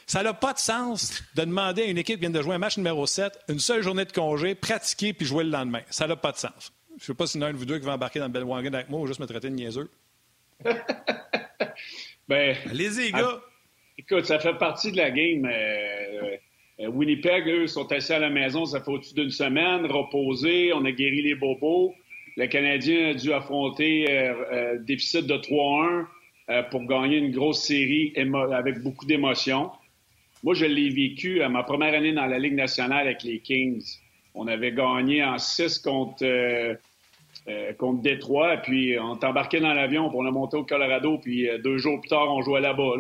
Ça 0.07 0.23
n'a 0.23 0.33
pas 0.33 0.53
de 0.53 0.59
sens 0.59 1.21
de 1.35 1.43
demander 1.43 1.83
à 1.83 1.87
une 1.87 1.99
équipe 1.99 2.17
qui 2.17 2.21
vient 2.21 2.31
de 2.31 2.41
jouer 2.41 2.55
un 2.55 2.59
match 2.59 2.77
numéro 2.77 3.07
7, 3.07 3.41
une 3.49 3.59
seule 3.59 3.83
journée 3.83 4.05
de 4.05 4.13
congé, 4.13 4.55
pratiquer 4.55 5.13
puis 5.13 5.27
jouer 5.27 5.43
le 5.43 5.51
lendemain. 5.51 5.83
Ça 5.91 6.07
n'a 6.07 6.15
pas 6.15 6.31
de 6.31 6.37
sens. 6.37 6.73
Je 6.91 7.03
ne 7.03 7.07
sais 7.07 7.15
pas 7.15 7.27
si 7.27 7.39
l'un 7.39 7.53
de 7.53 7.59
vous 7.59 7.65
deux 7.65 7.81
qui 7.81 7.87
va 7.87 7.95
embarquer 7.95 8.21
dans 8.21 8.29
le 8.29 8.45
Wagon 8.45 8.73
avec 8.73 8.89
moi 8.89 9.01
ou 9.01 9.07
juste 9.09 9.19
me 9.19 9.27
traiter 9.27 9.51
de 9.51 9.55
niaiseux. 9.55 9.91
ben, 12.29 12.57
Allez-y, 12.71 13.11
gars. 13.11 13.41
écoute, 13.99 14.27
ça 14.27 14.39
fait 14.39 14.55
partie 14.55 14.93
de 14.93 14.97
la 14.97 15.11
game. 15.11 15.45
Euh, 15.45 16.37
euh, 16.81 16.87
Winnipeg, 16.87 17.49
eux, 17.49 17.67
sont 17.67 17.91
assis 17.91 18.13
à 18.13 18.21
la 18.21 18.31
maison, 18.31 18.65
ça 18.65 18.81
fait 18.81 18.91
au-dessus 18.91 19.15
d'une 19.15 19.31
semaine, 19.31 19.87
reposés, 19.87 20.73
on 20.73 20.85
a 20.85 20.93
guéri 20.93 21.23
les 21.23 21.35
bobos. 21.35 21.95
Le 22.37 22.47
Canadien 22.47 23.11
a 23.11 23.15
dû 23.15 23.33
affronter 23.33 24.07
euh, 24.09 24.79
déficit 24.79 25.27
de 25.27 25.35
3-1 25.35 26.07
pour 26.71 26.85
gagner 26.85 27.17
une 27.17 27.33
grosse 27.33 27.65
série 27.65 28.13
avec 28.53 28.79
beaucoup 28.79 29.05
d'émotions. 29.05 29.73
Moi, 30.43 30.55
je 30.55 30.67
l'ai 30.67 30.91
vécu 30.91 31.43
à 31.43 31.49
ma 31.49 31.63
première 31.63 31.95
année 31.95 32.13
dans 32.13 32.27
la 32.27 32.39
Ligue 32.39 32.55
nationale 32.55 33.07
avec 33.07 33.23
les 33.23 33.41
Kings. 33.41 33.85
On 34.35 34.47
avait 34.49 34.73
gagné 34.73 35.25
en 35.25 35.39
6 35.39 35.79
contre, 35.79 36.25
euh, 36.25 36.75
euh, 37.49 37.73
contre 37.73 38.03
Détroit, 38.03 38.59
puis 38.59 38.99
on 38.99 39.13
embarqué 39.13 39.61
dans 39.61 39.73
l'avion, 39.73 40.09
puis 40.09 40.19
on 40.21 40.27
a 40.27 40.31
monté 40.31 40.57
au 40.59 40.65
Colorado, 40.65 41.19
puis 41.19 41.49
euh, 41.49 41.59
deux 41.59 41.79
jours 41.79 42.01
plus 42.01 42.11
tard, 42.11 42.29
on 42.29 42.43
jouait 42.43 42.61
là-bas. 42.61 42.93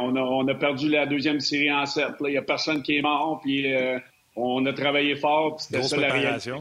on, 0.00 0.48
a, 0.48 0.54
perdu 0.54 0.90
la 0.90 1.06
deuxième 1.06 1.40
série 1.40 1.72
en 1.72 1.86
7. 1.86 2.08
Il 2.20 2.26
n'y 2.26 2.36
a 2.36 2.42
personne 2.42 2.82
qui 2.82 2.98
est 2.98 3.02
mort, 3.02 3.40
puis 3.42 3.72
on 4.36 4.66
a 4.66 4.72
travaillé 4.74 5.16
fort, 5.16 5.58
c'était 5.60 5.82
ça 5.82 5.96
la 5.96 6.12
réalité. 6.12 6.52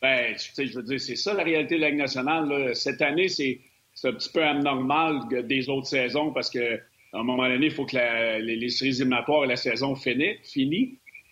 Ben, 0.00 0.34
tu 0.34 0.54
sais, 0.54 0.66
je 0.66 0.76
veux 0.76 0.84
dire, 0.84 1.00
c'est 1.00 1.16
ça 1.16 1.34
la 1.34 1.42
réalité 1.42 1.74
de 1.74 1.80
la 1.80 1.90
Ligue 1.90 1.98
nationale. 1.98 2.74
Cette 2.74 3.02
année, 3.02 3.28
c'est 3.28 3.60
un 4.04 4.12
petit 4.12 4.30
peu 4.32 4.42
anormal 4.42 5.20
des 5.44 5.68
autres 5.68 5.88
saisons 5.88 6.32
parce 6.32 6.48
que 6.48 6.80
à 7.12 7.18
un 7.18 7.22
moment 7.22 7.48
donné, 7.48 7.66
il 7.66 7.72
faut 7.72 7.86
que 7.86 7.96
les, 8.40 8.68
séries 8.68 8.96
éliminatoires 8.96 9.44
et 9.44 9.48
la 9.48 9.56
saison 9.56 9.94
finisse. 9.94 10.56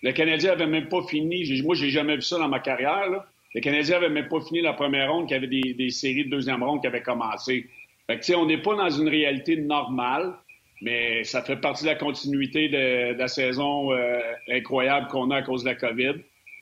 Le 0.03 0.13
Canadien 0.13 0.53
avait 0.53 0.67
même 0.67 0.89
pas 0.89 1.03
fini. 1.03 1.45
Moi, 1.63 1.75
j'ai 1.75 1.91
jamais 1.91 2.17
vu 2.17 2.23
ça 2.23 2.39
dans 2.39 2.49
ma 2.49 2.61
carrière. 2.61 3.25
Le 3.55 3.61
Canadien 3.61 3.97
avait 3.97 4.09
même 4.09 4.29
pas 4.29 4.41
fini 4.41 4.61
la 4.61 4.73
première 4.73 5.13
ronde, 5.13 5.27
qu'il 5.27 5.35
y 5.35 5.39
avait 5.39 5.75
des, 5.75 5.91
séries 5.91 6.25
de 6.25 6.31
deuxième 6.31 6.63
ronde 6.63 6.81
qui 6.81 6.87
avaient 6.87 7.03
commencé. 7.03 7.67
Fait 8.07 8.19
que, 8.19 8.35
on 8.35 8.47
n'est 8.47 8.63
pas 8.63 8.75
dans 8.75 8.91
une 8.91 9.09
réalité 9.09 9.57
normale, 9.57 10.35
mais 10.81 11.25
ça 11.25 11.43
fait 11.43 11.57
partie 11.57 11.85
de 11.85 11.89
la 11.89 11.95
continuité 11.97 12.69
de, 12.69 13.19
la 13.19 13.29
saison 13.29 13.93
euh, 13.93 14.21
incroyable 14.51 15.09
qu'on 15.09 15.31
a 15.31 15.37
à 15.37 15.43
cause 15.43 15.65
de 15.65 15.71
la 15.71 15.75
COVID. 15.75 16.15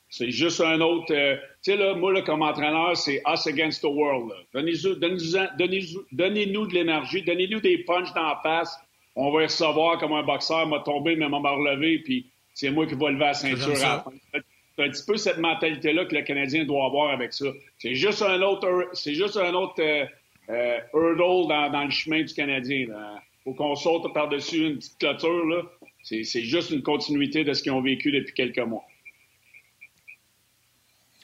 C'est 0.09 0.31
juste 0.31 0.61
un 0.61 0.79
autre. 0.81 1.13
Euh, 1.13 1.35
tu 1.63 1.71
sais, 1.71 1.77
là, 1.77 1.95
moi, 1.95 2.13
là, 2.13 2.21
comme 2.21 2.41
entraîneur, 2.41 2.95
c'est 2.95 3.21
us 3.27 3.47
against 3.47 3.81
the 3.81 3.87
world. 3.87 4.31
Donnez-nous 4.53 4.95
donnez, 4.95 6.45
de 6.45 6.73
l'énergie, 6.73 7.21
donnez-nous 7.23 7.59
des 7.59 7.79
punches 7.79 8.13
dans 8.13 8.23
la 8.23 8.39
face, 8.41 8.79
on 9.15 9.31
va 9.31 9.43
recevoir 9.43 9.97
comme 9.99 10.13
un 10.13 10.23
boxeur 10.23 10.67
m'a 10.67 10.79
tombé, 10.79 11.15
mais 11.15 11.29
m'a 11.29 11.37
relevé, 11.37 11.99
puis 11.99 12.29
c'est 12.53 12.69
moi 12.69 12.85
qui 12.85 12.95
vais 12.95 13.11
lever 13.11 13.25
la 13.25 13.33
ceinture. 13.33 13.75
C'est 13.77 14.83
un 14.83 14.89
petit 14.89 15.05
peu 15.05 15.15
cette 15.15 15.37
mentalité-là 15.37 16.05
que 16.05 16.15
le 16.15 16.21
Canadien 16.23 16.65
doit 16.65 16.85
avoir 16.85 17.11
avec 17.11 17.31
ça. 17.31 17.45
C'est 17.77 17.95
juste 17.95 18.21
un 18.21 18.41
autre, 18.41 18.89
c'est 18.91 19.13
juste 19.13 19.37
un 19.37 19.53
autre 19.53 19.81
euh, 19.81 20.05
euh, 20.49 20.79
hurdle 20.93 21.47
dans, 21.47 21.83
le 21.85 21.91
chemin 21.91 22.23
du 22.23 22.33
Canadien. 22.33 22.87
Il 22.87 23.21
faut 23.45 23.53
qu'on 23.53 23.75
saute 23.75 24.13
par-dessus 24.13 24.67
une 24.67 24.75
petite 24.75 24.97
clôture. 24.97 25.45
Là. 25.45 25.61
C'est, 26.03 26.23
juste 26.23 26.71
une 26.71 26.83
continuité 26.83 27.45
de 27.45 27.53
ce 27.53 27.63
qu'ils 27.63 27.71
ont 27.71 27.81
vécu 27.81 28.11
depuis 28.11 28.33
quelques 28.33 28.59
mois. 28.59 28.83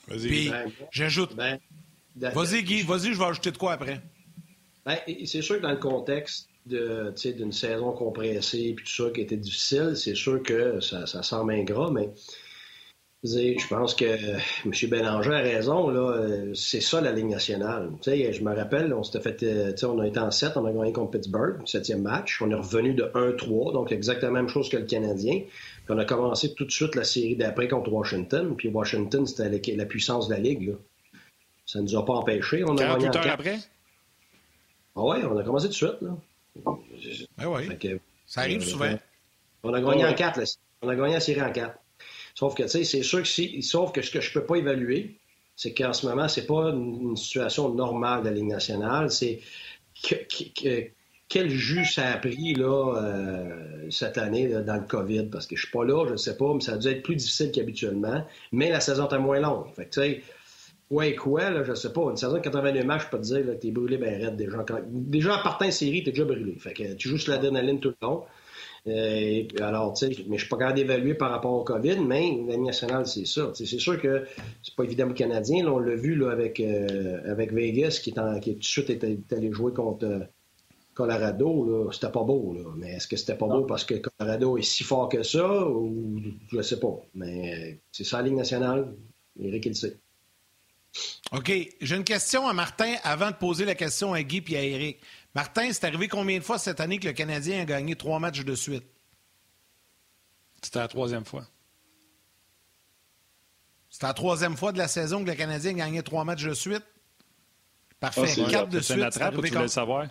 Vas-y. 0.08 0.28
Puis, 0.28 0.50
ben, 0.50 0.72
j'ajoute. 0.92 1.36
Ben, 1.36 1.60
vas-y, 2.16 2.64
Guy, 2.64 2.84
vas-y, 2.84 3.14
je 3.14 3.20
vais 3.20 3.26
ajouter 3.26 3.52
de 3.52 3.58
quoi 3.58 3.74
après. 3.74 4.00
Ben, 4.86 4.98
c'est 5.26 5.42
sûr 5.42 5.58
que 5.58 5.62
dans 5.62 5.72
le 5.72 5.78
contexte 5.78 6.51
d'une 6.66 7.52
saison 7.52 7.92
compressée 7.92 8.74
puis 8.76 8.86
tout 8.86 9.04
ça 9.04 9.12
qui 9.12 9.22
était 9.22 9.38
difficile, 9.38 9.94
c'est 9.96 10.16
sûr 10.16 10.42
que 10.44 10.80
ça, 10.80 11.06
ça 11.06 11.24
semble 11.24 11.54
ingrat, 11.54 11.92
mais 11.92 12.12
je 13.24 13.68
pense 13.68 13.94
que 13.94 14.06
M. 14.06 14.90
Bélanger 14.90 15.34
a 15.34 15.42
raison. 15.42 15.90
Là, 15.90 16.54
c'est 16.56 16.82
ça 16.82 17.02
la 17.02 17.12
Ligue 17.12 17.30
nationale. 17.30 17.92
je 18.04 18.44
me 18.44 18.56
rappelle, 18.56 18.94
on 18.94 19.04
s'était 19.04 19.22
fait, 19.22 19.44
euh, 19.44 19.74
on 19.84 20.00
a 20.00 20.08
été 20.08 20.20
en 20.20 20.32
7, 20.32 20.54
on 20.56 20.66
a 20.66 20.72
gagné 20.72 20.92
contre 20.92 21.12
Pittsburgh, 21.12 21.60
septième 21.66 22.02
match. 22.02 22.42
On 22.42 22.50
est 22.50 22.56
revenu 22.56 22.94
de 22.94 23.04
1-3, 23.04 23.74
donc 23.74 23.92
exactement 23.92 24.34
la 24.34 24.42
même 24.42 24.50
chose 24.50 24.70
que 24.70 24.78
le 24.78 24.86
Canadien. 24.86 25.42
Puis 25.42 25.90
on 25.90 25.98
a 25.98 26.06
commencé 26.06 26.54
tout 26.54 26.66
de 26.66 26.72
suite 26.72 26.96
la 26.96 27.04
série 27.04 27.36
d'après 27.36 27.68
contre 27.68 27.92
Washington. 27.92 28.56
Puis 28.56 28.70
Washington, 28.70 29.26
c'était 29.26 29.76
la, 29.76 29.86
puissance 29.86 30.28
de 30.28 30.34
la 30.34 30.40
Ligue. 30.40 30.70
Là. 30.70 30.74
Ça 31.66 31.80
ne 31.80 31.84
nous 31.84 31.96
a 31.96 32.06
pas 32.06 32.14
empêchés. 32.14 32.64
On 32.66 32.76
a 32.78 32.98
gagné 32.98 33.08
après? 33.08 33.60
Ah 34.96 35.04
ouais, 35.04 35.24
on 35.24 35.38
a 35.38 35.44
commencé 35.44 35.68
tout 35.68 35.72
de 35.72 35.76
suite. 35.76 36.02
Là. 36.02 36.18
Ben 36.56 37.48
oui. 37.48 38.00
ça 38.26 38.42
arrive 38.42 38.64
souvent. 38.64 38.98
On 39.64 39.74
a 39.74 39.82
gagné 39.82 40.06
en 40.06 40.14
4, 40.14 40.42
On 40.82 40.90
a 40.90 40.96
gagné 40.96 41.14
la 41.14 41.20
série 41.20 41.42
en 41.42 41.52
4. 41.52 41.78
Sauf 42.36 42.56
que, 42.56 42.64
tu 42.64 42.70
sais, 42.70 42.84
c'est 42.84 43.04
sûr 43.04 43.22
que 43.22 43.28
si, 43.28 43.62
sauf 43.62 43.92
que 43.92 44.02
ce 44.02 44.12
que 44.12 44.22
je 44.22 44.32
peux 44.32 44.46
pas 44.46 44.56
évaluer, 44.56 45.18
c'est 45.56 45.74
qu'en 45.74 45.94
ce 45.94 46.08
moment, 46.08 46.28
c'est 46.28 46.46
pas 46.46 46.70
une, 46.70 47.16
situation 47.16 47.70
normale 47.70 48.24
de 48.24 48.30
la 48.30 48.36
Ligue 48.36 48.48
nationale. 48.48 49.12
C'est 49.12 49.42
quel 51.28 51.50
jus 51.50 51.86
ça 51.86 52.14
a 52.14 52.18
pris 52.18 52.56
là, 52.56 52.96
euh, 52.96 53.88
cette 53.92 54.18
année 54.18 54.48
dans 54.48 54.76
le 54.76 54.88
COVID? 54.88 55.28
Parce 55.32 55.46
que 55.46 55.56
je 55.56 55.64
suis 55.64 55.72
pas 55.72 55.86
là, 55.86 56.06
je 56.08 56.14
ne 56.14 56.18
sais 56.18 56.38
pas, 56.38 56.54
mais 56.54 56.62
ça 56.62 56.74
a 56.74 56.78
dû 56.78 56.88
être 56.88 57.04
plus 57.04 57.16
difficile 57.16 57.52
qu'habituellement. 57.52 58.26
Mais 58.52 58.70
la 58.70 58.80
saison 58.80 59.08
est 59.08 59.20
moins 59.20 59.40
longue. 59.40 59.68
Fait 59.76 59.86
que, 59.86 60.22
Ouais, 60.92 61.16
quoi, 61.16 61.50
là, 61.50 61.64
je 61.64 61.74
sais 61.74 61.94
pas. 61.94 62.02
Une 62.10 62.18
saison 62.18 62.34
de 62.34 62.40
82 62.40 62.84
matchs, 62.84 63.06
je 63.06 63.10
peux 63.10 63.18
te 63.18 63.24
dire 63.24 63.46
que 63.46 63.52
t'es 63.52 63.72
brûlé 63.72 63.98
ben 63.98 64.22
raide 64.22 64.36
déjà. 64.36 64.66
Déjà, 64.90 65.40
en 65.40 65.42
partant 65.42 65.66
en 65.66 65.72
série, 65.72 66.04
t'es 66.04 66.12
déjà 66.12 66.26
brûlé. 66.26 66.54
Fait 66.60 66.74
que 66.74 66.94
tu 66.96 67.08
joues 67.08 67.18
sur 67.18 67.32
l'adrénaline 67.32 67.80
tout 67.80 67.90
le 67.90 67.96
long. 68.02 68.26
Euh, 68.88 69.44
alors, 69.62 69.94
tu 69.94 70.14
sais, 70.14 70.24
mais 70.28 70.38
je 70.38 70.42
suis 70.42 70.50
pas 70.50 70.58
capable 70.58 70.78
d'évaluer 70.78 71.14
par 71.14 71.32
rapport 71.32 71.54
au 71.54 71.64
COVID, 71.64 72.00
mais 72.00 72.44
la 72.46 72.58
nationale, 72.58 73.08
c'est 73.08 73.26
ça. 73.26 73.52
c'est 73.54 73.66
sûr 73.66 74.02
que 74.02 74.26
c'est 74.64 74.76
pas 74.76 74.84
évident 74.84 75.10
aux 75.10 75.14
Canadiens. 75.14 75.66
on 75.68 75.80
l'a 75.80 75.96
vu 75.96 76.16
là, 76.16 76.32
avec, 76.32 76.60
euh, 76.60 77.22
avec 77.32 77.54
Vegas, 77.54 78.02
qui, 78.04 78.10
est 78.10 78.20
en, 78.20 78.38
qui 78.42 78.54
tout 78.56 78.60
de 78.60 78.64
suite 78.66 78.90
est 78.90 79.34
allé 79.34 79.50
jouer 79.54 79.72
contre 79.72 80.06
euh, 80.06 80.20
Colorado. 80.94 81.90
C'était 81.94 82.12
pas 82.12 82.24
beau, 82.24 82.54
là. 82.54 82.70
mais 82.76 82.96
est-ce 82.96 83.08
que 83.08 83.16
c'était 83.16 83.38
pas 83.38 83.48
beau 83.48 83.64
parce 83.64 83.86
que 83.86 83.96
Colorado 83.96 84.58
est 84.58 84.64
si 84.64 84.84
fort 84.84 85.08
que 85.08 85.24
ça 85.24 85.66
ou 85.70 86.20
je 86.52 86.62
sais 86.62 86.82
pas. 86.82 87.00
Mais 87.16 87.80
c'est 87.94 88.04
ça 88.04 88.18
la 88.18 88.24
Ligue 88.24 88.38
nationale. 88.38 88.94
Eric, 89.40 89.66
il 89.68 89.70
le 89.70 89.76
sait. 89.76 90.01
OK. 91.32 91.52
J'ai 91.82 91.96
une 91.96 92.04
question 92.04 92.48
à 92.48 92.54
Martin 92.54 92.96
avant 93.04 93.32
de 93.32 93.36
poser 93.36 93.66
la 93.66 93.76
question 93.76 94.14
à 94.14 94.22
Guy 94.24 94.44
et 94.50 94.58
à 94.58 94.64
Eric. 94.64 95.00
Martin, 95.34 95.72
c'est 95.72 95.86
arrivé 95.86 96.08
combien 96.08 96.38
de 96.38 96.44
fois 96.44 96.60
cette 96.60 96.80
année 96.80 97.00
que 97.00 97.08
le 97.08 97.14
Canadien 97.14 97.62
a 97.62 97.66
gagné 97.66 97.96
trois 97.96 98.20
matchs 98.20 98.42
de 98.42 98.56
suite? 98.56 98.84
C'était 100.62 100.80
la 100.80 100.88
troisième 100.88 101.26
fois. 101.26 101.48
C'était 103.90 104.08
la 104.08 104.14
troisième 104.14 104.58
fois 104.58 104.72
de 104.72 104.78
la 104.78 104.88
saison 104.88 105.24
que 105.24 105.30
le 105.30 105.36
Canadien 105.36 105.72
a 105.72 105.76
gagné 105.76 106.04
trois 106.04 106.26
matchs 106.26 106.44
de 106.44 106.54
suite? 106.54 106.84
Parfait. 108.00 108.34
Ah, 108.46 108.50
Quatre 108.50 108.70
de 108.70 108.80
suite. 108.82 109.06
C'est 109.12 109.32
tu 109.32 109.54
veux 109.54 109.62
le 109.62 109.68
savoir? 109.68 110.08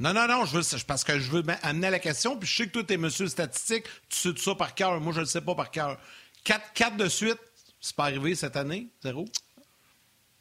Non, 0.00 0.12
non, 0.12 0.28
non, 0.28 0.44
je 0.44 0.58
veux, 0.58 0.84
parce 0.86 1.02
que 1.02 1.18
je 1.18 1.30
veux 1.30 1.42
amener 1.62 1.90
la 1.90 1.98
question, 1.98 2.36
puis 2.36 2.48
je 2.48 2.56
sais 2.56 2.66
que 2.66 2.72
toi, 2.72 2.84
tu 2.84 2.94
es 2.94 2.96
monsieur 2.96 3.26
statistique, 3.26 3.84
tu 4.08 4.16
sais 4.18 4.32
tout 4.32 4.42
ça 4.42 4.54
par 4.54 4.74
cœur. 4.74 5.00
Moi, 5.00 5.12
je 5.12 5.18
ne 5.18 5.24
le 5.24 5.28
sais 5.28 5.40
pas 5.40 5.56
par 5.56 5.70
cœur. 5.70 5.98
Quatre, 6.44 6.72
quatre 6.72 6.96
de 6.96 7.08
suite, 7.08 7.38
c'est 7.80 7.96
pas 7.96 8.04
arrivé 8.04 8.34
cette 8.36 8.56
année, 8.56 8.88
zéro? 9.02 9.24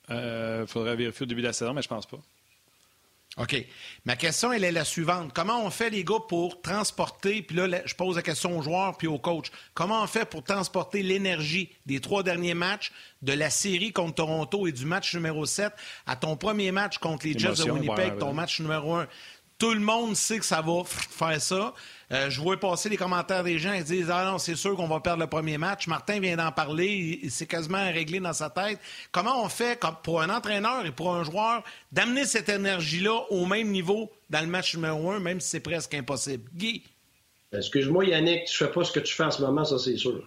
Il 0.10 0.16
euh, 0.16 0.68
faudrait 0.68 0.96
vérifier 0.96 1.24
au 1.24 1.28
début 1.28 1.42
de 1.42 1.48
la 1.48 1.54
saison, 1.54 1.74
mais 1.74 1.82
je 1.82 1.90
pense 1.90 2.06
pas. 2.06 2.18
OK. 3.38 3.56
Ma 4.06 4.16
question, 4.16 4.52
elle 4.52 4.64
est 4.64 4.72
la 4.72 4.84
suivante. 4.84 5.32
Comment 5.34 5.64
on 5.64 5.70
fait, 5.70 5.92
les 5.92 6.04
gars, 6.04 6.16
pour 6.28 6.60
transporter, 6.62 7.44
puis 7.44 7.56
là, 7.56 7.82
je 7.86 7.94
pose 7.94 8.16
la 8.16 8.24
question 8.24 8.58
aux 8.58 8.64
joueurs 8.64 8.98
puis 8.98 9.08
aux 9.08 9.20
coachs, 9.20 9.52
comment 9.76 10.02
on 10.02 10.08
fait 10.08 10.28
pour 10.28 10.44
transporter 10.44 11.04
l'énergie 11.04 11.70
des 11.86 12.00
trois 12.00 12.24
derniers 12.24 12.56
matchs 12.56 12.92
de 13.22 13.34
la 13.34 13.52
série 13.52 13.94
contre 13.94 14.16
Toronto 14.16 14.66
et 14.66 14.72
du 14.72 14.86
match 14.86 15.14
numéro 15.14 15.46
7 15.46 15.72
à 16.08 16.16
ton 16.16 16.36
premier 16.36 16.72
match 16.72 16.98
contre 16.98 17.28
les 17.28 17.38
Jets 17.38 17.64
de 17.64 17.70
Winnipeg, 17.72 18.18
ton 18.18 18.34
match 18.34 18.60
numéro 18.60 18.96
1? 18.96 19.08
Tout 19.58 19.74
le 19.74 19.80
monde 19.80 20.16
sait 20.16 20.38
que 20.38 20.46
ça 20.46 20.62
va 20.62 20.84
faire 20.86 21.42
ça. 21.42 21.74
Euh, 22.12 22.30
je 22.30 22.40
vois 22.40 22.58
passer 22.60 22.90
les 22.90 22.98
commentaires 22.98 23.44
des 23.44 23.58
gens. 23.58 23.74
Ils 23.74 23.84
disent 23.84 24.10
Ah 24.12 24.24
non, 24.26 24.38
c'est 24.38 24.56
sûr 24.56 24.76
qu'on 24.76 24.88
va 24.88 25.00
perdre 25.00 25.22
le 25.22 25.28
premier 25.28 25.58
match. 25.58 25.88
Martin 25.88 26.20
vient 26.20 26.38
d'en 26.38 26.52
parler. 26.52 27.22
C'est 27.30 27.48
quasiment 27.48 27.84
réglé 27.92 28.20
dans 28.20 28.34
sa 28.34 28.50
tête. 28.50 28.80
Comment 29.12 29.44
on 29.44 29.50
fait 29.50 29.80
pour 30.04 30.22
un 30.22 30.30
entraîneur 30.30 30.86
et 30.86 30.92
pour 30.92 31.14
un 31.16 31.24
joueur 31.24 31.64
d'amener 31.92 32.26
cette 32.26 32.50
énergie-là 32.50 33.26
au 33.32 33.46
même 33.46 33.70
niveau 33.70 34.12
dans 34.30 34.42
le 34.42 34.48
match 34.48 34.76
numéro 34.76 35.12
un, 35.12 35.20
même 35.20 35.42
si 35.42 35.50
c'est 35.50 35.60
presque 35.60 35.94
impossible? 35.96 36.50
Guy? 36.54 36.84
Excuse-moi, 37.52 38.06
Yannick, 38.06 38.46
tu 38.46 38.58
fais 38.58 38.70
pas 38.70 38.84
ce 38.84 38.92
que 38.92 39.00
tu 39.00 39.14
fais 39.14 39.24
en 39.24 39.32
ce 39.32 39.42
moment, 39.42 39.66
ça, 39.66 39.80
c'est 39.80 39.98
sûr. 39.98 40.22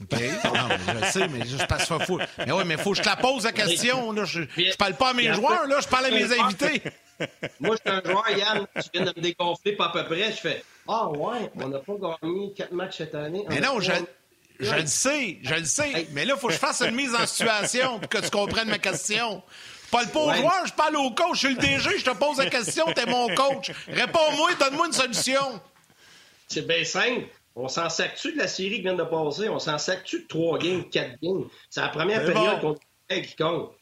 OK. 0.00 0.12
Non, 0.44 1.00
je 1.02 1.06
sais, 1.10 1.28
mais 1.28 1.44
je 1.46 1.66
passe 1.66 1.88
pas 1.88 1.98
fou. 2.00 2.18
Mais 2.38 2.52
oui, 2.52 2.62
mais 2.66 2.74
il 2.74 2.80
faut 2.80 2.92
que 2.92 2.98
je 2.98 3.02
te 3.02 3.08
la 3.08 3.16
pose 3.16 3.44
la 3.44 3.52
question. 3.52 4.12
Là. 4.12 4.24
Je, 4.24 4.42
je 4.56 4.76
parle 4.76 4.94
pas 4.94 5.10
à 5.10 5.14
mes 5.14 5.32
joueurs, 5.34 5.66
là, 5.66 5.80
je 5.80 5.88
parle 5.88 6.06
à 6.06 6.10
mes 6.10 6.32
invités. 6.40 6.82
Moi, 7.60 7.76
je 7.76 7.90
suis 7.90 7.98
un 7.98 8.02
joueur, 8.04 8.28
Yann, 8.30 8.66
tu 8.76 8.88
viens 8.94 9.04
de 9.04 9.12
me 9.16 9.22
dégonfler 9.22 9.72
pas 9.76 9.86
à 9.86 9.88
peu 9.90 10.04
près. 10.04 10.30
Je 10.32 10.36
fais 10.36 10.64
Ah 10.86 11.08
ouais, 11.08 11.50
on 11.56 11.68
n'a 11.68 11.78
pas 11.78 11.94
gagné 12.22 12.52
quatre 12.52 12.72
matchs 12.72 12.98
cette 12.98 13.14
année. 13.14 13.44
mais 13.48 13.60
non, 13.60 13.80
je, 13.80 13.92
je 14.60 14.74
le 14.74 14.86
sais, 14.86 15.38
je 15.42 15.54
le 15.54 15.64
sais. 15.64 16.06
Mais 16.12 16.24
là, 16.24 16.34
il 16.36 16.40
faut 16.40 16.48
que 16.48 16.52
je 16.54 16.58
fasse 16.58 16.82
une 16.82 16.94
mise 16.94 17.14
en 17.14 17.26
situation 17.26 17.98
pour 17.98 18.08
que 18.08 18.18
tu 18.18 18.30
comprennes 18.30 18.68
ma 18.68 18.78
question. 18.78 19.42
Je 19.86 19.90
parle 19.90 20.08
pas 20.08 20.20
aux 20.20 20.34
joueurs, 20.34 20.66
je 20.66 20.72
parle 20.74 20.96
au 20.96 21.10
coach. 21.12 21.40
Je 21.40 21.46
suis 21.46 21.54
le 21.54 21.60
DG, 21.60 21.98
je 21.98 22.04
te 22.04 22.10
pose 22.16 22.38
la 22.38 22.50
question, 22.50 22.84
t'es 22.92 23.06
mon 23.06 23.34
coach. 23.34 23.70
Réponds-moi, 23.88 24.50
donne-moi 24.60 24.86
une 24.88 24.92
solution. 24.92 25.60
C'est 26.46 26.66
bien 26.66 26.84
simple. 26.84 27.26
On 27.56 27.68
s'en 27.68 27.88
sac-tu 27.88 28.32
de 28.34 28.38
la 28.38 28.46
série 28.48 28.76
qui 28.76 28.82
vient 28.82 28.94
de 28.94 29.02
passer? 29.02 29.48
On 29.48 29.58
s'en 29.58 29.78
sac-tu 29.78 30.20
de 30.22 30.26
trois 30.28 30.58
games, 30.58 30.88
quatre 30.90 31.18
games? 31.22 31.48
C'est 31.70 31.80
la 31.80 31.88
première 31.88 32.24
période 32.24 32.60
qu'on 32.60 32.74
qui 33.08 33.34
compte. 33.36 33.72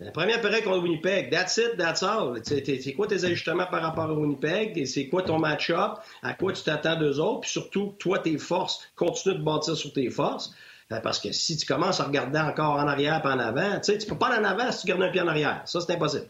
La 0.00 0.12
première 0.12 0.40
période 0.40 0.62
contre 0.62 0.78
Winnipeg, 0.78 1.28
that's 1.28 1.56
it, 1.56 1.76
that's 1.76 2.04
all. 2.04 2.40
C'est 2.44 2.92
quoi 2.94 3.08
tes 3.08 3.24
ajustements 3.24 3.66
par 3.66 3.82
rapport 3.82 4.04
à 4.04 4.12
Winnipeg? 4.14 4.86
C'est 4.86 5.08
quoi 5.08 5.24
ton 5.24 5.40
match-up? 5.40 5.98
À 6.22 6.34
quoi 6.34 6.52
tu 6.52 6.62
t'attends 6.62 6.94
d'eux 6.94 7.18
autres? 7.18 7.40
Puis 7.40 7.50
surtout, 7.50 7.96
toi, 7.98 8.20
tes 8.20 8.38
forces, 8.38 8.88
continue 8.94 9.34
de 9.34 9.42
bâtir 9.42 9.76
sur 9.76 9.92
tes 9.92 10.08
forces. 10.08 10.54
Euh, 10.92 11.00
parce 11.00 11.18
que 11.18 11.32
si 11.32 11.56
tu 11.56 11.66
commences 11.66 11.98
à 11.98 12.04
regarder 12.04 12.38
encore 12.38 12.74
en 12.74 12.86
arrière 12.86 13.20
et 13.24 13.28
en 13.28 13.40
avant, 13.40 13.80
tu 13.80 13.98
peux 14.06 14.16
pas 14.16 14.28
aller 14.28 14.46
en 14.46 14.48
avant 14.48 14.70
si 14.70 14.82
tu 14.82 14.86
gardes 14.86 15.02
un 15.02 15.10
pied 15.10 15.20
en 15.20 15.28
arrière. 15.28 15.62
Ça, 15.64 15.80
c'est 15.80 15.92
impossible. 15.92 16.28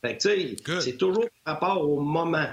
Fait 0.00 0.16
que, 0.16 0.22
tu 0.22 0.56
sais, 0.64 0.80
c'est 0.80 0.96
toujours 0.96 1.26
par 1.44 1.54
rapport 1.54 1.82
au 1.82 2.00
moment. 2.00 2.46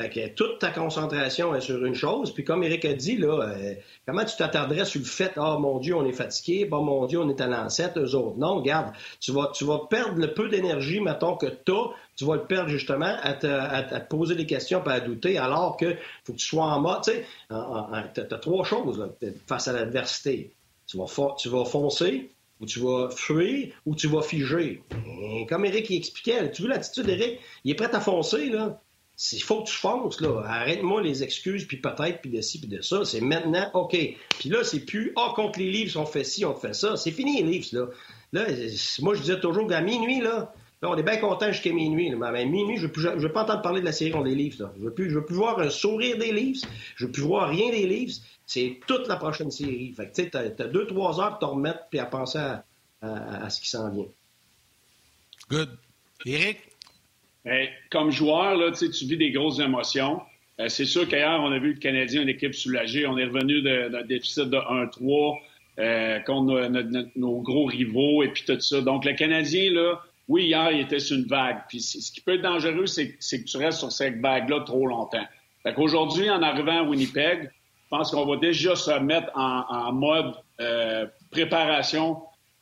Fait 0.00 0.10
que 0.10 0.28
toute 0.34 0.58
ta 0.58 0.70
concentration 0.70 1.54
est 1.54 1.60
sur 1.60 1.84
une 1.84 1.94
chose. 1.94 2.34
Puis 2.34 2.42
comme 2.42 2.64
Eric 2.64 2.84
a 2.84 2.94
dit, 2.94 3.16
là, 3.16 3.42
euh, 3.42 3.74
comment 4.04 4.24
tu 4.24 4.36
t'attarderais 4.36 4.84
sur 4.84 5.00
le 5.00 5.06
fait, 5.06 5.34
oh 5.36 5.58
mon 5.60 5.78
Dieu, 5.78 5.94
on 5.94 6.04
est 6.04 6.12
fatigué, 6.12 6.64
bon 6.64 6.82
mon 6.82 7.06
Dieu, 7.06 7.20
on 7.20 7.28
est 7.28 7.40
à 7.40 7.46
l'ancêtre, 7.46 8.00
eux 8.00 8.16
autres? 8.16 8.36
Non, 8.36 8.56
regarde, 8.56 8.92
tu 9.20 9.30
vas, 9.30 9.52
tu 9.54 9.64
vas 9.64 9.82
perdre 9.88 10.18
le 10.18 10.34
peu 10.34 10.48
d'énergie, 10.48 11.00
mettons, 11.00 11.36
que 11.36 11.46
tu 11.46 11.70
as, 11.70 11.90
tu 12.16 12.24
vas 12.24 12.34
le 12.34 12.44
perdre 12.44 12.70
justement 12.70 13.14
à 13.22 13.34
te, 13.34 14.08
poser 14.08 14.34
des 14.34 14.46
questions 14.46 14.80
pas 14.80 14.94
à 14.94 15.00
douter, 15.00 15.38
alors 15.38 15.76
que 15.76 15.94
faut 16.24 16.32
que 16.32 16.38
tu 16.38 16.46
sois 16.46 16.64
en 16.64 16.80
mode, 16.80 17.02
tu 17.04 17.12
sais, 17.12 17.24
tu 17.48 17.54
as, 17.54 18.38
trois 18.38 18.64
choses 18.64 19.12
face 19.46 19.68
à 19.68 19.72
l'adversité. 19.72 20.52
Tu 20.88 20.98
vas, 20.98 21.06
tu 21.38 21.48
vas 21.48 21.64
foncer, 21.64 22.30
ou 22.60 22.66
tu 22.66 22.80
vas 22.80 23.10
fuir, 23.10 23.72
ou 23.86 23.94
tu 23.94 24.08
vas 24.08 24.22
figer. 24.22 24.82
comme 25.48 25.64
Eric 25.64 25.90
expliquait, 25.90 26.50
tu 26.50 26.62
veux 26.62 26.68
l'attitude 26.68 27.06
d'Eric, 27.06 27.38
il 27.64 27.70
est 27.70 27.74
prêt 27.74 27.94
à 27.94 28.00
foncer, 28.00 28.50
là. 28.50 28.80
Il 29.32 29.42
faut 29.42 29.62
que 29.62 29.68
tu 29.68 29.76
fonces, 29.76 30.20
là. 30.20 30.42
Arrête-moi 30.44 31.00
les 31.00 31.22
excuses, 31.22 31.66
puis 31.66 31.76
peut-être, 31.76 32.20
puis 32.20 32.30
de 32.30 32.40
ci, 32.40 32.58
puis 32.58 32.68
de 32.68 32.80
ça. 32.82 33.04
C'est 33.04 33.20
maintenant, 33.20 33.70
OK. 33.74 33.96
Puis 34.38 34.48
là, 34.48 34.64
c'est 34.64 34.80
plus, 34.80 35.12
ah, 35.16 35.32
contre 35.36 35.60
les 35.60 35.70
livres, 35.70 36.00
on 36.00 36.06
fait 36.06 36.24
ci, 36.24 36.44
on 36.44 36.54
fait 36.54 36.74
ça. 36.74 36.96
C'est 36.96 37.12
fini, 37.12 37.42
les 37.42 37.48
livres, 37.48 37.66
là. 37.72 37.86
Là, 38.32 38.46
moi, 39.00 39.14
je 39.14 39.20
disais 39.20 39.38
toujours 39.38 39.68
qu'à 39.68 39.80
minuit, 39.80 40.20
là, 40.20 40.52
là, 40.82 40.90
on 40.90 40.96
est 40.96 41.04
bien 41.04 41.18
content 41.18 41.52
jusqu'à 41.52 41.72
minuit. 41.72 42.12
Mais 42.14 42.26
à 42.26 42.44
minuit, 42.44 42.76
je 42.76 42.86
ne 42.86 43.20
veux, 43.20 43.32
pas 43.32 43.44
entendre 43.44 43.62
parler 43.62 43.80
de 43.80 43.86
la 43.86 43.92
série 43.92 44.10
contre 44.10 44.26
les 44.26 44.34
livres, 44.34 44.64
là. 44.64 44.72
Je 44.76 44.82
veux 44.82 44.92
plus, 44.92 45.10
je 45.10 45.14
veux 45.14 45.24
plus 45.24 45.36
voir 45.36 45.60
un 45.60 45.70
sourire 45.70 46.18
des 46.18 46.32
livres. 46.32 46.66
Je 46.96 47.06
veux 47.06 47.12
plus 47.12 47.22
voir 47.22 47.48
rien 47.48 47.70
des 47.70 47.86
livres. 47.86 48.14
C'est 48.46 48.80
toute 48.88 49.06
la 49.06 49.16
prochaine 49.16 49.52
série. 49.52 49.92
Fait 49.96 50.08
que, 50.08 50.14
tu 50.14 50.24
sais, 50.24 50.30
t'as, 50.30 50.40
as 50.40 50.68
deux, 50.68 50.86
trois 50.88 51.20
heures 51.20 51.38
pour 51.38 51.48
te 51.48 51.54
remettre, 51.54 51.86
puis 51.88 52.00
à 52.00 52.06
penser 52.06 52.38
à, 52.38 52.64
à 53.00 53.48
ce 53.48 53.60
qui 53.60 53.68
s'en 53.68 53.90
vient. 53.90 54.06
Good. 55.50 55.70
Eric? 56.26 56.58
Ben, 57.44 57.68
comme 57.90 58.10
joueur, 58.10 58.56
là, 58.56 58.70
tu 58.72 58.86
vis 58.86 59.16
des 59.16 59.30
grosses 59.30 59.60
émotions. 59.60 60.20
Euh, 60.60 60.68
c'est 60.68 60.84
sûr 60.86 61.06
qu'hier, 61.08 61.38
on 61.40 61.52
a 61.52 61.58
vu 61.58 61.74
le 61.74 61.78
Canadien, 61.78 62.22
une 62.22 62.28
équipe 62.28 62.54
soulagée. 62.54 63.06
On 63.06 63.18
est 63.18 63.24
revenu 63.24 63.62
d'un 63.62 64.02
déficit 64.02 64.44
de 64.44 64.56
1-3 64.56 65.36
euh, 65.78 66.20
contre 66.20 66.70
nos, 67.16 67.40
gros 67.40 67.66
rivaux 67.66 68.22
et 68.22 68.28
puis 68.28 68.44
tout 68.46 68.58
ça. 68.60 68.80
Donc, 68.80 69.04
le 69.04 69.12
Canadien, 69.12 69.72
là, 69.72 70.00
oui, 70.28 70.44
hier, 70.44 70.70
il 70.72 70.80
était 70.80 71.00
sur 71.00 71.18
une 71.18 71.26
vague. 71.26 71.58
Puis 71.68 71.80
ce 71.80 72.10
qui 72.12 72.20
peut 72.22 72.34
être 72.34 72.42
dangereux, 72.42 72.86
c'est 72.86 73.16
que 73.16 73.44
tu 73.44 73.56
restes 73.58 73.80
sur 73.80 73.92
cette 73.92 74.20
vague-là 74.20 74.60
trop 74.60 74.86
longtemps. 74.86 75.26
Fait 75.62 75.74
qu'aujourd'hui, 75.74 76.30
en 76.30 76.42
arrivant 76.42 76.78
à 76.78 76.82
Winnipeg, 76.82 77.50
je 77.50 77.88
pense 77.90 78.10
qu'on 78.10 78.24
va 78.24 78.36
déjà 78.36 78.74
se 78.74 78.98
mettre 79.00 79.30
en, 79.34 79.92
mode 79.92 80.34
euh, 80.60 81.06
préparation. 81.30 82.18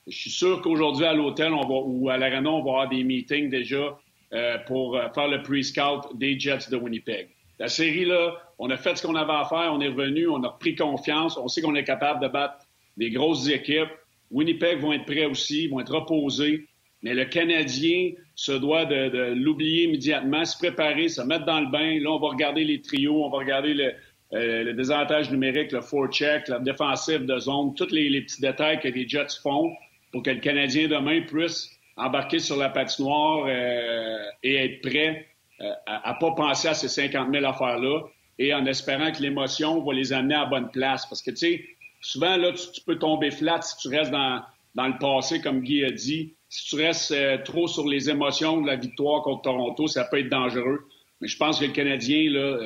Je 0.09 0.17
suis 0.17 0.31
sûr 0.31 0.61
qu'aujourd'hui, 0.61 1.05
à 1.05 1.13
l'hôtel 1.13 1.53
ou 1.53 2.11
à 2.11 2.17
l'arena, 2.17 2.51
on 2.51 2.65
va 2.65 2.71
avoir 2.71 2.89
des 2.89 3.05
meetings 3.05 3.49
déjà 3.49 3.97
euh, 4.33 4.59
pour 4.67 4.97
euh, 4.97 5.09
faire 5.15 5.29
le 5.29 5.43
pre-scout 5.43 6.17
des 6.17 6.39
Jets 6.39 6.71
de 6.71 6.77
Winnipeg. 6.77 7.29
La 7.59 7.69
série, 7.69 8.07
là, 8.07 8.35
on 8.59 8.71
a 8.71 8.77
fait 8.77 8.97
ce 8.97 9.07
qu'on 9.07 9.15
avait 9.15 9.33
à 9.33 9.45
faire, 9.45 9.73
on 9.73 9.81
est 9.81 9.89
revenu, 9.89 10.27
on 10.29 10.43
a 10.43 10.49
pris 10.49 10.75
confiance, 10.75 11.37
on 11.37 11.49
sait 11.49 11.61
qu'on 11.61 11.75
est 11.75 11.85
capable 11.85 12.23
de 12.23 12.29
battre 12.29 12.67
des 12.97 13.11
grosses 13.11 13.49
équipes. 13.49 13.91
Winnipeg 14.31 14.81
vont 14.81 14.93
être 14.95 15.05
prêts 15.05 15.27
aussi, 15.27 15.69
vont 15.69 15.81
être 15.81 15.95
reposés. 15.95 16.67
Mais 17.03 17.15
le 17.15 17.25
Canadien 17.25 18.13
se 18.35 18.53
doit 18.53 18.85
de, 18.85 19.35
l'oublier 19.35 19.85
immédiatement, 19.85 20.45
se 20.45 20.57
préparer, 20.57 21.09
se 21.09 21.21
mettre 21.21 21.45
dans 21.45 21.61
le 21.61 21.71
bain. 21.71 22.01
Là, 22.01 22.11
on 22.11 22.19
va 22.19 22.29
regarder 22.29 22.65
les 22.65 22.81
trios, 22.81 23.25
on 23.25 23.29
va 23.29 23.39
regarder 23.39 23.75
le, 23.75 23.93
euh, 24.33 24.65
le 24.65 24.73
désavantage 24.73 25.31
numérique, 25.31 25.73
le 25.73 25.83
forecheck, 25.83 26.49
la 26.49 26.59
défensive 26.59 27.27
de 27.27 27.39
zone, 27.39 27.75
tous 27.75 27.91
les 27.91 28.21
petits 28.23 28.41
détails 28.41 28.81
que 28.81 28.89
les 28.89 29.07
Jets 29.07 29.41
font 29.43 29.71
pour 30.11 30.23
que 30.23 30.31
le 30.31 30.41
Canadien 30.41 30.89
demain 30.89 31.21
puisse 31.23 31.69
embarquer 32.03 32.39
sur 32.39 32.57
la 32.57 32.69
patinoire 32.69 33.47
euh, 33.47 34.19
et 34.43 34.57
être 34.57 34.81
prêt 34.83 35.27
euh, 35.61 35.73
à 35.87 36.15
ne 36.15 36.19
pas 36.19 36.35
penser 36.35 36.69
à 36.69 36.75
ces 36.75 36.89
50 36.89 37.33
000 37.33 37.45
affaires-là 37.45 38.01
et 38.39 38.53
en 38.55 38.67
espérant 38.67 39.13
que 39.13 39.23
l'émotion 39.23 39.83
va 39.83 39.93
les 39.93 40.13
amener 40.13 40.35
à 40.35 40.47
bonne 40.47 40.71
place. 40.71 41.07
Parce 41.07 41.23
que, 41.23 41.31
tu 41.31 41.37
sais, 41.37 41.65
souvent, 42.01 42.37
là, 42.37 42.53
tu, 42.53 42.81
peux 42.81 42.99
tomber 42.99 43.31
flat 43.31 43.61
si 43.63 43.77
tu 43.77 43.89
restes 43.95 44.11
dans, 44.11 44.43
dans 44.75 44.89
le 44.89 44.99
passé, 44.99 45.41
comme 45.41 45.61
Guy 45.61 45.85
a 45.85 45.91
dit. 45.91 46.35
Si 46.49 46.69
tu 46.69 46.83
restes 46.83 47.13
euh, 47.13 47.39
trop 47.39 47.69
sur 47.69 47.87
les 47.87 48.11
émotions 48.11 48.61
de 48.61 48.67
la 48.67 48.77
victoire 48.77 49.23
contre 49.23 49.43
Toronto, 49.43 49.87
ça 49.87 50.05
peut 50.05 50.19
être 50.19 50.29
dangereux. 50.29 50.89
Mais 51.21 51.29
je 51.29 51.37
pense 51.37 51.61
que 51.61 51.67
le 51.67 51.73
Canadien, 51.73 52.31
là, 52.31 52.59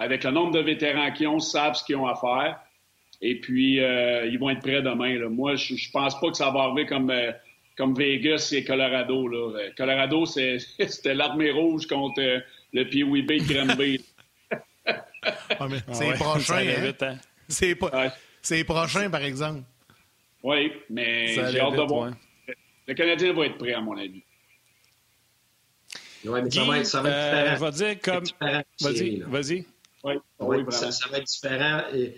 avec 0.00 0.24
le 0.24 0.32
nombre 0.32 0.50
de 0.50 0.58
vétérans 0.58 1.12
qu'ils 1.12 1.28
ont, 1.28 1.38
savent 1.38 1.74
ce 1.74 1.84
qu'ils 1.84 1.96
ont 1.96 2.06
à 2.06 2.16
faire. 2.16 2.60
Et 3.20 3.40
puis, 3.40 3.74
ils 3.76 4.36
vont 4.40 4.50
être 4.50 4.60
prêts 4.60 4.82
demain. 4.82 5.28
Moi, 5.28 5.54
je, 5.54 5.76
je 5.76 5.90
pense 5.92 6.18
pas 6.20 6.28
que 6.28 6.36
ça 6.36 6.50
va 6.50 6.62
arriver 6.62 6.86
comme 6.86 7.12
comme 7.78 7.94
Vegas 7.94 8.50
et 8.52 8.64
Colorado. 8.64 9.28
Là. 9.28 9.70
Colorado, 9.76 10.26
c'était 10.26 11.14
l'armée 11.14 11.52
rouge 11.52 11.86
contre 11.86 12.42
le 12.72 12.84
Pee-Wee 12.84 13.22
Bay 13.22 13.38
de 13.38 13.54
Granby. 13.54 14.04
c'est 15.92 16.12
prochain. 16.14 16.66
Hein? 17.00 17.16
C'est 17.48 17.74
pas... 17.76 18.10
prochain, 18.66 19.08
par 19.08 19.22
exemple. 19.22 19.62
Oui, 20.42 20.72
mais 20.90 21.28
j'ai 21.28 21.60
hâte 21.60 21.76
de 21.76 21.86
voir. 21.86 22.12
Le 22.86 22.94
Canadien 22.94 23.32
va 23.32 23.46
être 23.46 23.58
prêt, 23.58 23.72
à 23.72 23.80
mon 23.80 23.96
avis. 23.96 24.22
Oui, 26.24 26.40
mais 26.42 26.50
ça, 26.50 26.64
va 26.64 26.78
être, 26.78 26.86
ça 26.86 27.00
va 27.00 27.10
être 27.10 27.20
différent. 27.20 27.46
Euh, 27.46 27.56
va 27.56 27.70
dire 27.70 28.00
comme. 28.00 28.24
Vas-y, 28.80 29.20
vas-y. 29.20 29.66
Oui, 30.04 30.14
oui 30.40 30.64
ça, 30.70 30.90
ça, 30.90 31.08
va 31.10 31.18
être 31.18 31.26
différent. 31.26 31.82
Et, 31.94 32.14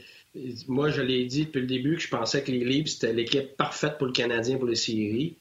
moi, 0.68 0.90
je 0.90 1.02
l'ai 1.02 1.26
dit 1.26 1.46
depuis 1.46 1.60
le 1.60 1.66
début 1.66 1.96
que 1.96 2.02
je 2.02 2.08
pensais 2.08 2.42
que 2.42 2.50
les 2.50 2.64
Leafs, 2.64 2.88
c'était 2.88 3.12
l'équipe 3.12 3.56
parfaite 3.56 3.98
pour 3.98 4.06
le 4.06 4.12
Canadien 4.12 4.56
pour 4.56 4.68
les 4.68 4.76
séries. 4.76 5.36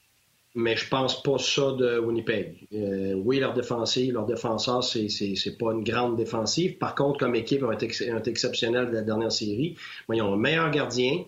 Mais 0.56 0.76
je 0.76 0.88
pense 0.88 1.22
pas 1.22 1.38
ça 1.38 1.72
de 1.72 1.98
Winnipeg. 2.00 2.66
Euh, 2.72 3.14
oui, 3.14 3.38
leur 3.38 3.54
défensive, 3.54 4.14
leur 4.14 4.26
défenseur, 4.26 4.82
c'est, 4.82 5.08
c'est, 5.08 5.58
pas 5.58 5.72
une 5.72 5.84
grande 5.84 6.16
défensive. 6.16 6.76
Par 6.78 6.96
contre, 6.96 7.20
comme 7.20 7.36
équipe, 7.36 7.60
ils 7.60 7.64
ont 7.64 7.72
été, 7.72 7.86
exceptionnels 8.26 8.88
de 8.88 8.94
la 8.94 9.02
dernière 9.02 9.30
série. 9.30 9.76
ils 10.12 10.22
ont 10.22 10.34
un 10.34 10.36
meilleur 10.36 10.70
gardien. 10.72 11.24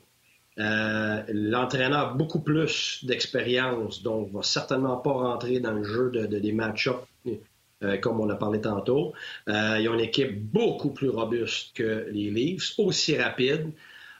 Euh, 0.58 1.22
l'entraîneur 1.28 1.98
a 1.98 2.14
beaucoup 2.14 2.40
plus 2.40 3.04
d'expérience, 3.04 4.02
donc 4.02 4.30
va 4.32 4.42
certainement 4.42 4.96
pas 4.96 5.12
rentrer 5.12 5.60
dans 5.60 5.72
le 5.72 5.84
jeu 5.84 6.10
de, 6.10 6.26
des 6.26 6.52
match-ups 6.52 6.98
euh, 7.82 7.96
comme 7.98 8.20
on 8.20 8.28
a 8.28 8.34
parlé 8.34 8.60
tantôt. 8.60 9.12
Ils 9.46 9.88
ont 9.88 9.94
une 9.94 10.00
équipe 10.00 10.36
beaucoup 10.36 10.90
plus 10.90 11.08
robuste 11.08 11.76
que 11.76 12.08
les 12.10 12.30
Leafs, 12.30 12.72
aussi 12.76 13.16
rapide. 13.16 13.72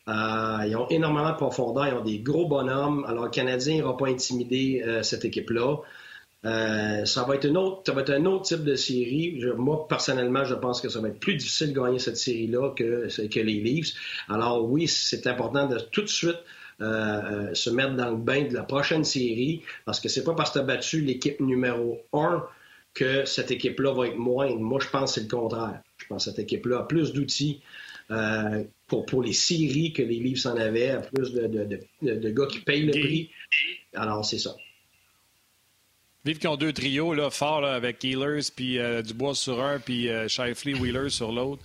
Ils 0.07 0.77
ont 0.77 0.89
énormément 0.89 1.31
de 1.31 1.37
profondeur, 1.37 1.89
ils 1.89 1.95
ont 1.95 2.05
des 2.05 2.19
gros 2.19 2.47
bonhommes. 2.47 3.05
Alors, 3.07 3.25
le 3.25 3.31
Canadien 3.31 3.75
n'ira 3.75 3.97
pas 3.97 4.09
intimider 4.09 4.85
cette 5.03 5.25
équipe-là. 5.25 5.77
ça 6.43 7.25
va 7.25 7.35
être 7.37 7.49
autre, 7.57 7.83
ça 7.87 7.93
va 7.93 8.01
être 8.01 8.11
un 8.11 8.25
autre 8.27 8.43
type 8.43 8.65
de 8.65 8.75
série. 8.75 9.41
moi, 9.57 9.87
personnellement, 9.89 10.45
je 10.45 10.55
pense 10.55 10.81
que 10.81 10.89
ça 10.89 11.01
va 11.01 11.09
être 11.09 11.21
plus 11.21 11.37
difficile 11.37 11.73
de 11.73 11.81
gagner 11.81 11.99
cette 11.99 12.17
série-là 12.17 12.71
que, 12.71 13.09
que 13.29 13.41
les 13.41 13.61
Leafs. 13.61 13.95
Alors 14.29 14.69
oui, 14.69 14.89
c'est 14.89 15.27
important 15.27 15.69
de 15.69 15.79
tout 15.79 16.03
de 16.03 16.09
suite 16.09 16.39
se 16.81 17.71
mettre 17.71 17.95
dans 17.95 18.11
le 18.11 18.17
bain 18.17 18.49
de 18.49 18.55
la 18.55 18.65
prochaine 18.65 19.05
série, 19.05 19.63
parce 19.85 20.01
que 20.01 20.09
c'est 20.09 20.25
pas 20.25 20.35
parce 20.35 20.51
que 20.51 20.55
tu 20.55 20.61
as 20.61 20.67
battu 20.67 21.01
l'équipe 21.01 21.41
numéro 21.41 22.01
1 22.13 22.45
que 22.95 23.25
cette 23.25 23.51
équipe-là 23.51 23.93
va 23.93 24.09
être 24.09 24.19
moindre. 24.19 24.59
Moi, 24.59 24.81
je 24.81 24.89
pense 24.89 25.15
que 25.15 25.21
c'est 25.21 25.31
le 25.31 25.35
contraire. 25.35 25.81
Je 25.97 26.07
pense 26.07 26.25
que 26.25 26.31
cette 26.31 26.39
équipe-là 26.41 26.81
a 26.81 26.83
plus 26.83 27.13
d'outils 27.13 27.63
euh, 28.13 28.65
pour, 28.87 29.07
pour 29.07 29.23
les 29.23 29.33
séries 29.33 29.93
que 29.93 30.03
les 30.03 30.19
livres 30.19 30.39
s'en 30.39 30.57
avaient, 30.57 31.01
plus 31.15 31.33
de, 31.33 31.47
de, 31.47 32.15
de, 32.15 32.31
gars 32.31 32.47
qui 32.47 32.61
payent 32.61 32.83
le 32.83 32.93
prix. 32.93 33.31
Alors, 33.95 34.25
c'est 34.25 34.39
ça. 34.39 34.55
Vive 36.25 36.39
qui 36.39 36.47
ont 36.47 36.57
deux 36.57 36.73
trios 36.73 37.15
là, 37.15 37.31
forts 37.31 37.65
avec 37.65 38.05
Healers, 38.05 38.51
puis 38.55 38.79
euh, 38.79 39.03
Dubois 39.03 39.35
sur 39.35 39.63
un, 39.63 39.79
puis 39.79 40.09
euh, 40.09 40.29
Shifley, 40.29 40.75
Wheeler 40.75 41.11
sur 41.11 41.33
l'autre. 41.33 41.63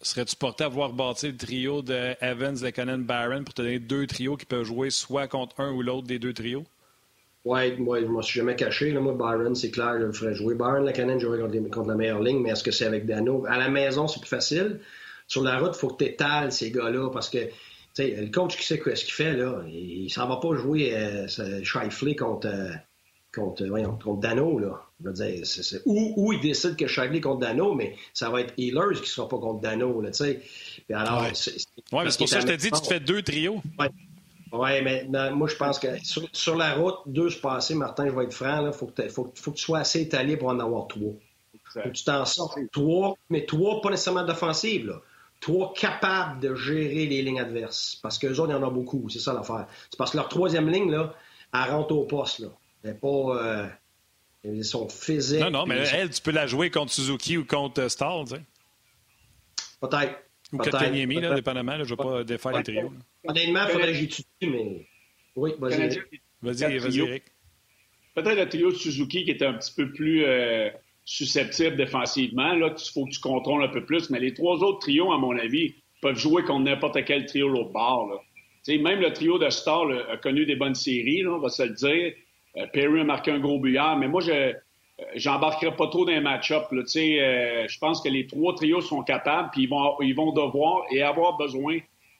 Serais-tu 0.00 0.36
porté 0.36 0.64
à 0.64 0.68
voir 0.68 0.92
bâtir 0.92 1.30
le 1.30 1.36
trio 1.36 1.82
de 1.82 2.14
Evans, 2.22 2.56
Lekonen, 2.62 3.02
Barron 3.02 3.42
pour 3.42 3.52
te 3.52 3.62
donner 3.62 3.80
deux 3.80 4.06
trios 4.06 4.36
qui 4.36 4.46
peuvent 4.46 4.64
jouer 4.64 4.90
soit 4.90 5.26
contre 5.26 5.60
un 5.60 5.72
ou 5.72 5.82
l'autre 5.82 6.06
des 6.06 6.20
deux 6.20 6.32
trios? 6.32 6.64
Oui, 7.44 7.76
moi, 7.78 8.00
je 8.00 8.04
ne 8.04 8.10
m'en 8.10 8.22
suis 8.22 8.38
jamais 8.38 8.56
caché. 8.56 8.92
Là. 8.92 9.00
Moi, 9.00 9.14
Byron, 9.14 9.54
c'est 9.54 9.70
clair, 9.70 9.94
je 9.98 10.04
le 10.04 10.12
ferais 10.12 10.34
jouer. 10.34 10.54
Byron, 10.54 10.90
canne 10.92 11.18
jouerait 11.18 11.40
contre, 11.40 11.70
contre, 11.70 11.88
la 11.88 11.94
meilleure 11.94 12.22
ligne, 12.22 12.40
mais 12.40 12.50
est-ce 12.50 12.62
que 12.62 12.70
c'est 12.70 12.84
avec 12.84 13.06
Dano? 13.06 13.44
À 13.48 13.58
la 13.58 13.68
maison, 13.68 14.06
c'est 14.06 14.20
plus 14.20 14.28
facile. 14.28 14.80
Sur 15.28 15.42
la 15.42 15.58
route, 15.58 15.72
il 15.74 15.78
faut 15.78 15.88
que 15.88 16.02
tu 16.02 16.10
étales 16.10 16.50
ces 16.50 16.70
gars-là 16.72 17.10
parce 17.10 17.28
que 17.28 17.38
le 17.98 18.30
coach 18.30 18.56
qui 18.56 18.64
sait 18.64 18.80
ce 18.94 19.04
qu'il 19.04 19.14
fait, 19.14 19.34
là, 19.34 19.62
il 19.68 20.04
ne 20.04 20.08
s'en 20.08 20.26
va 20.26 20.36
pas 20.36 20.54
jouer 20.54 20.94
euh, 20.94 21.26
Shifley 21.62 22.16
contre, 22.16 22.48
euh, 22.48 22.72
contre, 23.34 23.64
voyons, 23.66 23.98
contre 24.02 24.20
Dano. 24.20 24.58
Là. 24.58 24.82
Je 25.00 25.08
veux 25.08 25.12
dire, 25.12 25.46
c'est, 25.46 25.82
Ou, 25.84 26.32
il 26.32 26.40
décide 26.40 26.76
que 26.76 26.86
Shifley 26.86 27.20
contre 27.20 27.40
Dano, 27.40 27.74
mais 27.74 27.94
ça 28.14 28.30
va 28.30 28.40
être 28.40 28.54
Healers 28.56 28.94
qui 28.94 29.02
ne 29.02 29.06
sera 29.06 29.28
pas 29.28 29.38
contre 29.38 29.60
Dano. 29.60 30.00
Là, 30.00 30.10
Puis 30.10 30.94
alors, 30.94 31.22
ouais. 31.22 31.30
c'est, 31.34 31.56
ouais, 31.92 32.04
mais 32.04 32.10
c'est 32.10 32.18
pour 32.18 32.28
ça 32.28 32.36
que 32.36 32.42
je 32.42 32.46
t'ai 32.46 32.56
dit, 32.56 32.70
tu 32.70 32.80
te 32.80 32.86
fais 32.86 33.00
deux 33.00 33.22
trios. 33.22 33.60
Ouais. 33.78 33.90
Oui, 34.50 34.82
mais 34.82 35.06
moi, 35.32 35.46
je 35.46 35.56
pense 35.56 35.78
que 35.78 35.88
sur, 36.02 36.56
la 36.56 36.74
route, 36.74 36.96
deux 37.04 37.28
se 37.28 37.38
passer, 37.38 37.74
Martin, 37.74 38.06
je 38.06 38.12
vais 38.12 38.24
être 38.24 38.32
franc, 38.32 38.66
il 38.66 38.72
faut, 38.72 38.86
que 38.86 39.08
faut, 39.10 39.24
que 39.24 39.50
tu 39.50 39.62
sois 39.62 39.80
assez 39.80 40.00
étalé 40.00 40.38
pour 40.38 40.48
en 40.48 40.58
avoir 40.58 40.86
trois. 40.86 41.12
Faut 41.74 41.80
que 41.80 41.88
tu 41.90 42.04
t'en 42.04 42.24
sortes. 42.24 42.58
Trois, 42.72 43.14
mais 43.28 43.44
trois, 43.44 43.82
pas 43.82 43.90
nécessairement 43.90 44.24
d'offensive, 44.24 44.86
là. 44.86 45.02
Trois 45.40 45.72
capables 45.72 46.40
de 46.40 46.54
gérer 46.54 47.06
les 47.06 47.22
lignes 47.22 47.40
adverses. 47.40 47.98
Parce 48.02 48.18
qu'eux 48.18 48.38
autres, 48.38 48.50
il 48.50 48.56
y 48.56 48.58
en 48.58 48.66
a 48.66 48.70
beaucoup, 48.70 49.08
c'est 49.08 49.20
ça 49.20 49.32
l'affaire. 49.32 49.66
C'est 49.90 49.96
parce 49.96 50.10
que 50.10 50.16
leur 50.16 50.28
troisième 50.28 50.68
ligne, 50.68 50.90
là, 50.90 51.14
elle 51.54 51.70
rentre 51.70 51.94
au 51.94 52.04
poste, 52.04 52.40
là. 52.40 52.48
Elle 52.82 52.90
n'est 52.90 52.96
pas. 52.96 53.08
Euh, 53.08 53.68
ils 54.44 54.64
sont 54.64 54.88
physiques. 54.88 55.40
Non, 55.40 55.50
non, 55.50 55.66
mais 55.66 55.78
elle, 55.92 56.10
tu 56.10 56.22
peux 56.22 56.30
la 56.30 56.46
jouer 56.46 56.70
contre 56.70 56.92
Suzuki 56.92 57.36
ou 57.36 57.44
contre 57.44 57.88
Stall, 57.88 58.24
tu 58.24 58.34
sais. 58.34 58.42
Peut-être. 59.80 60.14
Ou 60.52 60.58
Kotkaniemi, 60.58 61.20
là, 61.20 61.34
dépendamment. 61.34 61.76
je 61.76 61.82
ne 61.82 61.88
vais 61.88 61.96
pas 61.96 62.24
défaire 62.24 62.52
les 62.52 62.62
trios. 62.62 62.92
Honnêtement, 63.26 63.60
il 63.66 63.72
faudrait 63.72 63.88
que 63.88 63.94
j'étudie, 63.94 64.26
mais. 64.42 64.86
Oui, 65.36 65.52
vas-y. 65.58 66.00
Vas-y, 66.40 66.78
vas-y, 66.78 67.00
Eric. 67.00 67.24
Peut-être 68.14 68.36
le 68.36 68.48
trio 68.48 68.70
de 68.72 68.76
Suzuki 68.76 69.24
qui 69.24 69.30
était 69.30 69.46
un 69.46 69.54
petit 69.54 69.72
peu 69.74 69.92
plus 69.92 70.24
euh, 70.24 70.70
susceptible 71.08 71.74
défensivement. 71.76 72.52
Là, 72.52 72.74
il 72.76 72.92
faut 72.92 73.06
que 73.06 73.10
tu 73.10 73.20
contrôles 73.20 73.64
un 73.64 73.68
peu 73.68 73.82
plus. 73.82 74.10
Mais 74.10 74.20
les 74.20 74.34
trois 74.34 74.62
autres 74.62 74.80
trios, 74.80 75.10
à 75.10 75.16
mon 75.16 75.36
avis, 75.38 75.74
peuvent 76.02 76.18
jouer 76.18 76.42
contre 76.42 76.64
n'importe 76.64 77.02
quel 77.06 77.24
trio 77.24 77.48
l'autre 77.48 77.72
bord. 77.72 78.10
Là. 78.10 78.76
même 78.76 79.00
le 79.00 79.10
trio 79.14 79.38
de 79.38 79.48
Star 79.48 79.86
a 79.88 80.18
connu 80.18 80.44
des 80.44 80.54
bonnes 80.54 80.74
séries, 80.74 81.22
là, 81.22 81.30
on 81.30 81.38
va 81.38 81.48
se 81.48 81.62
le 81.62 81.70
dire. 81.70 82.12
Euh, 82.58 82.66
Perry 82.74 83.00
a 83.00 83.04
marqué 83.04 83.30
un 83.30 83.38
gros 83.38 83.58
buyard, 83.58 83.96
mais 83.96 84.06
moi, 84.06 84.20
je, 84.20 84.32
euh, 84.32 84.52
j'embarquerai 85.14 85.74
pas 85.76 85.86
trop 85.86 86.04
dans 86.04 86.12
les 86.12 86.20
match-up. 86.20 86.64
Euh, 86.72 86.76
je 87.66 87.78
pense 87.78 88.02
que 88.02 88.10
les 88.10 88.26
trois 88.26 88.54
trios 88.54 88.82
sont 88.82 89.02
capables, 89.02 89.48
puis 89.50 89.62
ils 89.62 89.68
vont, 89.68 89.98
ils 90.02 90.14
devoir 90.14 90.84
et 90.90 91.02
avoir 91.02 91.38
besoin 91.38 91.78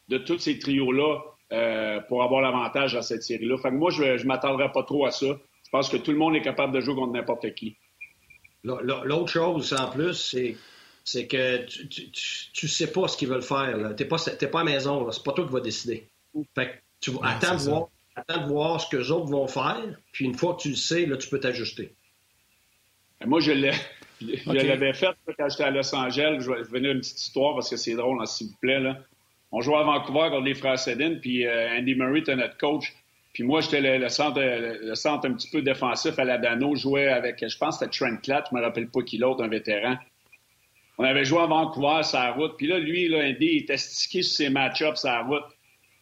de 0.08 0.16
tous 0.16 0.38
ces 0.38 0.58
trios-là 0.58 1.18
pour 2.08 2.22
avoir 2.22 2.40
l'avantage 2.42 2.94
à 2.94 3.02
cette 3.02 3.22
série-là. 3.22 3.56
Moi, 3.70 3.90
je 3.90 4.02
ne 4.02 4.24
m'attendrai 4.24 4.70
pas 4.72 4.82
trop 4.82 5.04
à 5.04 5.10
ça. 5.10 5.26
Je 5.26 5.70
pense 5.70 5.90
que 5.90 5.98
tout 5.98 6.12
le 6.12 6.18
monde 6.18 6.36
est 6.36 6.42
capable 6.42 6.74
de 6.74 6.80
jouer 6.80 6.94
contre 6.94 7.12
n'importe 7.12 7.54
qui. 7.54 7.76
L'autre 8.64 9.28
chose, 9.28 9.72
en 9.72 9.90
plus, 9.90 10.36
c'est 11.04 11.26
que 11.26 11.64
tu, 11.64 12.10
tu, 12.10 12.68
sais 12.68 12.92
pas 12.92 13.08
ce 13.08 13.16
qu'ils 13.16 13.28
veulent 13.28 13.42
faire. 13.42 13.94
Tu 13.96 14.02
n'es 14.02 14.08
pas, 14.08 14.18
pas 14.18 14.60
à 14.60 14.64
la 14.64 14.70
maison. 14.72 15.10
C'est 15.10 15.24
pas 15.24 15.32
toi 15.32 15.46
qui 15.46 15.52
vas 15.52 15.60
décider. 15.60 16.08
Fait 16.54 16.66
que 16.66 16.72
tu 17.00 17.10
vas 17.12 17.28
attendre, 17.28 17.60
de 17.60 17.70
voir, 17.70 17.88
attends 18.16 18.42
de 18.42 18.48
voir 18.48 18.80
ce 18.80 18.88
que 18.88 18.96
les 18.96 19.10
autres 19.10 19.28
vont 19.28 19.46
faire. 19.46 19.82
Puis 20.12 20.24
une 20.24 20.34
fois 20.34 20.54
que 20.54 20.62
tu 20.62 20.70
le 20.70 20.76
sais, 20.76 21.06
là, 21.06 21.16
tu 21.16 21.28
peux 21.28 21.40
t'ajuster. 21.40 21.94
Moi, 23.24 23.40
je 23.40 23.52
l'avais 23.52 24.92
fait 24.92 25.16
quand 25.38 25.48
j'étais 25.48 25.64
à 25.64 25.70
Los 25.70 25.94
Angeles. 25.94 26.38
Je 26.40 26.50
vais 26.50 26.62
venir 26.62 26.92
une 26.92 27.00
petite 27.00 27.20
histoire 27.20 27.54
parce 27.54 27.70
que 27.70 27.76
c'est 27.76 27.94
drôle, 27.94 28.20
hein, 28.20 28.26
s'il 28.26 28.48
vous 28.48 28.56
plaît. 28.60 28.80
Là. 28.80 28.98
On 29.50 29.60
jouait 29.60 29.76
à 29.76 29.82
Vancouver 29.82 30.28
contre 30.30 30.44
les 30.44 30.54
frères 30.54 30.78
Sedin, 30.78 31.16
puis 31.20 31.46
euh, 31.46 31.78
Andy 31.78 31.94
Murray 31.94 32.20
était 32.20 32.36
notre 32.36 32.56
coach. 32.58 32.94
Puis 33.32 33.44
moi, 33.44 33.60
j'étais 33.60 33.98
le, 33.98 34.08
centre, 34.08 34.40
un 34.40 35.32
petit 35.32 35.50
peu 35.50 35.62
défensif 35.62 36.18
à 36.18 36.24
la 36.24 36.38
Dano. 36.38 36.74
Je 36.74 36.82
jouais 36.82 37.08
avec, 37.08 37.46
je 37.46 37.58
pense, 37.58 37.78
c'était 37.78 37.90
Trent 37.90 38.16
Clatt, 38.22 38.46
je 38.50 38.56
me 38.56 38.62
rappelle 38.62 38.88
pas 38.88 39.02
qui 39.02 39.18
l'autre, 39.18 39.44
un 39.44 39.48
vétéran. 39.48 39.96
On 40.98 41.04
avait 41.04 41.24
joué 41.24 41.40
à 41.40 41.46
Vancouver, 41.46 42.02
sa 42.02 42.32
route. 42.32 42.56
Puis 42.56 42.66
là, 42.66 42.78
lui, 42.78 43.08
là, 43.08 43.28
il 43.28 43.58
était 43.58 43.76
stické 43.76 44.22
sur 44.22 44.36
ses 44.36 44.50
match-ups, 44.50 45.00
sa 45.00 45.22
route. 45.22 45.44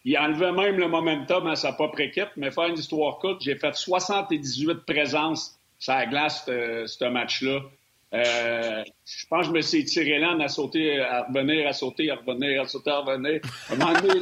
Il 0.04 0.16
enlevait 0.16 0.52
même 0.52 0.78
le 0.78 0.88
momentum 0.88 1.46
à 1.48 1.56
sa 1.56 1.72
propre 1.72 2.00
équipe. 2.00 2.30
Mais 2.36 2.50
faire 2.50 2.66
une 2.66 2.78
histoire 2.78 3.18
courte, 3.18 3.42
j'ai 3.42 3.56
fait 3.56 3.74
78 3.74 4.86
présences 4.86 5.56
ça 5.78 5.96
la 5.96 6.06
glace, 6.06 6.44
ce 6.46 7.04
match-là. 7.08 7.60
Euh, 8.14 8.84
je 9.04 9.26
pense 9.26 9.42
que 9.42 9.46
je 9.48 9.52
me 9.52 9.60
suis 9.62 9.84
tiré 9.84 10.18
là 10.18 10.36
à 10.40 10.48
sauter, 10.48 11.00
à 11.00 11.24
revenir, 11.24 11.66
à 11.66 11.72
sauter, 11.72 12.10
à 12.10 12.16
revenir, 12.16 12.62
à 12.62 12.66
sauter, 12.66 12.90
à 12.90 13.00
revenir. 13.00 13.40
À 13.68 13.72
un 13.72 13.76
moment 13.76 14.00
donné, 14.00 14.20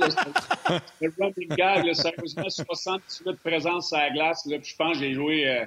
le 1.01 1.13
running 1.19 1.49
gag, 1.51 1.85
là, 1.85 1.95
sérieusement, 1.95 2.49
78 2.49 3.37
présences 3.41 3.93
à 3.93 4.09
la 4.09 4.11
glace. 4.11 4.47
Là, 4.47 4.59
puis 4.59 4.71
je 4.71 4.77
pense 4.77 4.95
que 4.95 5.05
j'ai 5.05 5.13
joué, 5.13 5.49
euh, 5.49 5.65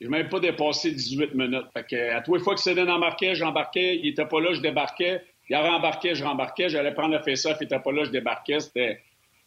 j'ai 0.00 0.08
même 0.08 0.28
pas 0.28 0.40
dépassé 0.40 0.90
18 0.90 1.34
minutes. 1.34 1.66
Fait 1.72 1.86
que, 1.86 2.12
à 2.14 2.20
tous 2.20 2.34
les 2.34 2.42
fois 2.42 2.54
que 2.54 2.60
Cédine 2.60 2.90
embarquait, 2.90 3.36
j'embarquais. 3.36 3.96
Il 3.96 4.08
était 4.08 4.26
pas 4.26 4.40
là, 4.40 4.52
je 4.52 4.60
débarquais. 4.60 5.22
Il 5.48 5.56
rembarquait, 5.56 6.14
je 6.14 6.24
rembarquais. 6.24 6.68
J'allais 6.68 6.94
prendre 6.94 7.14
le 7.14 7.22
face-off, 7.22 7.58
il 7.60 7.64
était 7.64 7.78
pas 7.78 7.92
là, 7.92 8.04
je 8.04 8.10
débarquais. 8.10 8.58
C'était 8.58 9.00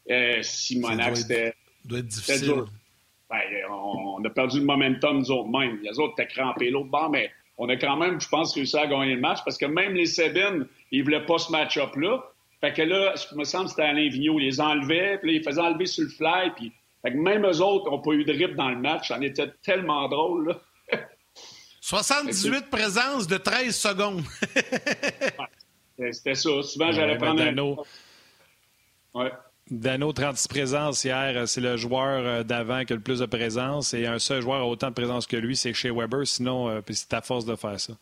euh, 0.10 0.42
Simonac. 0.42 1.18
C'était. 1.18 1.54
doit 1.84 2.00
être 2.00 2.08
difficile. 2.08 2.64
Ben, 3.30 3.42
on, 3.70 4.24
a 4.24 4.30
perdu 4.30 4.60
le 4.60 4.66
momentum 4.66 5.18
nous 5.18 5.32
autres 5.32 5.50
mêmes. 5.50 5.80
Les 5.84 6.00
autres 6.00 6.14
étaient 6.20 6.32
crampés 6.32 6.70
l'autre 6.70 6.90
bord, 6.90 7.10
mais 7.10 7.32
on 7.58 7.70
a 7.70 7.76
quand 7.78 7.98
même, 7.98 8.20
je 8.20 8.28
pense, 8.28 8.54
réussi 8.54 8.78
à 8.78 8.88
gagner 8.88 9.16
le 9.16 9.22
match 9.22 9.40
parce 9.46 9.58
que 9.58 9.66
même 9.66 9.94
les 9.94 10.06
Sabines, 10.06 10.68
ils 10.92 11.04
voulaient 11.04 11.26
pas 11.26 11.38
ce 11.38 11.52
match-up-là. 11.52 12.24
Fait 12.62 12.74
que 12.74 12.82
là, 12.82 13.16
ce 13.16 13.28
qui 13.28 13.36
me 13.36 13.44
semble, 13.44 13.70
c'était 13.70 13.84
Alain 13.84 14.10
Vigneault. 14.10 14.40
Ils 14.40 14.46
les 14.46 14.62
enlevaient, 14.62 15.18
puis 15.20 15.32
là, 15.32 15.38
ils 15.40 15.44
faisaient 15.44 15.62
enlever 15.62 15.86
sur 15.86 16.04
le 16.04 16.10
fly, 16.10 16.52
puis 16.56 16.72
fait 17.02 17.12
que 17.12 17.18
même 17.18 17.46
eux 17.46 17.62
autres 17.62 17.90
n'ont 17.90 18.02
pas 18.02 18.12
eu 18.12 18.24
de 18.24 18.32
rip 18.32 18.56
dans 18.56 18.70
le 18.70 18.78
match. 18.78 19.10
Ça 19.10 19.18
en 19.18 19.22
était 19.22 19.52
tellement 19.62 20.08
drôle, 20.10 20.50
là. 20.50 20.60
78 21.82 22.72
présences 22.72 23.28
de 23.28 23.38
13 23.38 23.76
secondes. 23.76 24.24
ouais, 26.00 26.12
c'était 26.12 26.34
ça. 26.34 26.64
Souvent, 26.64 26.92
j'allais 26.92 27.18
prendre 27.18 27.44
un... 27.44 27.56
Ouais. 29.14 29.32
Dano, 29.72 30.14
36 30.14 30.48
présences 30.48 31.04
hier, 31.04 31.48
c'est 31.48 31.60
le 31.60 31.76
joueur 31.76 32.46
d'avant 32.46 32.86
qui 32.86 32.94
a 32.94 32.96
le 32.96 33.02
plus 33.02 33.20
de 33.20 33.26
présence 33.26 33.96
et 33.96 34.06
un 34.06 34.20
seul 34.20 34.44
joueur 34.44 34.62
a 34.62 34.66
autant 34.66 34.90
de 34.90 34.94
présence 34.94 35.26
que 35.26 35.38
lui, 35.38 35.58
c'est 35.58 35.74
chez 35.74 35.90
Weber. 35.90 36.28
Sinon, 36.28 36.84
c'est 36.92 37.14
à 37.14 37.22
force 37.22 37.46
de 37.46 37.56
faire 37.56 37.80
ça. 37.80 37.94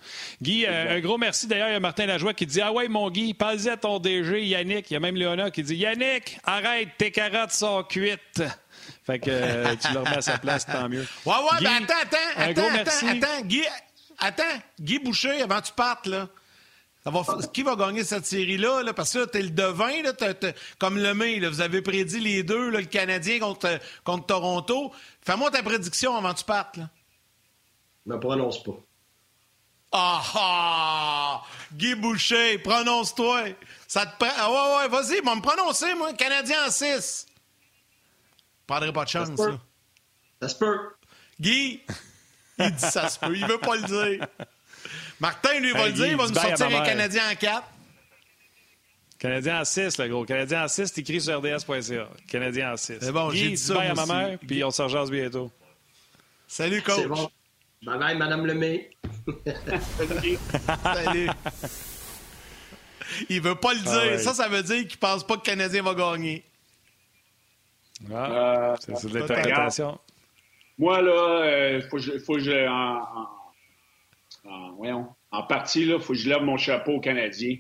Guy, 0.42 0.68
un 0.68 1.00
gros 1.00 1.18
merci. 1.18 1.48
D'ailleurs, 1.48 1.70
il 1.70 1.74
y 1.74 1.76
a 1.76 1.80
Martin 1.80 2.06
Lajoie 2.06 2.34
qui 2.34 2.46
dit 2.46 2.60
Ah 2.60 2.74
ouais, 2.74 2.90
mon 2.90 3.10
Guy, 3.10 3.34
parle 3.34 3.66
à 3.70 3.78
ton 3.78 4.00
DG, 4.00 4.44
Yannick. 4.46 4.92
Il 4.92 4.96
y 4.96 4.98
a 4.98 5.00
même 5.00 5.16
Léona 5.16 5.52
qui 5.52 5.64
dit 5.64 5.76
Yannick, 5.76 6.38
arrête, 6.44 6.90
tes 6.98 7.12
carottes 7.12 7.52
sont 7.52 7.84
cuites. 7.84 8.44
Fait 9.06 9.20
que 9.20 9.76
tu 9.76 9.94
le 9.94 10.00
remets 10.00 10.18
à 10.18 10.22
sa 10.22 10.38
place, 10.38 10.66
tant 10.66 10.90
mieux. 10.90 11.08
Ouais, 11.26 11.34
ouais, 11.34 11.60
mais 11.62 11.68
attends, 11.68 11.94
attends, 12.02 12.18
attends, 12.36 12.76
attends, 12.76 13.08
attends, 13.08 13.42
Guy, 13.46 13.64
attends, 14.20 14.44
Guy 14.82 15.00
Boucher, 15.00 15.42
avant 15.42 15.62
que 15.62 15.68
tu 15.68 15.74
partes, 15.74 16.08
là. 16.08 16.28
Qui 17.52 17.64
va 17.64 17.76
gagner 17.76 18.04
cette 18.06 18.26
série-là? 18.26 18.94
Parce 18.94 19.12
que 19.12 19.20
là, 19.20 19.28
t'es 19.28 19.42
le 19.42 19.50
devin, 19.50 20.02
là, 20.04 20.14
comme 20.80 20.98
le 20.98 21.14
main, 21.14 21.50
vous 21.50 21.60
avez 21.60 21.82
prédit 21.82 22.22
les 22.22 22.44
deux, 22.44 22.70
le 22.70 22.84
Canadien 22.84 23.40
contre, 23.40 23.80
contre 24.06 24.28
Toronto. 24.28 24.94
Fais-moi 25.22 25.52
ta 25.52 25.62
prédiction 25.64 26.16
avant 26.16 26.34
que 26.34 26.40
tu 26.40 26.46
partes. 26.46 26.78
Là. 26.78 26.90
Ne 28.06 28.16
prononce 28.16 28.64
pas. 28.64 28.80
Ah 29.92 30.24
ah! 30.36 31.44
Guy 31.74 31.94
Boucher, 31.96 32.58
prononce-toi. 32.60 33.50
Ça 33.88 34.06
te 34.06 34.18
prend. 34.18 34.34
Ah 34.38 34.50
ouais, 34.50 34.78
ouais, 34.78 34.88
vas-y, 34.88 35.22
va 35.22 35.36
me 35.36 35.42
prononcer, 35.42 35.94
moi. 35.96 36.14
Canadien 36.14 36.68
en 36.68 36.72
6. 36.72 37.28
Prendrai 38.66 38.94
pas 38.94 39.04
de 39.04 39.10
chance, 39.10 39.30
ça. 39.38 39.60
Ça 40.42 40.50
se 40.50 40.56
peut. 40.56 40.80
Guy, 41.40 41.82
il 42.60 42.72
dit 42.72 42.80
ça 42.80 43.10
se 43.10 43.20
peut. 43.20 43.36
Il 43.36 43.46
veut 43.46 43.60
pas 43.60 43.76
le 43.76 43.84
dire. 43.84 44.28
Martin, 45.24 45.58
lui, 45.62 45.72
va 45.72 45.86
le 45.86 45.94
dire. 45.94 46.08
Il 46.08 46.18
va 46.18 46.28
nous 46.28 46.34
sortir 46.34 46.68
un 46.68 46.84
Canadien 46.84 47.24
en 47.32 47.36
4. 47.36 47.64
Canadien 49.18 49.62
en 49.62 49.64
6, 49.64 49.98
le 50.00 50.08
gros. 50.10 50.26
Canadien 50.26 50.66
en 50.66 50.68
6, 50.68 50.92
c'est 50.94 51.00
écrit 51.00 51.22
sur 51.22 51.40
rds.ca. 51.40 52.10
Canadien 52.28 52.74
en 52.74 52.76
6. 52.76 52.98
C'est 53.00 53.12
bon, 53.14 53.30
j'ai 53.30 53.48
dit 53.48 53.58
ça. 53.58 53.80
à 53.80 53.94
ma 53.94 54.06
mère, 54.06 54.38
puis 54.46 54.62
on 54.66 54.72
se 54.72 54.82
rejase 54.82 55.10
bientôt. 55.10 55.50
Salut, 56.46 56.82
coach. 56.82 56.98
C'est 56.98 57.08
bon. 57.08 57.30
Bye 57.84 58.00
bye, 58.00 58.18
Madame 58.18 58.46
Lemay. 58.46 58.90
Salut. 60.84 61.30
Il 63.30 63.42
veut 63.42 63.56
pas 63.56 63.74
le 63.74 63.80
ah 63.86 64.08
dire. 64.10 64.20
Ça, 64.20 64.34
ça 64.34 64.50
veut 64.50 64.64
dire 64.64 64.86
qu'il 64.86 65.00
pense 65.00 65.26
pas 65.26 65.36
que 65.36 65.40
le 65.40 65.46
Canadien 65.46 65.84
va 65.84 65.94
gagner. 65.94 66.44
Ah, 68.14 68.76
c'est 68.78 69.08
de 69.08 69.20
l'interprétation. 69.20 69.98
Moi, 70.78 71.02
là, 71.02 71.46
il 71.46 71.82
euh, 71.82 71.90
faut, 71.90 71.98
faut 72.26 72.34
que 72.34 72.40
je. 72.42 72.68
En, 72.68 72.98
en, 72.98 73.43
voyons, 74.78 75.08
en 75.32 75.44
partie, 75.44 75.82
il 75.82 76.00
faut 76.00 76.14
que 76.14 76.20
je 76.20 76.30
lève 76.30 76.42
mon 76.42 76.58
chapeau 76.58 76.94
aux 76.94 77.00
Canadiens. 77.00 77.58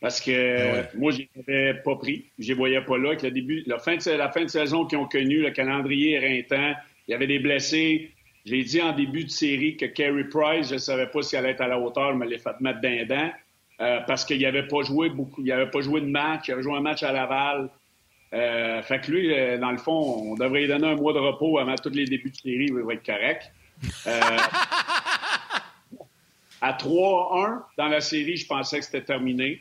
Parce 0.00 0.20
que 0.20 0.82
ah 0.82 0.88
moi, 0.96 1.12
je 1.12 1.22
n'avais 1.36 1.74
pas 1.74 1.94
pris. 1.94 2.26
Je 2.38 2.44
ne 2.44 2.48
les 2.48 2.54
voyais 2.54 2.80
pas 2.80 2.98
là. 2.98 3.10
Avec 3.10 3.22
le 3.22 3.30
début, 3.30 3.62
la 3.66 3.78
fin 3.78 3.96
de, 3.96 4.10
la 4.10 4.30
fin 4.30 4.42
de 4.42 4.48
saison 4.48 4.84
qu'ils 4.84 4.98
ont 4.98 5.06
connu, 5.06 5.42
le 5.42 5.50
calendrier 5.50 6.14
éreintant, 6.14 6.74
il 7.06 7.12
y 7.12 7.14
avait 7.14 7.28
des 7.28 7.38
blessés. 7.38 8.10
J'ai 8.44 8.64
dit 8.64 8.82
en 8.82 8.92
début 8.92 9.24
de 9.24 9.30
série 9.30 9.76
que 9.76 9.86
Carey 9.86 10.24
Price, 10.24 10.68
je 10.68 10.74
ne 10.74 10.78
savais 10.78 11.06
pas 11.06 11.22
si 11.22 11.36
elle 11.36 11.44
allait 11.44 11.54
être 11.54 11.60
à 11.60 11.68
la 11.68 11.78
hauteur, 11.78 12.16
mais 12.16 12.26
l'ai 12.26 12.38
fait 12.38 12.60
mettre 12.60 12.80
d'un 12.80 13.04
dent. 13.04 13.30
Euh, 13.80 14.00
parce 14.06 14.24
qu'il 14.24 14.40
n'avait 14.42 14.66
pas 14.66 14.82
joué 14.82 15.08
beaucoup, 15.08 15.40
il 15.40 15.48
n'avait 15.48 15.70
pas 15.70 15.80
joué 15.80 16.00
de 16.00 16.06
match, 16.06 16.48
il 16.48 16.52
avait 16.52 16.62
joué 16.62 16.74
un 16.74 16.80
match 16.80 17.02
à 17.02 17.12
Laval. 17.12 17.70
Euh, 18.34 18.82
fait 18.82 19.00
que 19.00 19.10
lui, 19.10 19.32
euh, 19.32 19.58
dans 19.58 19.70
le 19.70 19.78
fond, 19.78 20.32
on 20.32 20.34
devrait 20.34 20.60
lui 20.60 20.68
donner 20.68 20.88
un 20.88 20.94
mois 20.94 21.12
de 21.12 21.18
repos 21.18 21.58
avant 21.58 21.74
tous 21.74 21.90
les 21.90 22.06
débuts 22.06 22.30
de 22.30 22.36
série, 22.36 22.66
il 22.66 22.74
va 22.74 22.94
être 22.94 23.04
correct. 23.04 23.52
Euh, 24.06 24.20
à 26.62 26.72
3-1 26.72 27.60
dans 27.76 27.88
la 27.88 28.00
série, 28.00 28.36
je 28.36 28.46
pensais 28.46 28.78
que 28.78 28.84
c'était 28.84 29.02
terminé. 29.02 29.60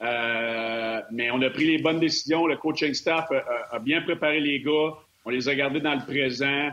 mais 0.00 1.30
on 1.30 1.40
a 1.40 1.50
pris 1.50 1.66
les 1.66 1.78
bonnes 1.78 2.00
décisions. 2.00 2.46
Le 2.46 2.56
coaching 2.56 2.92
staff 2.92 3.30
a, 3.70 3.78
bien 3.78 4.02
préparé 4.02 4.40
les 4.40 4.60
gars. 4.60 4.94
On 5.24 5.30
les 5.30 5.48
a 5.48 5.54
gardés 5.54 5.80
dans 5.80 5.94
le 5.94 6.04
présent. 6.04 6.70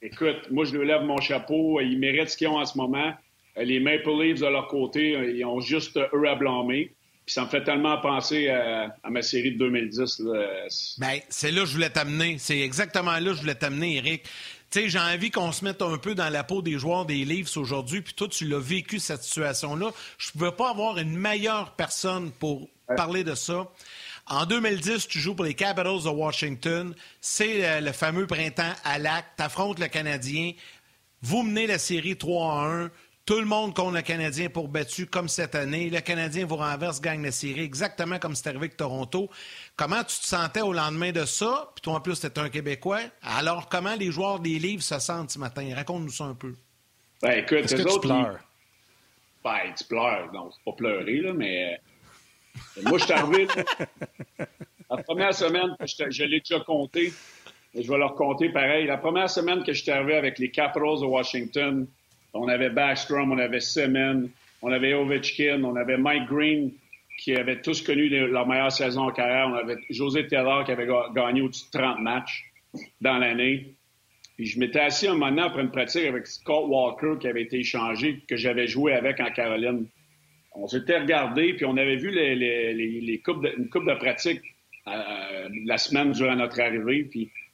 écoute, 0.00 0.50
moi, 0.50 0.64
je 0.64 0.74
leur 0.76 0.84
lève 0.84 1.02
mon 1.02 1.20
chapeau. 1.20 1.80
Ils 1.80 1.98
méritent 1.98 2.30
ce 2.30 2.36
qu'ils 2.36 2.48
ont 2.48 2.58
en 2.58 2.64
ce 2.64 2.78
moment. 2.78 3.12
Les 3.56 3.80
Maple 3.80 4.10
Leafs, 4.10 4.40
de 4.40 4.46
leur 4.46 4.68
côté, 4.68 5.10
ils 5.34 5.44
ont 5.44 5.60
juste 5.60 5.98
eux 5.98 6.28
à 6.28 6.36
blâmer. 6.36 6.92
Puis 7.26 7.34
ça 7.34 7.42
me 7.42 7.48
fait 7.48 7.62
tellement 7.62 7.98
penser 7.98 8.48
à, 8.48 8.94
ma 9.10 9.22
série 9.22 9.52
de 9.52 9.58
2010. 9.58 10.22
Ben, 10.98 11.18
c'est 11.28 11.50
là 11.50 11.60
que 11.60 11.66
je 11.66 11.74
voulais 11.74 11.90
t'amener. 11.90 12.36
C'est 12.38 12.60
exactement 12.60 13.12
là 13.12 13.30
que 13.30 13.34
je 13.34 13.40
voulais 13.40 13.54
t'amener, 13.54 13.96
Eric. 13.96 14.24
Tu 14.72 14.80
sais, 14.80 14.88
j'ai 14.88 14.98
envie 14.98 15.30
qu'on 15.30 15.52
se 15.52 15.66
mette 15.66 15.82
un 15.82 15.98
peu 15.98 16.14
dans 16.14 16.30
la 16.30 16.44
peau 16.44 16.62
des 16.62 16.78
joueurs 16.78 17.04
des 17.04 17.26
Leafs 17.26 17.58
aujourd'hui. 17.58 18.00
Puis 18.00 18.14
toi, 18.14 18.26
tu 18.26 18.48
l'as 18.48 18.58
vécu, 18.58 18.98
cette 19.00 19.22
situation-là. 19.22 19.90
Je 20.16 20.30
ne 20.30 20.32
pouvais 20.32 20.52
pas 20.52 20.70
avoir 20.70 20.96
une 20.96 21.14
meilleure 21.14 21.72
personne 21.72 22.30
pour 22.32 22.70
parler 22.96 23.22
de 23.22 23.34
ça. 23.34 23.70
En 24.26 24.46
2010, 24.46 25.08
tu 25.08 25.18
joues 25.18 25.34
pour 25.34 25.44
les 25.44 25.52
Capitals 25.52 26.04
de 26.04 26.08
Washington. 26.08 26.94
C'est 27.20 27.68
euh, 27.68 27.80
le 27.82 27.92
fameux 27.92 28.26
printemps 28.26 28.72
à 28.82 28.98
l'acte. 28.98 29.28
Tu 29.36 29.42
affrontes 29.42 29.78
le 29.78 29.88
Canadien. 29.88 30.52
Vous 31.20 31.42
menez 31.42 31.66
la 31.66 31.78
série 31.78 32.16
3 32.16 32.54
à 32.54 32.64
1. 32.64 32.90
Tout 33.24 33.38
le 33.38 33.44
monde 33.44 33.72
compte 33.74 33.94
le 33.94 34.02
Canadien 34.02 34.48
pour 34.48 34.66
battu 34.66 35.06
comme 35.06 35.28
cette 35.28 35.54
année. 35.54 35.90
Le 35.90 36.00
Canadien 36.00 36.44
vous 36.44 36.56
renverse, 36.56 37.00
gagne 37.00 37.22
la 37.22 37.30
série, 37.30 37.60
exactement 37.60 38.18
comme 38.18 38.34
c'est 38.34 38.48
arrivé 38.48 38.64
avec 38.64 38.76
Toronto. 38.76 39.30
Comment 39.76 40.02
tu 40.02 40.18
te 40.18 40.26
sentais 40.26 40.60
au 40.60 40.72
lendemain 40.72 41.12
de 41.12 41.24
ça? 41.24 41.70
Puis 41.74 41.82
toi, 41.82 41.94
en 41.94 42.00
plus, 42.00 42.20
tu 42.20 42.40
un 42.40 42.48
Québécois. 42.48 43.00
Alors, 43.22 43.68
comment 43.68 43.94
les 43.94 44.10
joueurs 44.10 44.40
des 44.40 44.58
livres 44.58 44.82
se 44.82 44.98
sentent 44.98 45.30
ce 45.30 45.38
matin? 45.38 45.72
Raconte-nous 45.72 46.10
ça 46.10 46.24
un 46.24 46.34
peu. 46.34 46.52
Ben, 47.22 47.38
écoute, 47.38 47.58
Est-ce 47.58 47.76
que 47.76 47.94
tu 47.94 48.00
pleures? 48.00 48.40
Ben, 49.44 49.72
tu 49.76 49.84
pleures. 49.84 50.28
Non, 50.32 50.50
c'est 50.50 50.64
pas 50.64 50.76
pleurer, 50.76 51.18
là, 51.18 51.32
mais... 51.32 51.78
Euh, 52.76 52.82
moi, 52.88 52.98
je 52.98 53.04
suis 53.04 53.12
arrivé... 53.12 53.46
la 54.90 54.96
première 54.96 55.32
semaine, 55.32 55.76
je, 55.80 56.10
je 56.10 56.24
l'ai 56.24 56.40
déjà 56.40 56.58
compté, 56.58 57.12
je 57.72 57.88
vais 57.88 57.98
leur 57.98 58.16
compter 58.16 58.48
pareil. 58.48 58.86
La 58.86 58.98
première 58.98 59.30
semaine 59.30 59.62
que 59.62 59.72
je 59.72 59.82
suis 59.82 59.92
arrivé 59.92 60.16
avec 60.16 60.40
les 60.40 60.50
Capitals 60.50 61.00
de 61.00 61.06
Washington, 61.06 61.86
on 62.34 62.48
avait 62.48 62.70
Backstrom, 62.70 63.32
on 63.32 63.38
avait 63.38 63.60
Semen, 63.60 64.30
on 64.62 64.72
avait 64.72 64.94
Ovechkin, 64.94 65.62
on 65.64 65.76
avait 65.76 65.98
Mike 65.98 66.28
Green, 66.28 66.72
qui 67.18 67.34
avait 67.36 67.60
tous 67.60 67.82
connu 67.82 68.08
leur 68.08 68.46
meilleure 68.46 68.72
saison 68.72 69.02
en 69.02 69.10
carrière. 69.10 69.48
On 69.48 69.54
avait 69.54 69.76
José 69.90 70.26
Taylor 70.26 70.64
qui 70.64 70.72
avait 70.72 70.88
gagné 71.14 71.42
au-dessus 71.42 71.66
de 71.72 71.78
30 71.78 72.00
matchs 72.00 72.44
dans 73.00 73.18
l'année. 73.18 73.74
Puis 74.36 74.46
je 74.46 74.58
m'étais 74.58 74.80
assis 74.80 75.08
un 75.08 75.14
moment 75.14 75.42
après 75.42 75.62
une 75.62 75.70
pratique 75.70 76.06
avec 76.06 76.26
Scott 76.26 76.64
Walker 76.66 77.14
qui 77.20 77.28
avait 77.28 77.42
été 77.42 77.58
échangé, 77.58 78.22
que 78.26 78.36
j'avais 78.36 78.66
joué 78.66 78.94
avec 78.94 79.20
en 79.20 79.30
Caroline. 79.30 79.86
On 80.54 80.66
s'était 80.66 80.98
regardé, 80.98 81.54
puis 81.54 81.64
on 81.64 81.76
avait 81.76 81.96
vu 81.96 82.10
les, 82.10 82.34
les, 82.34 82.72
les, 82.72 83.18
coupes 83.18 83.42
de, 83.42 83.54
une 83.56 83.68
coupe 83.68 83.86
de 83.86 83.94
pratique 83.94 84.40
euh, 84.86 85.48
la 85.64 85.78
semaine 85.78 86.12
durant 86.12 86.36
notre 86.36 86.60
arrivée. 86.60 87.08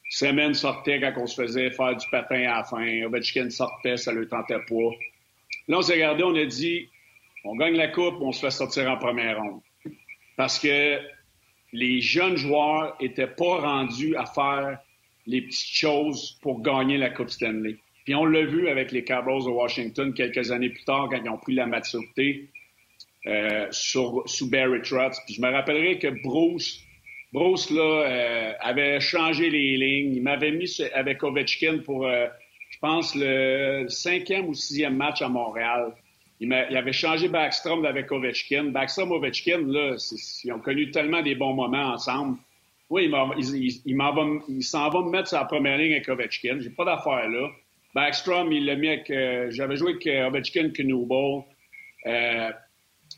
Semen 0.09 0.55
sortait 0.55 1.01
quand 1.01 1.13
on 1.17 1.27
se 1.27 1.43
faisait 1.43 1.71
faire 1.71 1.97
du 1.97 2.07
patin 2.11 2.43
à 2.45 2.59
la 2.59 2.65
fin. 2.65 3.03
Ovechkin 3.05 3.51
sortait, 3.51 3.97
ça 3.97 4.13
le 4.13 4.27
tentait 4.27 4.61
pas. 4.69 4.91
Là, 5.69 5.79
on 5.79 5.83
s'est 5.83 5.95
regardé, 5.95 6.23
on 6.23 6.35
a 6.35 6.45
dit, 6.45 6.89
on 7.45 7.57
gagne 7.57 7.77
la 7.77 7.89
coupe, 7.89 8.17
on 8.21 8.33
se 8.33 8.41
fait 8.41 8.51
sortir 8.51 8.91
en 8.91 8.97
première 8.97 9.39
ronde. 9.39 9.61
Parce 10.37 10.59
que 10.59 10.99
les 11.73 12.01
jeunes 12.01 12.37
joueurs 12.37 12.97
n'étaient 13.01 13.27
pas 13.27 13.61
rendus 13.61 14.17
à 14.17 14.25
faire 14.25 14.79
les 15.27 15.43
petites 15.43 15.77
choses 15.77 16.39
pour 16.41 16.63
gagner 16.63 16.97
la 16.97 17.11
Coupe 17.11 17.29
Stanley. 17.29 17.77
Puis 18.05 18.15
on 18.15 18.25
l'a 18.25 18.45
vu 18.45 18.69
avec 18.69 18.91
les 18.91 19.05
Cabros 19.05 19.45
de 19.45 19.51
Washington 19.51 20.15
quelques 20.15 20.51
années 20.51 20.71
plus 20.71 20.85
tard 20.85 21.09
quand 21.11 21.21
ils 21.23 21.29
ont 21.29 21.37
pris 21.37 21.55
la 21.55 21.67
maturité 21.67 22.49
euh, 23.27 23.67
sous 23.71 24.49
Barry 24.51 24.81
Trotz. 24.81 25.21
Puis 25.27 25.35
je 25.35 25.43
me 25.43 25.51
rappellerai 25.51 25.99
que 25.99 26.09
Bruce 26.23 26.81
Bruce 27.33 27.71
là, 27.71 27.83
euh, 27.83 28.53
avait 28.61 29.01
changé 29.01 29.51
les 29.51 29.77
lignes. 29.77 30.15
Il 30.17 30.23
m'avait 30.23 30.51
mis 30.51 30.81
avec 30.95 31.23
Ovechkin 31.23 31.79
pour, 31.85 32.07
euh, 32.07 32.27
je 32.71 32.79
pense, 32.79 33.15
le 33.15 33.87
cinquième 33.89 34.47
ou 34.47 34.55
sixième 34.55 34.97
match 34.97 35.21
à 35.21 35.29
Montréal. 35.29 35.93
Il, 36.41 36.49
il 36.71 36.77
avait 36.77 36.93
changé 36.93 37.29
Backstrom 37.29 37.85
avec 37.85 38.11
Ovechkin. 38.11 38.65
Backstrom 38.65 39.13
Ovechkin, 39.13 39.67
là, 39.67 39.97
ils 40.45 40.53
ont 40.53 40.61
connu 40.61 40.91
tellement 40.91 41.21
des 41.21 41.35
bons 41.35 41.53
moments 41.53 41.93
ensemble. 41.93 42.39
Oui, 42.89 43.13
il, 43.37 43.81
il, 43.85 44.63
s'en 44.63 44.89
va 44.89 45.03
me 45.03 45.11
mettre 45.11 45.29
sur 45.29 45.39
la 45.39 45.45
première 45.45 45.77
ligne 45.77 45.93
avec 45.93 46.09
Ovechkin. 46.09 46.59
J'ai 46.61 46.71
pas 46.71 46.87
d'affaire 46.87 47.29
là. 47.29 47.51
Backstrom, 47.95 48.51
il 48.53 48.65
l'a 48.65 48.77
mis 48.77 48.89
avec. 48.89 49.11
Euh, 49.11 49.51
j'avais 49.51 49.77
joué 49.77 49.91
avec 49.91 50.07
Ovechkin 50.07 50.71
Knubel. 50.71 51.43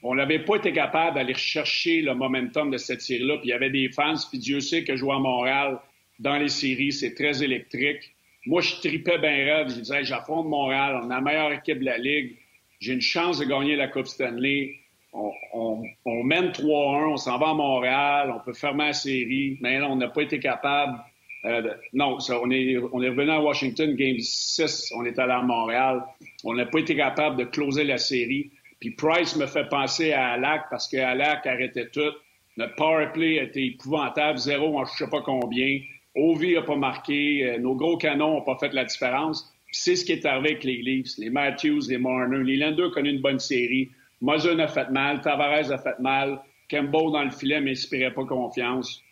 On 0.02 0.14
n'avait 0.14 0.38
pas 0.38 0.56
été 0.56 0.72
capable 0.72 1.16
d'aller 1.16 1.34
chercher 1.34 2.00
le 2.00 2.14
momentum 2.14 2.70
de 2.70 2.78
cette 2.78 3.02
série-là. 3.02 3.36
Puis 3.38 3.48
il 3.48 3.50
y 3.50 3.54
avait 3.54 3.70
des 3.70 3.90
fans, 3.90 4.14
puis 4.30 4.38
Dieu 4.38 4.60
sait 4.60 4.84
que 4.84 4.96
jouer 4.96 5.14
à 5.14 5.18
Montréal 5.18 5.78
dans 6.18 6.36
les 6.36 6.48
séries, 6.48 6.92
c'est 6.92 7.14
très 7.14 7.42
électrique. 7.42 8.14
Moi, 8.46 8.60
je 8.62 8.76
tripais 8.76 9.18
bien 9.18 9.44
raide. 9.44 9.70
Je 9.70 9.80
disais, 9.80 10.04
j'affronte 10.04 10.46
Montréal, 10.46 11.00
on 11.02 11.10
a 11.10 11.16
la 11.16 11.20
meilleure 11.20 11.52
équipe 11.52 11.80
de 11.80 11.84
la 11.84 11.98
Ligue. 11.98 12.36
J'ai 12.78 12.94
une 12.94 13.00
chance 13.00 13.38
de 13.38 13.44
gagner 13.44 13.76
la 13.76 13.88
Coupe 13.88 14.06
Stanley. 14.06 14.76
On, 15.12 15.82
mène 16.24 16.50
3-1, 16.50 17.12
on 17.12 17.16
s'en 17.16 17.38
va 17.38 17.50
à 17.50 17.54
Montréal, 17.54 18.32
on 18.34 18.40
peut 18.44 18.52
fermer 18.52 18.86
la 18.86 18.92
série. 18.92 19.58
Mais 19.60 19.78
là, 19.78 19.88
on 19.90 19.96
n'a 19.96 20.08
pas 20.08 20.22
été 20.22 20.38
capable. 20.38 20.98
Euh, 21.44 21.74
non, 21.92 22.18
on, 22.30 22.50
est, 22.50 22.76
on 22.92 23.02
est 23.02 23.08
revenu 23.08 23.30
à 23.30 23.40
Washington, 23.40 23.94
Game 23.96 24.18
6, 24.18 24.92
on 24.94 25.04
est 25.04 25.18
allé 25.18 25.32
à 25.32 25.42
Montréal. 25.42 26.04
On 26.44 26.54
n'a 26.54 26.66
pas 26.66 26.78
été 26.78 26.94
capable 26.94 27.36
de 27.36 27.44
closer 27.44 27.84
la 27.84 27.98
série. 27.98 28.50
Puis 28.80 28.90
Price 28.92 29.36
me 29.36 29.46
fait 29.46 29.68
penser 29.68 30.12
à 30.12 30.30
Alak 30.32 30.64
parce 30.70 30.88
que 30.88 30.96
Alak 30.96 31.46
arrêtait 31.46 31.90
tout. 31.90 32.12
Notre 32.56 32.74
power 32.74 33.08
play 33.12 33.36
été 33.36 33.66
épouvantable. 33.66 34.38
Zéro 34.38 34.78
en 34.78 34.84
je 34.84 34.92
ne 34.92 34.96
sais 34.96 35.10
pas 35.10 35.22
combien. 35.22 35.80
Ovi 36.16 36.54
n'a 36.54 36.62
pas 36.62 36.76
marqué. 36.76 37.44
Euh, 37.44 37.58
nos 37.58 37.74
gros 37.74 37.98
canons 37.98 38.34
n'ont 38.34 38.42
pas 38.42 38.56
fait 38.58 38.72
la 38.72 38.84
différence. 38.84 39.52
c'est 39.70 39.96
ce 39.96 40.04
qui 40.04 40.12
est 40.12 40.24
arrivé 40.24 40.50
avec 40.50 40.64
les 40.64 40.82
Leafs. 40.82 41.18
Les 41.18 41.30
Matthews, 41.30 41.82
les 41.88 41.98
Marner. 41.98 42.42
Les 42.42 42.56
Landers 42.56 42.88
ont 42.88 42.90
connu 42.90 43.10
une 43.10 43.20
bonne 43.20 43.38
série. 43.38 43.90
Muzzin 44.22 44.58
a 44.58 44.68
fait 44.68 44.90
mal. 44.90 45.20
Tavares 45.20 45.70
a 45.70 45.78
fait 45.78 45.98
mal. 46.00 46.40
Campbell 46.70 47.12
dans 47.12 47.24
le 47.24 47.30
filet 47.30 47.60
m'inspirait 47.60 48.14
pas 48.14 48.24
confiance. 48.24 49.02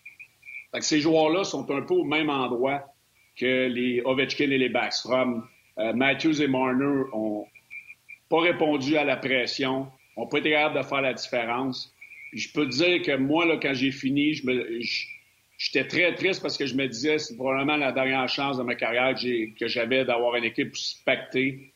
ces 0.80 1.00
joueurs-là 1.00 1.44
sont 1.44 1.70
un 1.70 1.82
peu 1.82 1.94
au 1.94 2.04
même 2.04 2.30
endroit 2.30 2.84
que 3.36 3.68
les 3.68 4.00
Ovechkin 4.04 4.50
et 4.50 4.58
les 4.58 4.68
Backstrom. 4.68 5.44
Euh, 5.78 5.92
Matthews 5.92 6.42
et 6.42 6.48
Marner 6.48 7.04
ont 7.12 7.46
pas 8.28 8.40
répondu 8.40 8.96
à 8.96 9.04
la 9.04 9.16
pression, 9.16 9.88
ont 10.16 10.26
pas 10.26 10.38
été 10.38 10.50
capables 10.50 10.78
de 10.78 10.82
faire 10.82 11.00
la 11.00 11.14
différence. 11.14 11.94
je 12.32 12.48
peux 12.52 12.66
te 12.68 12.76
dire 12.76 13.02
que 13.02 13.16
moi, 13.16 13.46
là, 13.46 13.56
quand 13.60 13.72
j'ai 13.74 13.90
fini, 13.90 14.34
j'étais 15.56 15.86
très 15.86 16.14
triste 16.14 16.42
parce 16.42 16.58
que 16.58 16.66
je 16.66 16.74
me 16.74 16.86
disais 16.86 17.18
c'est 17.18 17.36
probablement 17.36 17.76
la 17.76 17.92
dernière 17.92 18.28
chance 18.28 18.58
de 18.58 18.62
ma 18.62 18.74
carrière 18.74 19.14
que, 19.14 19.68
j'avais 19.68 20.04
d'avoir 20.04 20.36
une 20.36 20.44
équipe 20.44 20.76
spectée. 20.76 21.72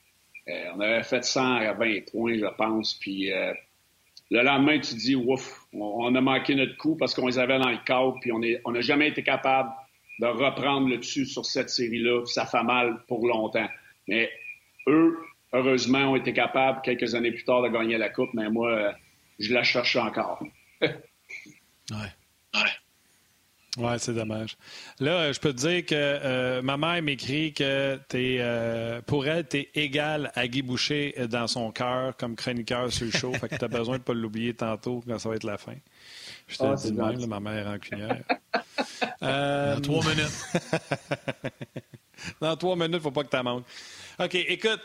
Euh, 0.49 0.65
on 0.75 0.81
avait 0.81 1.05
fait 1.05 1.25
120 1.25 2.11
points, 2.11 2.37
je 2.37 2.57
pense, 2.57 2.95
puis 2.95 3.33
euh, 3.33 3.53
le 4.33 4.43
lendemain, 4.43 4.81
tu 4.81 4.95
te 4.95 4.99
dis, 4.99 5.15
ouf, 5.15 5.67
on, 5.73 6.15
a 6.15 6.21
manqué 6.21 6.55
notre 6.55 6.77
coup 6.79 6.97
parce 6.97 7.15
qu'on 7.15 7.27
les 7.27 7.39
avait 7.39 7.59
dans 7.59 7.69
le 7.69 7.85
cadre, 7.85 8.19
puis 8.21 8.33
on 8.33 8.73
n'a 8.73 8.81
jamais 8.81 9.09
été 9.09 9.23
capable 9.23 9.71
de 10.19 10.27
reprendre 10.27 10.89
le 10.89 10.97
dessus 10.97 11.27
sur 11.27 11.45
cette 11.45 11.69
série-là. 11.69 12.25
Ça 12.27 12.47
fait 12.47 12.63
mal 12.63 13.03
pour 13.09 13.27
longtemps. 13.27 13.69
Mais 14.09 14.31
eux, 14.89 15.19
heureusement, 15.53 16.13
ont 16.13 16.17
été 16.17 16.33
capables, 16.33 16.81
quelques 16.83 17.15
années 17.15 17.33
plus 17.33 17.45
tard, 17.45 17.63
de 17.63 17.69
gagner 17.69 17.99
la 17.99 18.09
Coupe, 18.09 18.31
mais 18.35 18.49
moi, 18.49 18.95
je 19.39 19.53
la 19.53 19.63
cherche 19.63 19.97
encore. 19.97 20.43
ouais. 20.83 20.93
Ouais. 22.55 22.71
Oui, 23.79 23.93
c'est 23.97 24.13
dommage. 24.13 24.59
Là, 25.01 25.33
je 25.33 25.41
peux 25.41 25.55
te 25.55 25.59
dire 25.61 25.87
que 25.87 25.95
euh, 25.95 26.61
ma 26.61 26.77
mère 26.77 27.03
m'écrit 27.03 27.55
que 27.55 27.99
es, 28.13 28.37
euh, 28.39 29.01
pour 29.01 29.27
elle, 29.27 29.49
tu 29.49 29.61
es 29.61 29.71
égal 29.75 30.31
à 30.35 30.47
Guy 30.47 30.61
Boucher 30.61 31.15
dans 31.31 31.47
son 31.47 31.73
cœur 31.73 32.15
comme 32.19 32.37
chroniqueur 32.37 32.93
sur 32.93 33.07
le 33.07 33.13
show. 33.13 33.33
fait 33.33 33.49
que 33.49 33.57
tu 33.57 33.65
as 33.65 33.69
besoin 33.69 33.95
de 33.95 34.03
ne 34.03 34.05
pas 34.05 34.13
l'oublier 34.13 34.53
tantôt 34.53 35.03
quand 35.07 35.19
ça 35.19 35.31
va 35.31 35.37
être 35.37 35.45
la 35.45 35.57
fin. 35.57 35.77
Je 36.49 36.59
te 36.59 36.65
ah, 36.65 36.75
dis 36.75 36.93
même, 36.93 37.25
ma 37.27 37.41
mère 37.41 37.65
rancunière. 37.65 38.23
euh, 39.23 39.75
dans 39.77 39.81
trois 39.81 40.05
minutes. 40.05 40.43
dans 42.43 42.57
trois 42.57 42.77
minutes, 42.77 42.91
il 42.93 42.97
ne 42.97 43.01
faut 43.01 43.11
pas 43.11 43.25
que 43.25 43.35
tu 43.35 43.43
manques. 43.43 43.65
OK, 44.19 44.35
écoute. 44.35 44.81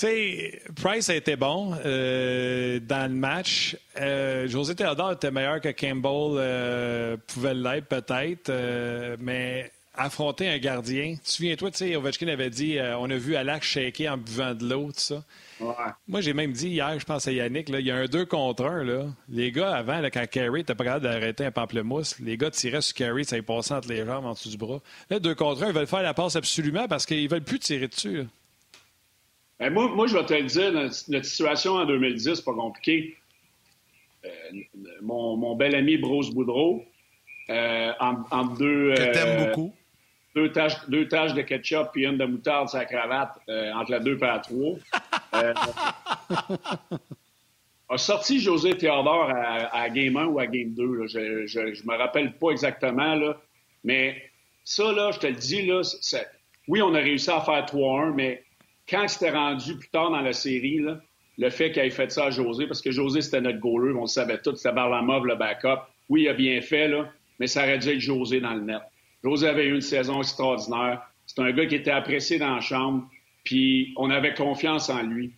Tu 0.00 0.06
sais, 0.06 0.62
Price 0.76 1.10
a 1.10 1.14
été 1.14 1.36
bon 1.36 1.74
euh, 1.84 2.80
dans 2.80 3.12
le 3.12 3.14
match. 3.14 3.76
Euh, 4.00 4.48
José 4.48 4.74
Théodore 4.74 5.12
était 5.12 5.30
meilleur 5.30 5.60
que 5.60 5.68
Campbell 5.68 6.38
euh, 6.38 7.16
pouvait 7.26 7.52
l'être 7.52 7.84
peut-être, 7.84 8.50
mais 9.20 9.70
affronter 9.94 10.48
un 10.48 10.56
gardien. 10.56 11.16
Tu 11.22 11.32
souviens-toi, 11.32 11.70
tu 11.72 11.76
sais, 11.76 11.96
Ovechkin 11.96 12.28
avait 12.28 12.48
dit 12.48 12.78
on 12.98 13.10
a 13.10 13.16
vu 13.16 13.36
Alak 13.36 13.62
shaker 13.62 14.14
en 14.14 14.16
buvant 14.16 14.54
de 14.54 14.66
l'eau, 14.70 14.86
tout 14.86 15.00
ça. 15.00 15.22
Moi, 16.08 16.22
j'ai 16.22 16.32
même 16.32 16.52
dit 16.52 16.68
hier, 16.68 16.98
je 16.98 17.04
pense 17.04 17.28
à 17.28 17.32
Yannick, 17.32 17.68
là, 17.68 17.80
il 17.80 17.86
y 17.86 17.90
a 17.90 17.96
un 17.96 18.06
2 18.06 18.24
contre 18.24 18.64
1. 18.64 18.84
Là. 18.84 19.04
Les 19.28 19.52
gars, 19.52 19.76
avant, 19.76 20.00
là, 20.00 20.10
quand 20.10 20.26
Carey 20.30 20.60
n'était 20.60 20.74
pas 20.74 20.84
capable 20.84 21.04
d'arrêter 21.04 21.44
un 21.44 21.50
pamplemousse, 21.50 22.18
les 22.20 22.38
gars 22.38 22.50
tiraient 22.50 22.80
sur 22.80 22.94
Carey, 22.94 23.24
ça 23.24 23.36
y 23.36 23.42
passait 23.42 23.74
entre 23.74 23.90
les 23.90 24.06
jambes, 24.06 24.24
en 24.24 24.32
dessous 24.32 24.48
du 24.48 24.56
bras. 24.56 24.80
Là, 25.10 25.18
2 25.18 25.34
contre 25.34 25.64
1, 25.64 25.66
ils 25.68 25.74
veulent 25.74 25.86
faire 25.86 26.00
la 26.00 26.14
passe 26.14 26.36
absolument 26.36 26.88
parce 26.88 27.04
qu'ils 27.04 27.28
veulent 27.28 27.44
plus 27.44 27.58
tirer 27.58 27.88
dessus. 27.88 28.24
Ben, 29.60 29.70
moi, 29.74 29.88
moi, 29.88 30.06
je 30.06 30.16
vais 30.16 30.24
te 30.24 30.32
le 30.32 30.44
dire, 30.44 30.72
notre, 30.72 31.24
situation 31.24 31.74
en 31.74 31.84
2010, 31.84 32.34
c'est 32.34 32.44
pas 32.44 32.54
compliqué. 32.54 33.14
Euh, 34.24 34.28
mon, 35.02 35.36
mon, 35.36 35.54
bel 35.54 35.74
ami 35.74 35.98
Bruce 35.98 36.30
Boudreau, 36.30 36.82
euh, 37.50 37.92
en, 38.00 38.44
deux. 38.44 38.94
Que 38.94 39.12
t'aimes 39.12 39.38
euh, 39.38 39.46
beaucoup. 39.48 39.74
Deux 40.34 40.50
tâches, 40.50 40.76
deux 40.88 41.04
de 41.04 41.42
ketchup 41.42 41.88
puis 41.92 42.06
une 42.06 42.16
de 42.16 42.24
moutarde 42.24 42.70
la 42.72 42.84
cravate 42.86 43.36
entre 43.74 43.90
la 43.90 43.98
deux 43.98 44.16
et 44.16 44.20
la 44.20 44.38
trois. 44.38 44.78
a 47.88 47.98
sorti 47.98 48.40
José 48.40 48.76
Théodore 48.76 49.30
à, 49.30 49.90
Game 49.90 50.16
1 50.16 50.26
ou 50.26 50.38
à 50.38 50.46
Game 50.46 50.72
2. 50.72 51.06
Je, 51.08 51.46
je, 51.46 51.86
me 51.86 51.96
rappelle 51.96 52.32
pas 52.34 52.50
exactement, 52.50 53.16
là. 53.16 53.36
mais 53.82 54.22
ça, 54.64 54.92
là, 54.92 55.10
je 55.10 55.18
te 55.18 55.26
le 55.26 55.34
dis, 55.34 55.66
là, 55.66 55.82
oui, 56.68 56.80
on 56.80 56.94
a 56.94 56.98
réussi 56.98 57.30
à 57.30 57.40
faire 57.40 57.66
3-1, 57.66 58.14
mais 58.14 58.44
quand 58.90 59.06
c'était 59.08 59.30
rendu 59.30 59.76
plus 59.76 59.88
tard 59.88 60.10
dans 60.10 60.20
la 60.20 60.32
série, 60.32 60.80
le 61.38 61.50
fait 61.50 61.70
qu'il 61.70 61.82
ait 61.82 61.90
fait 61.90 62.10
ça 62.10 62.26
à 62.26 62.30
José, 62.30 62.66
parce 62.66 62.82
que 62.82 62.90
José, 62.90 63.22
c'était 63.22 63.40
notre 63.40 63.60
goaler, 63.60 63.94
on 63.94 64.02
le 64.02 64.06
savait 64.06 64.40
tout, 64.42 64.54
c'était 64.56 64.74
Barlamov, 64.74 65.24
le 65.24 65.36
backup. 65.36 65.82
Oui, 66.08 66.22
il 66.22 66.28
a 66.28 66.34
bien 66.34 66.60
fait, 66.60 66.90
mais 67.38 67.46
ça 67.46 67.62
aurait 67.62 67.78
dû 67.78 67.88
être 67.88 68.00
José 68.00 68.40
dans 68.40 68.54
le 68.54 68.62
net. 68.62 68.82
José 69.22 69.48
avait 69.48 69.66
eu 69.66 69.74
une 69.74 69.80
saison 69.80 70.20
extraordinaire. 70.20 71.02
C'est 71.26 71.40
un 71.40 71.52
gars 71.52 71.66
qui 71.66 71.76
était 71.76 71.90
apprécié 71.90 72.38
dans 72.38 72.56
la 72.56 72.60
chambre, 72.60 73.08
puis 73.44 73.94
on 73.96 74.10
avait 74.10 74.34
confiance 74.34 74.90
en 74.90 75.02
lui. 75.02 75.32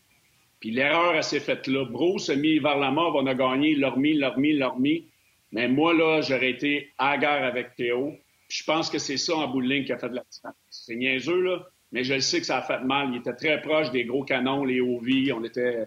Puis 0.61 0.71
l'erreur, 0.71 1.15
elle 1.15 1.25
s'est 1.25 1.41
faite 1.41 1.67
là. 1.67 1.85
Bruce 1.85 2.31
a 2.31 2.37
mis 2.37 2.59
Varlamov, 2.59 3.17
on 3.17 3.27
a 3.27 3.35
gagné, 3.35 3.75
l'a 3.75 3.91
remis, 3.91 4.15
l'a 4.15 4.31
remis, 4.31 4.53
l'a 4.55 4.69
remis. 4.69 5.07
Mais 5.51 5.69
moi, 5.69 5.93
là, 5.93 6.21
j'aurais 6.23 6.51
été 6.51 6.93
à 6.99 7.19
guerre 7.19 7.45
avec 7.45 7.75
Théo. 7.75 8.17
je 8.49 8.65
pense 8.65 8.89
que 8.89 8.99
c'est 8.99 9.17
ça 9.17 9.37
en 9.37 9.49
bout 9.49 9.61
de 9.61 9.69
ligne 9.69 9.85
qui 9.85 9.93
a 9.93 9.99
fait 9.99 10.09
de 10.09 10.15
la 10.15 10.25
différence. 10.31 10.57
C'est 10.71 10.95
niaiseux, 10.95 11.41
là, 11.43 11.69
mais 11.93 12.05
je 12.05 12.19
sais 12.19 12.41
que 12.41 12.47
ça 12.47 12.59
a 12.59 12.63
fait 12.63 12.81
mal. 12.81 13.11
Il 13.13 13.19
était 13.19 13.35
très 13.35 13.61
proche 13.61 13.91
des 13.91 14.05
gros 14.05 14.25
canons, 14.25 14.65
les 14.65 14.81
OV. 14.81 15.33
On 15.35 15.45
était 15.45 15.87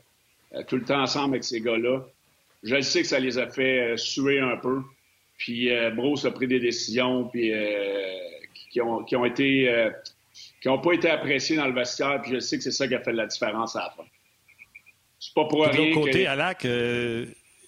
euh, 0.53 0.63
tout 0.67 0.77
le 0.77 0.83
temps 0.83 1.01
ensemble 1.01 1.33
avec 1.33 1.43
ces 1.43 1.59
gars-là. 1.59 2.05
Je 2.63 2.79
sais 2.81 3.01
que 3.01 3.07
ça 3.07 3.19
les 3.19 3.37
a 3.39 3.47
fait 3.47 3.93
euh, 3.93 3.97
suer 3.97 4.39
un 4.39 4.57
peu. 4.57 4.81
Puis 5.37 5.71
euh, 5.71 5.89
Bruce 5.89 6.23
a 6.25 6.31
pris 6.31 6.47
des 6.47 6.59
décisions 6.59 7.25
puis, 7.25 7.51
qui, 8.71 8.81
ont, 8.81 9.03
qui 9.03 9.15
ont 9.15 9.25
été 9.25 9.91
qui 10.61 10.67
n'ont 10.67 10.79
pas 10.79 10.93
été 10.93 11.09
appréciées 11.09 11.57
dans 11.57 11.67
le 11.67 11.73
vestiaire. 11.73 12.21
Puis 12.21 12.33
je 12.33 12.39
sais 12.39 12.57
que 12.57 12.63
c'est 12.63 12.71
ça 12.71 12.87
qui 12.87 12.95
a 12.95 12.99
fait 12.99 13.11
la 13.11 13.25
différence 13.25 13.75
à 13.75 13.79
la 13.79 13.89
fin. 13.89 14.09
C'est 15.19 15.33
pas 15.33 15.45
pour 15.45 15.65
rien. 15.65 15.73
De 15.73 15.77
l'autre 15.77 16.01
côté, 16.01 16.27
Alak, 16.27 16.67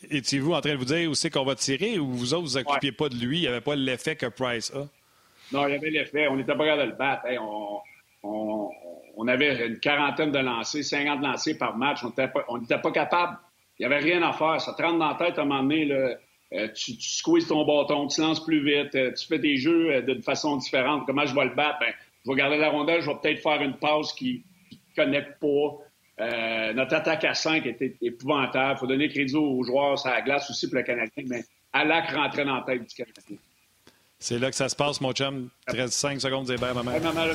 étiez-vous 0.10 0.54
en 0.54 0.62
train 0.62 0.74
de 0.74 0.78
vous 0.78 0.86
dire 0.86 1.10
où 1.10 1.16
c'est 1.16 1.32
qu'on 1.32 1.44
va 1.44 1.56
tirer 1.56 1.98
ou 1.98 2.12
vous 2.12 2.34
autres, 2.34 2.44
vous 2.44 2.58
occupiez 2.58 2.92
pas 2.92 3.10
de 3.10 3.16
lui? 3.16 3.40
Il 3.40 3.42
n'y 3.42 3.48
avait 3.48 3.62
pas 3.62 3.76
l'effet 3.76 4.16
que 4.16 4.28
Price 4.28 4.72
a? 4.74 4.88
Non, 5.52 5.68
il 5.68 5.74
y 5.74 5.76
avait 5.76 5.90
l'effet. 5.90 6.28
On 6.28 6.40
était 6.40 6.56
pas 6.56 6.66
capable 6.66 6.84
de 6.84 6.92
le 6.92 6.98
battre. 6.98 7.26
on, 7.40 7.80
on, 8.24 9.28
avait 9.28 9.68
une 9.68 9.80
quarantaine 9.80 10.32
de 10.32 10.40
lancers, 10.40 10.84
50 10.84 11.22
lancers 11.22 11.58
par 11.58 11.78
match. 11.78 12.04
On 12.04 12.58
n'était 12.58 12.78
pas, 12.80 12.92
capable. 12.92 13.38
Il 13.80 13.88
n'y 13.88 13.94
avait 13.94 14.04
rien 14.04 14.22
à 14.24 14.34
faire. 14.34 14.60
Ça 14.62 14.74
te 14.74 14.82
rentre 14.82 15.00
dans 15.00 15.10
la 15.10 15.16
tête 15.16 15.38
à 15.38 15.42
un 15.42 15.46
moment 15.46 15.64
donné. 15.64 16.16
Euh, 16.54 16.68
tu, 16.74 16.96
tu 16.98 17.10
squeezes 17.10 17.48
ton 17.48 17.66
bâton, 17.66 18.08
tu 18.08 18.22
lances 18.22 18.44
plus 18.44 18.64
vite, 18.64 18.96
euh, 18.96 19.12
tu 19.12 19.28
fais 19.28 19.40
des 19.40 19.58
jeux 19.58 19.92
euh, 19.92 20.02
d'une 20.02 20.22
façon 20.22 20.56
différente. 20.56 21.04
Comment 21.06 21.26
je 21.26 21.36
vais 21.36 21.44
le 21.44 21.56
battre? 21.56 21.80
Ben, 21.82 21.94
je 22.26 22.32
vais 22.32 22.38
garder 22.38 22.58
la 22.58 22.70
rondelle, 22.70 23.02
je 23.02 23.08
vais 23.10 23.18
peut-être 23.22 23.42
faire 23.42 23.62
une 23.62 23.76
passe 23.76 24.14
qui 24.14 24.46
ne 24.72 25.04
connecte 25.04 25.40
pas. 25.42 26.74
notre 26.74 26.96
attaque 26.96 27.26
à 27.26 27.34
5 27.34 27.66
était 27.66 27.98
épouvantable. 28.02 28.76
Il 28.78 28.80
faut 28.80 28.88
donner 28.88 29.10
crédit 29.10 29.36
aux 29.36 29.62
joueurs 29.64 30.02
la 30.06 30.22
glace 30.22 30.50
aussi 30.50 30.70
pour 30.70 30.78
le 30.78 30.84
Canadien, 30.84 31.24
mais 31.28 31.44
Alak 31.74 32.12
rentrait 32.12 32.46
dans 32.46 32.56
la 32.56 32.62
tête 32.62 32.88
du 32.88 32.96
Canadien. 32.96 33.38
C'est 34.20 34.40
là 34.40 34.50
que 34.50 34.56
ça 34.56 34.70
se 34.70 34.76
passe, 34.76 35.00
mon 35.00 35.12
chum. 35.12 35.50
13, 35.68 35.92
5 35.92 36.22
secondes, 36.22 36.48
c'est 36.48 36.58
bien, 36.58 36.74
maman. 36.74 36.92
Maman 37.00 37.26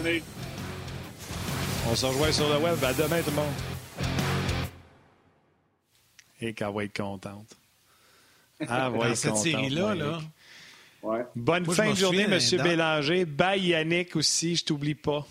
on 1.93 1.97
se 1.97 2.07
rejoint 2.07 2.33
sur 2.33 2.49
le 2.49 2.57
web. 2.57 2.83
À 2.83 2.95
demain, 2.95 3.21
tout 3.21 3.31
le 3.31 3.37
monde. 3.37 3.53
Et 6.41 6.55
qu'elle 6.55 6.73
va 6.73 6.85
être 6.85 6.97
contente. 6.97 7.55
Ah, 8.67 8.89
va 8.89 9.09
être 9.11 9.17
cette 9.17 9.37
série-là, 9.37 9.95
là. 9.95 10.21
Ouais. 11.03 11.21
Bonne 11.37 11.67
fin 11.67 11.91
de 11.91 11.97
journée, 11.97 12.23
M. 12.23 12.39
Bélanger. 12.63 13.27
Bye, 13.27 13.67
Yannick 13.67 14.17
aussi, 14.17 14.57
je 14.57 14.65
t'oublie 14.65 14.95
pas. 14.95 15.27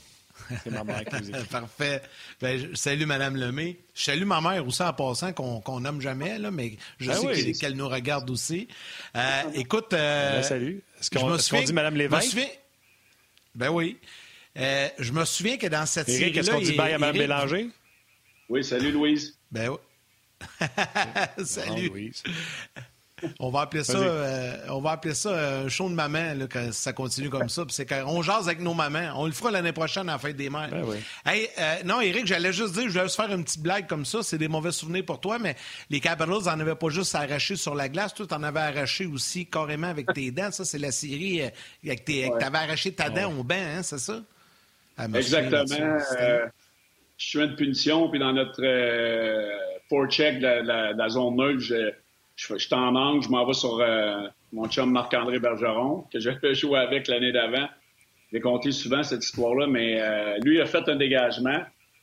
C'est 0.63 0.69
ma 0.69 0.83
mère 0.83 1.03
qui 1.03 1.31
vous. 1.31 1.45
Parfait. 1.49 2.01
Ben, 2.39 2.75
salut, 2.75 3.05
Mme 3.07 3.37
Lemay. 3.37 3.79
Je 3.95 4.03
salue 4.03 4.25
ma 4.25 4.41
mère 4.41 4.67
aussi 4.67 4.83
en 4.83 4.93
passant, 4.93 5.33
qu'on 5.33 5.79
nomme 5.79 6.01
jamais, 6.01 6.37
là, 6.37 6.51
mais 6.51 6.77
je 6.99 7.07
ben 7.07 7.15
sais 7.15 7.51
qu'elle 7.53 7.75
nous 7.75 7.87
regarde 7.87 8.29
aussi. 8.29 8.67
Euh, 9.15 9.43
écoute. 9.55 9.93
Euh, 9.93 10.37
ben, 10.37 10.43
salut. 10.43 10.83
Est-ce 10.99 11.09
qu'on 11.09 11.61
dit 11.61 11.73
Mme 11.73 11.95
Lévesque? 11.95 12.37
Ben 13.55 13.69
oui. 13.69 13.97
Euh, 14.57 14.89
je 14.99 15.11
me 15.11 15.23
souviens 15.25 15.57
que 15.57 15.67
dans 15.67 15.85
cette 15.85 16.09
série. 16.09 16.31
Qu'est-ce 16.31 16.51
qu'on 16.51 16.59
dit 16.59 16.73
bye 16.73 16.93
à 16.93 16.97
Mme 16.97 17.17
Bélanger? 17.17 17.69
Oui, 18.49 18.63
salut 18.63 18.91
Louise. 18.91 19.37
Ben 19.51 19.69
oui. 19.69 19.77
salut. 21.45 21.87
Louise. 21.87 22.23
On 23.39 23.51
va 23.51 23.61
appeler 23.61 23.83
ça, 23.83 23.99
euh, 23.99 24.57
on 24.69 24.81
va 24.81 24.91
appeler 24.91 25.13
ça 25.13 25.29
euh, 25.29 25.65
un 25.65 25.69
show 25.69 25.87
de 25.87 25.93
maman 25.93 26.33
là, 26.33 26.47
quand 26.51 26.73
ça 26.73 26.91
continue 26.91 27.29
comme 27.29 27.49
ça. 27.49 27.63
c'est 27.69 27.87
on 28.03 28.23
jase 28.23 28.47
avec 28.47 28.59
nos 28.59 28.73
mamans. 28.73 29.13
On 29.15 29.27
le 29.27 29.31
fera 29.31 29.51
l'année 29.51 29.73
prochaine 29.73 30.09
à 30.09 30.13
la 30.13 30.17
fête 30.17 30.35
des 30.35 30.49
mères. 30.49 30.71
Ben 30.71 30.83
oui. 30.83 30.97
hey, 31.23 31.47
non, 31.85 32.01
Eric, 32.01 32.25
j'allais 32.25 32.51
juste 32.51 32.73
dire, 32.73 32.85
je 32.85 32.89
voulais 32.89 33.03
juste 33.03 33.17
faire 33.17 33.31
une 33.31 33.43
petite 33.43 33.61
blague 33.61 33.85
comme 33.85 34.05
ça. 34.05 34.23
C'est 34.23 34.39
des 34.39 34.47
mauvais 34.47 34.71
souvenirs 34.71 35.05
pour 35.05 35.19
toi, 35.19 35.37
mais 35.37 35.55
les 35.91 35.99
Capitals 35.99 36.49
en 36.49 36.59
avaient 36.59 36.73
pas 36.73 36.89
juste 36.89 37.13
arraché 37.13 37.55
sur 37.55 37.75
la 37.75 37.89
glace, 37.89 38.15
toi 38.15 38.25
en 38.31 38.41
avais 38.41 38.59
arraché 38.59 39.05
aussi 39.05 39.45
carrément 39.45 39.87
avec 39.87 40.11
tes 40.13 40.31
dents. 40.31 40.51
Ça, 40.51 40.65
c'est 40.65 40.79
la 40.79 40.91
série 40.91 41.43
avec 41.85 42.03
tes, 42.03 42.33
avais 42.33 42.57
arraché 42.57 42.91
ta 42.91 43.11
dent 43.11 43.31
au 43.31 43.43
banc, 43.43 43.55
hein, 43.55 43.83
c'est 43.83 43.99
ça? 43.99 44.19
Exactement. 45.15 45.97
Euh, 46.19 46.45
je 47.17 47.27
suis 47.27 47.39
une 47.39 47.55
punition, 47.55 48.09
puis 48.09 48.19
dans 48.19 48.33
notre 48.33 48.63
euh, 48.63 49.51
forecheck 49.89 50.39
de 50.39 50.97
la, 50.97 51.09
zone 51.09 51.35
nulle, 51.35 51.59
je, 51.59 51.91
je 52.35 52.73
en 52.75 52.91
manque, 52.91 53.23
je 53.23 53.29
m'en 53.29 53.45
vais 53.45 53.53
sur 53.53 53.79
euh, 53.79 54.27
mon 54.53 54.67
chum 54.67 54.91
Marc-André 54.91 55.39
Bergeron, 55.39 56.05
que 56.11 56.19
j'avais 56.19 56.55
joué 56.55 56.79
avec 56.79 57.07
l'année 57.07 57.31
d'avant. 57.31 57.67
J'ai 58.31 58.39
compté 58.39 58.71
souvent 58.71 59.03
cette 59.03 59.23
histoire-là, 59.23 59.67
mais 59.67 60.01
euh, 60.01 60.37
lui 60.43 60.61
a 60.61 60.65
fait 60.65 60.87
un 60.87 60.95
dégagement. 60.95 61.59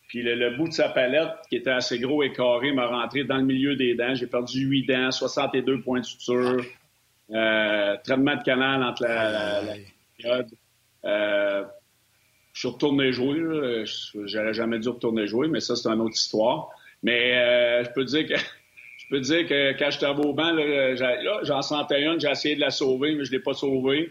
Puis 0.09 0.23
le, 0.23 0.57
bout 0.57 0.69
de 0.69 0.73
sa 0.73 0.89
palette, 0.89 1.33
qui 1.51 1.57
était 1.57 1.71
assez 1.71 1.99
gros 1.99 2.23
et 2.23 2.33
carré, 2.33 2.73
m'a 2.73 2.87
rentré 2.87 3.25
dans 3.25 3.37
le 3.37 3.45
milieu 3.45 3.77
des 3.77 3.95
dents. 3.95 4.15
J'ai 4.15 4.27
perdu 4.27 4.61
8 4.61 4.87
dents, 4.87 5.11
62 5.11 5.81
points 5.81 6.01
de 6.01 6.05
suture, 6.05 6.65
euh, 7.31 7.97
traitement 8.05 8.37
de 8.37 8.43
canal 8.43 8.83
entre 8.83 9.03
la, 9.03 9.63
période. 10.17 10.49
Je 12.59 12.67
suis 12.67 12.75
retourné 12.75 13.13
jouer. 13.13 13.85
J'aurais 14.25 14.53
jamais 14.53 14.81
dû 14.81 14.89
retourner 14.89 15.29
jouer, 15.29 15.47
mais 15.47 15.61
ça, 15.61 15.77
c'est 15.77 15.89
une 15.89 16.01
autre 16.01 16.17
histoire. 16.17 16.71
Mais 17.05 17.37
euh, 17.37 17.85
je 17.85 17.91
peux 17.91 18.05
dire 18.05 18.27
que 18.27 18.35
je 18.99 19.05
peux 19.11 19.21
dire 19.21 19.47
que 19.47 19.79
quand 19.79 19.93
j'étais 19.93 20.07
au 20.07 20.33
banc, 20.33 20.57
j'en 21.45 21.63
sentais 21.63 22.03
une, 22.03 22.19
j'ai 22.19 22.29
essayé 22.29 22.57
de 22.57 22.61
la 22.61 22.73
sauver, 22.73 23.15
mais 23.15 23.25
je 23.25 23.31
l'ai 23.31 23.39
pas 23.39 23.55
sauvée. 23.55 24.11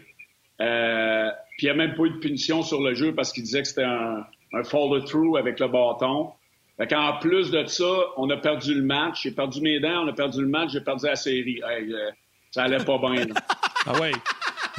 Euh, 0.62 1.28
puis 1.58 1.66
il 1.66 1.66
n'y 1.66 1.70
a 1.72 1.74
même 1.74 1.94
pas 1.94 2.04
eu 2.04 2.10
de 2.10 2.16
punition 2.20 2.62
sur 2.62 2.80
le 2.80 2.94
jeu 2.94 3.14
parce 3.14 3.34
qu'il 3.34 3.42
disait 3.42 3.60
que 3.60 3.68
c'était 3.68 3.82
un, 3.82 4.24
un 4.54 4.64
follow-through 4.64 5.36
avec 5.36 5.60
le 5.60 5.68
bâton. 5.68 6.30
Fait 6.78 6.90
en 6.94 7.18
plus 7.18 7.50
de 7.50 7.66
ça, 7.66 8.00
on 8.16 8.30
a 8.30 8.38
perdu 8.38 8.72
le 8.72 8.82
match. 8.82 9.24
J'ai 9.24 9.32
perdu 9.32 9.60
mes 9.60 9.78
dents, 9.78 10.04
on 10.04 10.08
a 10.08 10.14
perdu 10.14 10.40
le 10.40 10.48
match, 10.48 10.70
j'ai 10.72 10.80
perdu 10.80 11.04
la 11.04 11.16
série. 11.16 11.60
Euh, 11.62 12.10
ça 12.50 12.62
allait 12.62 12.82
pas 12.82 12.96
bien. 12.96 13.26
ah 13.86 14.00
ouais. 14.00 14.12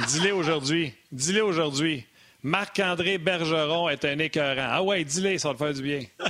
Dis-le 0.08 0.34
aujourd'hui. 0.34 0.92
Dis-le 1.12 1.44
aujourd'hui. 1.44 2.04
Marc-André 2.42 3.18
Bergeron 3.18 3.88
est 3.88 4.04
un 4.04 4.18
écœurant. 4.18 4.68
Ah 4.70 4.82
ouais, 4.82 5.04
dis-le, 5.04 5.38
ça 5.38 5.48
va 5.48 5.54
te 5.54 5.58
faire 5.58 5.74
du 5.74 5.82
bien. 5.82 6.00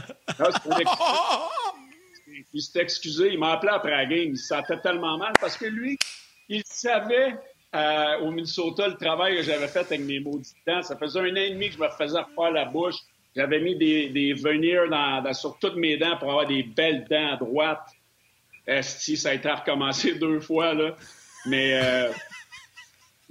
il 2.53 2.63
s'est 2.63 2.81
excusé. 2.81 3.33
Il 3.33 3.39
m'a 3.39 3.53
appelé 3.53 3.73
après 3.73 3.93
la 3.93 4.07
game. 4.07 4.31
Il 4.31 4.39
se 4.39 4.49
sentait 4.49 4.81
tellement 4.81 5.19
mal 5.19 5.33
parce 5.41 5.57
que 5.57 5.67
lui, 5.67 5.97
il 6.49 6.63
savait 6.65 7.37
euh, 7.75 8.19
au 8.21 8.33
Minnesota 8.33 8.89
le 8.89 8.95
travail 8.95 9.37
que 9.37 9.43
j'avais 9.43 9.69
fait 9.69 9.81
avec 9.81 10.01
mes 10.01 10.19
maudits 10.19 10.55
dents. 10.67 10.83
Ça 10.83 10.97
faisait 10.97 11.21
un 11.21 11.33
an 11.33 11.37
et 11.37 11.51
demi 11.51 11.69
que 11.69 11.77
je 11.77 11.81
me 11.81 11.89
faisais 11.91 12.19
refaire 12.19 12.51
la 12.51 12.65
bouche. 12.65 12.97
J'avais 13.37 13.61
mis 13.61 13.77
des, 13.77 14.09
des 14.09 14.35
dans, 14.35 15.33
sur 15.33 15.57
toutes 15.59 15.77
mes 15.77 15.97
dents 15.97 16.17
pour 16.19 16.31
avoir 16.31 16.47
des 16.47 16.65
belles 16.65 17.07
dents 17.09 17.35
à 17.35 17.37
droite. 17.37 17.87
Esti, 18.67 19.17
ça 19.17 19.31
a 19.31 19.35
été 19.35 19.49
recommencé 19.49 20.15
deux 20.19 20.41
fois, 20.41 20.75
là. 20.75 20.97
Mais, 21.47 21.81
euh, 21.83 22.11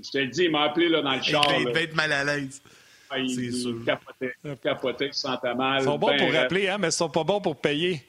je 0.03 0.09
te 0.11 0.17
le 0.17 0.27
dis, 0.27 0.43
il 0.43 0.51
m'a 0.51 0.63
appelé, 0.63 0.89
là, 0.89 1.01
dans 1.01 1.15
le 1.15 1.21
char. 1.21 1.45
Il 1.59 1.71
va 1.71 1.81
être 1.81 1.95
mal 1.95 2.11
à 2.11 2.23
l'aise. 2.23 2.61
Ah, 3.09 3.17
il, 3.17 3.29
c'est 3.29 3.51
sûr. 3.51 3.83
capotait, 3.85 4.33
il 4.43 4.57
capotait, 4.57 5.07
il 5.07 5.13
sentait 5.13 5.55
mal. 5.55 5.81
Ils 5.81 5.85
sont 5.85 5.97
bons 5.97 6.15
pour 6.17 6.31
rappeler, 6.31 6.69
hein, 6.69 6.77
mais 6.79 6.89
ils 6.89 6.93
sont 6.93 7.09
pas 7.09 7.23
bons 7.23 7.41
pour 7.41 7.55
payer. 7.55 8.03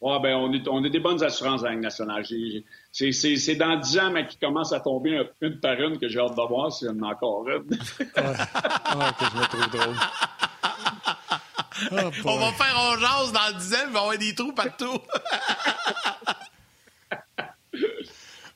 Ouais, 0.00 0.20
ben, 0.20 0.36
on, 0.36 0.52
est, 0.52 0.68
on 0.68 0.84
a 0.84 0.88
des 0.88 0.98
bonnes 0.98 1.22
assurances 1.22 1.64
à 1.64 1.70
la 1.70 1.76
nationale. 1.76 2.26
C'est 2.92 3.54
dans 3.54 3.76
10 3.76 3.98
ans, 4.00 4.10
mais 4.10 4.26
qui 4.26 4.36
commence 4.36 4.72
à 4.72 4.80
tomber 4.80 5.18
une 5.40 5.60
par 5.60 5.80
une 5.80 5.98
que 5.98 6.08
j'ai 6.08 6.18
hâte 6.18 6.36
de 6.36 6.46
voir 6.46 6.72
s'il 6.72 6.88
y 6.88 6.90
en 6.90 7.02
a 7.02 7.12
encore 7.12 7.48
une. 7.48 7.78
Ah, 8.16 9.12
que 9.18 9.24
je 9.24 9.38
me 9.38 9.46
trouve 9.46 9.70
drôle. 9.70 9.96
Oh, 11.92 12.10
on 12.24 12.38
va 12.38 12.52
faire 12.52 12.78
un 12.78 12.98
jase 12.98 13.32
dans 13.32 13.58
10 13.58 13.74
ans, 13.74 13.78
il 13.86 13.92
va 13.92 13.98
y 13.98 14.02
avoir 14.02 14.18
des 14.18 14.34
trous 14.34 14.52
partout. 14.52 14.98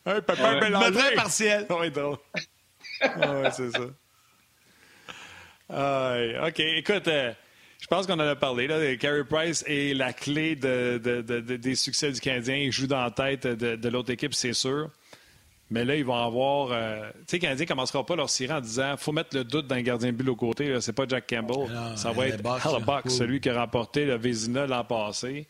Un 0.09 0.21
papa 0.21 0.55
ouais. 0.55 0.61
Mélange 0.61 1.15
partiel. 1.15 1.67
Oui, 1.71 1.91
drôle. 1.91 2.17
Ah, 3.01 3.41
ouais, 3.41 3.51
c'est 3.53 3.71
ça. 3.71 3.85
Ah, 5.71 6.47
OK, 6.49 6.61
écoute... 6.61 7.09
Euh, 7.09 7.33
je 7.81 7.87
pense 7.87 8.07
qu'on 8.07 8.15
en 8.15 8.21
a 8.21 8.35
parlé. 8.35 8.67
Là. 8.67 8.97
Carey 8.97 9.25
Price 9.25 9.65
est 9.67 9.95
la 9.95 10.13
clé 10.13 10.57
de, 10.57 10.99
des 11.57 11.75
succès 11.77 12.11
du 12.11 12.21
Canadien. 12.21 12.57
Il 12.57 12.73
joue 12.73 12.89
dans 12.89 13.03
la 13.03 13.13
tête 13.13 13.47
de, 13.47 13.89
l'autre 13.89 14.11
équipe, 14.11 14.35
c'est 14.35 14.53
sûr. 14.53 14.91
Mais 15.71 15.85
là, 15.85 15.95
ils 15.95 16.05
vont 16.05 16.17
avoir. 16.17 16.71
Euh, 16.73 17.09
tu 17.19 17.25
sais, 17.29 17.37
le 17.37 17.41
Canadien 17.43 17.65
ne 17.65 17.69
commencera 17.69 18.05
pas 18.05 18.17
leur 18.17 18.31
série 18.31 18.53
en 18.53 18.61
disant 18.61 18.97
faut 18.97 19.13
mettre 19.13 19.37
le 19.37 19.45
doute 19.45 19.69
dans 19.69 19.77
le 19.77 19.83
gardien 19.83 20.11
de 20.11 20.17
but 20.17 20.29
au 20.29 20.35
côté. 20.35 20.81
C'est 20.81 20.93
pas 20.93 21.05
Jack 21.07 21.29
Campbell. 21.29 21.69
ça 21.95 22.11
va 22.11 22.27
être 22.27 22.41
Hellebuck, 22.41 23.11
celui 23.11 23.41
qui 23.41 23.49
a 23.49 23.61
remporté 23.61 24.07
le 24.07 24.17
Vézina 24.17 24.67
l'an 24.67 24.83
passé. 24.83 25.47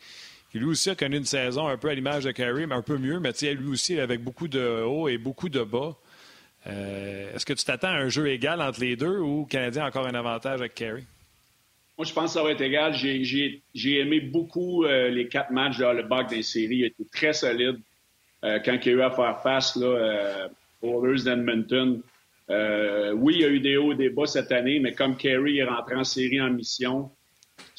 Lui 0.57 0.65
aussi 0.65 0.89
a 0.89 0.95
connu 0.95 1.17
une 1.17 1.25
saison 1.25 1.67
un 1.67 1.77
peu 1.77 1.89
à 1.89 1.93
l'image 1.93 2.23
de 2.23 2.31
Carey, 2.31 2.65
mais 2.65 2.75
un 2.75 2.81
peu 2.81 2.97
mieux. 2.97 3.19
Mais 3.19 3.31
lui 3.53 3.69
aussi, 3.69 3.99
avec 3.99 4.23
beaucoup 4.23 4.47
de 4.47 4.81
hauts 4.81 5.07
et 5.07 5.17
beaucoup 5.17 5.49
de 5.49 5.61
bas. 5.61 5.95
Euh, 6.67 7.33
est-ce 7.33 7.45
que 7.45 7.53
tu 7.53 7.63
t'attends 7.63 7.89
à 7.89 7.97
un 7.97 8.09
jeu 8.09 8.27
égal 8.27 8.61
entre 8.61 8.81
les 8.81 8.95
deux 8.95 9.19
ou 9.19 9.41
le 9.41 9.49
Canadien 9.49 9.83
a 9.83 9.87
encore 9.87 10.07
un 10.07 10.15
avantage 10.15 10.59
avec 10.59 10.73
Carey? 10.73 11.03
Moi, 11.97 12.05
je 12.05 12.13
pense 12.13 12.33
que 12.33 12.39
ça 12.39 12.43
va 12.43 12.51
être 12.51 12.61
égal. 12.61 12.93
J'ai 12.95 13.99
aimé 13.99 14.21
beaucoup 14.21 14.85
euh, 14.85 15.09
les 15.09 15.27
quatre 15.27 15.51
matchs 15.51 15.77
de 15.77 15.83
Hollebuck 15.83 16.29
des 16.29 16.43
séries. 16.43 16.77
Il 16.77 16.85
était 16.85 17.05
très 17.11 17.33
solide 17.33 17.79
euh, 18.43 18.59
quand 18.63 18.77
il 18.85 18.89
a 18.89 18.95
eu 18.95 19.01
à 19.01 19.11
faire 19.11 19.41
face 19.41 19.77
aux 19.77 21.05
Oilers 21.05 21.23
d'Edmonton. 21.23 22.01
oui, 23.15 23.33
il 23.35 23.41
y 23.41 23.45
a 23.45 23.49
eu 23.49 23.59
des 23.59 23.77
hauts 23.77 23.93
et 23.93 23.97
des 23.97 24.09
bas 24.09 24.25
cette 24.25 24.51
année, 24.51 24.79
mais 24.79 24.93
comme 24.93 25.15
Kerry 25.15 25.59
est 25.59 25.65
rentré 25.65 25.95
en 25.95 26.03
série 26.03 26.41
en 26.41 26.49
mission, 26.49 27.11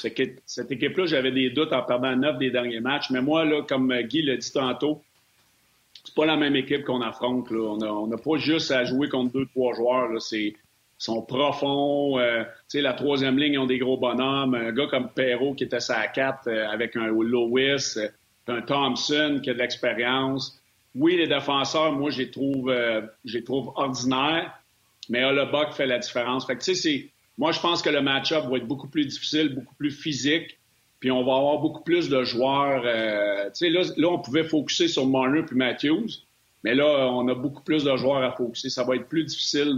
cette 0.00 0.72
équipe-là, 0.72 1.06
j'avais 1.06 1.30
des 1.30 1.50
doutes 1.50 1.72
en 1.72 1.82
perdant 1.82 2.14
neuf 2.16 2.38
des 2.38 2.50
derniers 2.50 2.80
matchs. 2.80 3.10
Mais 3.10 3.20
moi, 3.20 3.44
là, 3.44 3.62
comme 3.62 3.92
Guy 4.02 4.22
l'a 4.22 4.36
dit 4.36 4.52
tantôt, 4.52 5.02
c'est 6.04 6.14
pas 6.14 6.26
la 6.26 6.36
même 6.36 6.56
équipe 6.56 6.84
qu'on 6.84 7.02
affronte. 7.02 7.50
Là. 7.50 7.60
On 7.60 8.06
n'a 8.06 8.16
pas 8.16 8.36
juste 8.36 8.70
à 8.70 8.84
jouer 8.84 9.08
contre 9.08 9.32
deux, 9.32 9.46
trois 9.46 9.74
joueurs. 9.74 10.20
C'est 10.20 10.54
sont 11.00 11.22
profonds. 11.22 12.18
Euh, 12.18 12.44
la 12.74 12.92
troisième 12.92 13.38
ligne, 13.38 13.54
ils 13.54 13.58
ont 13.58 13.66
des 13.66 13.78
gros 13.78 13.96
bonhommes. 13.96 14.54
Un 14.54 14.70
gars 14.70 14.86
comme 14.86 15.08
Perrault 15.08 15.54
qui 15.54 15.64
était 15.64 15.80
sa 15.80 16.06
4 16.06 16.46
euh, 16.46 16.68
avec 16.68 16.94
un 16.94 17.06
Lewis, 17.06 17.94
euh, 17.96 18.08
un 18.48 18.60
Thompson 18.60 19.40
qui 19.42 19.50
a 19.50 19.54
de 19.54 19.58
l'expérience. 19.58 20.60
Oui, 20.94 21.16
les 21.16 21.26
défenseurs, 21.26 21.92
moi, 21.92 22.10
je 22.10 22.18
les 22.18 22.30
trouve, 22.30 22.74
trouve 23.44 23.72
ordinaires, 23.76 24.52
mais 25.08 25.22
Buck 25.46 25.72
fait 25.72 25.86
la 25.86 25.98
différence. 25.98 26.46
Fait 26.46 26.56
que, 26.56 26.64
sais, 26.64 27.09
moi, 27.40 27.50
je 27.50 27.58
pense 27.58 27.82
que 27.82 27.90
le 27.90 28.00
match-up 28.00 28.44
va 28.44 28.58
être 28.58 28.68
beaucoup 28.68 28.86
plus 28.86 29.04
difficile, 29.04 29.54
beaucoup 29.54 29.74
plus 29.74 29.90
physique, 29.90 30.58
puis 31.00 31.10
on 31.10 31.24
va 31.24 31.34
avoir 31.36 31.58
beaucoup 31.58 31.82
plus 31.82 32.08
de 32.08 32.22
joueurs. 32.22 32.82
tu 32.82 33.50
sais, 33.54 33.70
là, 33.70 33.82
là, 33.96 34.08
on 34.08 34.18
pouvait 34.18 34.44
focuser 34.44 34.86
sur 34.86 35.06
Marner 35.06 35.42
puis 35.42 35.56
Matthews, 35.56 36.08
mais 36.62 36.74
là, 36.74 37.08
on 37.10 37.26
a 37.26 37.34
beaucoup 37.34 37.62
plus 37.62 37.82
de 37.82 37.96
joueurs 37.96 38.22
à 38.22 38.30
focuser. 38.32 38.68
Ça 38.68 38.84
va 38.84 38.94
être 38.94 39.08
plus 39.08 39.24
difficile 39.24 39.74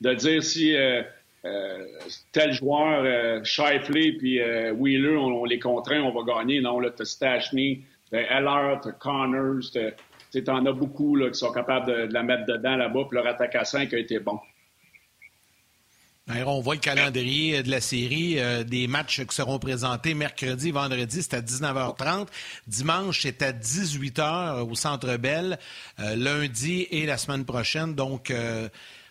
de, 0.00 0.14
dire 0.14 0.42
si 0.42 0.74
euh, 0.74 1.02
euh, 1.44 1.84
tel 2.30 2.52
joueur, 2.52 3.02
euh, 3.04 3.42
Shifley 3.42 4.12
puis 4.12 4.40
euh, 4.40 4.72
Wheeler, 4.72 5.16
on, 5.16 5.44
les 5.44 5.58
contraint, 5.58 6.00
on 6.02 6.12
va 6.12 6.22
gagner. 6.22 6.60
Non, 6.60 6.78
là, 6.78 6.90
t'as 6.90 7.04
Stachny, 7.04 7.84
t'as 8.10 8.20
Eller, 8.20 8.78
t'as 8.82 8.92
Connors, 8.92 9.62
t'en 10.44 10.66
as 10.66 10.72
beaucoup 10.72 11.16
là, 11.16 11.30
qui 11.30 11.38
sont 11.38 11.52
capables 11.52 11.86
de, 11.86 12.12
la 12.12 12.22
mettre 12.22 12.46
dedans 12.46 12.76
là-bas, 12.76 13.06
puis 13.10 13.16
leur 13.16 13.26
attaque 13.26 13.56
à 13.56 13.64
5 13.64 13.92
a 13.92 13.98
été 13.98 14.20
bon. 14.20 14.38
On 16.46 16.60
voit 16.60 16.74
le 16.74 16.80
calendrier 16.80 17.62
de 17.62 17.70
la 17.70 17.80
série, 17.80 18.38
des 18.64 18.86
matchs 18.86 19.24
qui 19.24 19.34
seront 19.34 19.58
présentés 19.58 20.14
mercredi, 20.14 20.70
vendredi, 20.70 21.22
c'est 21.22 21.34
à 21.34 21.40
19h30. 21.40 22.28
Dimanche, 22.66 23.22
c'est 23.22 23.42
à 23.42 23.52
18h 23.52 24.60
au 24.60 24.74
Centre 24.74 25.16
Bell. 25.16 25.58
lundi 25.98 26.86
et 26.90 27.06
la 27.06 27.18
semaine 27.18 27.44
prochaine. 27.44 27.94
Donc, 27.94 28.32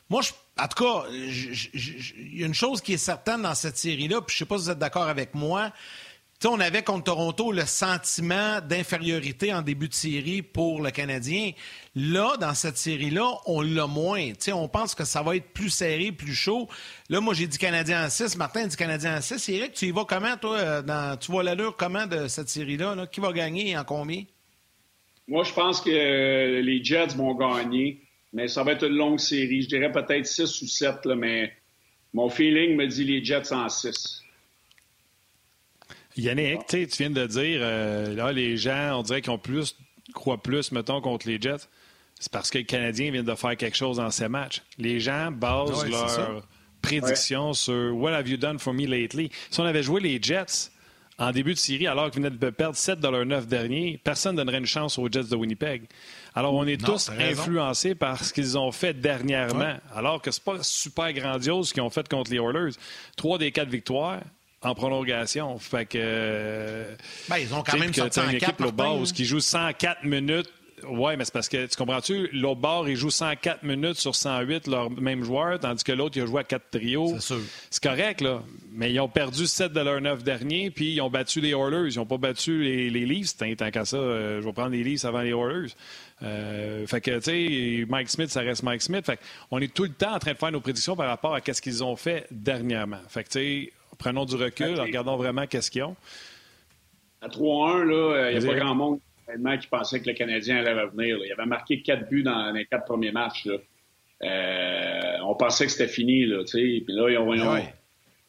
moi, 0.09 0.21
je 0.21 0.31
en 0.59 0.67
tout 0.67 0.83
cas, 0.83 1.05
il 1.09 2.39
y 2.39 2.43
a 2.43 2.45
une 2.45 2.53
chose 2.53 2.81
qui 2.81 2.93
est 2.93 2.97
certaine 2.97 3.41
dans 3.41 3.55
cette 3.55 3.77
série-là, 3.77 4.21
puis 4.21 4.35
je 4.35 4.43
ne 4.43 4.45
sais 4.45 4.49
pas 4.49 4.57
si 4.57 4.65
vous 4.65 4.71
êtes 4.71 4.77
d'accord 4.77 5.07
avec 5.07 5.33
moi. 5.33 5.71
On 6.49 6.59
avait 6.59 6.83
contre 6.83 7.03
Toronto 7.05 7.51
le 7.51 7.65
sentiment 7.65 8.59
d'infériorité 8.61 9.53
en 9.53 9.61
début 9.61 9.87
de 9.87 9.93
série 9.93 10.41
pour 10.41 10.81
le 10.81 10.91
Canadien. 10.91 11.51
Là, 11.95 12.35
dans 12.39 12.53
cette 12.53 12.77
série-là, 12.77 13.29
on 13.45 13.61
l'a 13.61 13.87
moins. 13.87 14.31
on 14.53 14.67
pense 14.67 14.95
que 14.95 15.03
ça 15.03 15.21
va 15.21 15.35
être 15.35 15.53
plus 15.53 15.69
serré, 15.69 16.11
plus 16.11 16.33
chaud. 16.33 16.67
Là, 17.09 17.21
moi, 17.21 17.33
j'ai 17.33 17.47
dit 17.47 17.57
Canadien 17.57 18.05
en 18.05 18.09
6. 18.09 18.37
Martin 18.37 18.67
dit 18.67 18.75
Canadien 18.75 19.17
en 19.17 19.21
6. 19.21 19.49
Eric, 19.49 19.73
tu 19.73 19.85
y 19.85 19.91
vas 19.91 20.05
comment, 20.05 20.37
toi? 20.37 20.57
Euh, 20.57 21.15
tu 21.17 21.31
vois 21.31 21.43
l'allure 21.43 21.75
comment 21.75 22.07
de 22.07 22.27
cette 22.27 22.49
série-là? 22.49 22.95
Là? 22.95 23.07
Qui 23.07 23.19
va 23.19 23.31
gagner 23.33 23.69
et 23.69 23.77
en 23.77 23.83
combien? 23.83 24.23
Moi, 25.27 25.43
je 25.43 25.53
pense 25.53 25.81
que 25.81 26.59
les 26.61 26.83
Jets 26.83 27.15
vont 27.15 27.35
gagner. 27.35 28.01
Mais 28.33 28.47
ça 28.47 28.63
va 28.63 28.71
être 28.71 28.87
une 28.87 28.95
longue 28.95 29.19
série. 29.19 29.63
Je 29.63 29.67
dirais 29.67 29.91
peut-être 29.91 30.25
6 30.25 30.61
ou 30.61 30.67
7, 30.67 31.05
là, 31.05 31.15
mais 31.15 31.53
mon 32.13 32.29
feeling 32.29 32.75
me 32.75 32.87
dit 32.87 33.03
les 33.03 33.23
Jets 33.23 33.53
en 33.53 33.67
6. 33.67 34.20
Yannick, 36.17 36.65
tu 36.67 36.85
viens 36.85 37.09
de 37.09 37.25
dire, 37.25 37.59
euh, 37.61 38.15
là, 38.15 38.31
les 38.31 38.57
gens, 38.57 38.99
on 38.99 39.03
dirait 39.03 39.21
qu'ils 39.21 39.31
ont 39.31 39.37
plus, 39.37 39.75
croient 40.13 40.41
plus, 40.41 40.71
mettons, 40.71 41.01
contre 41.01 41.27
les 41.27 41.39
Jets. 41.39 41.67
C'est 42.19 42.31
parce 42.31 42.51
que 42.51 42.59
les 42.59 42.65
Canadiens 42.65 43.11
viennent 43.11 43.25
de 43.25 43.35
faire 43.35 43.57
quelque 43.57 43.77
chose 43.77 43.97
dans 43.97 44.11
ces 44.11 44.27
matchs. 44.27 44.61
Les 44.77 44.99
gens 44.99 45.31
basent 45.31 45.85
leurs 45.89 46.47
prédictions 46.81 47.53
sur 47.53 47.95
What 47.95 48.13
have 48.13 48.27
you 48.27 48.37
done 48.37 48.59
for 48.59 48.73
me 48.73 48.85
lately? 48.85 49.31
Si 49.49 49.59
on 49.59 49.65
avait 49.65 49.83
joué 49.83 50.01
les 50.01 50.21
Jets 50.21 50.69
en 51.17 51.31
début 51.31 51.53
de 51.53 51.59
série, 51.59 51.87
alors 51.87 52.11
qu'ils 52.11 52.21
venaient 52.21 52.35
de 52.35 52.49
perdre 52.49 52.75
7 52.75 52.99
de 52.99 53.07
leurs 53.07 53.25
9 53.25 53.47
derniers, 53.47 53.99
personne 54.03 54.35
ne 54.35 54.41
donnerait 54.41 54.59
une 54.59 54.65
chance 54.65 54.99
aux 54.99 55.09
Jets 55.09 55.25
de 55.25 55.35
Winnipeg. 55.35 55.83
Alors, 56.35 56.53
on 56.53 56.65
est 56.65 56.83
tous 56.83 57.09
influencés 57.09 57.95
par 57.95 58.23
ce 58.23 58.33
qu'ils 58.33 58.57
ont 58.57 58.71
fait 58.71 58.93
dernièrement, 58.93 59.75
alors 59.95 60.21
que 60.21 60.31
c'est 60.31 60.43
pas 60.43 60.61
super 60.61 61.11
grandiose 61.13 61.69
ce 61.69 61.73
qu'ils 61.73 61.83
ont 61.83 61.89
fait 61.89 62.07
contre 62.07 62.31
les 62.31 62.37
Oilers. 62.37 62.75
Trois 63.17 63.37
des 63.37 63.51
quatre 63.51 63.69
victoires 63.69 64.21
en 64.61 64.75
prolongation. 64.75 65.57
Fait 65.59 65.85
que. 65.85 66.85
Ben, 67.29 67.37
ils 67.37 67.53
ont 67.53 67.63
quand 67.63 67.77
même 67.77 67.93
sorti 67.93 68.19
une 68.19 68.35
équipe 68.35 68.61
base 68.73 69.11
qui 69.11 69.25
joue 69.25 69.39
104 69.39 70.03
minutes 70.03 70.49
ouais, 70.87 71.17
mais 71.17 71.25
c'est 71.25 71.33
parce 71.33 71.49
que, 71.49 71.65
tu 71.65 71.75
comprends-tu, 71.75 72.29
l'autre 72.33 72.59
bord, 72.59 72.87
ils 72.87 72.95
jouent 72.95 73.09
104 73.11 73.63
minutes 73.63 73.97
sur 73.97 74.15
108, 74.15 74.67
leur 74.67 74.89
même 74.89 75.23
joueur, 75.23 75.59
tandis 75.59 75.83
que 75.83 75.91
l'autre, 75.91 76.17
il 76.17 76.23
a 76.23 76.25
joué 76.25 76.41
à 76.41 76.43
4 76.43 76.69
trios. 76.71 77.15
C'est 77.19 77.83
correct, 77.83 78.21
là. 78.21 78.43
Mais 78.73 78.91
ils 78.91 78.99
ont 78.99 79.09
perdu 79.09 79.47
7 79.47 79.73
de 79.73 79.81
leurs 79.81 80.01
9 80.01 80.23
derniers, 80.23 80.71
puis 80.71 80.93
ils 80.93 81.01
ont 81.01 81.09
battu 81.09 81.41
les 81.41 81.51
Oilers. 81.51 81.91
Ils 81.91 81.97
n'ont 81.97 82.05
pas 82.05 82.17
battu 82.17 82.63
les, 82.63 82.89
les 82.89 83.05
Leafs. 83.05 83.35
Tant 83.37 83.71
qu'à 83.71 83.85
ça, 83.85 83.97
euh, 83.97 84.41
je 84.41 84.45
vais 84.45 84.53
prendre 84.53 84.71
les 84.71 84.83
Leafs 84.83 85.05
avant 85.05 85.21
les 85.21 85.31
Oilers. 85.31 85.73
Euh, 86.23 86.85
fait 86.87 87.01
que, 87.01 87.17
tu 87.17 87.21
sais, 87.21 87.85
Mike 87.89 88.09
Smith, 88.09 88.29
ça 88.29 88.41
reste 88.41 88.63
Mike 88.63 88.81
Smith. 88.81 89.05
Fait 89.05 89.19
on 89.49 89.59
est 89.59 89.73
tout 89.73 89.83
le 89.83 89.89
temps 89.89 90.13
en 90.13 90.19
train 90.19 90.33
de 90.33 90.37
faire 90.37 90.51
nos 90.51 90.61
prédictions 90.61 90.95
par 90.95 91.07
rapport 91.07 91.35
à 91.35 91.41
ce 91.41 91.61
qu'ils 91.61 91.83
ont 91.83 91.95
fait 91.95 92.27
dernièrement. 92.31 92.99
Fait 93.09 93.23
que, 93.23 93.29
tu 93.29 93.39
sais, 93.39 93.73
prenons 94.01 94.25
du 94.25 94.35
recul, 94.35 94.79
regardons 94.79 95.15
vraiment 95.15 95.45
qu'est-ce 95.45 95.69
qu'ils 95.69 95.83
ont. 95.83 95.95
À 97.21 97.27
3-1, 97.27 97.83
là, 97.83 98.31
il 98.31 98.39
n'y 98.39 98.45
a 98.45 98.47
pas 98.47 98.59
grand 98.59 98.75
monde 98.75 98.99
qui 99.59 99.67
pensait 99.67 100.01
que 100.01 100.09
le 100.09 100.13
Canadien 100.13 100.57
allait 100.57 100.73
revenir. 100.73 101.17
Il 101.23 101.31
avait 101.31 101.45
marqué 101.45 101.81
quatre 101.81 102.09
buts 102.09 102.23
dans 102.23 102.51
les 102.51 102.65
quatre 102.65 102.85
premiers 102.85 103.11
matchs. 103.11 103.47
Euh, 104.23 105.17
on 105.23 105.35
pensait 105.35 105.65
que 105.65 105.71
c'était 105.71 105.91
fini. 105.91 106.25
Là, 106.25 106.43
Puis 106.43 106.83
là, 106.87 107.09
ils 107.09 107.17
ont, 107.17 107.33
ils 107.33 107.73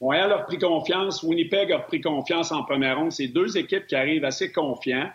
Montréal 0.00 0.32
a 0.32 0.36
repris 0.38 0.58
confiance. 0.58 1.22
Winnipeg 1.22 1.72
a 1.72 1.78
repris 1.78 2.00
confiance 2.00 2.52
en 2.52 2.64
première 2.64 2.98
ronde. 2.98 3.12
C'est 3.12 3.28
deux 3.28 3.56
équipes 3.56 3.86
qui 3.86 3.94
arrivent 3.94 4.24
assez 4.24 4.52
confiants. 4.52 5.10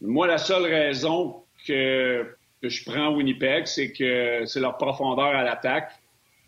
Moi, 0.00 0.26
la 0.26 0.38
seule 0.38 0.64
raison 0.64 1.42
que, 1.66 2.36
que 2.60 2.68
je 2.68 2.84
prends 2.84 3.14
Winnipeg, 3.14 3.66
c'est 3.66 3.92
que 3.92 4.44
c'est 4.46 4.60
leur 4.60 4.76
profondeur 4.76 5.26
à 5.26 5.42
l'attaque, 5.42 5.92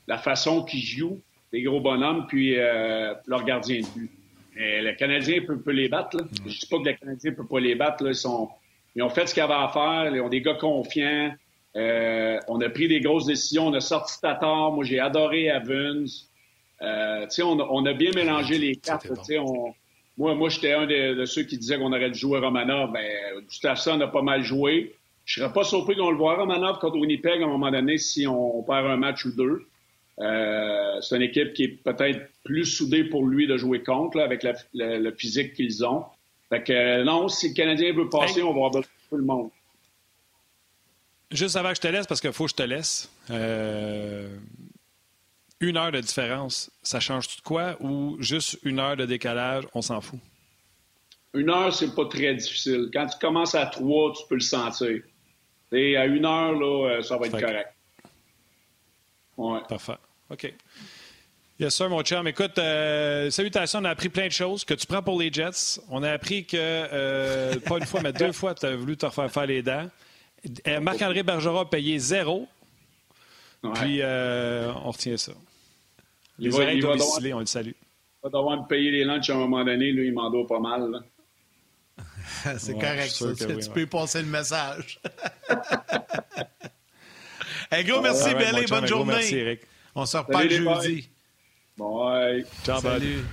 la 0.07 0.19
façon 0.19 0.65
qu'ils 0.65 0.83
jouent, 0.83 1.23
les 1.55 1.63
gros 1.63 1.81
bonhommes, 1.81 2.27
puis 2.27 2.59
euh, 2.59 3.15
leur 3.27 3.45
gardien 3.45 3.81
de 3.81 3.87
but. 3.95 4.11
Et 4.57 4.83
le 4.83 4.93
Canadien 4.95 5.41
peut, 5.47 5.59
peut 5.59 5.71
les 5.71 5.89
battre. 5.89 6.17
Là. 6.17 6.25
Je 6.33 6.43
ne 6.43 6.49
dis 6.49 6.67
pas 6.67 6.79
que 6.79 6.85
le 6.85 6.93
Canadien 6.95 7.31
ne 7.31 7.37
peut 7.37 7.47
pas 7.47 7.61
les 7.61 7.75
battre. 7.77 8.03
Là. 8.03 8.11
Ils, 8.11 8.17
sont, 8.17 8.49
ils 8.97 9.03
ont 9.03 9.09
fait 9.09 9.27
ce 9.29 9.35
qu'ils 9.35 9.43
avaient 9.45 9.55
à 9.55 9.69
faire. 9.69 10.13
Ils 10.13 10.21
ont 10.21 10.29
des 10.29 10.41
gars 10.41 10.55
confiants. 10.55 11.33
Euh, 11.77 12.39
on 12.49 12.61
a 12.61 12.69
pris 12.69 12.89
des 12.89 13.01
grosses 13.01 13.27
décisions. 13.27 13.69
On 13.69 13.75
a 13.75 13.81
sorti 13.81 14.21
Tatar. 14.21 14.73
Moi, 14.73 14.85
j'ai 14.85 14.99
adoré 14.99 15.47
Evans. 15.47 16.07
Euh, 16.83 17.27
on, 17.41 17.61
on, 17.61 17.87
a 17.87 17.93
bien 17.93 18.11
mélangé 18.15 18.59
les 18.59 18.75
cartes. 18.75 19.07
On, 19.39 19.73
moi, 20.19 20.35
moi 20.35 20.49
j'étais 20.49 20.73
un 20.73 20.87
de, 20.87 21.25
ceux 21.25 21.45
qui 21.45 21.57
disaient 21.57 21.79
qu'on 21.79 21.93
aurait 21.93 22.11
dû 22.11 22.19
jouer 22.19 22.41
Romanov. 22.41 22.93
Ben, 22.93 23.05
Gustafsson 23.47 24.01
a 24.01 24.09
pas 24.09 24.23
mal 24.23 24.43
joué. 24.43 24.95
Je 25.25 25.41
serais 25.41 25.53
pas 25.53 25.65
surpris 25.65 25.97
qu'on 25.97 26.11
le 26.11 26.17
voit 26.17 26.37
Romanov 26.37 26.79
contre 26.81 26.99
Winnipeg 26.99 27.43
à 27.43 27.45
un 27.45 27.49
moment 27.49 27.71
donné 27.71 27.97
si 27.97 28.27
on 28.27 28.63
perd 28.65 28.87
un 28.87 28.97
match 28.97 29.25
ou 29.25 29.35
deux. 29.35 29.67
Euh, 30.21 31.01
c'est 31.01 31.17
une 31.17 31.23
équipe 31.23 31.55
qui 31.55 31.65
est 31.65 31.69
peut-être 31.69 32.29
plus 32.45 32.65
soudée 32.65 33.05
pour 33.05 33.27
lui 33.27 33.47
de 33.47 33.57
jouer 33.57 33.83
contre, 33.83 34.21
avec 34.21 34.47
le 34.73 35.11
physique 35.13 35.55
qu'ils 35.55 35.85
ont. 35.85 36.05
Fait 36.49 36.63
que 36.63 36.73
euh, 36.73 37.05
non, 37.05 37.29
si 37.29 37.49
le 37.49 37.55
Canadien 37.55 37.93
veut 37.93 38.09
passer, 38.09 38.43
on 38.43 38.53
va 38.53 38.67
avoir 38.67 38.85
tout 39.11 39.17
le 39.17 39.25
monde. 39.25 39.51
Juste 41.31 41.57
avant 41.57 41.71
que 41.71 41.77
je 41.77 41.81
te 41.81 41.89
laisse, 41.89 42.07
parce 42.07 42.21
qu'il 42.21 42.33
faut 42.33 42.45
que 42.45 42.51
je 42.51 42.55
te 42.55 42.63
laisse. 42.63 43.11
Euh, 43.31 44.37
une 45.61 45.77
heure 45.77 45.91
de 45.91 46.01
différence, 46.01 46.71
ça 46.83 47.01
change 47.01 47.29
tout 47.29 47.37
de 47.39 47.43
quoi 47.43 47.77
ou 47.81 48.17
juste 48.21 48.59
une 48.63 48.79
heure 48.79 48.97
de 48.97 49.07
décalage, 49.07 49.65
on 49.75 49.83
s'en 49.83 50.01
fout? 50.01 50.21
Une 51.33 51.51
heure, 51.51 51.75
c'est 51.75 51.93
pas 51.93 52.05
très 52.05 52.35
difficile. 52.35 52.91
Quand 52.93 53.07
tu 53.07 53.19
commences 53.19 53.57
à 53.57 53.67
trois, 53.67 54.13
tu 54.13 54.23
peux 54.29 54.37
le 54.37 54.41
sentir. 54.41 55.03
Et 55.73 55.97
à 55.97 56.07
une 56.07 56.25
heure, 56.25 56.53
là, 56.53 57.03
ça 57.03 57.17
va 57.17 57.27
être 57.27 57.41
correct. 57.41 57.75
Ouais. 59.37 59.61
Parfait. 59.69 59.99
OK. 60.31 60.55
Yes, 61.61 61.75
sir, 61.75 61.89
mon 61.89 62.03
chum. 62.03 62.27
Écoute, 62.27 62.59
euh, 62.59 63.31
salutations, 63.31 63.79
on 63.79 63.85
a 63.85 63.91
appris 63.91 64.09
plein 64.09 64.27
de 64.27 64.33
choses 64.33 64.65
que 64.65 64.75
tu 64.75 64.87
prends 64.87 65.03
pour 65.03 65.21
les 65.21 65.33
Jets. 65.33 65.81
On 65.89 66.03
a 66.03 66.11
appris 66.11 66.45
que, 66.45 66.57
euh, 66.59 67.61
pas 67.61 67.79
une 67.79 67.87
fois, 67.87 68.01
mais 68.03 68.13
deux 68.13 68.33
fois, 68.33 68.55
tu 68.55 68.67
as 68.67 68.75
voulu 68.75 68.97
te 68.97 69.07
refaire 69.07 69.31
faire 69.31 69.47
les 69.47 69.63
dents. 69.63 69.89
Euh, 70.67 70.81
Marc-André 70.81 71.23
Bergeron 71.23 71.61
a 71.61 71.65
payé 71.65 71.99
zéro. 71.99 72.49
Puis, 73.75 74.03
on 74.03 74.91
retient 74.91 75.17
ça. 75.17 75.33
Les 76.39 76.49
il 76.49 76.55
oreilles 76.55 76.85
on 77.33 77.39
le 77.39 77.47
salue. 77.47 77.69
Il 77.69 78.25
va 78.25 78.29
devoir 78.31 78.61
me 78.61 78.67
payer 78.67 78.91
les 78.91 79.05
lunchs 79.05 79.31
à 79.31 79.35
un 79.35 79.39
moment 79.39 79.65
donné. 79.65 79.93
Lui, 79.93 80.09
il 80.09 80.13
m'en 80.13 80.31
doit 80.31 80.47
pas 80.49 80.59
mal. 80.59 81.05
C'est 82.59 82.75
correct, 82.75 83.11
ça. 83.11 83.27
tu 83.35 83.71
peux 83.71 83.87
passer 83.87 84.23
le 84.23 84.29
message. 84.29 85.01
Un 87.71 87.83
gros 87.83 88.01
merci, 88.01 88.35
right, 88.35 88.69
Bonne 88.69 88.87
journée. 88.87 89.15
Merci, 89.15 89.37
Eric. 89.37 89.61
On 89.95 90.07
se 90.07 90.17
reparle 90.17 90.51
jeudi. 90.51 91.09
Bye. 91.77 92.45
Ciao, 92.65 92.81
Salut. 92.81 93.25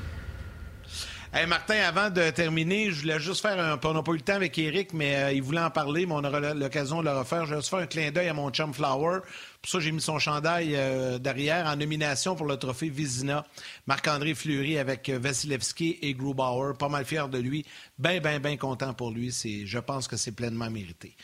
Hey 1.33 1.47
Martin, 1.47 1.75
avant 1.75 2.09
de 2.09 2.29
terminer, 2.31 2.91
je 2.91 3.03
voulais 3.03 3.17
juste 3.17 3.41
faire 3.41 3.57
un. 3.57 3.79
On 3.81 3.93
n'a 3.93 4.03
pas 4.03 4.11
eu 4.11 4.15
le 4.15 4.21
temps 4.21 4.33
avec 4.33 4.57
Eric, 4.57 4.91
mais 4.91 5.15
euh, 5.15 5.31
il 5.31 5.41
voulait 5.41 5.61
en 5.61 5.69
parler, 5.69 6.05
mais 6.05 6.13
on 6.13 6.23
aura 6.25 6.53
l'occasion 6.53 6.99
de 6.99 7.05
le 7.05 7.17
refaire. 7.17 7.45
Je 7.45 7.51
vais 7.51 7.61
juste 7.61 7.69
faire 7.69 7.79
un 7.79 7.85
clin 7.85 8.11
d'œil 8.11 8.27
à 8.27 8.33
mon 8.33 8.49
chum 8.49 8.73
Flower. 8.73 9.19
Pour 9.61 9.71
ça, 9.71 9.79
j'ai 9.79 9.93
mis 9.93 10.01
son 10.01 10.19
chandail 10.19 10.75
euh, 10.75 11.19
derrière 11.19 11.67
en 11.67 11.77
nomination 11.77 12.35
pour 12.35 12.47
le 12.47 12.57
trophée 12.57 12.89
Vizina. 12.89 13.45
Marc-André 13.87 14.33
Fleury 14.35 14.77
avec 14.77 15.07
euh, 15.07 15.19
Vasilevski 15.19 15.99
et 16.01 16.13
Grubauer. 16.15 16.73
Pas 16.77 16.89
mal 16.89 17.05
fier 17.05 17.29
de 17.29 17.37
lui. 17.37 17.65
Bien, 17.97 18.19
bien, 18.19 18.41
bien 18.41 18.57
content 18.57 18.93
pour 18.93 19.11
lui. 19.11 19.31
Je 19.31 19.79
pense 19.79 20.09
que 20.09 20.17
c'est 20.17 20.33
pleinement 20.33 20.69
mérité. 20.69 21.15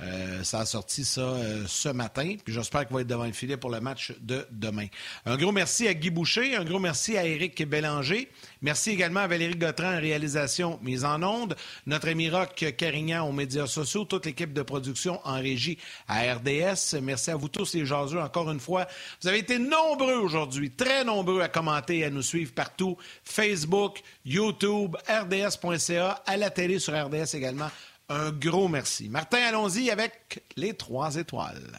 Euh, 0.00 0.42
ça 0.42 0.60
a 0.60 0.66
sorti 0.66 1.04
ça 1.04 1.20
euh, 1.20 1.64
ce 1.68 1.88
matin. 1.88 2.34
Puis 2.44 2.52
j'espère 2.52 2.86
qu'il 2.86 2.94
va 2.94 3.02
être 3.02 3.06
devant 3.06 3.26
le 3.26 3.32
filet 3.32 3.56
pour 3.56 3.70
le 3.70 3.80
match 3.80 4.12
de 4.20 4.44
demain. 4.50 4.86
Un 5.24 5.36
gros 5.36 5.52
merci 5.52 5.86
à 5.86 5.94
Guy 5.94 6.10
Boucher. 6.10 6.56
Un 6.56 6.64
gros 6.64 6.80
merci 6.80 7.16
à 7.16 7.24
Éric 7.24 7.66
Bélanger. 7.68 8.28
Merci 8.60 8.90
également 8.90 9.20
à 9.20 9.28
Valérie 9.28 9.54
Gautran 9.54 9.94
en 9.94 10.00
réalisation 10.00 10.80
mise 10.82 11.04
en 11.04 11.22
onde. 11.22 11.54
Notre 11.86 12.08
ami 12.08 12.28
Rock 12.28 12.74
Carignan 12.76 13.28
aux 13.28 13.32
médias 13.32 13.68
sociaux. 13.68 14.04
Toute 14.04 14.26
l'équipe 14.26 14.52
de 14.52 14.62
production 14.62 15.20
en 15.24 15.34
régie 15.34 15.78
à 16.08 16.34
RDS. 16.34 17.00
Merci 17.00 17.30
à 17.30 17.36
vous 17.36 17.48
tous 17.48 17.74
les 17.74 17.86
jaseux 17.86 18.20
encore 18.20 18.50
une 18.50 18.60
fois. 18.60 18.88
Vous 19.22 19.28
avez 19.28 19.38
été 19.38 19.60
nombreux 19.60 20.16
aujourd'hui, 20.16 20.72
très 20.72 21.04
nombreux 21.04 21.40
à 21.40 21.48
commenter 21.48 21.98
et 21.98 22.04
à 22.04 22.10
nous 22.10 22.22
suivre 22.22 22.52
partout. 22.52 22.96
Facebook, 23.22 24.02
YouTube, 24.24 24.96
RDS.ca, 25.08 26.22
à 26.26 26.36
la 26.36 26.50
télé 26.50 26.80
sur 26.80 26.94
RDS 26.94 27.34
également. 27.34 27.70
Un 28.08 28.30
gros 28.32 28.68
merci. 28.68 29.08
Martin, 29.08 29.38
allons-y 29.38 29.90
avec 29.90 30.44
les 30.56 30.74
trois 30.74 31.16
étoiles. 31.16 31.78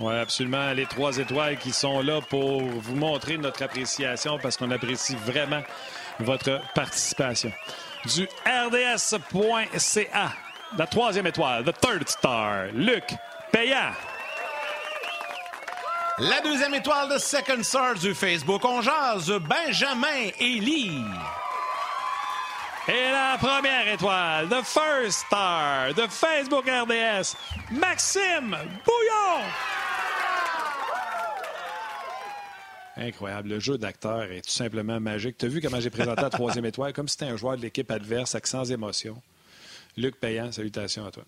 Oui, 0.00 0.14
absolument. 0.14 0.72
Les 0.72 0.86
trois 0.86 1.18
étoiles 1.18 1.58
qui 1.58 1.70
sont 1.72 2.00
là 2.00 2.20
pour 2.22 2.62
vous 2.62 2.96
montrer 2.96 3.36
notre 3.36 3.62
appréciation 3.62 4.38
parce 4.38 4.56
qu'on 4.56 4.70
apprécie 4.70 5.16
vraiment 5.16 5.62
votre 6.18 6.60
participation. 6.74 7.52
Du 8.06 8.26
RDS.ca, 8.46 10.32
la 10.78 10.86
troisième 10.86 11.26
étoile, 11.26 11.64
The 11.64 11.78
Third 11.78 12.08
Star, 12.08 12.66
Luc 12.72 13.04
Payant. 13.52 13.92
La 16.18 16.40
deuxième 16.40 16.74
étoile 16.74 17.12
de 17.12 17.18
Second 17.18 17.62
Star 17.62 17.94
du 17.94 18.14
Facebook, 18.14 18.64
on 18.64 18.80
jase 18.80 19.30
Benjamin 19.30 20.30
Elie. 20.40 21.04
Et 22.88 23.10
la 23.12 23.38
première 23.38 23.86
étoile, 23.86 24.48
The 24.48 24.64
First 24.64 25.26
Star 25.26 25.94
de 25.94 26.02
Facebook 26.08 26.64
RDS, 26.66 27.36
Maxime 27.70 28.56
Bouillon. 28.84 29.44
Incroyable. 32.96 33.50
Le 33.50 33.60
jeu 33.60 33.78
d'acteur 33.78 34.24
est 34.24 34.42
tout 34.42 34.50
simplement 34.50 34.98
magique. 34.98 35.38
Tu 35.38 35.46
as 35.46 35.48
vu 35.48 35.60
comment 35.60 35.78
j'ai 35.78 35.90
présenté 35.90 36.22
la 36.22 36.30
troisième 36.30 36.64
étoile, 36.64 36.92
comme 36.92 37.06
si 37.06 37.12
c'était 37.12 37.30
un 37.30 37.36
joueur 37.36 37.56
de 37.56 37.62
l'équipe 37.62 37.88
adverse 37.88 38.34
avec 38.34 38.48
sans 38.48 38.72
émotion. 38.72 39.22
Luc 39.96 40.18
Payant, 40.18 40.50
salutations 40.50 41.06
à 41.06 41.12
toi. 41.12 41.22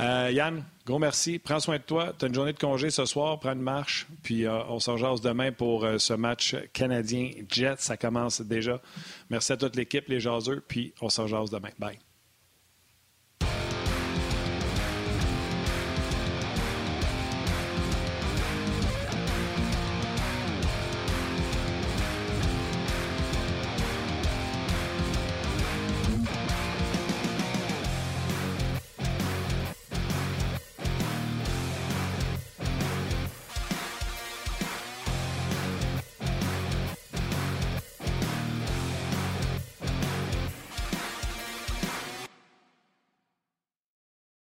Euh, 0.00 0.30
Yann, 0.32 0.64
gros 0.86 0.98
merci. 0.98 1.38
Prends 1.38 1.60
soin 1.60 1.76
de 1.76 1.82
toi. 1.82 2.12
Tu 2.18 2.24
as 2.24 2.28
une 2.28 2.34
journée 2.34 2.52
de 2.52 2.58
congé 2.58 2.90
ce 2.90 3.04
soir. 3.04 3.38
Prends 3.38 3.52
une 3.52 3.60
marche. 3.60 4.06
Puis 4.22 4.46
euh, 4.46 4.62
on 4.68 4.78
se 4.78 4.90
rejase 4.90 5.20
demain 5.20 5.52
pour 5.52 5.84
euh, 5.84 5.98
ce 5.98 6.14
match 6.14 6.56
canadien-Jet. 6.72 7.80
Ça 7.80 7.96
commence 7.96 8.40
déjà. 8.40 8.80
Merci 9.28 9.52
à 9.52 9.56
toute 9.56 9.76
l'équipe, 9.76 10.08
les 10.08 10.20
jaseux. 10.20 10.62
Puis 10.66 10.92
on 11.00 11.08
se 11.08 11.20
rejase 11.20 11.50
demain. 11.50 11.70
Bye. 11.78 11.98